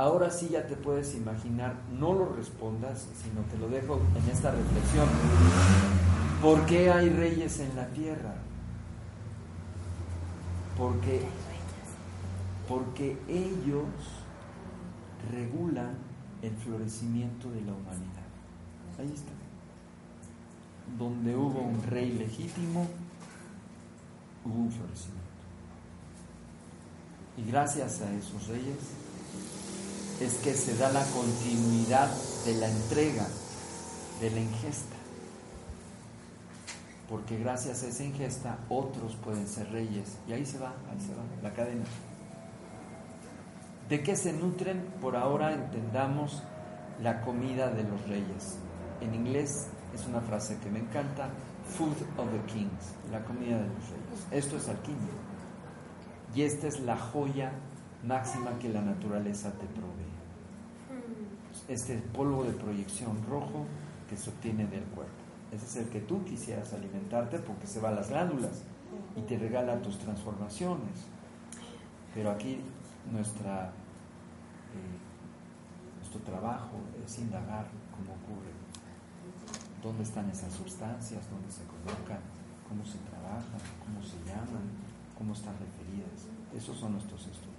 Ahora 0.00 0.30
sí 0.30 0.48
ya 0.50 0.66
te 0.66 0.76
puedes 0.76 1.14
imaginar, 1.14 1.74
no 1.92 2.14
lo 2.14 2.32
respondas, 2.32 3.06
sino 3.22 3.42
te 3.50 3.58
lo 3.58 3.68
dejo 3.68 4.00
en 4.16 4.30
esta 4.30 4.50
reflexión. 4.50 5.06
¿Por 6.40 6.64
qué 6.64 6.90
hay 6.90 7.10
reyes 7.10 7.60
en 7.60 7.76
la 7.76 7.86
tierra? 7.88 8.32
Porque, 10.78 11.20
porque 12.66 13.18
ellos 13.28 13.84
regulan 15.30 15.98
el 16.40 16.52
florecimiento 16.52 17.50
de 17.50 17.60
la 17.60 17.72
humanidad. 17.74 18.24
Ahí 18.98 19.12
está. 19.14 19.32
Donde 20.98 21.36
hubo 21.36 21.60
un 21.60 21.82
rey 21.82 22.12
legítimo, 22.12 22.86
hubo 24.46 24.62
un 24.62 24.72
florecimiento. 24.72 25.20
Y 27.36 27.50
gracias 27.50 28.00
a 28.00 28.10
esos 28.14 28.48
reyes 28.48 29.09
es 30.20 30.34
que 30.38 30.54
se 30.54 30.76
da 30.76 30.92
la 30.92 31.04
continuidad 31.06 32.10
de 32.44 32.54
la 32.54 32.68
entrega, 32.68 33.26
de 34.20 34.30
la 34.30 34.40
ingesta. 34.40 34.96
Porque 37.08 37.38
gracias 37.38 37.82
a 37.82 37.88
esa 37.88 38.04
ingesta 38.04 38.58
otros 38.68 39.16
pueden 39.16 39.48
ser 39.48 39.70
reyes. 39.72 40.18
Y 40.28 40.32
ahí 40.32 40.44
se 40.44 40.58
va, 40.58 40.74
ahí 40.90 41.00
se 41.00 41.14
va, 41.14 41.22
la 41.42 41.52
cadena. 41.52 41.84
¿De 43.88 44.02
qué 44.02 44.14
se 44.14 44.32
nutren? 44.32 44.84
Por 45.00 45.16
ahora 45.16 45.52
entendamos 45.52 46.42
la 47.02 47.22
comida 47.22 47.70
de 47.70 47.82
los 47.82 48.06
reyes. 48.06 48.58
En 49.00 49.14
inglés 49.14 49.66
es 49.94 50.06
una 50.06 50.20
frase 50.20 50.58
que 50.62 50.70
me 50.70 50.78
encanta, 50.78 51.30
food 51.76 51.96
of 52.18 52.30
the 52.30 52.52
kings, 52.52 52.94
la 53.10 53.24
comida 53.24 53.56
de 53.56 53.66
los 53.66 53.88
reyes. 53.88 54.26
Esto 54.30 54.56
es 54.58 54.68
alquimia. 54.68 55.14
Y 56.34 56.42
esta 56.42 56.68
es 56.68 56.78
la 56.80 56.96
joya 56.96 57.52
máxima 58.04 58.58
que 58.58 58.68
la 58.68 58.82
naturaleza 58.82 59.50
te 59.52 59.66
provee. 59.66 59.99
Este 61.70 61.96
polvo 61.98 62.42
de 62.42 62.52
proyección 62.52 63.16
rojo 63.30 63.64
que 64.08 64.16
se 64.16 64.30
obtiene 64.30 64.66
del 64.66 64.82
cuerpo. 64.84 65.12
Ese 65.52 65.66
es 65.66 65.76
el 65.76 65.88
que 65.88 66.00
tú 66.00 66.24
quisieras 66.24 66.72
alimentarte 66.72 67.38
porque 67.38 67.66
se 67.66 67.80
va 67.80 67.90
a 67.90 67.92
las 67.92 68.10
glándulas 68.10 68.62
y 69.16 69.20
te 69.22 69.38
regala 69.38 69.80
tus 69.80 69.96
transformaciones. 69.98 71.06
Pero 72.12 72.32
aquí 72.32 72.60
nuestra 73.12 73.66
eh, 73.66 75.10
Nuestro 76.10 76.32
trabajo 76.32 76.74
es 77.06 77.18
indagar 77.20 77.66
cómo 77.94 78.18
ocurre, 78.18 78.50
dónde 79.80 80.02
están 80.02 80.28
esas 80.28 80.52
sustancias, 80.52 81.22
dónde 81.30 81.52
se 81.52 81.62
colocan, 81.70 82.18
cómo 82.68 82.84
se 82.84 82.98
trabajan, 82.98 83.60
cómo 83.86 84.02
se 84.02 84.18
llaman, 84.26 84.66
cómo 85.16 85.34
están 85.34 85.54
referidas. 85.54 86.26
Esos 86.52 86.76
son 86.78 86.94
nuestros 86.94 87.20
estudios. 87.20 87.49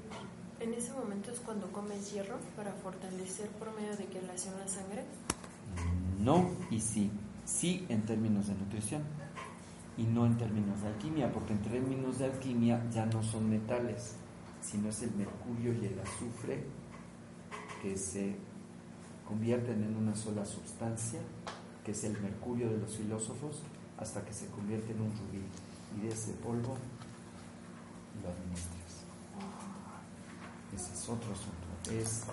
¿En 0.61 0.75
ese 0.75 0.93
momento 0.93 1.31
es 1.31 1.39
cuando 1.39 1.71
comes 1.71 2.13
hierro 2.13 2.37
para 2.55 2.71
fortalecer 2.71 3.49
por 3.49 3.75
medio 3.75 3.97
de 3.97 4.05
quelación 4.05 4.53
la 4.59 4.67
sangre? 4.67 5.03
No 6.19 6.51
y 6.69 6.79
sí. 6.79 7.09
Sí 7.45 7.83
en 7.89 8.05
términos 8.05 8.45
de 8.45 8.53
nutrición 8.53 9.01
y 9.97 10.03
no 10.03 10.27
en 10.27 10.37
términos 10.37 10.79
de 10.83 10.89
alquimia, 10.89 11.33
porque 11.33 11.53
en 11.53 11.63
términos 11.63 12.19
de 12.19 12.25
alquimia 12.25 12.87
ya 12.91 13.07
no 13.07 13.23
son 13.23 13.49
metales, 13.49 14.13
sino 14.61 14.89
es 14.89 15.01
el 15.01 15.11
mercurio 15.15 15.73
y 15.73 15.87
el 15.87 15.99
azufre 15.99 16.63
que 17.81 17.97
se 17.97 18.35
convierten 19.27 19.83
en 19.83 19.95
una 19.95 20.15
sola 20.15 20.45
sustancia, 20.45 21.21
que 21.83 21.91
es 21.91 22.03
el 22.03 22.21
mercurio 22.21 22.69
de 22.69 22.77
los 22.77 22.97
filósofos, 22.97 23.63
hasta 23.97 24.23
que 24.23 24.31
se 24.31 24.45
convierte 24.47 24.91
en 24.91 25.01
un 25.01 25.11
rubí. 25.11 25.41
Y 25.97 26.01
de 26.01 26.09
ese 26.09 26.33
polvo 26.33 26.77
lo 28.21 28.29
administras. 28.29 28.80
Ese 30.75 30.93
es 30.93 31.09
otro 31.09 31.33
asunto. 31.33 31.67
Es, 31.91 32.23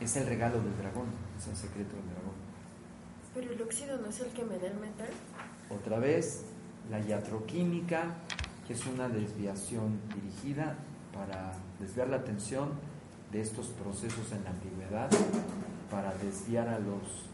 es 0.00 0.16
el 0.16 0.26
regalo 0.26 0.60
del 0.60 0.76
dragón, 0.76 1.06
es 1.38 1.46
el 1.46 1.56
secreto 1.56 1.94
del 1.96 2.06
dragón. 2.06 2.34
Pero 3.34 3.52
el 3.52 3.62
óxido 3.62 3.98
no 3.98 4.08
es 4.08 4.20
el 4.20 4.28
que 4.28 4.44
me 4.44 4.58
da 4.58 4.66
el 4.66 4.78
metal. 4.78 5.08
Otra 5.70 5.98
vez, 5.98 6.44
la 6.90 7.00
iatroquímica, 7.00 8.14
que 8.66 8.74
es 8.74 8.86
una 8.86 9.08
desviación 9.08 10.00
dirigida 10.14 10.76
para 11.12 11.52
desviar 11.78 12.08
la 12.08 12.16
atención 12.16 12.70
de 13.30 13.40
estos 13.40 13.68
procesos 13.68 14.32
en 14.32 14.44
la 14.44 14.50
antigüedad, 14.50 15.10
para 15.90 16.14
desviar 16.14 16.68
a 16.68 16.78
los 16.78 17.28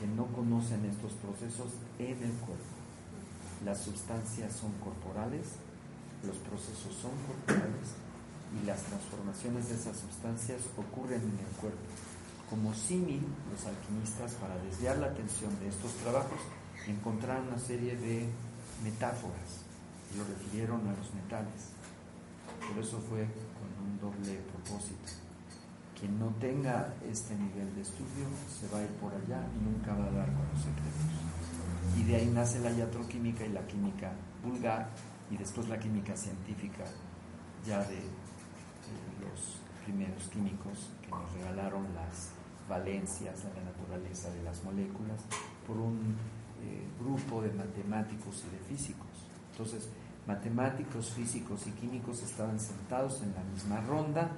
que 0.00 0.06
no 0.06 0.26
conocen 0.26 0.84
estos 0.86 1.12
procesos 1.12 1.72
en 1.98 2.22
el 2.22 2.32
cuerpo. 2.32 2.64
Las 3.64 3.82
sustancias 3.82 4.54
son 4.54 4.72
corporales, 4.82 5.56
los 6.24 6.36
procesos 6.36 6.94
son 6.94 7.12
corporales 7.26 8.05
y 8.54 8.66
las 8.66 8.82
transformaciones 8.82 9.68
de 9.68 9.74
esas 9.74 9.96
sustancias 9.96 10.62
ocurren 10.76 11.20
en 11.20 11.38
el 11.38 11.52
cuerpo. 11.60 11.82
Como 12.48 12.72
símil, 12.74 13.22
los 13.50 13.66
alquimistas, 13.66 14.34
para 14.34 14.56
desviar 14.58 14.98
la 14.98 15.08
atención 15.08 15.58
de 15.58 15.68
estos 15.68 15.92
trabajos, 15.94 16.38
encontraron 16.86 17.48
una 17.48 17.58
serie 17.58 17.96
de 17.96 18.28
metáforas 18.84 19.66
y 20.14 20.18
lo 20.18 20.24
refirieron 20.24 20.80
a 20.86 20.94
los 20.94 21.12
metales. 21.14 21.74
Por 22.68 22.82
eso 22.82 23.00
fue 23.00 23.26
con 23.58 23.70
un 23.84 23.98
doble 23.98 24.38
propósito. 24.52 25.10
Quien 25.98 26.18
no 26.18 26.28
tenga 26.38 26.94
este 27.10 27.34
nivel 27.34 27.74
de 27.74 27.82
estudio 27.82 28.26
se 28.48 28.68
va 28.68 28.78
a 28.78 28.82
ir 28.82 28.90
por 29.00 29.12
allá 29.14 29.42
y 29.56 29.64
nunca 29.64 29.92
va 29.94 30.06
a 30.06 30.10
dar 30.10 30.26
con 30.26 30.46
los 30.52 30.60
secretos. 30.60 31.16
Y 31.96 32.04
de 32.04 32.16
ahí 32.16 32.26
nace 32.26 32.60
la 32.60 32.70
iatroquímica 32.70 33.44
y 33.46 33.48
la 33.48 33.66
química 33.66 34.12
vulgar 34.44 34.90
y 35.30 35.36
después 35.36 35.68
la 35.68 35.78
química 35.78 36.16
científica 36.16 36.84
ya 37.66 37.82
de, 37.84 37.98
primeros 39.86 40.28
químicos 40.28 40.90
que 41.00 41.10
nos 41.10 41.32
regalaron 41.32 41.86
las 41.94 42.32
valencias 42.68 43.44
de 43.44 43.54
la 43.54 43.70
naturaleza 43.70 44.30
de 44.30 44.42
las 44.42 44.62
moléculas 44.64 45.22
por 45.64 45.76
un 45.76 46.16
eh, 46.62 46.82
grupo 46.98 47.40
de 47.40 47.52
matemáticos 47.52 48.44
y 48.48 48.56
de 48.56 48.58
físicos. 48.64 49.06
Entonces, 49.52 49.88
matemáticos, 50.26 51.10
físicos 51.10 51.66
y 51.68 51.70
químicos 51.70 52.22
estaban 52.22 52.58
sentados 52.58 53.22
en 53.22 53.32
la 53.34 53.44
misma 53.44 53.80
ronda. 53.82 54.32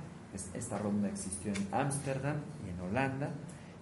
Esta 0.52 0.76
ronda 0.76 1.08
existió 1.08 1.52
en 1.54 1.66
Ámsterdam 1.72 2.36
y 2.66 2.70
en 2.70 2.80
Holanda 2.80 3.30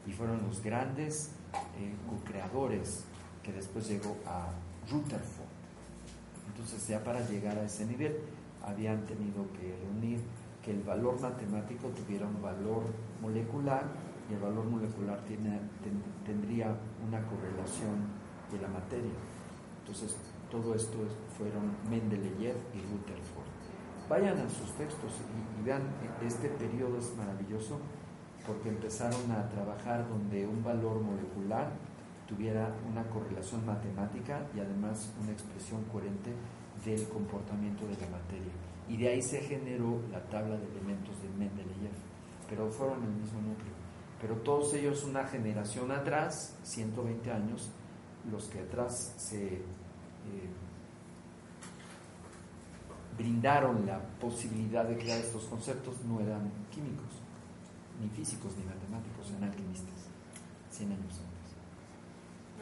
y 0.07 0.13
fueron 0.13 0.47
los 0.47 0.63
grandes 0.63 1.33
eh, 1.79 1.95
co-creadores 2.09 3.05
que 3.43 3.53
después 3.53 3.89
llegó 3.89 4.17
a 4.25 4.51
Rutherford. 4.89 5.51
Entonces 6.47 6.87
ya 6.87 7.03
para 7.03 7.21
llegar 7.29 7.59
a 7.59 7.65
ese 7.65 7.85
nivel 7.85 8.17
habían 8.65 9.05
tenido 9.07 9.51
que 9.53 9.77
reunir 9.83 10.21
que 10.67 10.73
el 10.73 10.83
valor 10.83 11.21
matemático 11.21 11.87
tuviera 11.91 12.27
un 12.27 12.43
valor 12.43 12.83
molecular 13.23 13.85
y 14.29 14.35
el 14.35 14.41
valor 14.41 14.65
molecular 14.65 15.21
tendría 16.25 16.77
una 17.07 17.23
correlación 17.23 18.11
de 18.51 18.61
la 18.61 18.67
materia. 18.67 19.15
Entonces, 19.79 20.17
todo 20.51 20.75
esto 20.75 20.99
fueron 21.39 21.71
Mendeleev 21.89 22.57
y 22.75 22.81
Rutherford. 22.91 23.47
Vayan 24.09 24.39
a 24.39 24.49
sus 24.51 24.73
textos 24.73 25.13
y, 25.23 25.61
y 25.61 25.65
vean, 25.65 25.83
este 26.21 26.49
periodo 26.49 26.99
es 26.99 27.15
maravilloso 27.17 27.79
porque 28.45 28.69
empezaron 28.69 29.31
a 29.31 29.49
trabajar 29.49 30.09
donde 30.09 30.49
un 30.49 30.65
valor 30.65 31.01
molecular 31.01 31.71
tuviera 32.27 32.75
una 32.91 33.05
correlación 33.05 33.65
matemática 33.65 34.43
y 34.53 34.59
además 34.59 35.15
una 35.23 35.31
expresión 35.31 35.85
coherente 35.85 36.33
del 36.85 37.09
comportamiento 37.09 37.87
de 37.87 37.95
la 37.95 38.11
materia. 38.11 38.76
Y 38.89 38.97
de 38.97 39.09
ahí 39.09 39.23
se 39.23 39.41
generó 39.41 40.01
la 40.13 40.23
tabla 40.25 40.57
de 40.57 40.67
elementos 40.67 41.21
de 41.23 41.29
Mendeleev, 41.31 41.93
pero 42.49 42.71
fueron 42.71 43.03
el 43.03 43.11
mismo 43.11 43.41
núcleo. 43.41 43.75
Pero 44.21 44.37
todos 44.37 44.73
ellos 44.75 45.05
una 45.05 45.25
generación 45.27 45.91
atrás, 45.91 46.57
120 46.63 47.31
años, 47.31 47.71
los 48.31 48.47
que 48.47 48.61
atrás 48.61 49.15
se 49.19 49.57
eh, 49.57 49.61
brindaron 53.17 53.87
la 53.87 53.99
posibilidad 54.21 54.85
de 54.85 54.97
crear 54.97 55.19
estos 55.19 55.45
conceptos 55.45 56.05
no 56.05 56.21
eran 56.21 56.51
químicos, 56.71 57.23
ni 58.01 58.09
físicos, 58.11 58.53
ni 58.57 58.65
matemáticos, 58.65 59.31
eran 59.31 59.45
alquimistas, 59.45 60.09
100 60.71 60.93
años 60.93 61.21
antes. 61.21 61.47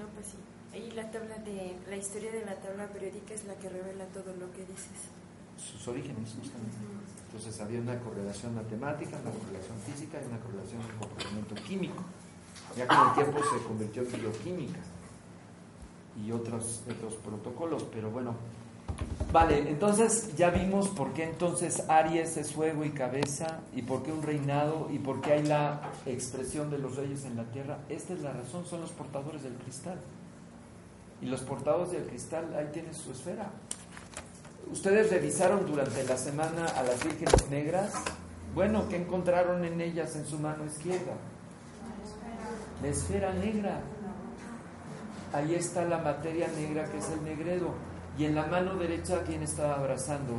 No, 0.01 0.09
pues 0.15 0.27
sí. 0.27 0.39
Ahí 0.73 0.91
la 0.91 1.09
tabla 1.11 1.37
de 1.39 1.77
la 1.89 1.97
historia 1.97 2.33
de 2.33 2.45
la 2.45 2.57
tabla 2.57 2.89
periódica 2.89 3.35
es 3.35 3.45
la 3.45 3.55
que 3.55 3.69
revela 3.69 4.07
todo 4.07 4.35
lo 4.35 4.51
que 4.53 4.67
dices. 4.67 5.11
Sus 5.59 5.89
orígenes, 5.89 6.35
justamente. 6.39 6.77
Entonces 7.27 7.61
había 7.61 7.81
una 7.81 7.99
correlación 7.99 8.55
matemática, 8.55 9.19
una 9.21 9.33
correlación 9.33 9.77
física 9.87 10.21
y 10.23 10.29
una 10.29 10.39
correlación 10.39 10.81
de 10.83 10.95
comportamiento 10.99 11.55
químico. 11.57 12.03
Ya 12.77 12.87
con 12.87 13.09
el 13.09 13.15
tiempo 13.15 13.41
se 13.43 13.67
convirtió 13.67 14.03
en 14.03 14.21
bioquímica 14.21 14.81
y 16.25 16.31
otros, 16.31 16.83
otros 16.89 17.15
protocolos, 17.17 17.85
pero 17.93 18.11
bueno. 18.11 18.35
Vale, 19.33 19.69
entonces 19.69 20.37
ya 20.37 20.51
vimos 20.51 20.89
por 20.91 21.13
qué 21.13 21.25
entonces 21.25 21.89
Aries 21.89 22.37
es 22.37 22.53
fuego 22.53 22.85
y 22.85 22.91
cabeza, 22.91 23.61
y 23.75 23.83
por 23.83 24.05
qué 24.05 24.13
un 24.13 24.23
reinado, 24.23 24.89
y 24.93 24.99
por 24.99 25.21
qué 25.21 25.33
hay 25.33 25.45
la 25.45 25.91
expresión 26.07 26.71
de 26.71 26.79
los 26.79 26.95
reyes 26.95 27.25
en 27.25 27.37
la 27.37 27.45
tierra. 27.45 27.79
Esta 27.89 28.13
es 28.13 28.23
la 28.23 28.33
razón, 28.33 28.65
son 28.65 28.83
los 28.83 28.93
portadores 28.93 29.43
del 29.43 29.55
cristal. 29.55 29.99
Y 31.21 31.27
los 31.27 31.41
portadores 31.41 31.91
del 31.91 32.07
cristal, 32.07 32.55
ahí 32.55 32.69
tienen 32.73 32.95
su 32.95 33.11
esfera. 33.11 33.51
Ustedes 34.70 35.11
revisaron 35.11 35.66
durante 35.66 36.05
la 36.05 36.16
semana 36.16 36.66
a 36.66 36.82
las 36.82 37.03
vírgenes 37.05 37.49
negras. 37.51 37.93
Bueno, 38.55 38.89
¿qué 38.89 38.97
encontraron 38.97 39.65
en 39.65 39.81
ellas 39.81 40.16
en 40.16 40.27
su 40.27 40.39
mano 40.39 40.65
izquierda? 40.65 41.15
La 42.82 42.89
esfera 42.89 43.32
negra. 43.32 43.81
Ahí 45.32 45.55
está 45.55 45.85
la 45.85 45.99
materia 45.99 46.49
negra 46.49 46.85
que 46.91 46.99
es 46.99 47.09
el 47.11 47.24
negredo. 47.24 47.74
Y 48.16 48.24
en 48.24 48.35
la 48.35 48.47
mano 48.47 48.77
derecha, 48.77 49.23
¿quién 49.27 49.43
estaba 49.43 49.74
abrazando? 49.74 50.35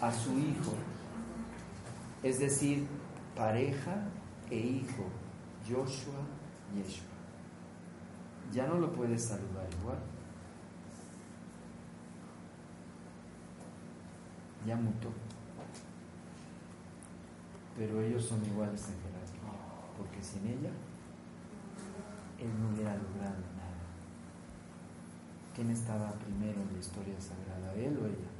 A 0.00 0.12
su 0.12 0.38
hijo. 0.38 0.72
Es 2.22 2.40
decir, 2.40 2.86
pareja 3.36 4.08
e 4.50 4.56
hijo. 4.56 5.04
Joshua 5.68 6.20
Yeshua. 6.74 7.06
Ya 8.52 8.66
no 8.66 8.78
lo 8.78 8.92
puedes 8.92 9.24
saludar 9.24 9.66
igual. 9.80 9.98
Ya 14.66 14.76
mutó. 14.76 15.10
Pero 17.76 18.00
ellos 18.00 18.24
son 18.24 18.44
iguales 18.44 18.88
en 18.88 19.00
jerarquía. 19.02 19.60
Porque 19.98 20.22
sin 20.22 20.46
ella, 20.46 20.70
él 22.38 22.50
no 22.60 22.70
hubiera 22.70 22.94
logrado 22.94 23.38
nada. 23.56 23.64
¿Quién 25.54 25.70
estaba 25.70 26.12
primero 26.12 26.60
en 26.60 26.72
la 26.72 26.78
historia 26.78 27.14
sagrada? 27.20 27.74
¿Él 27.74 27.98
o 28.02 28.06
ella? 28.06 28.30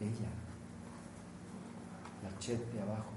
Ella. 0.00 0.30
La 2.22 2.38
Chet 2.38 2.72
de 2.72 2.82
abajo. 2.82 3.12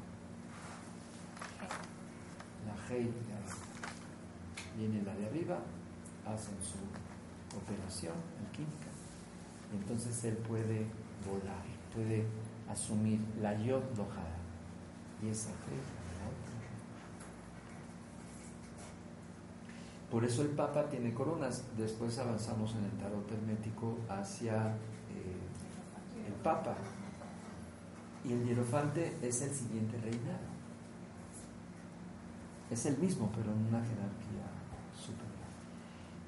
La 2.65 2.95
Hei 2.95 3.03
de 3.03 3.33
abajo. 3.33 3.59
Viene 4.77 5.03
la 5.03 5.15
de 5.15 5.25
arriba, 5.25 5.59
hacen 6.25 6.55
su 6.63 6.77
operación 7.57 8.13
alquímica. 8.45 8.87
Y 9.73 9.77
entonces 9.77 10.23
él 10.23 10.37
puede 10.37 10.87
volar, 11.27 11.63
puede 11.93 12.25
asumir 12.69 13.19
la 13.41 13.53
Yod 13.57 13.83
Lojada. 13.97 14.37
Y 15.21 15.29
esa 15.29 15.49
otra. 15.49 15.99
Por 20.09 20.25
eso 20.25 20.41
el 20.41 20.49
Papa 20.49 20.89
tiene 20.89 21.13
coronas. 21.13 21.63
Después 21.77 22.17
avanzamos 22.17 22.75
en 22.75 22.85
el 22.85 22.91
tarot 22.91 23.31
hermético 23.31 23.97
hacia 24.09 24.67
eh, 24.67 26.27
el 26.27 26.33
Papa. 26.41 26.75
Y 28.23 28.33
el 28.33 28.45
hierofante 28.45 29.17
es 29.21 29.41
el 29.41 29.51
siguiente 29.51 29.97
reinado. 29.97 30.49
Es 32.69 32.85
el 32.85 32.97
mismo, 32.97 33.31
pero 33.35 33.51
en 33.51 33.59
una 33.67 33.81
jerarquía 33.81 34.45
superior. 34.93 35.29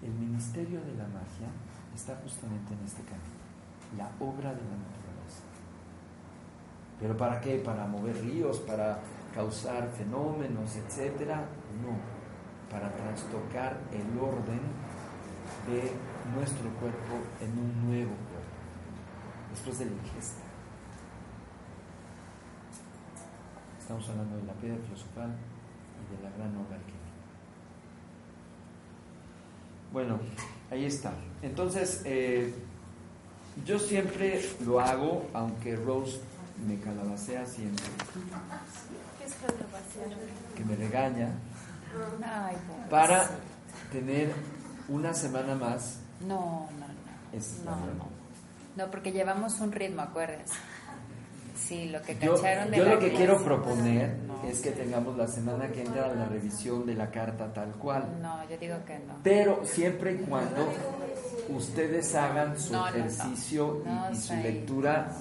El 0.02 0.12
ministerio 0.14 0.82
de 0.82 0.96
la 0.96 1.08
magia 1.08 1.50
está 1.94 2.16
justamente 2.24 2.74
en 2.74 2.80
este 2.86 3.04
camino, 3.04 3.41
la 3.98 4.10
obra 4.20 4.54
de 4.54 4.62
la 4.62 4.78
naturaleza. 4.78 5.44
¿Pero 7.00 7.18
para 7.18 7.42
qué? 7.42 7.58
¿Para 7.58 7.86
mover 7.88 8.16
ríos? 8.22 8.60
¿Para 8.60 9.00
causar 9.34 9.90
fenómenos, 9.90 10.76
etcétera? 10.76 11.46
No, 11.82 11.98
para 12.70 12.92
trastocar 12.96 13.78
el 13.92 14.20
orden 14.20 14.62
de 15.68 15.92
nuestro 16.36 16.70
cuerpo 16.80 17.16
en 17.42 17.52
un 17.58 17.88
nuevo 17.88 18.12
cuerpo, 18.12 18.52
después 19.52 19.80
de 19.80 19.86
la 19.86 19.92
ingesta. 19.92 20.44
Estamos 23.80 24.10
hablando 24.10 24.38
de 24.38 24.44
la 24.44 24.54
piedra 24.54 24.78
filosofal 24.86 25.32
y 25.32 26.16
de 26.16 26.24
la 26.24 26.30
gran 26.38 26.56
obra 26.56 26.78
alquímica. 26.78 27.02
Bueno, 29.92 30.20
ahí 30.70 30.86
está. 30.86 31.12
Entonces, 31.42 32.02
eh, 32.06 32.54
yo 33.66 33.80
siempre 33.80 34.42
lo 34.66 34.80
hago, 34.80 35.30
aunque 35.34 35.76
Rose 35.76 36.20
me 36.68 36.80
calabacea 36.80 37.46
siempre. 37.46 37.86
¿Qué 39.20 39.26
es 39.26 39.34
calabacear? 39.36 40.20
Que 40.56 40.66
me 40.66 40.76
regaña. 40.76 41.30
Ay, 42.24 42.56
para 42.90 43.30
tener 43.92 44.32
una 44.88 45.14
semana 45.14 45.56
más. 45.56 46.00
No, 46.22 46.68
no, 46.80 46.88
no. 46.88 47.38
Es 47.38 47.60
no, 47.66 47.72
no. 47.76 48.10
No, 48.78 48.90
porque 48.90 49.12
llevamos 49.12 49.60
un 49.60 49.72
ritmo, 49.72 50.02
acuérdense. 50.02 50.54
Sí, 51.56 51.90
lo 51.90 52.02
que 52.02 52.18
Yo, 52.18 52.36
cacharon 52.36 52.72
de 52.72 52.78
yo 52.78 52.86
la 52.86 52.94
lo 52.94 53.00
que 53.00 53.10
clase. 53.10 53.18
quiero 53.18 53.44
proponer 53.44 54.18
No. 54.26 54.42
es 54.48 54.62
que 54.62 54.72
tengamos 54.72 55.16
la 55.18 55.28
semana 55.28 55.68
que 55.70 55.82
entra 55.82 56.14
la 56.14 56.26
revisión 56.26 56.86
de 56.86 56.96
la 56.96 57.12
carta 57.12 57.54
tal 57.54 57.72
cual. 57.74 58.20
No, 58.22 58.50
yo 58.50 58.58
digo 58.58 58.76
que 58.86 58.98
no. 59.00 59.16
Pero 59.24 59.62
siempre 59.66 60.14
y 60.14 60.18
cuando 60.20 60.68
ustedes 61.56 62.14
hagan 62.16 62.60
su 62.60 62.74
No, 62.74 62.80
no, 62.80 62.86
no. 62.86 62.98
ejercicio 62.98 63.84
y- 64.12 64.16
su 64.16 64.34
lectura 64.36 65.12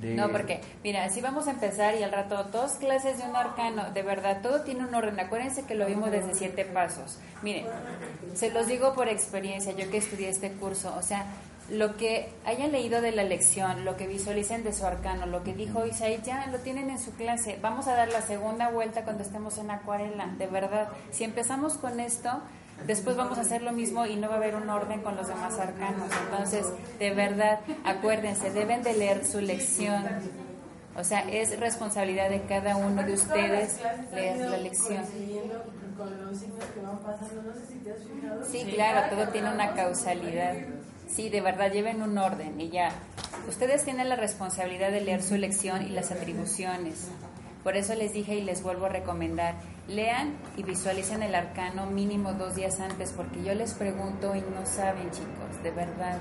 de... 0.00 0.14
No, 0.14 0.30
porque, 0.30 0.60
mira, 0.82 1.08
si 1.10 1.20
vamos 1.20 1.46
a 1.46 1.50
empezar 1.50 1.94
y 1.96 2.02
al 2.02 2.10
rato 2.12 2.44
dos 2.44 2.72
clases 2.72 3.18
de 3.18 3.24
un 3.28 3.36
arcano, 3.36 3.90
de 3.90 4.02
verdad, 4.02 4.40
todo 4.42 4.62
tiene 4.62 4.86
un 4.86 4.94
orden. 4.94 5.18
Acuérdense 5.20 5.64
que 5.66 5.74
lo 5.74 5.86
vimos 5.86 6.10
desde 6.10 6.34
siete 6.34 6.64
pasos. 6.64 7.18
Miren, 7.42 7.66
se 8.34 8.50
los 8.50 8.66
digo 8.66 8.94
por 8.94 9.08
experiencia, 9.08 9.72
yo 9.72 9.90
que 9.90 9.98
estudié 9.98 10.28
este 10.30 10.52
curso, 10.52 10.94
o 10.98 11.02
sea, 11.02 11.26
lo 11.70 11.96
que 11.96 12.32
hayan 12.46 12.72
leído 12.72 13.00
de 13.00 13.12
la 13.12 13.22
lección, 13.22 13.84
lo 13.84 13.96
que 13.96 14.06
visualicen 14.08 14.64
de 14.64 14.72
su 14.72 14.84
arcano, 14.86 15.26
lo 15.26 15.44
que 15.44 15.54
dijo 15.54 15.86
Isaí, 15.86 16.18
ya 16.24 16.46
lo 16.46 16.58
tienen 16.58 16.90
en 16.90 16.98
su 16.98 17.12
clase. 17.12 17.58
Vamos 17.62 17.86
a 17.86 17.92
dar 17.94 18.08
la 18.08 18.22
segunda 18.22 18.70
vuelta 18.70 19.04
cuando 19.04 19.22
estemos 19.22 19.56
en 19.58 19.70
acuarela, 19.70 20.28
de 20.38 20.46
verdad. 20.48 20.88
Si 21.12 21.22
empezamos 21.24 21.74
con 21.74 22.00
esto, 22.00 22.40
después 22.86 23.16
vamos 23.16 23.38
a 23.38 23.42
hacer 23.42 23.62
lo 23.62 23.72
mismo 23.72 24.06
y 24.06 24.16
no 24.16 24.28
va 24.28 24.34
a 24.34 24.38
haber 24.38 24.54
un 24.54 24.68
orden 24.68 25.02
con 25.02 25.16
los 25.16 25.28
demás 25.28 25.58
arcanos. 25.58 26.10
Entonces, 26.24 26.66
de 26.98 27.10
verdad, 27.12 27.60
acuérdense, 27.84 28.50
deben 28.50 28.82
de 28.82 28.94
leer 28.94 29.26
su 29.26 29.40
lección. 29.40 30.04
O 30.96 31.04
sea, 31.04 31.20
es 31.20 31.58
responsabilidad 31.58 32.30
de 32.30 32.42
cada 32.42 32.76
uno 32.76 33.02
de 33.02 33.14
ustedes 33.14 33.80
leer 34.12 34.50
la 34.50 34.56
lección. 34.56 35.04
Sí, 38.50 38.64
claro, 38.74 39.14
todo 39.14 39.28
tiene 39.28 39.52
una 39.52 39.74
causalidad. 39.74 40.54
Sí, 41.08 41.28
de 41.28 41.40
verdad, 41.40 41.72
lleven 41.72 42.02
un 42.02 42.16
orden 42.18 42.60
y 42.60 42.70
ya. 42.70 42.90
Ustedes 43.48 43.84
tienen 43.84 44.08
la 44.08 44.16
responsabilidad 44.16 44.90
de 44.90 45.00
leer 45.00 45.22
su 45.22 45.36
lección 45.36 45.82
y 45.82 45.90
las 45.90 46.10
atribuciones. 46.10 47.08
Por 47.62 47.76
eso 47.76 47.94
les 47.94 48.14
dije 48.14 48.36
y 48.36 48.42
les 48.42 48.62
vuelvo 48.62 48.86
a 48.86 48.88
recomendar, 48.88 49.54
lean 49.86 50.36
y 50.56 50.62
visualicen 50.62 51.22
el 51.22 51.34
arcano 51.34 51.86
mínimo 51.86 52.32
dos 52.32 52.54
días 52.54 52.80
antes, 52.80 53.12
porque 53.12 53.42
yo 53.44 53.54
les 53.54 53.74
pregunto 53.74 54.34
y 54.34 54.40
no 54.40 54.64
saben, 54.64 55.10
chicos, 55.10 55.62
de 55.62 55.70
verdad. 55.70 56.18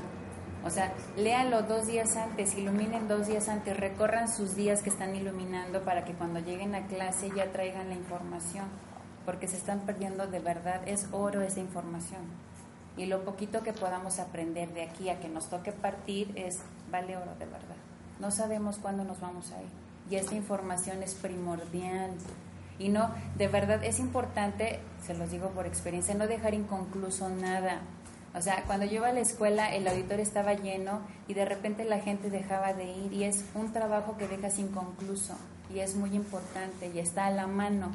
O 0.65 0.69
sea, 0.69 0.91
léanlo 1.15 1.61
dos 1.61 1.87
días 1.87 2.17
antes, 2.17 2.57
iluminen 2.57 3.07
dos 3.07 3.27
días 3.27 3.47
antes, 3.47 3.77
recorran 3.77 4.27
sus 4.27 4.55
días 4.57 4.81
que 4.81 4.89
están 4.89 5.15
iluminando 5.15 5.81
para 5.83 6.03
que 6.03 6.13
cuando 6.13 6.41
lleguen 6.41 6.75
a 6.75 6.85
clase 6.87 7.31
ya 7.33 7.49
traigan 7.53 7.87
la 7.87 7.95
información, 7.95 8.65
porque 9.25 9.47
se 9.47 9.55
están 9.55 9.79
perdiendo 9.81 10.27
de 10.27 10.39
verdad, 10.39 10.85
es 10.85 11.07
oro 11.13 11.41
esa 11.41 11.61
información. 11.61 12.23
Y 12.97 13.05
lo 13.05 13.23
poquito 13.23 13.63
que 13.63 13.71
podamos 13.71 14.19
aprender 14.19 14.73
de 14.73 14.83
aquí 14.83 15.09
a 15.09 15.21
que 15.21 15.29
nos 15.29 15.49
toque 15.49 15.71
partir 15.71 16.33
es, 16.35 16.59
vale 16.91 17.15
oro 17.15 17.33
de 17.39 17.45
verdad. 17.45 17.77
No 18.19 18.29
sabemos 18.29 18.77
cuándo 18.77 19.05
nos 19.05 19.21
vamos 19.21 19.53
a 19.53 19.61
ir. 19.61 19.88
Y 20.09 20.15
esta 20.15 20.35
información 20.35 21.03
es 21.03 21.13
primordial. 21.15 22.11
Y 22.77 22.89
no, 22.89 23.09
de 23.37 23.47
verdad 23.47 23.83
es 23.83 23.99
importante, 23.99 24.79
se 25.05 25.13
los 25.13 25.31
digo 25.31 25.49
por 25.49 25.65
experiencia, 25.65 26.15
no 26.15 26.27
dejar 26.27 26.53
inconcluso 26.53 27.29
nada. 27.29 27.81
O 28.33 28.41
sea, 28.41 28.63
cuando 28.65 28.85
yo 28.85 28.95
iba 28.95 29.09
a 29.09 29.13
la 29.13 29.19
escuela, 29.19 29.73
el 29.73 29.87
auditorio 29.87 30.23
estaba 30.23 30.53
lleno 30.53 31.01
y 31.27 31.33
de 31.33 31.45
repente 31.45 31.83
la 31.83 31.99
gente 31.99 32.29
dejaba 32.29 32.73
de 32.73 32.85
ir 32.85 33.11
y 33.11 33.23
es 33.23 33.43
un 33.55 33.73
trabajo 33.73 34.17
que 34.17 34.27
dejas 34.27 34.59
inconcluso 34.59 35.35
y 35.73 35.79
es 35.79 35.95
muy 35.95 36.15
importante 36.15 36.91
y 36.93 36.99
está 36.99 37.25
a 37.25 37.31
la 37.31 37.47
mano. 37.47 37.91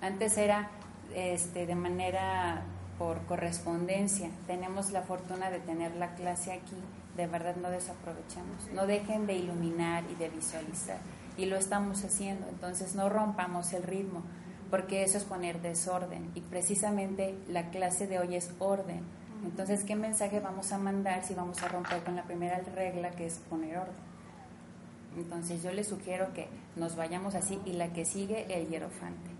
Antes 0.00 0.36
era 0.36 0.70
este, 1.14 1.66
de 1.66 1.74
manera 1.74 2.62
por 2.98 3.22
correspondencia. 3.26 4.28
Tenemos 4.46 4.90
la 4.90 5.02
fortuna 5.02 5.50
de 5.50 5.60
tener 5.60 5.94
la 5.96 6.14
clase 6.14 6.52
aquí, 6.52 6.76
de 7.16 7.26
verdad 7.26 7.56
no 7.56 7.70
desaprovechamos. 7.70 8.70
No 8.74 8.86
dejen 8.86 9.26
de 9.26 9.34
iluminar 9.34 10.04
y 10.10 10.14
de 10.16 10.28
visualizar. 10.28 10.98
Y 11.36 11.46
lo 11.46 11.56
estamos 11.56 12.04
haciendo, 12.04 12.46
entonces 12.48 12.94
no 12.94 13.08
rompamos 13.08 13.72
el 13.72 13.82
ritmo, 13.82 14.22
porque 14.70 15.02
eso 15.02 15.18
es 15.18 15.24
poner 15.24 15.60
desorden. 15.60 16.30
Y 16.34 16.40
precisamente 16.40 17.36
la 17.48 17.70
clase 17.70 18.06
de 18.06 18.18
hoy 18.18 18.36
es 18.36 18.50
orden. 18.58 19.00
Entonces, 19.44 19.84
¿qué 19.84 19.96
mensaje 19.96 20.40
vamos 20.40 20.72
a 20.72 20.78
mandar 20.78 21.24
si 21.24 21.34
vamos 21.34 21.62
a 21.62 21.68
romper 21.68 22.02
con 22.02 22.16
la 22.16 22.24
primera 22.24 22.60
regla 22.74 23.10
que 23.10 23.26
es 23.26 23.38
poner 23.50 23.78
orden? 23.78 24.06
Entonces 25.16 25.62
yo 25.62 25.72
les 25.72 25.88
sugiero 25.88 26.32
que 26.34 26.48
nos 26.76 26.94
vayamos 26.96 27.34
así 27.34 27.58
y 27.64 27.72
la 27.72 27.92
que 27.92 28.04
sigue 28.04 28.46
el 28.50 28.68
hierofante. 28.68 29.30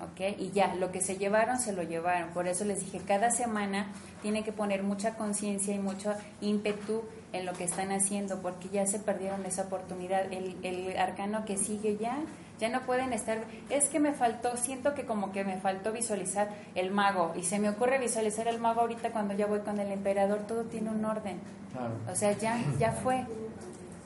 ¿Ok? 0.00 0.38
Y 0.38 0.50
ya, 0.52 0.74
lo 0.76 0.92
que 0.92 1.02
se 1.02 1.18
llevaron, 1.18 1.58
se 1.58 1.72
lo 1.72 1.82
llevaron. 1.82 2.30
Por 2.30 2.48
eso 2.48 2.64
les 2.64 2.80
dije, 2.80 3.00
cada 3.06 3.30
semana 3.30 3.92
tiene 4.22 4.44
que 4.44 4.52
poner 4.52 4.82
mucha 4.82 5.16
conciencia 5.16 5.74
y 5.74 5.78
mucho 5.78 6.14
ímpetu 6.40 7.02
en 7.32 7.46
lo 7.46 7.52
que 7.52 7.64
están 7.64 7.92
haciendo, 7.92 8.40
porque 8.42 8.68
ya 8.68 8.86
se 8.86 8.98
perdieron 8.98 9.44
esa 9.46 9.62
oportunidad. 9.62 10.32
El, 10.32 10.56
el 10.62 10.96
arcano 10.98 11.44
que 11.44 11.56
sigue 11.56 11.96
ya, 11.96 12.18
ya 12.58 12.68
no 12.68 12.80
pueden 12.82 13.12
estar. 13.12 13.38
Es 13.68 13.88
que 13.88 14.00
me 14.00 14.12
faltó, 14.12 14.56
siento 14.56 14.94
que 14.94 15.06
como 15.06 15.32
que 15.32 15.44
me 15.44 15.56
faltó 15.58 15.92
visualizar 15.92 16.48
el 16.74 16.90
mago, 16.90 17.32
y 17.36 17.42
se 17.42 17.58
me 17.58 17.68
ocurre 17.68 17.98
visualizar 17.98 18.48
el 18.48 18.58
mago 18.58 18.82
ahorita 18.82 19.10
cuando 19.10 19.34
ya 19.34 19.46
voy 19.46 19.60
con 19.60 19.78
el 19.80 19.90
emperador, 19.92 20.40
todo 20.46 20.64
tiene 20.64 20.90
un 20.90 21.04
orden. 21.04 21.38
Claro. 21.72 21.94
O 22.10 22.16
sea, 22.16 22.32
ya, 22.32 22.58
ya 22.78 22.92
fue. 22.92 23.24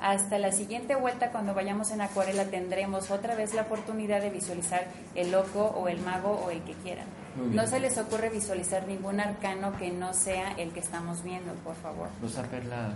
Hasta 0.01 0.39
la 0.39 0.53
siguiente 0.53 0.97
vuelta, 0.97 1.31
cuando 1.31 1.55
vayamos 1.55 1.91
en 1.91 2.03
acuarela, 2.03 2.45
tendremos 2.45 3.11
otra 3.11 3.35
vez 3.35 3.55
la 3.55 3.63
oportunidad 3.63 4.21
de 4.21 4.29
visualizar 4.29 4.85
el 5.15 5.33
loco 5.33 5.65
o 5.65 5.89
el 5.89 5.99
mago 6.01 6.43
o 6.45 6.51
el 6.51 6.63
que 6.63 6.75
quieran. 6.75 7.07
No 7.37 7.67
se 7.67 7.81
les 7.81 7.99
ocurre 7.99 8.31
visualizar 8.31 8.87
ningún 8.87 9.19
arcano 9.21 9.77
que 9.77 9.91
no 9.91 10.15
sea 10.15 10.53
el 10.53 10.73
que 10.73 10.81
estamos 10.81 11.23
viendo, 11.25 11.53
por 11.65 11.75
favor. 11.77 12.09
Rosa 12.23 12.43
Perla. 12.45 12.93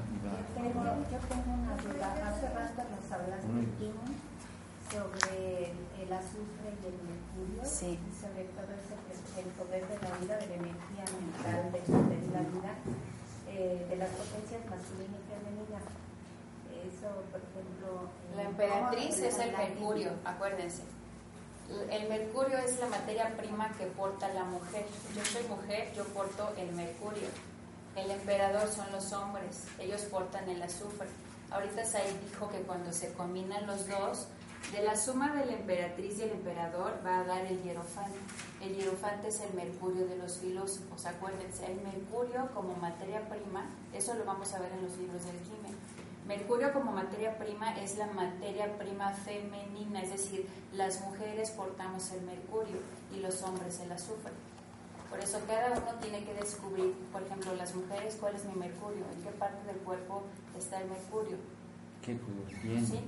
Tengo, 0.54 0.84
yo 0.84 1.18
tengo 1.28 1.52
una 1.58 1.74
duda. 1.82 2.30
Hace 2.30 2.48
rato 2.54 2.82
nos 2.88 3.12
hablaste 3.12 3.90
sobre 4.88 5.72
el 6.02 6.12
azufre 6.12 6.70
y 6.80 6.86
el 6.86 6.98
mercurio 7.02 7.60
Sí. 7.64 7.98
y 7.98 8.12
sobre 8.20 8.44
todo 8.56 8.70
ese, 8.78 8.94
el 9.40 9.46
poder 9.58 9.82
de 9.86 9.98
la 10.00 10.16
vida, 10.18 10.36
de 10.38 10.46
la 10.46 10.54
energía 10.54 11.04
mental, 11.18 11.72
de, 11.72 11.80
de 11.82 12.32
la 12.32 12.40
vida, 12.40 12.72
eh, 13.50 13.86
de 13.90 13.96
las 13.96 14.08
potencias 14.10 14.62
masculina 14.70 15.16
y 15.18 15.24
femenina. 15.28 15.80
Eso, 16.78 17.10
por 17.30 17.40
ejemplo... 17.42 18.08
eh, 18.32 18.36
La 18.36 18.42
emperatriz 18.44 19.14
¿cómo 19.16 19.26
es 19.28 19.38
el 19.38 19.52
mercurio, 19.52 20.10
acuérdense. 20.24 20.82
El 21.90 22.08
mercurio 22.08 22.56
es 22.58 22.78
la 22.80 22.86
materia 22.86 23.36
prima 23.36 23.70
que 23.76 23.84
porta 23.86 24.32
la 24.32 24.44
mujer. 24.44 24.86
Yo 25.14 25.24
soy 25.24 25.42
mujer, 25.48 25.92
yo 25.94 26.04
porto 26.04 26.52
el 26.56 26.72
mercurio. 26.72 27.28
El 27.94 28.10
emperador 28.10 28.68
son 28.68 28.90
los 28.92 29.12
hombres, 29.12 29.64
ellos 29.78 30.02
portan 30.02 30.48
el 30.48 30.62
azufre. 30.62 31.08
Ahorita 31.50 31.84
Said 31.84 32.14
dijo 32.30 32.48
que 32.48 32.60
cuando 32.62 32.92
se 32.92 33.12
combinan 33.12 33.66
los 33.66 33.86
dos, 33.88 34.28
de 34.72 34.82
la 34.82 34.96
suma 34.96 35.34
de 35.34 35.46
la 35.46 35.52
emperatriz 35.52 36.18
y 36.18 36.22
el 36.22 36.32
emperador 36.32 37.00
va 37.04 37.20
a 37.20 37.24
dar 37.24 37.46
el 37.46 37.62
hierofante. 37.62 38.18
El 38.60 38.76
hierofante 38.76 39.28
es 39.28 39.40
el 39.40 39.54
mercurio 39.54 40.06
de 40.06 40.16
los 40.16 40.36
filósofos, 40.36 41.06
acuérdense, 41.06 41.64
el 41.70 41.80
mercurio 41.80 42.50
como 42.54 42.74
materia 42.74 43.26
prima, 43.28 43.64
eso 43.94 44.14
lo 44.14 44.24
vamos 44.24 44.52
a 44.52 44.58
ver 44.58 44.72
en 44.72 44.82
los 44.82 44.96
libros 44.98 45.24
del 45.24 45.36
Quimen. 45.36 45.77
Mercurio 46.28 46.74
como 46.74 46.92
materia 46.92 47.38
prima 47.38 47.74
es 47.80 47.96
la 47.96 48.06
materia 48.08 48.76
prima 48.76 49.14
femenina, 49.14 50.02
es 50.02 50.10
decir, 50.10 50.46
las 50.74 51.00
mujeres 51.00 51.50
portamos 51.52 52.12
el 52.12 52.20
mercurio 52.20 52.76
y 53.10 53.20
los 53.20 53.42
hombres 53.42 53.80
el 53.80 53.90
azufre. 53.90 54.32
Por 55.08 55.18
eso 55.20 55.40
cada 55.46 55.70
uno 55.70 55.98
tiene 56.02 56.22
que 56.24 56.34
descubrir, 56.34 56.92
por 57.10 57.22
ejemplo, 57.22 57.54
las 57.54 57.74
mujeres, 57.74 58.18
cuál 58.20 58.34
es 58.34 58.44
mi 58.44 58.54
mercurio, 58.56 59.06
en 59.16 59.22
qué 59.22 59.30
parte 59.30 59.66
del 59.66 59.78
cuerpo 59.78 60.24
está 60.58 60.82
el 60.82 60.90
mercurio, 60.90 61.38
¿Qué 62.04 62.18
color 62.18 62.46
tiene? 62.60 62.86
¿sí? 62.86 63.00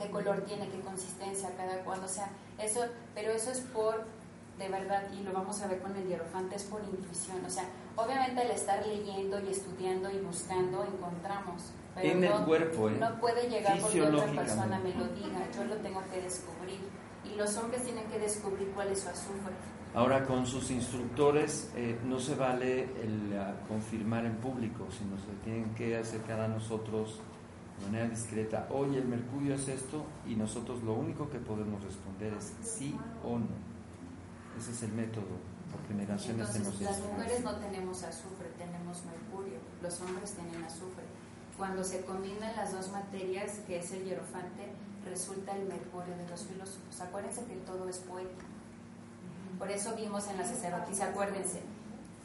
qué 0.00 0.10
color 0.10 0.40
tiene, 0.40 0.68
qué 0.68 0.80
consistencia 0.80 1.54
cada 1.56 1.84
cuando, 1.84 2.06
o 2.06 2.08
sea, 2.08 2.28
eso, 2.58 2.80
pero 3.14 3.30
eso 3.30 3.52
es 3.52 3.60
por 3.60 4.04
de 4.58 4.68
verdad, 4.68 5.04
y 5.12 5.22
lo 5.22 5.32
vamos 5.32 5.62
a 5.62 5.68
ver 5.68 5.80
con 5.80 5.94
el 5.96 6.08
hierofante, 6.08 6.56
es 6.56 6.64
por 6.64 6.82
intuición. 6.82 7.44
O 7.44 7.50
sea, 7.50 7.64
obviamente 7.96 8.42
al 8.42 8.50
estar 8.50 8.84
leyendo 8.86 9.40
y 9.40 9.50
estudiando 9.50 10.10
y 10.10 10.18
buscando, 10.18 10.84
encontramos. 10.84 11.72
Pero 11.94 12.08
En 12.08 12.24
el 12.24 12.30
no, 12.30 12.46
cuerpo, 12.46 12.88
¿eh? 12.88 12.96
no 12.98 13.20
puede 13.20 13.48
llegar 13.48 13.78
porque 13.80 14.02
otra 14.02 14.32
persona 14.32 14.78
me 14.78 14.94
lo 14.94 15.08
diga, 15.08 15.50
yo 15.54 15.64
lo 15.64 15.76
tengo 15.76 16.02
que 16.10 16.22
descubrir. 16.22 16.80
Y 17.24 17.36
los 17.36 17.56
hombres 17.58 17.82
tienen 17.84 18.04
que 18.06 18.18
descubrir 18.18 18.68
cuál 18.74 18.88
es 18.88 19.00
su 19.00 19.08
azufre. 19.08 19.52
Ahora 19.94 20.24
con 20.24 20.46
sus 20.46 20.70
instructores 20.70 21.70
eh, 21.76 21.98
no 22.04 22.18
se 22.18 22.34
vale 22.34 22.84
el 23.02 23.38
ah, 23.38 23.54
confirmar 23.68 24.24
en 24.24 24.36
público, 24.36 24.86
sino 24.90 25.18
se 25.18 25.32
tienen 25.44 25.74
que 25.74 25.98
acercar 25.98 26.40
a 26.40 26.48
nosotros 26.48 27.20
de 27.78 27.86
manera 27.86 28.08
discreta. 28.08 28.68
Oye, 28.70 28.98
el 28.98 29.06
mercurio 29.06 29.54
es 29.54 29.68
esto 29.68 30.06
y 30.26 30.34
nosotros 30.34 30.82
lo 30.82 30.94
único 30.94 31.28
que 31.28 31.38
podemos 31.38 31.84
responder 31.84 32.32
es 32.32 32.54
sí 32.62 32.98
o 33.22 33.38
no. 33.38 33.72
Ese 34.58 34.70
es 34.70 34.82
el 34.82 34.92
método. 34.92 35.52
Por 35.70 35.86
generaciones 35.88 36.48
se 36.48 36.58
nos 36.58 36.68
Entonces, 36.68 36.90
las 36.90 37.12
mujeres 37.12 37.44
no 37.44 37.56
tenemos 37.56 38.02
azufre, 38.02 38.48
tenemos 38.58 39.04
mercurio. 39.04 39.58
Los 39.82 40.00
hombres 40.00 40.32
tienen 40.32 40.64
azufre. 40.64 41.01
Cuando 41.62 41.84
se 41.84 42.00
combinan 42.00 42.56
las 42.56 42.72
dos 42.72 42.90
materias, 42.90 43.60
que 43.68 43.78
es 43.78 43.92
el 43.92 44.02
hierofante, 44.02 44.66
resulta 45.08 45.56
el 45.56 45.68
mercurio 45.68 46.16
de 46.16 46.28
los 46.28 46.42
filósofos. 46.42 47.00
Acuérdense 47.00 47.44
que 47.44 47.54
todo 47.54 47.88
es 47.88 47.98
poético. 47.98 48.42
Por 49.60 49.70
eso 49.70 49.94
vimos 49.94 50.26
en 50.26 50.38
la 50.38 50.44
sacerdotisa, 50.44 51.10
acuérdense, 51.10 51.60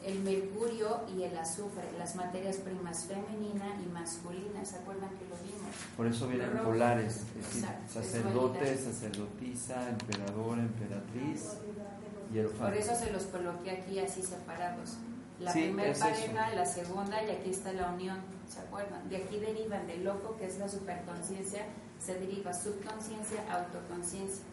el 0.04 0.18
mercurio 0.24 1.02
y 1.16 1.22
el 1.22 1.38
azufre, 1.38 1.84
las 2.00 2.16
materias 2.16 2.56
primas 2.56 3.04
femenina 3.04 3.76
y 3.80 3.86
masculina. 3.92 4.64
¿Se 4.64 4.74
acuerdan 4.74 5.10
que 5.10 5.24
lo 5.28 5.36
vimos? 5.36 5.72
Por 5.96 6.08
eso 6.08 6.26
vienen 6.26 6.50
Rojo. 6.54 6.64
polares, 6.70 7.18
es 7.18 7.34
decir, 7.36 7.62
Exacto, 7.62 7.92
sacerdote, 7.94 8.76
sacerdotisa, 8.76 9.88
emperador, 9.90 10.58
emperatriz, 10.58 11.42
Por 11.44 12.34
hierofante. 12.34 12.78
eso 12.80 12.92
se 12.96 13.12
los 13.12 13.22
coloqué 13.26 13.70
aquí 13.70 14.00
así 14.00 14.20
separados. 14.20 14.94
La 15.38 15.52
Sí, 15.52 15.60
primera 15.60 15.90
es 15.90 15.98
pareja, 16.00 16.54
la 16.56 16.66
segunda 16.66 17.22
y 17.22 17.30
aquí 17.30 17.50
está 17.50 17.72
la 17.72 17.92
unión, 17.92 18.18
¿se 18.48 18.60
acuerdan? 18.60 19.08
De 19.08 19.18
aquí 19.18 19.38
derivan 19.38 19.86
del 19.86 20.04
loco, 20.04 20.36
que 20.36 20.46
es 20.46 20.58
la 20.58 20.68
superconciencia, 20.68 21.66
se 21.98 22.14
deriva 22.14 22.52
subconsciencia, 22.54 23.44
autoconciencia. 23.52 24.44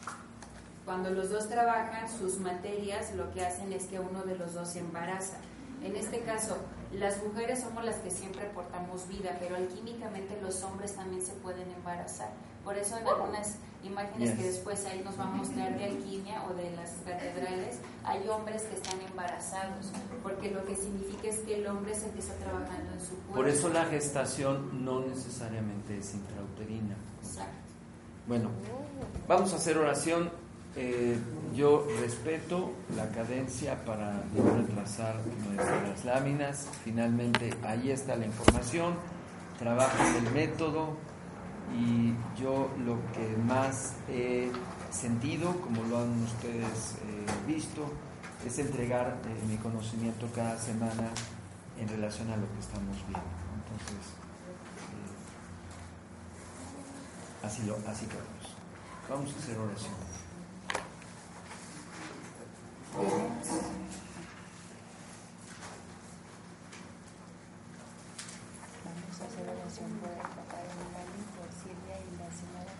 Cuando 0.83 1.09
los 1.09 1.29
dos 1.29 1.47
trabajan 1.47 2.07
sus 2.09 2.39
materias, 2.39 3.13
lo 3.15 3.31
que 3.33 3.43
hacen 3.43 3.73
es 3.73 3.85
que 3.85 3.99
uno 3.99 4.23
de 4.23 4.37
los 4.37 4.53
dos 4.53 4.69
se 4.69 4.79
embaraza. 4.79 5.37
En 5.83 5.95
este 5.95 6.21
caso, 6.21 6.57
las 6.93 7.23
mujeres 7.23 7.61
somos 7.61 7.83
las 7.83 7.97
que 7.97 8.11
siempre 8.11 8.45
portamos 8.53 9.07
vida, 9.07 9.37
pero 9.39 9.55
alquímicamente 9.55 10.39
los 10.41 10.61
hombres 10.63 10.95
también 10.95 11.25
se 11.25 11.33
pueden 11.33 11.69
embarazar. 11.71 12.29
Por 12.65 12.77
eso 12.77 12.97
en 12.97 13.07
algunas 13.07 13.57
imágenes 13.83 14.31
que 14.31 14.43
después 14.43 14.83
ahí 14.85 15.01
nos 15.05 15.17
va 15.19 15.25
a 15.25 15.27
mostrar 15.27 15.77
de 15.77 15.85
alquimia 15.85 16.43
o 16.49 16.55
de 16.55 16.71
las 16.75 16.89
catedrales, 17.05 17.77
hay 18.03 18.27
hombres 18.27 18.63
que 18.63 18.75
están 18.75 18.99
embarazados, 19.01 19.91
porque 20.23 20.49
lo 20.49 20.65
que 20.65 20.75
significa 20.75 21.27
es 21.27 21.39
que 21.39 21.59
el 21.59 21.67
hombre 21.67 21.93
se 21.93 22.07
empieza 22.07 22.33
trabajando 22.35 22.93
en 22.93 22.99
su 22.99 23.15
cuerpo. 23.17 23.35
Por 23.35 23.47
eso 23.47 23.69
la 23.69 23.85
gestación 23.85 24.83
no 24.83 25.01
necesariamente 25.01 25.99
es 25.99 26.13
intrauterina. 26.15 26.95
Exacto. 27.21 27.53
Bueno, 28.27 28.49
vamos 29.27 29.53
a 29.53 29.57
hacer 29.57 29.77
oración. 29.77 30.31
Eh, 30.77 31.17
yo 31.55 31.87
respeto 32.01 32.71
la 32.97 33.07
cadencia 33.09 33.85
para 33.85 34.23
no 34.35 34.57
retrasar 34.57 35.15
nuestras 35.47 36.03
láminas. 36.03 36.67
Finalmente, 36.83 37.53
ahí 37.63 37.91
está 37.91 38.15
la 38.15 38.25
información. 38.25 38.95
Trabajen 39.59 40.25
el 40.25 40.33
método 40.33 40.97
y 41.73 42.13
yo 42.39 42.69
lo 42.85 42.97
que 43.13 43.37
más 43.37 43.93
he 44.09 44.51
sentido, 44.91 45.59
como 45.61 45.83
lo 45.83 45.99
han 45.99 46.23
ustedes 46.23 46.95
eh, 47.03 47.25
visto, 47.47 47.91
es 48.45 48.59
entregar 48.59 49.19
eh, 49.25 49.45
mi 49.47 49.57
conocimiento 49.57 50.27
cada 50.33 50.57
semana 50.57 51.09
en 51.79 51.87
relación 51.87 52.31
a 52.31 52.37
lo 52.37 52.51
que 52.53 52.59
estamos 52.59 52.95
viendo. 53.07 53.35
Entonces, 53.55 54.13
eh, 57.43 57.45
así, 57.45 57.63
lo, 57.63 57.75
así 57.89 58.05
quedamos. 58.05 58.55
Vamos 59.09 59.33
a 59.33 59.37
hacer 59.37 59.57
oración. 59.57 59.93
Vamos 68.85 69.21
a 69.21 69.25
hacer 69.25 69.49
oración 69.49 69.89
por 69.99 70.09
el 70.09 70.17
papá 70.17 70.57
de 70.57 70.69
Magali, 70.79 71.21
por 71.35 71.49
Silvia 71.51 71.97
y 71.99 72.17
la 72.17 72.29
señora 72.31 72.75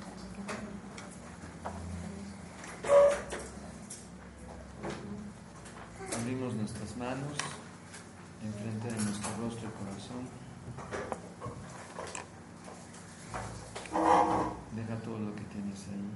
Abrimos 6.14 6.53
nuestras 6.65 6.97
manos 6.97 7.37
enfrente 8.43 8.87
de 8.87 9.03
nuestro 9.03 9.29
rostro 9.39 9.69
y 9.69 9.85
corazón. 9.85 10.27
Deja 14.75 14.95
todo 15.03 15.19
lo 15.19 15.35
que 15.35 15.43
tienes 15.43 15.87
ahí. 15.89 16.09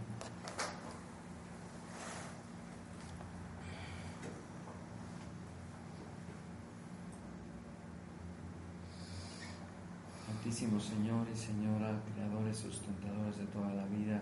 Santísimo 10.26 10.80
Señor 10.80 11.28
y 11.32 11.38
Señora, 11.38 12.02
creadores 12.12 12.58
y 12.58 12.62
sustentadores 12.64 13.38
de 13.38 13.46
toda 13.46 13.72
la 13.76 13.86
vida, 13.86 14.20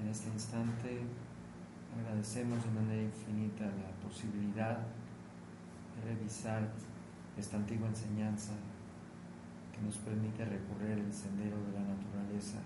en 0.00 0.08
este 0.08 0.30
instante 0.30 1.02
agradecemos 1.98 2.64
de 2.64 2.70
manera 2.70 3.02
infinita 3.02 3.64
la 3.64 3.90
posibilidad 4.02 4.78
de 4.78 6.14
revisar 6.14 6.68
esta 7.38 7.56
antigua 7.56 7.88
enseñanza 7.88 8.52
que 9.72 9.80
nos 9.82 9.96
permite 9.98 10.44
recorrer 10.44 10.98
el 10.98 11.12
sendero 11.12 11.56
de 11.66 11.72
la 11.72 11.80
naturaleza 11.80 12.58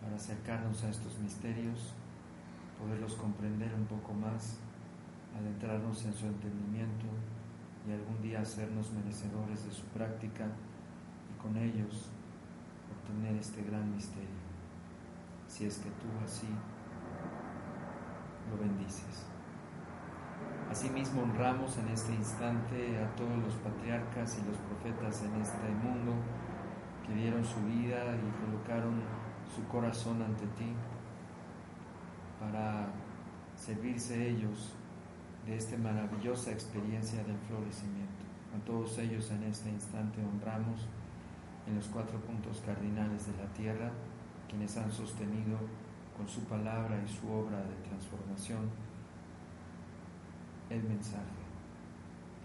para 0.00 0.16
acercarnos 0.16 0.84
a 0.84 0.90
estos 0.90 1.18
misterios, 1.18 1.94
poderlos 2.78 3.14
comprender 3.14 3.72
un 3.74 3.86
poco 3.86 4.12
más, 4.12 4.58
adentrarnos 5.36 6.04
en 6.04 6.14
su 6.14 6.26
entendimiento 6.26 7.06
y 7.88 7.92
algún 7.92 8.20
día 8.22 8.40
hacernos 8.40 8.92
merecedores 8.92 9.64
de 9.64 9.72
su 9.72 9.84
práctica 9.86 10.46
y 11.30 11.40
con 11.40 11.56
ellos 11.56 12.10
obtener 12.92 13.36
este 13.36 13.62
gran 13.64 13.92
misterio, 13.94 14.28
si 15.48 15.66
es 15.66 15.78
que 15.78 15.90
tú 15.90 16.08
así 16.24 16.48
lo 18.50 18.58
bendices. 18.58 19.26
Asimismo 20.70 21.22
honramos 21.22 21.78
en 21.78 21.88
este 21.88 22.12
instante 22.14 22.98
a 22.98 23.14
todos 23.14 23.36
los 23.38 23.54
patriarcas 23.54 24.38
y 24.38 24.48
los 24.48 24.56
profetas 24.58 25.22
en 25.22 25.40
este 25.40 25.68
mundo 25.68 26.14
que 27.06 27.14
dieron 27.14 27.44
su 27.44 27.60
vida 27.60 28.16
y 28.16 28.44
colocaron 28.44 29.00
su 29.54 29.64
corazón 29.68 30.22
ante 30.22 30.46
ti 30.58 30.72
para 32.40 32.88
servirse 33.56 34.28
ellos 34.30 34.74
de 35.46 35.56
esta 35.56 35.76
maravillosa 35.76 36.50
experiencia 36.50 37.22
del 37.24 37.38
florecimiento. 37.46 38.24
A 38.56 38.64
todos 38.64 38.98
ellos 38.98 39.30
en 39.30 39.44
este 39.44 39.68
instante 39.68 40.24
honramos 40.24 40.88
en 41.66 41.76
los 41.76 41.86
cuatro 41.88 42.18
puntos 42.20 42.62
cardinales 42.64 43.26
de 43.26 43.42
la 43.42 43.48
tierra, 43.52 43.90
quienes 44.48 44.76
han 44.76 44.90
sostenido 44.90 45.58
con 46.16 46.28
su 46.28 46.40
palabra 46.44 47.02
y 47.04 47.08
su 47.08 47.30
obra 47.30 47.58
de 47.58 47.74
transformación 47.88 48.70
el 50.70 50.82
mensaje 50.84 51.44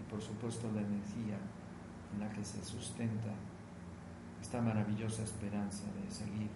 y 0.00 0.10
por 0.10 0.20
supuesto 0.20 0.70
la 0.72 0.80
energía 0.80 1.38
en 2.12 2.20
la 2.20 2.30
que 2.32 2.44
se 2.44 2.62
sustenta 2.64 3.30
esta 4.40 4.60
maravillosa 4.60 5.22
esperanza 5.22 5.84
de 6.02 6.10
seguir 6.10 6.50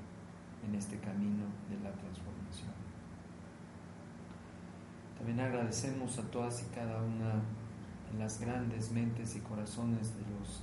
en 0.66 0.74
este 0.74 0.98
camino 0.98 1.44
de 1.68 1.76
la 1.80 1.92
transformación. 1.92 2.72
También 5.16 5.40
agradecemos 5.40 6.18
a 6.18 6.22
todas 6.30 6.62
y 6.62 6.66
cada 6.74 7.02
una 7.02 7.42
de 8.10 8.18
las 8.18 8.40
grandes 8.40 8.90
mentes 8.90 9.36
y 9.36 9.40
corazones 9.40 10.14
de 10.16 10.22
los 10.36 10.62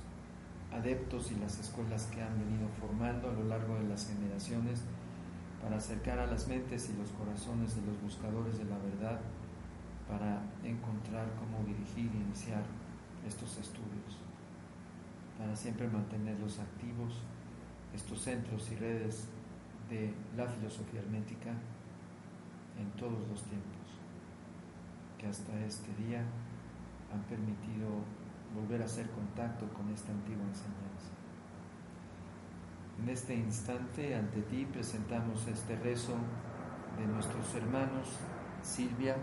adeptos 0.72 1.30
y 1.30 1.36
las 1.36 1.58
escuelas 1.58 2.06
que 2.06 2.22
han 2.22 2.38
venido 2.38 2.68
formando 2.80 3.30
a 3.30 3.32
lo 3.32 3.44
largo 3.44 3.74
de 3.76 3.84
las 3.84 4.06
generaciones 4.06 4.82
para 5.62 5.76
acercar 5.76 6.18
a 6.18 6.26
las 6.26 6.48
mentes 6.48 6.90
y 6.90 6.98
los 6.98 7.10
corazones 7.12 7.76
de 7.76 7.82
los 7.86 8.00
buscadores 8.02 8.58
de 8.58 8.64
la 8.64 8.78
verdad 8.78 9.20
para 10.08 10.42
encontrar 10.64 11.26
cómo 11.38 11.64
dirigir 11.64 12.10
e 12.12 12.18
iniciar 12.18 12.64
estos 13.26 13.56
estudios, 13.58 14.18
para 15.38 15.54
siempre 15.54 15.86
mantenerlos 15.88 16.58
activos, 16.58 17.22
estos 17.94 18.20
centros 18.20 18.70
y 18.72 18.76
redes 18.76 19.28
de 19.88 20.12
la 20.36 20.46
filosofía 20.46 21.00
hermética 21.00 21.50
en 22.78 22.90
todos 22.98 23.26
los 23.28 23.42
tiempos, 23.44 23.86
que 25.18 25.26
hasta 25.26 25.58
este 25.64 25.94
día 26.02 26.24
han 27.12 27.22
permitido 27.22 27.88
volver 28.54 28.82
a 28.82 28.86
hacer 28.86 29.08
contacto 29.10 29.68
con 29.72 29.88
esta 29.90 30.12
antigua 30.12 30.44
enseñanza. 30.44 31.21
En 33.00 33.08
este 33.08 33.34
instante 33.34 34.14
ante 34.14 34.42
ti 34.42 34.64
presentamos 34.66 35.46
este 35.46 35.76
rezo 35.76 36.14
de 36.98 37.06
nuestros 37.06 37.54
hermanos 37.54 38.08
Silvia, 38.62 39.16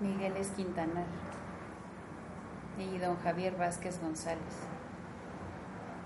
Miguel 0.00 0.36
es 0.36 0.48
Quintanar 0.48 1.06
y 2.78 2.98
don 2.98 3.16
Javier 3.18 3.56
Vázquez 3.56 4.00
González. 4.00 4.56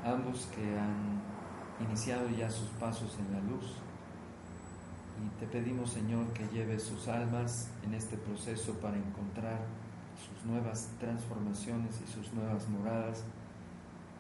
ambos 0.05 0.47
que 0.55 0.78
han 0.78 1.23
iniciado 1.81 2.28
ya 2.28 2.51
sus 2.51 2.69
pasos 2.81 3.16
en 3.19 3.32
la 3.32 3.41
luz. 3.41 3.77
Y 5.24 5.41
te 5.41 5.47
pedimos, 5.47 5.91
Señor, 5.91 6.27
que 6.32 6.47
lleves 6.49 6.82
sus 6.82 7.09
almas 7.09 7.70
en 7.85 7.95
este 7.95 8.16
proceso 8.16 8.74
para 8.74 8.97
encontrar 8.97 9.61
sus 10.19 10.45
nuevas 10.45 10.91
transformaciones 11.01 12.01
y 12.03 12.11
sus 12.11 12.32
nuevas 12.35 12.69
moradas 12.69 13.24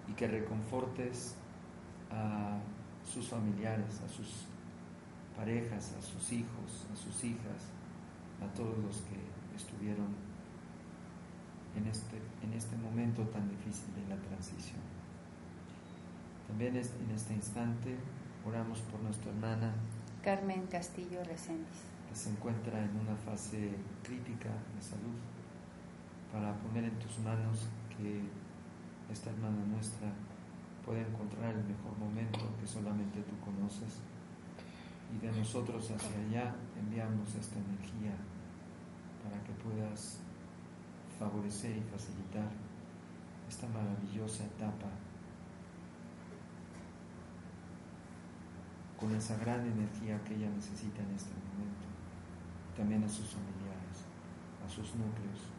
y 0.08 0.12
que 0.12 0.26
reconfortes 0.26 1.34
a 2.10 2.58
sus 3.04 3.28
familiares, 3.28 4.00
a 4.04 4.08
sus 4.08 4.46
parejas, 5.36 5.94
a 5.98 6.02
sus 6.02 6.32
hijos, 6.32 6.86
a 6.92 6.96
sus 6.96 7.24
hijas, 7.24 7.70
a 8.42 8.52
todos 8.54 8.78
los 8.78 8.96
que 9.02 9.56
estuvieron 9.56 10.14
en 11.76 11.86
este, 11.86 12.18
en 12.42 12.52
este 12.52 12.76
momento 12.76 13.22
tan 13.28 13.48
difícil 13.48 13.94
de 13.94 14.14
la 14.14 14.20
transición. 14.22 14.80
También 16.46 16.76
en 16.76 17.10
este 17.14 17.34
instante 17.34 17.96
oramos 18.46 18.80
por 18.80 19.00
nuestra 19.00 19.30
hermana 19.30 19.72
Carmen 20.22 20.66
Castillo 20.66 21.22
Reséndiz. 21.24 21.84
que 22.08 22.14
se 22.14 22.30
encuentra 22.30 22.82
en 22.82 22.96
una 22.96 23.16
fase 23.16 23.74
crítica 24.02 24.50
de 24.74 24.82
salud, 24.82 25.16
para 26.32 26.54
poner 26.54 26.84
en 26.84 26.98
tus 26.98 27.18
manos 27.20 27.68
que 27.96 28.22
esta 29.12 29.30
hermana 29.30 29.64
nuestra 29.66 30.08
pueda 30.84 31.00
encontrar 31.00 31.54
el 31.54 31.64
mejor 31.64 31.96
momento 31.98 32.40
que 32.60 32.66
solamente 32.66 33.20
tú 33.22 33.36
conoces 33.40 34.00
y 35.14 35.18
de 35.18 35.32
nosotros 35.32 35.90
hacia 35.90 36.18
allá 36.18 36.54
enviamos 36.78 37.34
esta 37.34 37.56
energía 37.58 38.12
para 39.22 39.42
que 39.44 39.52
puedas 39.52 40.18
favorecer 41.18 41.76
y 41.76 41.82
facilitar 41.82 42.50
esta 43.48 43.66
maravillosa 43.68 44.44
etapa 44.44 44.90
con 48.98 49.14
esa 49.14 49.36
gran 49.38 49.60
energía 49.60 50.22
que 50.24 50.34
ella 50.34 50.48
necesita 50.50 51.02
en 51.02 51.14
este 51.14 51.30
momento, 51.30 51.86
también 52.76 53.04
a 53.04 53.08
sus 53.08 53.26
familiares, 53.26 54.04
a 54.64 54.68
sus 54.68 54.94
núcleos. 54.94 55.53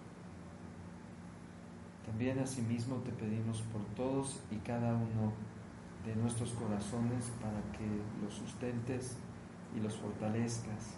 También 2.06 2.40
asimismo 2.40 2.98
te 2.98 3.12
pedimos 3.12 3.62
por 3.74 3.84
todos 3.96 4.40
y 4.52 4.58
cada 4.58 4.94
uno 4.94 5.34
de 6.06 6.16
nuestros 6.16 6.52
corazones 6.52 7.32
para 7.42 7.60
que 7.74 7.86
los 8.24 8.34
sustentes 8.34 9.18
y 9.76 9.80
los 9.80 9.96
fortalezcas, 9.98 10.94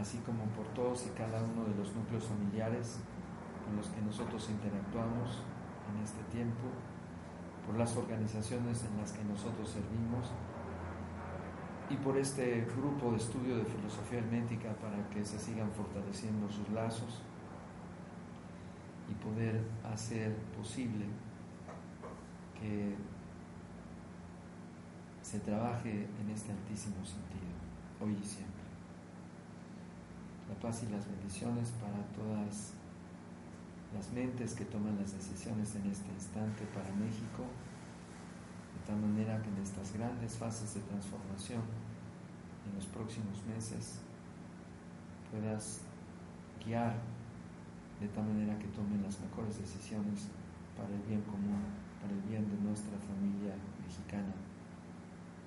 así 0.00 0.18
como 0.18 0.44
por 0.54 0.66
todos 0.68 1.06
y 1.06 1.10
cada 1.18 1.42
uno 1.42 1.64
de 1.64 1.74
los 1.74 1.94
núcleos 1.94 2.24
familiares 2.24 3.00
con 3.66 3.76
los 3.76 3.88
que 3.88 4.00
nosotros 4.02 4.48
interactuamos 4.50 5.42
en 5.90 6.02
este 6.02 6.22
tiempo, 6.30 6.70
por 7.66 7.76
las 7.76 7.96
organizaciones 7.96 8.84
en 8.84 8.96
las 9.00 9.12
que 9.12 9.24
nosotros 9.24 9.68
servimos 9.68 10.30
y 11.90 11.96
por 11.96 12.16
este 12.16 12.66
grupo 12.76 13.10
de 13.10 13.16
estudio 13.16 13.56
de 13.56 13.64
filosofía 13.64 14.20
hermética 14.20 14.72
para 14.74 15.08
que 15.10 15.24
se 15.24 15.38
sigan 15.38 15.70
fortaleciendo 15.72 16.48
sus 16.50 16.68
lazos 16.70 17.20
y 19.10 19.14
poder 19.14 19.60
hacer 19.84 20.34
posible 20.56 21.06
que 22.60 22.94
se 25.22 25.40
trabaje 25.40 26.06
en 26.20 26.30
este 26.30 26.52
altísimo 26.52 27.04
sentido, 27.04 27.52
hoy 28.00 28.16
y 28.20 28.24
siempre. 28.24 28.64
La 30.48 30.54
paz 30.60 30.82
y 30.84 30.92
las 30.92 31.06
bendiciones 31.08 31.70
para 31.80 32.02
todas 32.14 32.74
las 33.94 34.12
mentes 34.12 34.54
que 34.54 34.64
toman 34.64 34.96
las 34.98 35.12
decisiones 35.12 35.74
en 35.76 35.90
este 35.90 36.08
instante 36.12 36.64
para 36.74 36.90
México, 36.94 37.44
de 38.74 38.86
tal 38.86 39.00
manera 39.00 39.40
que 39.40 39.48
en 39.48 39.58
estas 39.58 39.92
grandes 39.92 40.36
fases 40.36 40.74
de 40.74 40.80
transformación, 40.80 41.62
en 42.68 42.74
los 42.74 42.86
próximos 42.86 43.42
meses, 43.46 44.00
puedas 45.30 45.80
guiar 46.64 46.94
de 48.00 48.08
tal 48.08 48.26
manera 48.26 48.58
que 48.58 48.68
tomen 48.68 49.02
las 49.02 49.20
mejores 49.20 49.58
decisiones 49.58 50.28
para 50.76 50.90
el 50.90 51.02
bien 51.06 51.22
común, 51.22 51.62
para 52.00 52.12
el 52.12 52.22
bien 52.26 52.44
de 52.50 52.58
nuestra 52.58 52.98
familia 52.98 53.54
mexicana 53.80 54.34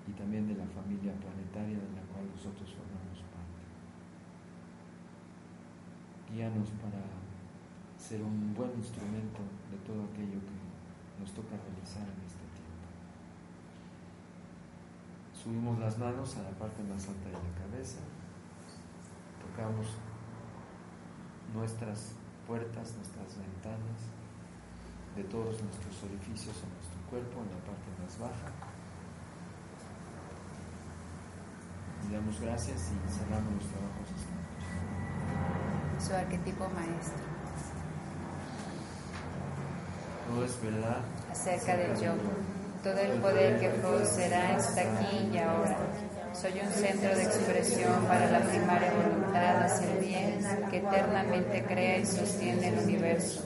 y 0.08 0.12
también 0.12 0.48
de 0.48 0.56
la 0.56 0.66
familia 0.66 1.12
planetaria 1.20 1.76
de 1.76 1.92
la 1.92 2.04
cual 2.08 2.24
nosotros 2.32 2.72
formamos 2.72 3.20
parte. 3.36 3.62
Guíanos 6.32 6.72
para 6.80 7.04
ser 8.00 8.24
un 8.24 8.54
buen 8.56 8.72
instrumento 8.78 9.44
de 9.70 9.78
todo 9.84 10.08
aquello 10.08 10.40
que 10.40 10.58
nos 11.20 11.32
toca 11.34 11.60
realizar 11.60 12.08
en 12.08 12.24
este 12.24 12.40
tiempo. 12.56 12.88
Subimos 15.36 15.80
las 15.80 15.98
manos 15.98 16.38
a 16.38 16.44
la 16.44 16.52
parte 16.52 16.84
más 16.84 17.08
alta 17.10 17.28
de 17.28 17.36
la 17.36 17.54
cabeza, 17.60 18.00
tocamos 19.44 19.98
nuestras 21.54 22.16
puertas, 22.48 22.96
nuestras 22.96 23.38
ventanas, 23.38 24.00
de 25.16 25.24
todos 25.24 25.62
nuestros 25.62 26.04
orificios 26.04 26.56
en 26.64 26.72
nuestro 26.72 27.00
cuerpo, 27.10 27.44
en 27.44 27.52
la 27.52 27.62
parte 27.68 27.88
más 28.00 28.18
baja. 28.18 28.50
Y 32.08 32.14
damos 32.14 32.40
gracias 32.40 32.92
y 32.92 32.96
cerramos 33.12 33.52
los 33.54 33.68
trabajos 33.68 34.08
esta 34.16 34.32
noche. 34.40 34.70
Su 36.00 36.14
arquetipo 36.16 36.70
maestro. 36.70 37.28
Todo 40.28 40.46
es 40.46 40.62
verdad. 40.62 41.02
acerca 41.32 41.76
del 41.76 42.00
yo. 42.00 42.14
Todo 42.84 43.00
el 43.00 43.20
poder 43.20 43.60
que 43.60 43.70
procederá 43.70 44.56
está 44.56 44.82
aquí 44.82 45.30
y 45.34 45.38
ahora. 45.38 45.78
Soy 46.40 46.52
un 46.64 46.72
centro 46.72 47.16
de 47.16 47.24
expresión 47.24 48.06
para 48.06 48.30
la 48.30 48.42
primaria 48.42 48.92
voluntad 48.94 49.64
hacia 49.64 49.92
el 49.92 49.98
bien 49.98 50.40
que 50.70 50.78
eternamente 50.78 51.64
crea 51.64 51.98
y 51.98 52.06
sostiene 52.06 52.68
el 52.68 52.78
universo. 52.78 53.44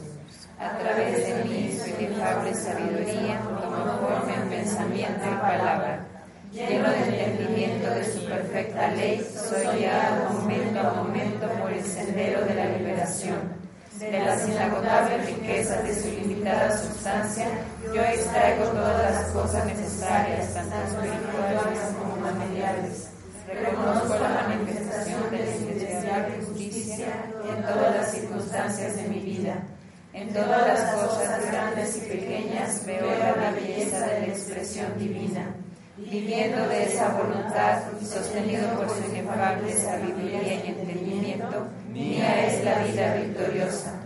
A 0.60 0.78
través 0.78 1.26
de 1.26 1.44
mí, 1.46 1.72
su 1.72 1.90
inefable 1.90 2.54
sabiduría 2.54 3.40
toma 3.40 3.98
forma 3.98 4.34
en 4.36 4.50
pensamiento 4.50 5.22
y 5.26 5.36
palabra. 5.36 6.06
Lleno 6.52 6.90
de 6.90 6.98
entendimiento 6.98 7.90
de 7.92 8.04
su 8.04 8.26
perfecta 8.26 8.92
ley, 8.92 9.26
soy 9.36 9.78
guiado 9.78 10.34
momento 10.34 10.80
a 10.82 10.94
momento 10.94 11.48
por 11.62 11.72
el 11.72 11.86
sendero 11.86 12.42
de 12.44 12.56
la 12.56 12.66
liberación 12.66 13.62
de 14.10 14.20
las 14.20 14.50
inagotables 14.50 15.26
riquezas 15.28 15.84
de 15.84 15.94
su 15.94 16.10
limitada 16.10 16.76
sustancia, 16.76 17.48
yo 17.94 18.02
extraigo 18.02 18.66
todas 18.66 19.12
las 19.12 19.32
cosas 19.32 19.66
necesarias, 19.66 20.54
tanto 20.56 20.76
espirituales 20.76 21.80
materiales. 22.22 23.10
Reconozco 23.48 24.16
la 24.20 24.48
manifestación 24.48 25.30
de 25.32 25.40
la 25.40 25.56
indeseable 25.58 26.46
justicia 26.46 27.08
en 27.50 27.64
todas 27.64 27.96
las 27.96 28.12
circunstancias 28.12 28.96
de 28.96 29.04
mi 29.10 29.20
vida. 29.20 29.56
En 30.14 30.34
todas 30.34 30.68
las 30.68 30.96
cosas 30.96 31.46
grandes 31.52 31.98
y 31.98 32.02
pequeñas 32.02 32.86
veo 32.86 33.08
la 33.18 33.52
belleza 33.52 34.00
de 34.08 34.20
la 34.22 34.28
expresión 34.28 34.98
divina. 34.98 35.56
Viviendo 35.98 36.68
de 36.68 36.84
esa 36.86 37.10
voluntad 37.10 37.84
sostenido 38.02 38.70
por 38.76 38.90
su 38.90 39.10
inefable 39.10 39.74
sabiduría 39.74 40.42
y 40.42 40.68
entendimiento, 40.68 41.68
mía 41.90 42.48
es 42.48 42.66
la 42.66 42.84
vida 42.84 43.16
victoriosa. 43.16 44.02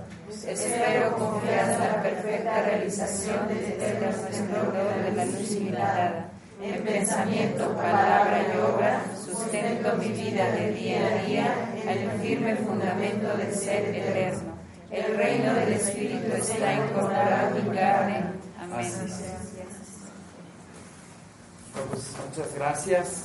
Espero 0.48 1.16
confiar 1.18 1.72
en 1.72 1.80
la 1.80 2.02
perfecta 2.02 2.62
realización 2.64 3.48
del 3.48 3.58
eterno 3.58 4.10
esplendor 4.10 4.74
de 5.06 5.12
la 5.12 5.26
luz. 5.26 5.56
En 6.62 6.84
pensamiento, 6.84 7.76
palabra 7.76 8.42
y 8.42 8.58
obra, 8.58 9.02
sustento 9.16 9.98
mi 9.98 10.08
vida 10.10 10.52
de 10.52 10.72
día 10.72 11.08
a 11.08 11.26
día 11.26 11.54
al 11.88 12.22
firme 12.22 12.56
fundamento 12.56 13.38
del 13.38 13.54
ser 13.54 13.94
eterno. 13.94 14.56
El 14.90 15.18
reino 15.18 15.54
del 15.54 15.74
Espíritu 15.74 16.32
está 16.34 16.74
incorporado 16.74 17.58
en 17.58 17.70
mi 17.70 17.76
carne. 17.76 18.24
Amén. 18.60 18.92
Pues, 21.90 22.14
muchas 22.26 22.56
gracias. 22.56 23.24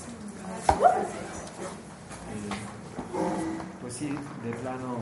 Eh, 2.31 2.51
pues 3.81 3.94
sí, 3.94 4.09
de 4.09 4.51
plano, 4.61 4.98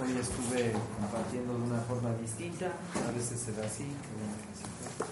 hoy 0.00 0.18
estuve 0.18 0.72
compartiendo 1.00 1.58
de 1.58 1.64
una 1.64 1.80
forma 1.82 2.14
distinta, 2.22 2.66
a 2.66 3.10
veces 3.12 3.40
se 3.40 3.52
da 3.52 3.66
así, 3.66 3.84
qué 3.84 4.12
bueno 4.18 4.34
que 4.42 4.52
así 4.52 4.64
fue. 4.96 5.06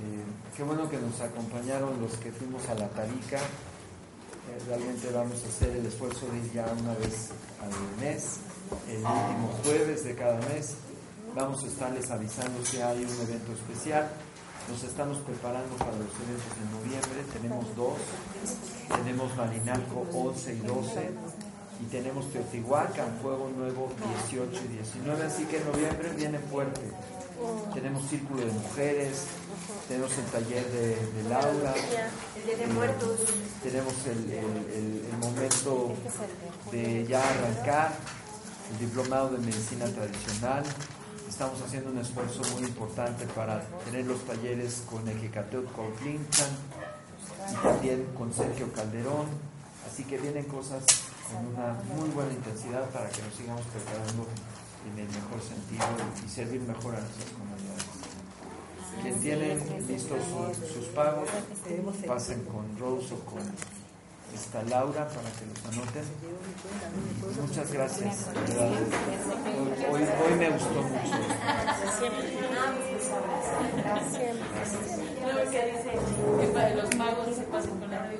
Eh, 0.00 0.24
qué 0.56 0.62
bueno 0.62 0.88
que 0.88 0.96
nos 0.96 1.20
acompañaron 1.20 2.00
los 2.00 2.12
que 2.16 2.32
fuimos 2.32 2.66
a 2.68 2.74
la 2.74 2.88
Tarica. 2.88 3.36
Eh, 3.36 4.58
realmente 4.66 5.10
vamos 5.12 5.44
a 5.44 5.48
hacer 5.48 5.76
el 5.76 5.86
esfuerzo 5.86 6.26
de 6.26 6.38
ir 6.38 6.52
ya 6.52 6.66
una 6.80 6.94
vez 6.94 7.30
al 7.60 8.00
mes, 8.00 8.38
el 8.88 9.04
último 9.04 9.52
jueves 9.62 10.04
de 10.04 10.14
cada 10.14 10.40
mes. 10.48 10.76
Vamos 11.34 11.62
a 11.64 11.66
estarles 11.66 12.10
avisando 12.10 12.64
si 12.64 12.78
hay 12.78 13.04
un 13.04 13.28
evento 13.28 13.52
especial. 13.52 14.08
Nos 14.70 14.82
estamos 14.84 15.18
preparando 15.18 15.76
para 15.76 15.92
los 15.92 16.12
eventos 16.16 16.52
de 16.56 16.64
noviembre. 16.72 17.24
Tenemos 17.32 17.76
dos. 17.76 17.98
Tenemos 18.88 19.36
Malinalco 19.36 20.06
11 20.12 20.54
y 20.54 20.58
12 20.60 21.10
y 21.80 21.84
tenemos 21.84 22.30
Teotihuacán, 22.30 23.18
Fuego 23.22 23.50
Nuevo 23.56 23.90
18 24.28 24.50
y 24.64 24.68
19, 24.76 25.24
así 25.24 25.44
que 25.44 25.58
en 25.58 25.64
noviembre 25.64 26.10
viene 26.16 26.38
fuerte. 26.38 26.80
Tenemos 27.72 28.06
Círculo 28.08 28.44
de 28.44 28.52
Mujeres, 28.52 29.24
tenemos 29.88 30.12
el 30.18 30.24
taller 30.26 30.64
de, 30.70 30.88
de 30.96 31.28
Laura, 31.28 31.74
El 32.36 32.44
Día 32.44 32.56
de 32.56 32.66
Muertos. 32.72 33.20
tenemos 33.62 33.94
el, 34.06 34.30
el- 34.32 35.10
momento 35.20 35.92
de 36.72 37.06
ya 37.06 37.20
arrancar 37.28 37.92
el 38.72 38.78
diplomado 38.78 39.28
de 39.30 39.38
medicina 39.38 39.84
tradicional. 39.86 40.64
Estamos 41.28 41.60
haciendo 41.60 41.90
un 41.90 41.98
esfuerzo 41.98 42.40
muy 42.54 42.62
importante 42.68 43.26
para 43.26 43.60
tener 43.84 44.06
los 44.06 44.24
talleres 44.24 44.82
con 44.90 45.06
Ejecateo 45.08 45.64
Colclinchan 45.66 46.48
y 47.50 47.54
también 47.66 48.06
con 48.16 48.32
Sergio 48.32 48.72
Calderón. 48.72 49.26
Así 49.90 50.04
que 50.04 50.16
vienen 50.18 50.44
cosas 50.44 50.82
con 51.30 51.46
una 51.54 51.74
muy 51.94 52.08
buena 52.10 52.32
intensidad 52.32 52.88
para 52.90 53.08
que 53.10 53.20
nos 53.22 53.34
sigamos 53.34 53.62
preparando 53.66 54.26
en 54.90 54.98
el 54.98 55.06
mejor 55.08 55.40
sentido 55.42 55.84
y 56.24 56.28
servir 56.28 56.60
mejor 56.62 56.94
a 56.96 57.00
nuestras 57.00 57.28
comunidades. 57.30 57.49
Quien 59.02 59.20
tienen 59.20 59.58
listos 59.88 60.18
sus, 60.24 60.68
sus 60.68 60.86
pagos, 60.86 61.28
pasen 62.06 62.44
con 62.44 62.78
Rose 62.78 63.14
o 63.14 63.18
con 63.20 63.40
esta 64.34 64.62
Laura 64.64 65.08
para 65.08 65.30
que 65.30 65.46
los 65.46 65.64
anoten. 65.66 66.04
Muchas 67.40 67.72
gracias. 67.72 68.28
Hoy, 69.90 70.02
hoy, 70.02 70.02
hoy 70.02 70.34
me 70.38 70.50
gustó 70.50 70.82
mucho. 70.82 71.16
Que 76.40 76.46
que 76.46 76.74
los 76.74 76.96
magos 76.96 77.36
se 77.36 77.42
pasan 77.42 77.80
con 77.80 77.90
la 77.90 78.10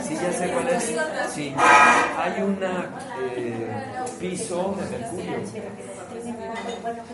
Sí, 0.00 0.14
ya 0.14 0.32
sé 0.32 0.48
cuál 0.52 0.68
es. 0.68 0.94
Sí, 1.34 1.54
hay 2.16 2.42
un 2.42 2.58
piso 4.18 4.76
de 4.78 4.98
Mercurio. 4.98 5.38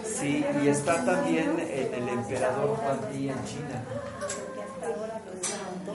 Sí, 0.04 0.44
y 0.62 0.68
está 0.68 1.04
también 1.04 1.56
el, 1.58 1.94
el 1.94 2.08
emperador 2.08 2.76
Juan 2.76 2.98
Di 3.12 3.28
en 3.28 3.44
China. 3.44 3.82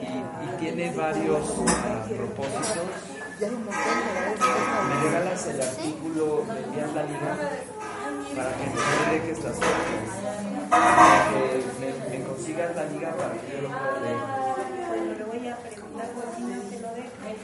Y, 0.00 0.60
tiene 0.60 0.90
varios 0.94 1.54
ah, 1.68 2.04
propósitos. 2.08 2.84
¿Me 3.40 5.02
regalas 5.02 5.46
el 5.46 5.62
artículo, 5.62 6.44
me 6.46 6.60
envías 6.60 6.92
la 6.94 7.02
liga? 7.04 7.36
Para 8.36 8.52
que 8.52 8.64
me 8.66 9.18
dejes 9.18 9.44
las 9.44 9.54
fotos. 9.54 10.10
Que 11.30 11.46
me, 11.80 12.18
me 12.18 12.24
consigas 12.24 12.76
la 12.76 12.84
liga 12.84 13.12
para 13.12 13.32
que 13.32 13.52
yo 13.52 13.62
lo 13.62 13.68
pueda 13.68 14.00
leer. 14.00 14.39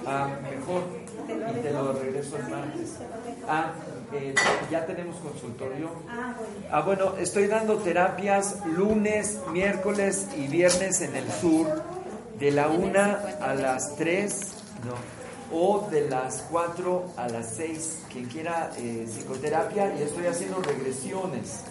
Ah, 0.06 0.28
mejor. 0.42 0.82
Y 1.28 1.60
te 1.60 1.72
lo 1.72 1.92
regreso 1.92 2.36
el 2.36 2.48
martes. 2.48 2.96
Ah, 3.48 3.72
eh, 4.12 4.34
ya 4.70 4.86
tenemos 4.86 5.16
consultorio. 5.16 5.90
Ah, 6.70 6.82
bueno, 6.82 7.16
estoy 7.18 7.46
dando 7.46 7.76
terapias 7.78 8.64
lunes, 8.66 9.40
miércoles 9.52 10.28
y 10.36 10.46
viernes 10.46 11.00
en 11.00 11.16
el 11.16 11.30
sur, 11.32 11.66
de 12.38 12.50
la 12.50 12.68
una 12.68 13.20
a 13.40 13.54
las 13.54 13.96
3, 13.96 14.40
no, 14.84 15.56
o 15.56 15.88
de 15.90 16.08
las 16.08 16.42
4 16.50 17.12
a 17.16 17.28
las 17.28 17.54
6. 17.56 18.04
Quien 18.12 18.26
quiera 18.26 18.70
eh, 18.76 19.06
psicoterapia, 19.08 19.94
y 19.98 20.02
estoy 20.02 20.26
haciendo 20.26 20.60
regresiones, 20.62 21.62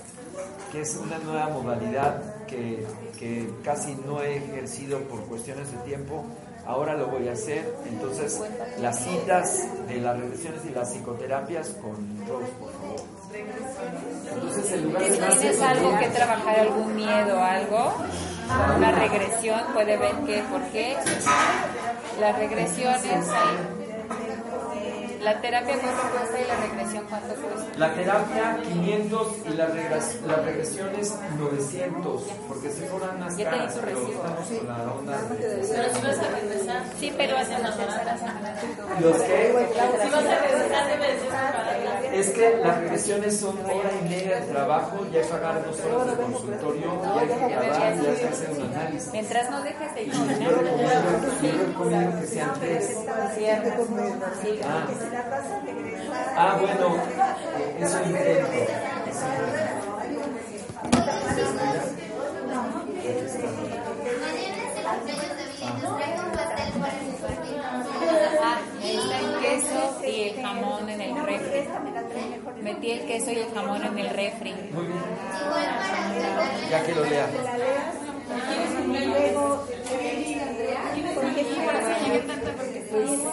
que 0.71 0.81
es 0.81 0.95
una 0.97 1.17
nueva 1.19 1.49
modalidad 1.49 2.34
que, 2.47 2.85
que 3.19 3.49
casi 3.63 3.95
no 4.05 4.21
he 4.21 4.37
ejercido 4.37 4.99
por 5.01 5.21
cuestiones 5.25 5.71
de 5.71 5.77
tiempo. 5.79 6.23
Ahora 6.65 6.95
lo 6.95 7.07
voy 7.07 7.27
a 7.27 7.33
hacer. 7.33 7.75
Entonces, 7.87 8.41
las 8.79 8.99
citas 9.03 9.67
de 9.87 9.97
las 10.01 10.17
regresiones 10.19 10.61
y 10.65 10.69
las 10.73 10.91
psicoterapias 10.91 11.69
con 11.81 11.95
Rose, 12.27 12.51
por 12.59 12.71
favor. 12.73 13.01
Entonces, 14.33 14.71
en 14.71 14.83
lugar 14.85 15.03
de 15.03 15.09
¿Tienes 15.17 15.61
algo 15.61 15.99
que 15.99 16.07
trabajar, 16.07 16.59
algún 16.59 16.95
miedo, 16.95 17.39
algo? 17.43 17.93
Una 18.77 18.91
regresión, 18.91 19.59
puede 19.73 19.97
ver 19.97 20.15
que, 20.25 20.43
¿por 20.51 20.61
qué? 20.71 20.95
Las 22.19 22.37
regresiones, 22.37 23.03
hay- 23.29 23.84
la 25.25 25.41
terapia 25.41 25.75
cuánto 25.81 26.01
cuesta 26.17 26.39
y 26.39 26.45
la 26.47 26.55
regresión 26.67 27.05
cuánto 27.09 27.33
cuesta. 27.35 27.77
La 27.77 27.93
terapia 27.93 28.57
500 28.63 29.27
y 29.45 29.49
las, 29.55 29.69
regres- 29.73 30.21
las 30.25 30.45
regresiones 30.45 31.15
900, 31.37 32.21
porque 32.47 32.69
se 32.69 32.87
cobran 32.87 33.19
más 33.19 33.35
Ya 33.35 33.49
te 33.49 33.57
caras, 33.57 33.73
pero 33.73 33.85
recibo. 33.99 34.11
estamos 34.23 34.47
con 34.47 34.67
la 34.67 34.93
onda. 34.93 35.17
Pero 35.29 35.63
si 35.95 36.01
vas 36.01 36.19
a 36.19 36.27
regresar, 36.29 36.83
Sí, 36.99 37.13
pero 37.17 37.33
la 37.33 37.45
tercera 37.45 38.17
semana. 38.17 38.55
Los 39.01 39.17
que 39.17 39.67
si 40.03 40.09
vas 40.11 40.25
a 40.25 40.39
regresar 40.41 40.87
debe 40.87 41.13
de 41.13 41.19
ser 41.19 41.29
para 41.29 41.65
es 42.15 42.29
que 42.29 42.57
las 42.63 42.77
regresiones 42.79 43.37
son 43.39 43.57
hora 43.65 43.89
y 43.99 44.07
media 44.09 44.39
de 44.39 44.45
trabajo, 44.47 45.05
ya 45.11 45.19
hay 45.19 45.25
que 45.25 45.31
pagar 45.31 45.65
dos 45.65 45.79
horas 45.81 46.17
de 46.17 46.23
consultorio, 46.23 47.01
ya 47.03 47.19
hay 47.19 47.27
que 47.27 47.35
grabar, 47.35 47.69
ya 48.01 48.09
hay 48.09 48.15
que 48.15 48.27
hacer 48.27 48.49
un 48.51 48.61
análisis. 48.73 49.11
Mientras 49.11 49.49
no 49.51 49.61
dejes 49.63 49.95
de 49.95 50.03
ir, 50.03 50.13
Yo 50.13 50.49
recomiendo, 51.65 52.19
que 52.21 52.27
sean 52.27 52.53
tres. 52.59 52.95
Ah, 55.17 55.21
ah 56.37 56.57
bueno, 56.59 56.97
eh, 56.97 57.77
eso 57.79 58.03
intento. 58.03 58.47
Ah, 68.43 68.59
está 68.83 69.19
el 69.19 69.39
queso 69.39 70.01
y 70.05 70.21
el 70.21 70.41
jamón 70.41 70.89
en 70.89 70.99
el 70.99 71.25
refri. 71.25 71.69
Metí 72.61 72.91
el 72.91 73.05
queso 73.05 73.31
y 73.31 73.39
el 73.39 73.53
jamón 73.53 73.85
en 73.85 73.97
el 73.97 74.09
refri. 74.09 74.53
Muy 74.73 74.87
bien. 74.87 74.99
Ya 76.69 76.83
que 76.83 76.93
lo 76.93 77.05
lea. 77.05 77.29
¿Tienes 82.95 83.25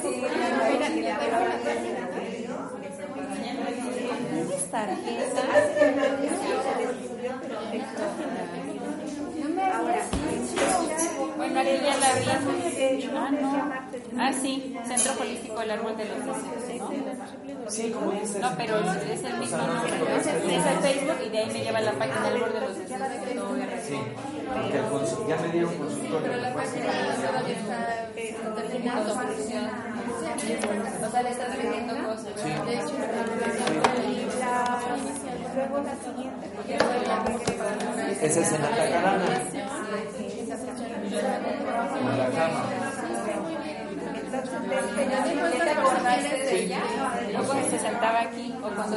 tarjeta? 4.73 5.43
Bueno, 11.37 11.61
Ariel 11.61 11.81
ya 11.81 11.97
la 11.97 12.13
vi. 12.15 12.25
Ah, 13.15 13.31
no. 13.31 13.73
Ah, 14.19 14.33
sí, 14.33 14.77
Centro 14.85 15.13
Holístico 15.21 15.63
El 15.63 15.71
Árbol 15.71 15.97
de 15.97 16.05
los 16.07 16.19
Deseos, 16.19 16.91
¿no? 16.91 17.12
Sí, 17.69 17.91
como 17.91 18.13
dices. 18.13 18.41
No, 18.41 18.51
pero 18.57 18.79
es 18.79 19.25
el 19.25 19.39
mismo 19.39 19.57
nombre, 19.59 19.99
¿no? 19.99 20.07
Es 20.17 20.27
el 20.27 20.41
Facebook 20.43 21.17
y 21.25 21.29
de 21.31 21.39
ahí 21.39 21.47
me 21.53 21.65
lleva 21.65 21.79
a 21.79 21.83
la 21.83 21.93
página 21.93 22.29
del 22.29 22.43
Árbol 22.43 22.53
de 22.53 22.61
los. 22.61 22.77
Sí, 22.77 23.99
porque 24.55 24.79
el 24.79 25.29
ya 25.29 25.37
me 25.37 25.49
dieron 25.49 25.75
consultorio. 25.77 26.33
pues, 26.53 26.69
O 31.03 31.11
sea, 31.11 31.23
le 31.23 31.31
estás 31.31 31.57
vendiendo 31.57 31.95
cosas. 31.95 32.27
Esa 38.23 38.41
es 38.41 38.53
en 38.53 38.63
Atacarana. 38.63 39.25
En 41.99 42.19
la 42.19 42.29
cama. 42.31 42.65
¿Ya 44.03 44.11
te 44.13 44.27
acordaste 44.27 44.31
de 44.31 44.31
ella? 44.31 44.32
¿O 47.39 47.43
cuando 47.45 47.71
se 47.71 47.79
sentaba 47.79 48.21
aquí? 48.23 48.53
¿O 48.63 48.69
cuando 48.75 48.97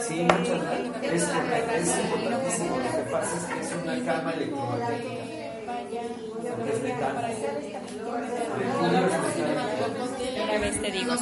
Sí, 0.00 0.22
muchas 0.22 0.62
gracias. 0.64 1.12
Es, 1.12 1.22
importantísimo. 1.22 2.76
Lo 2.76 2.90
que 2.90 3.10
pasa 3.10 3.36
es 3.36 3.44
que 3.44 3.60
es 3.60 3.72
una 3.82 3.94
cama 4.04 4.32
electromagnética. 4.32 5.22
Es 6.66 6.74
especialmente. 6.74 7.42
Una 10.42 10.58
vez 10.58 10.80
te 10.80 10.90
digo. 10.90 11.14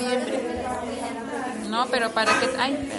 No, 1.69 1.87
pero 1.87 2.11
para 2.11 2.33
que... 2.41 2.49
Ay, 2.59 2.91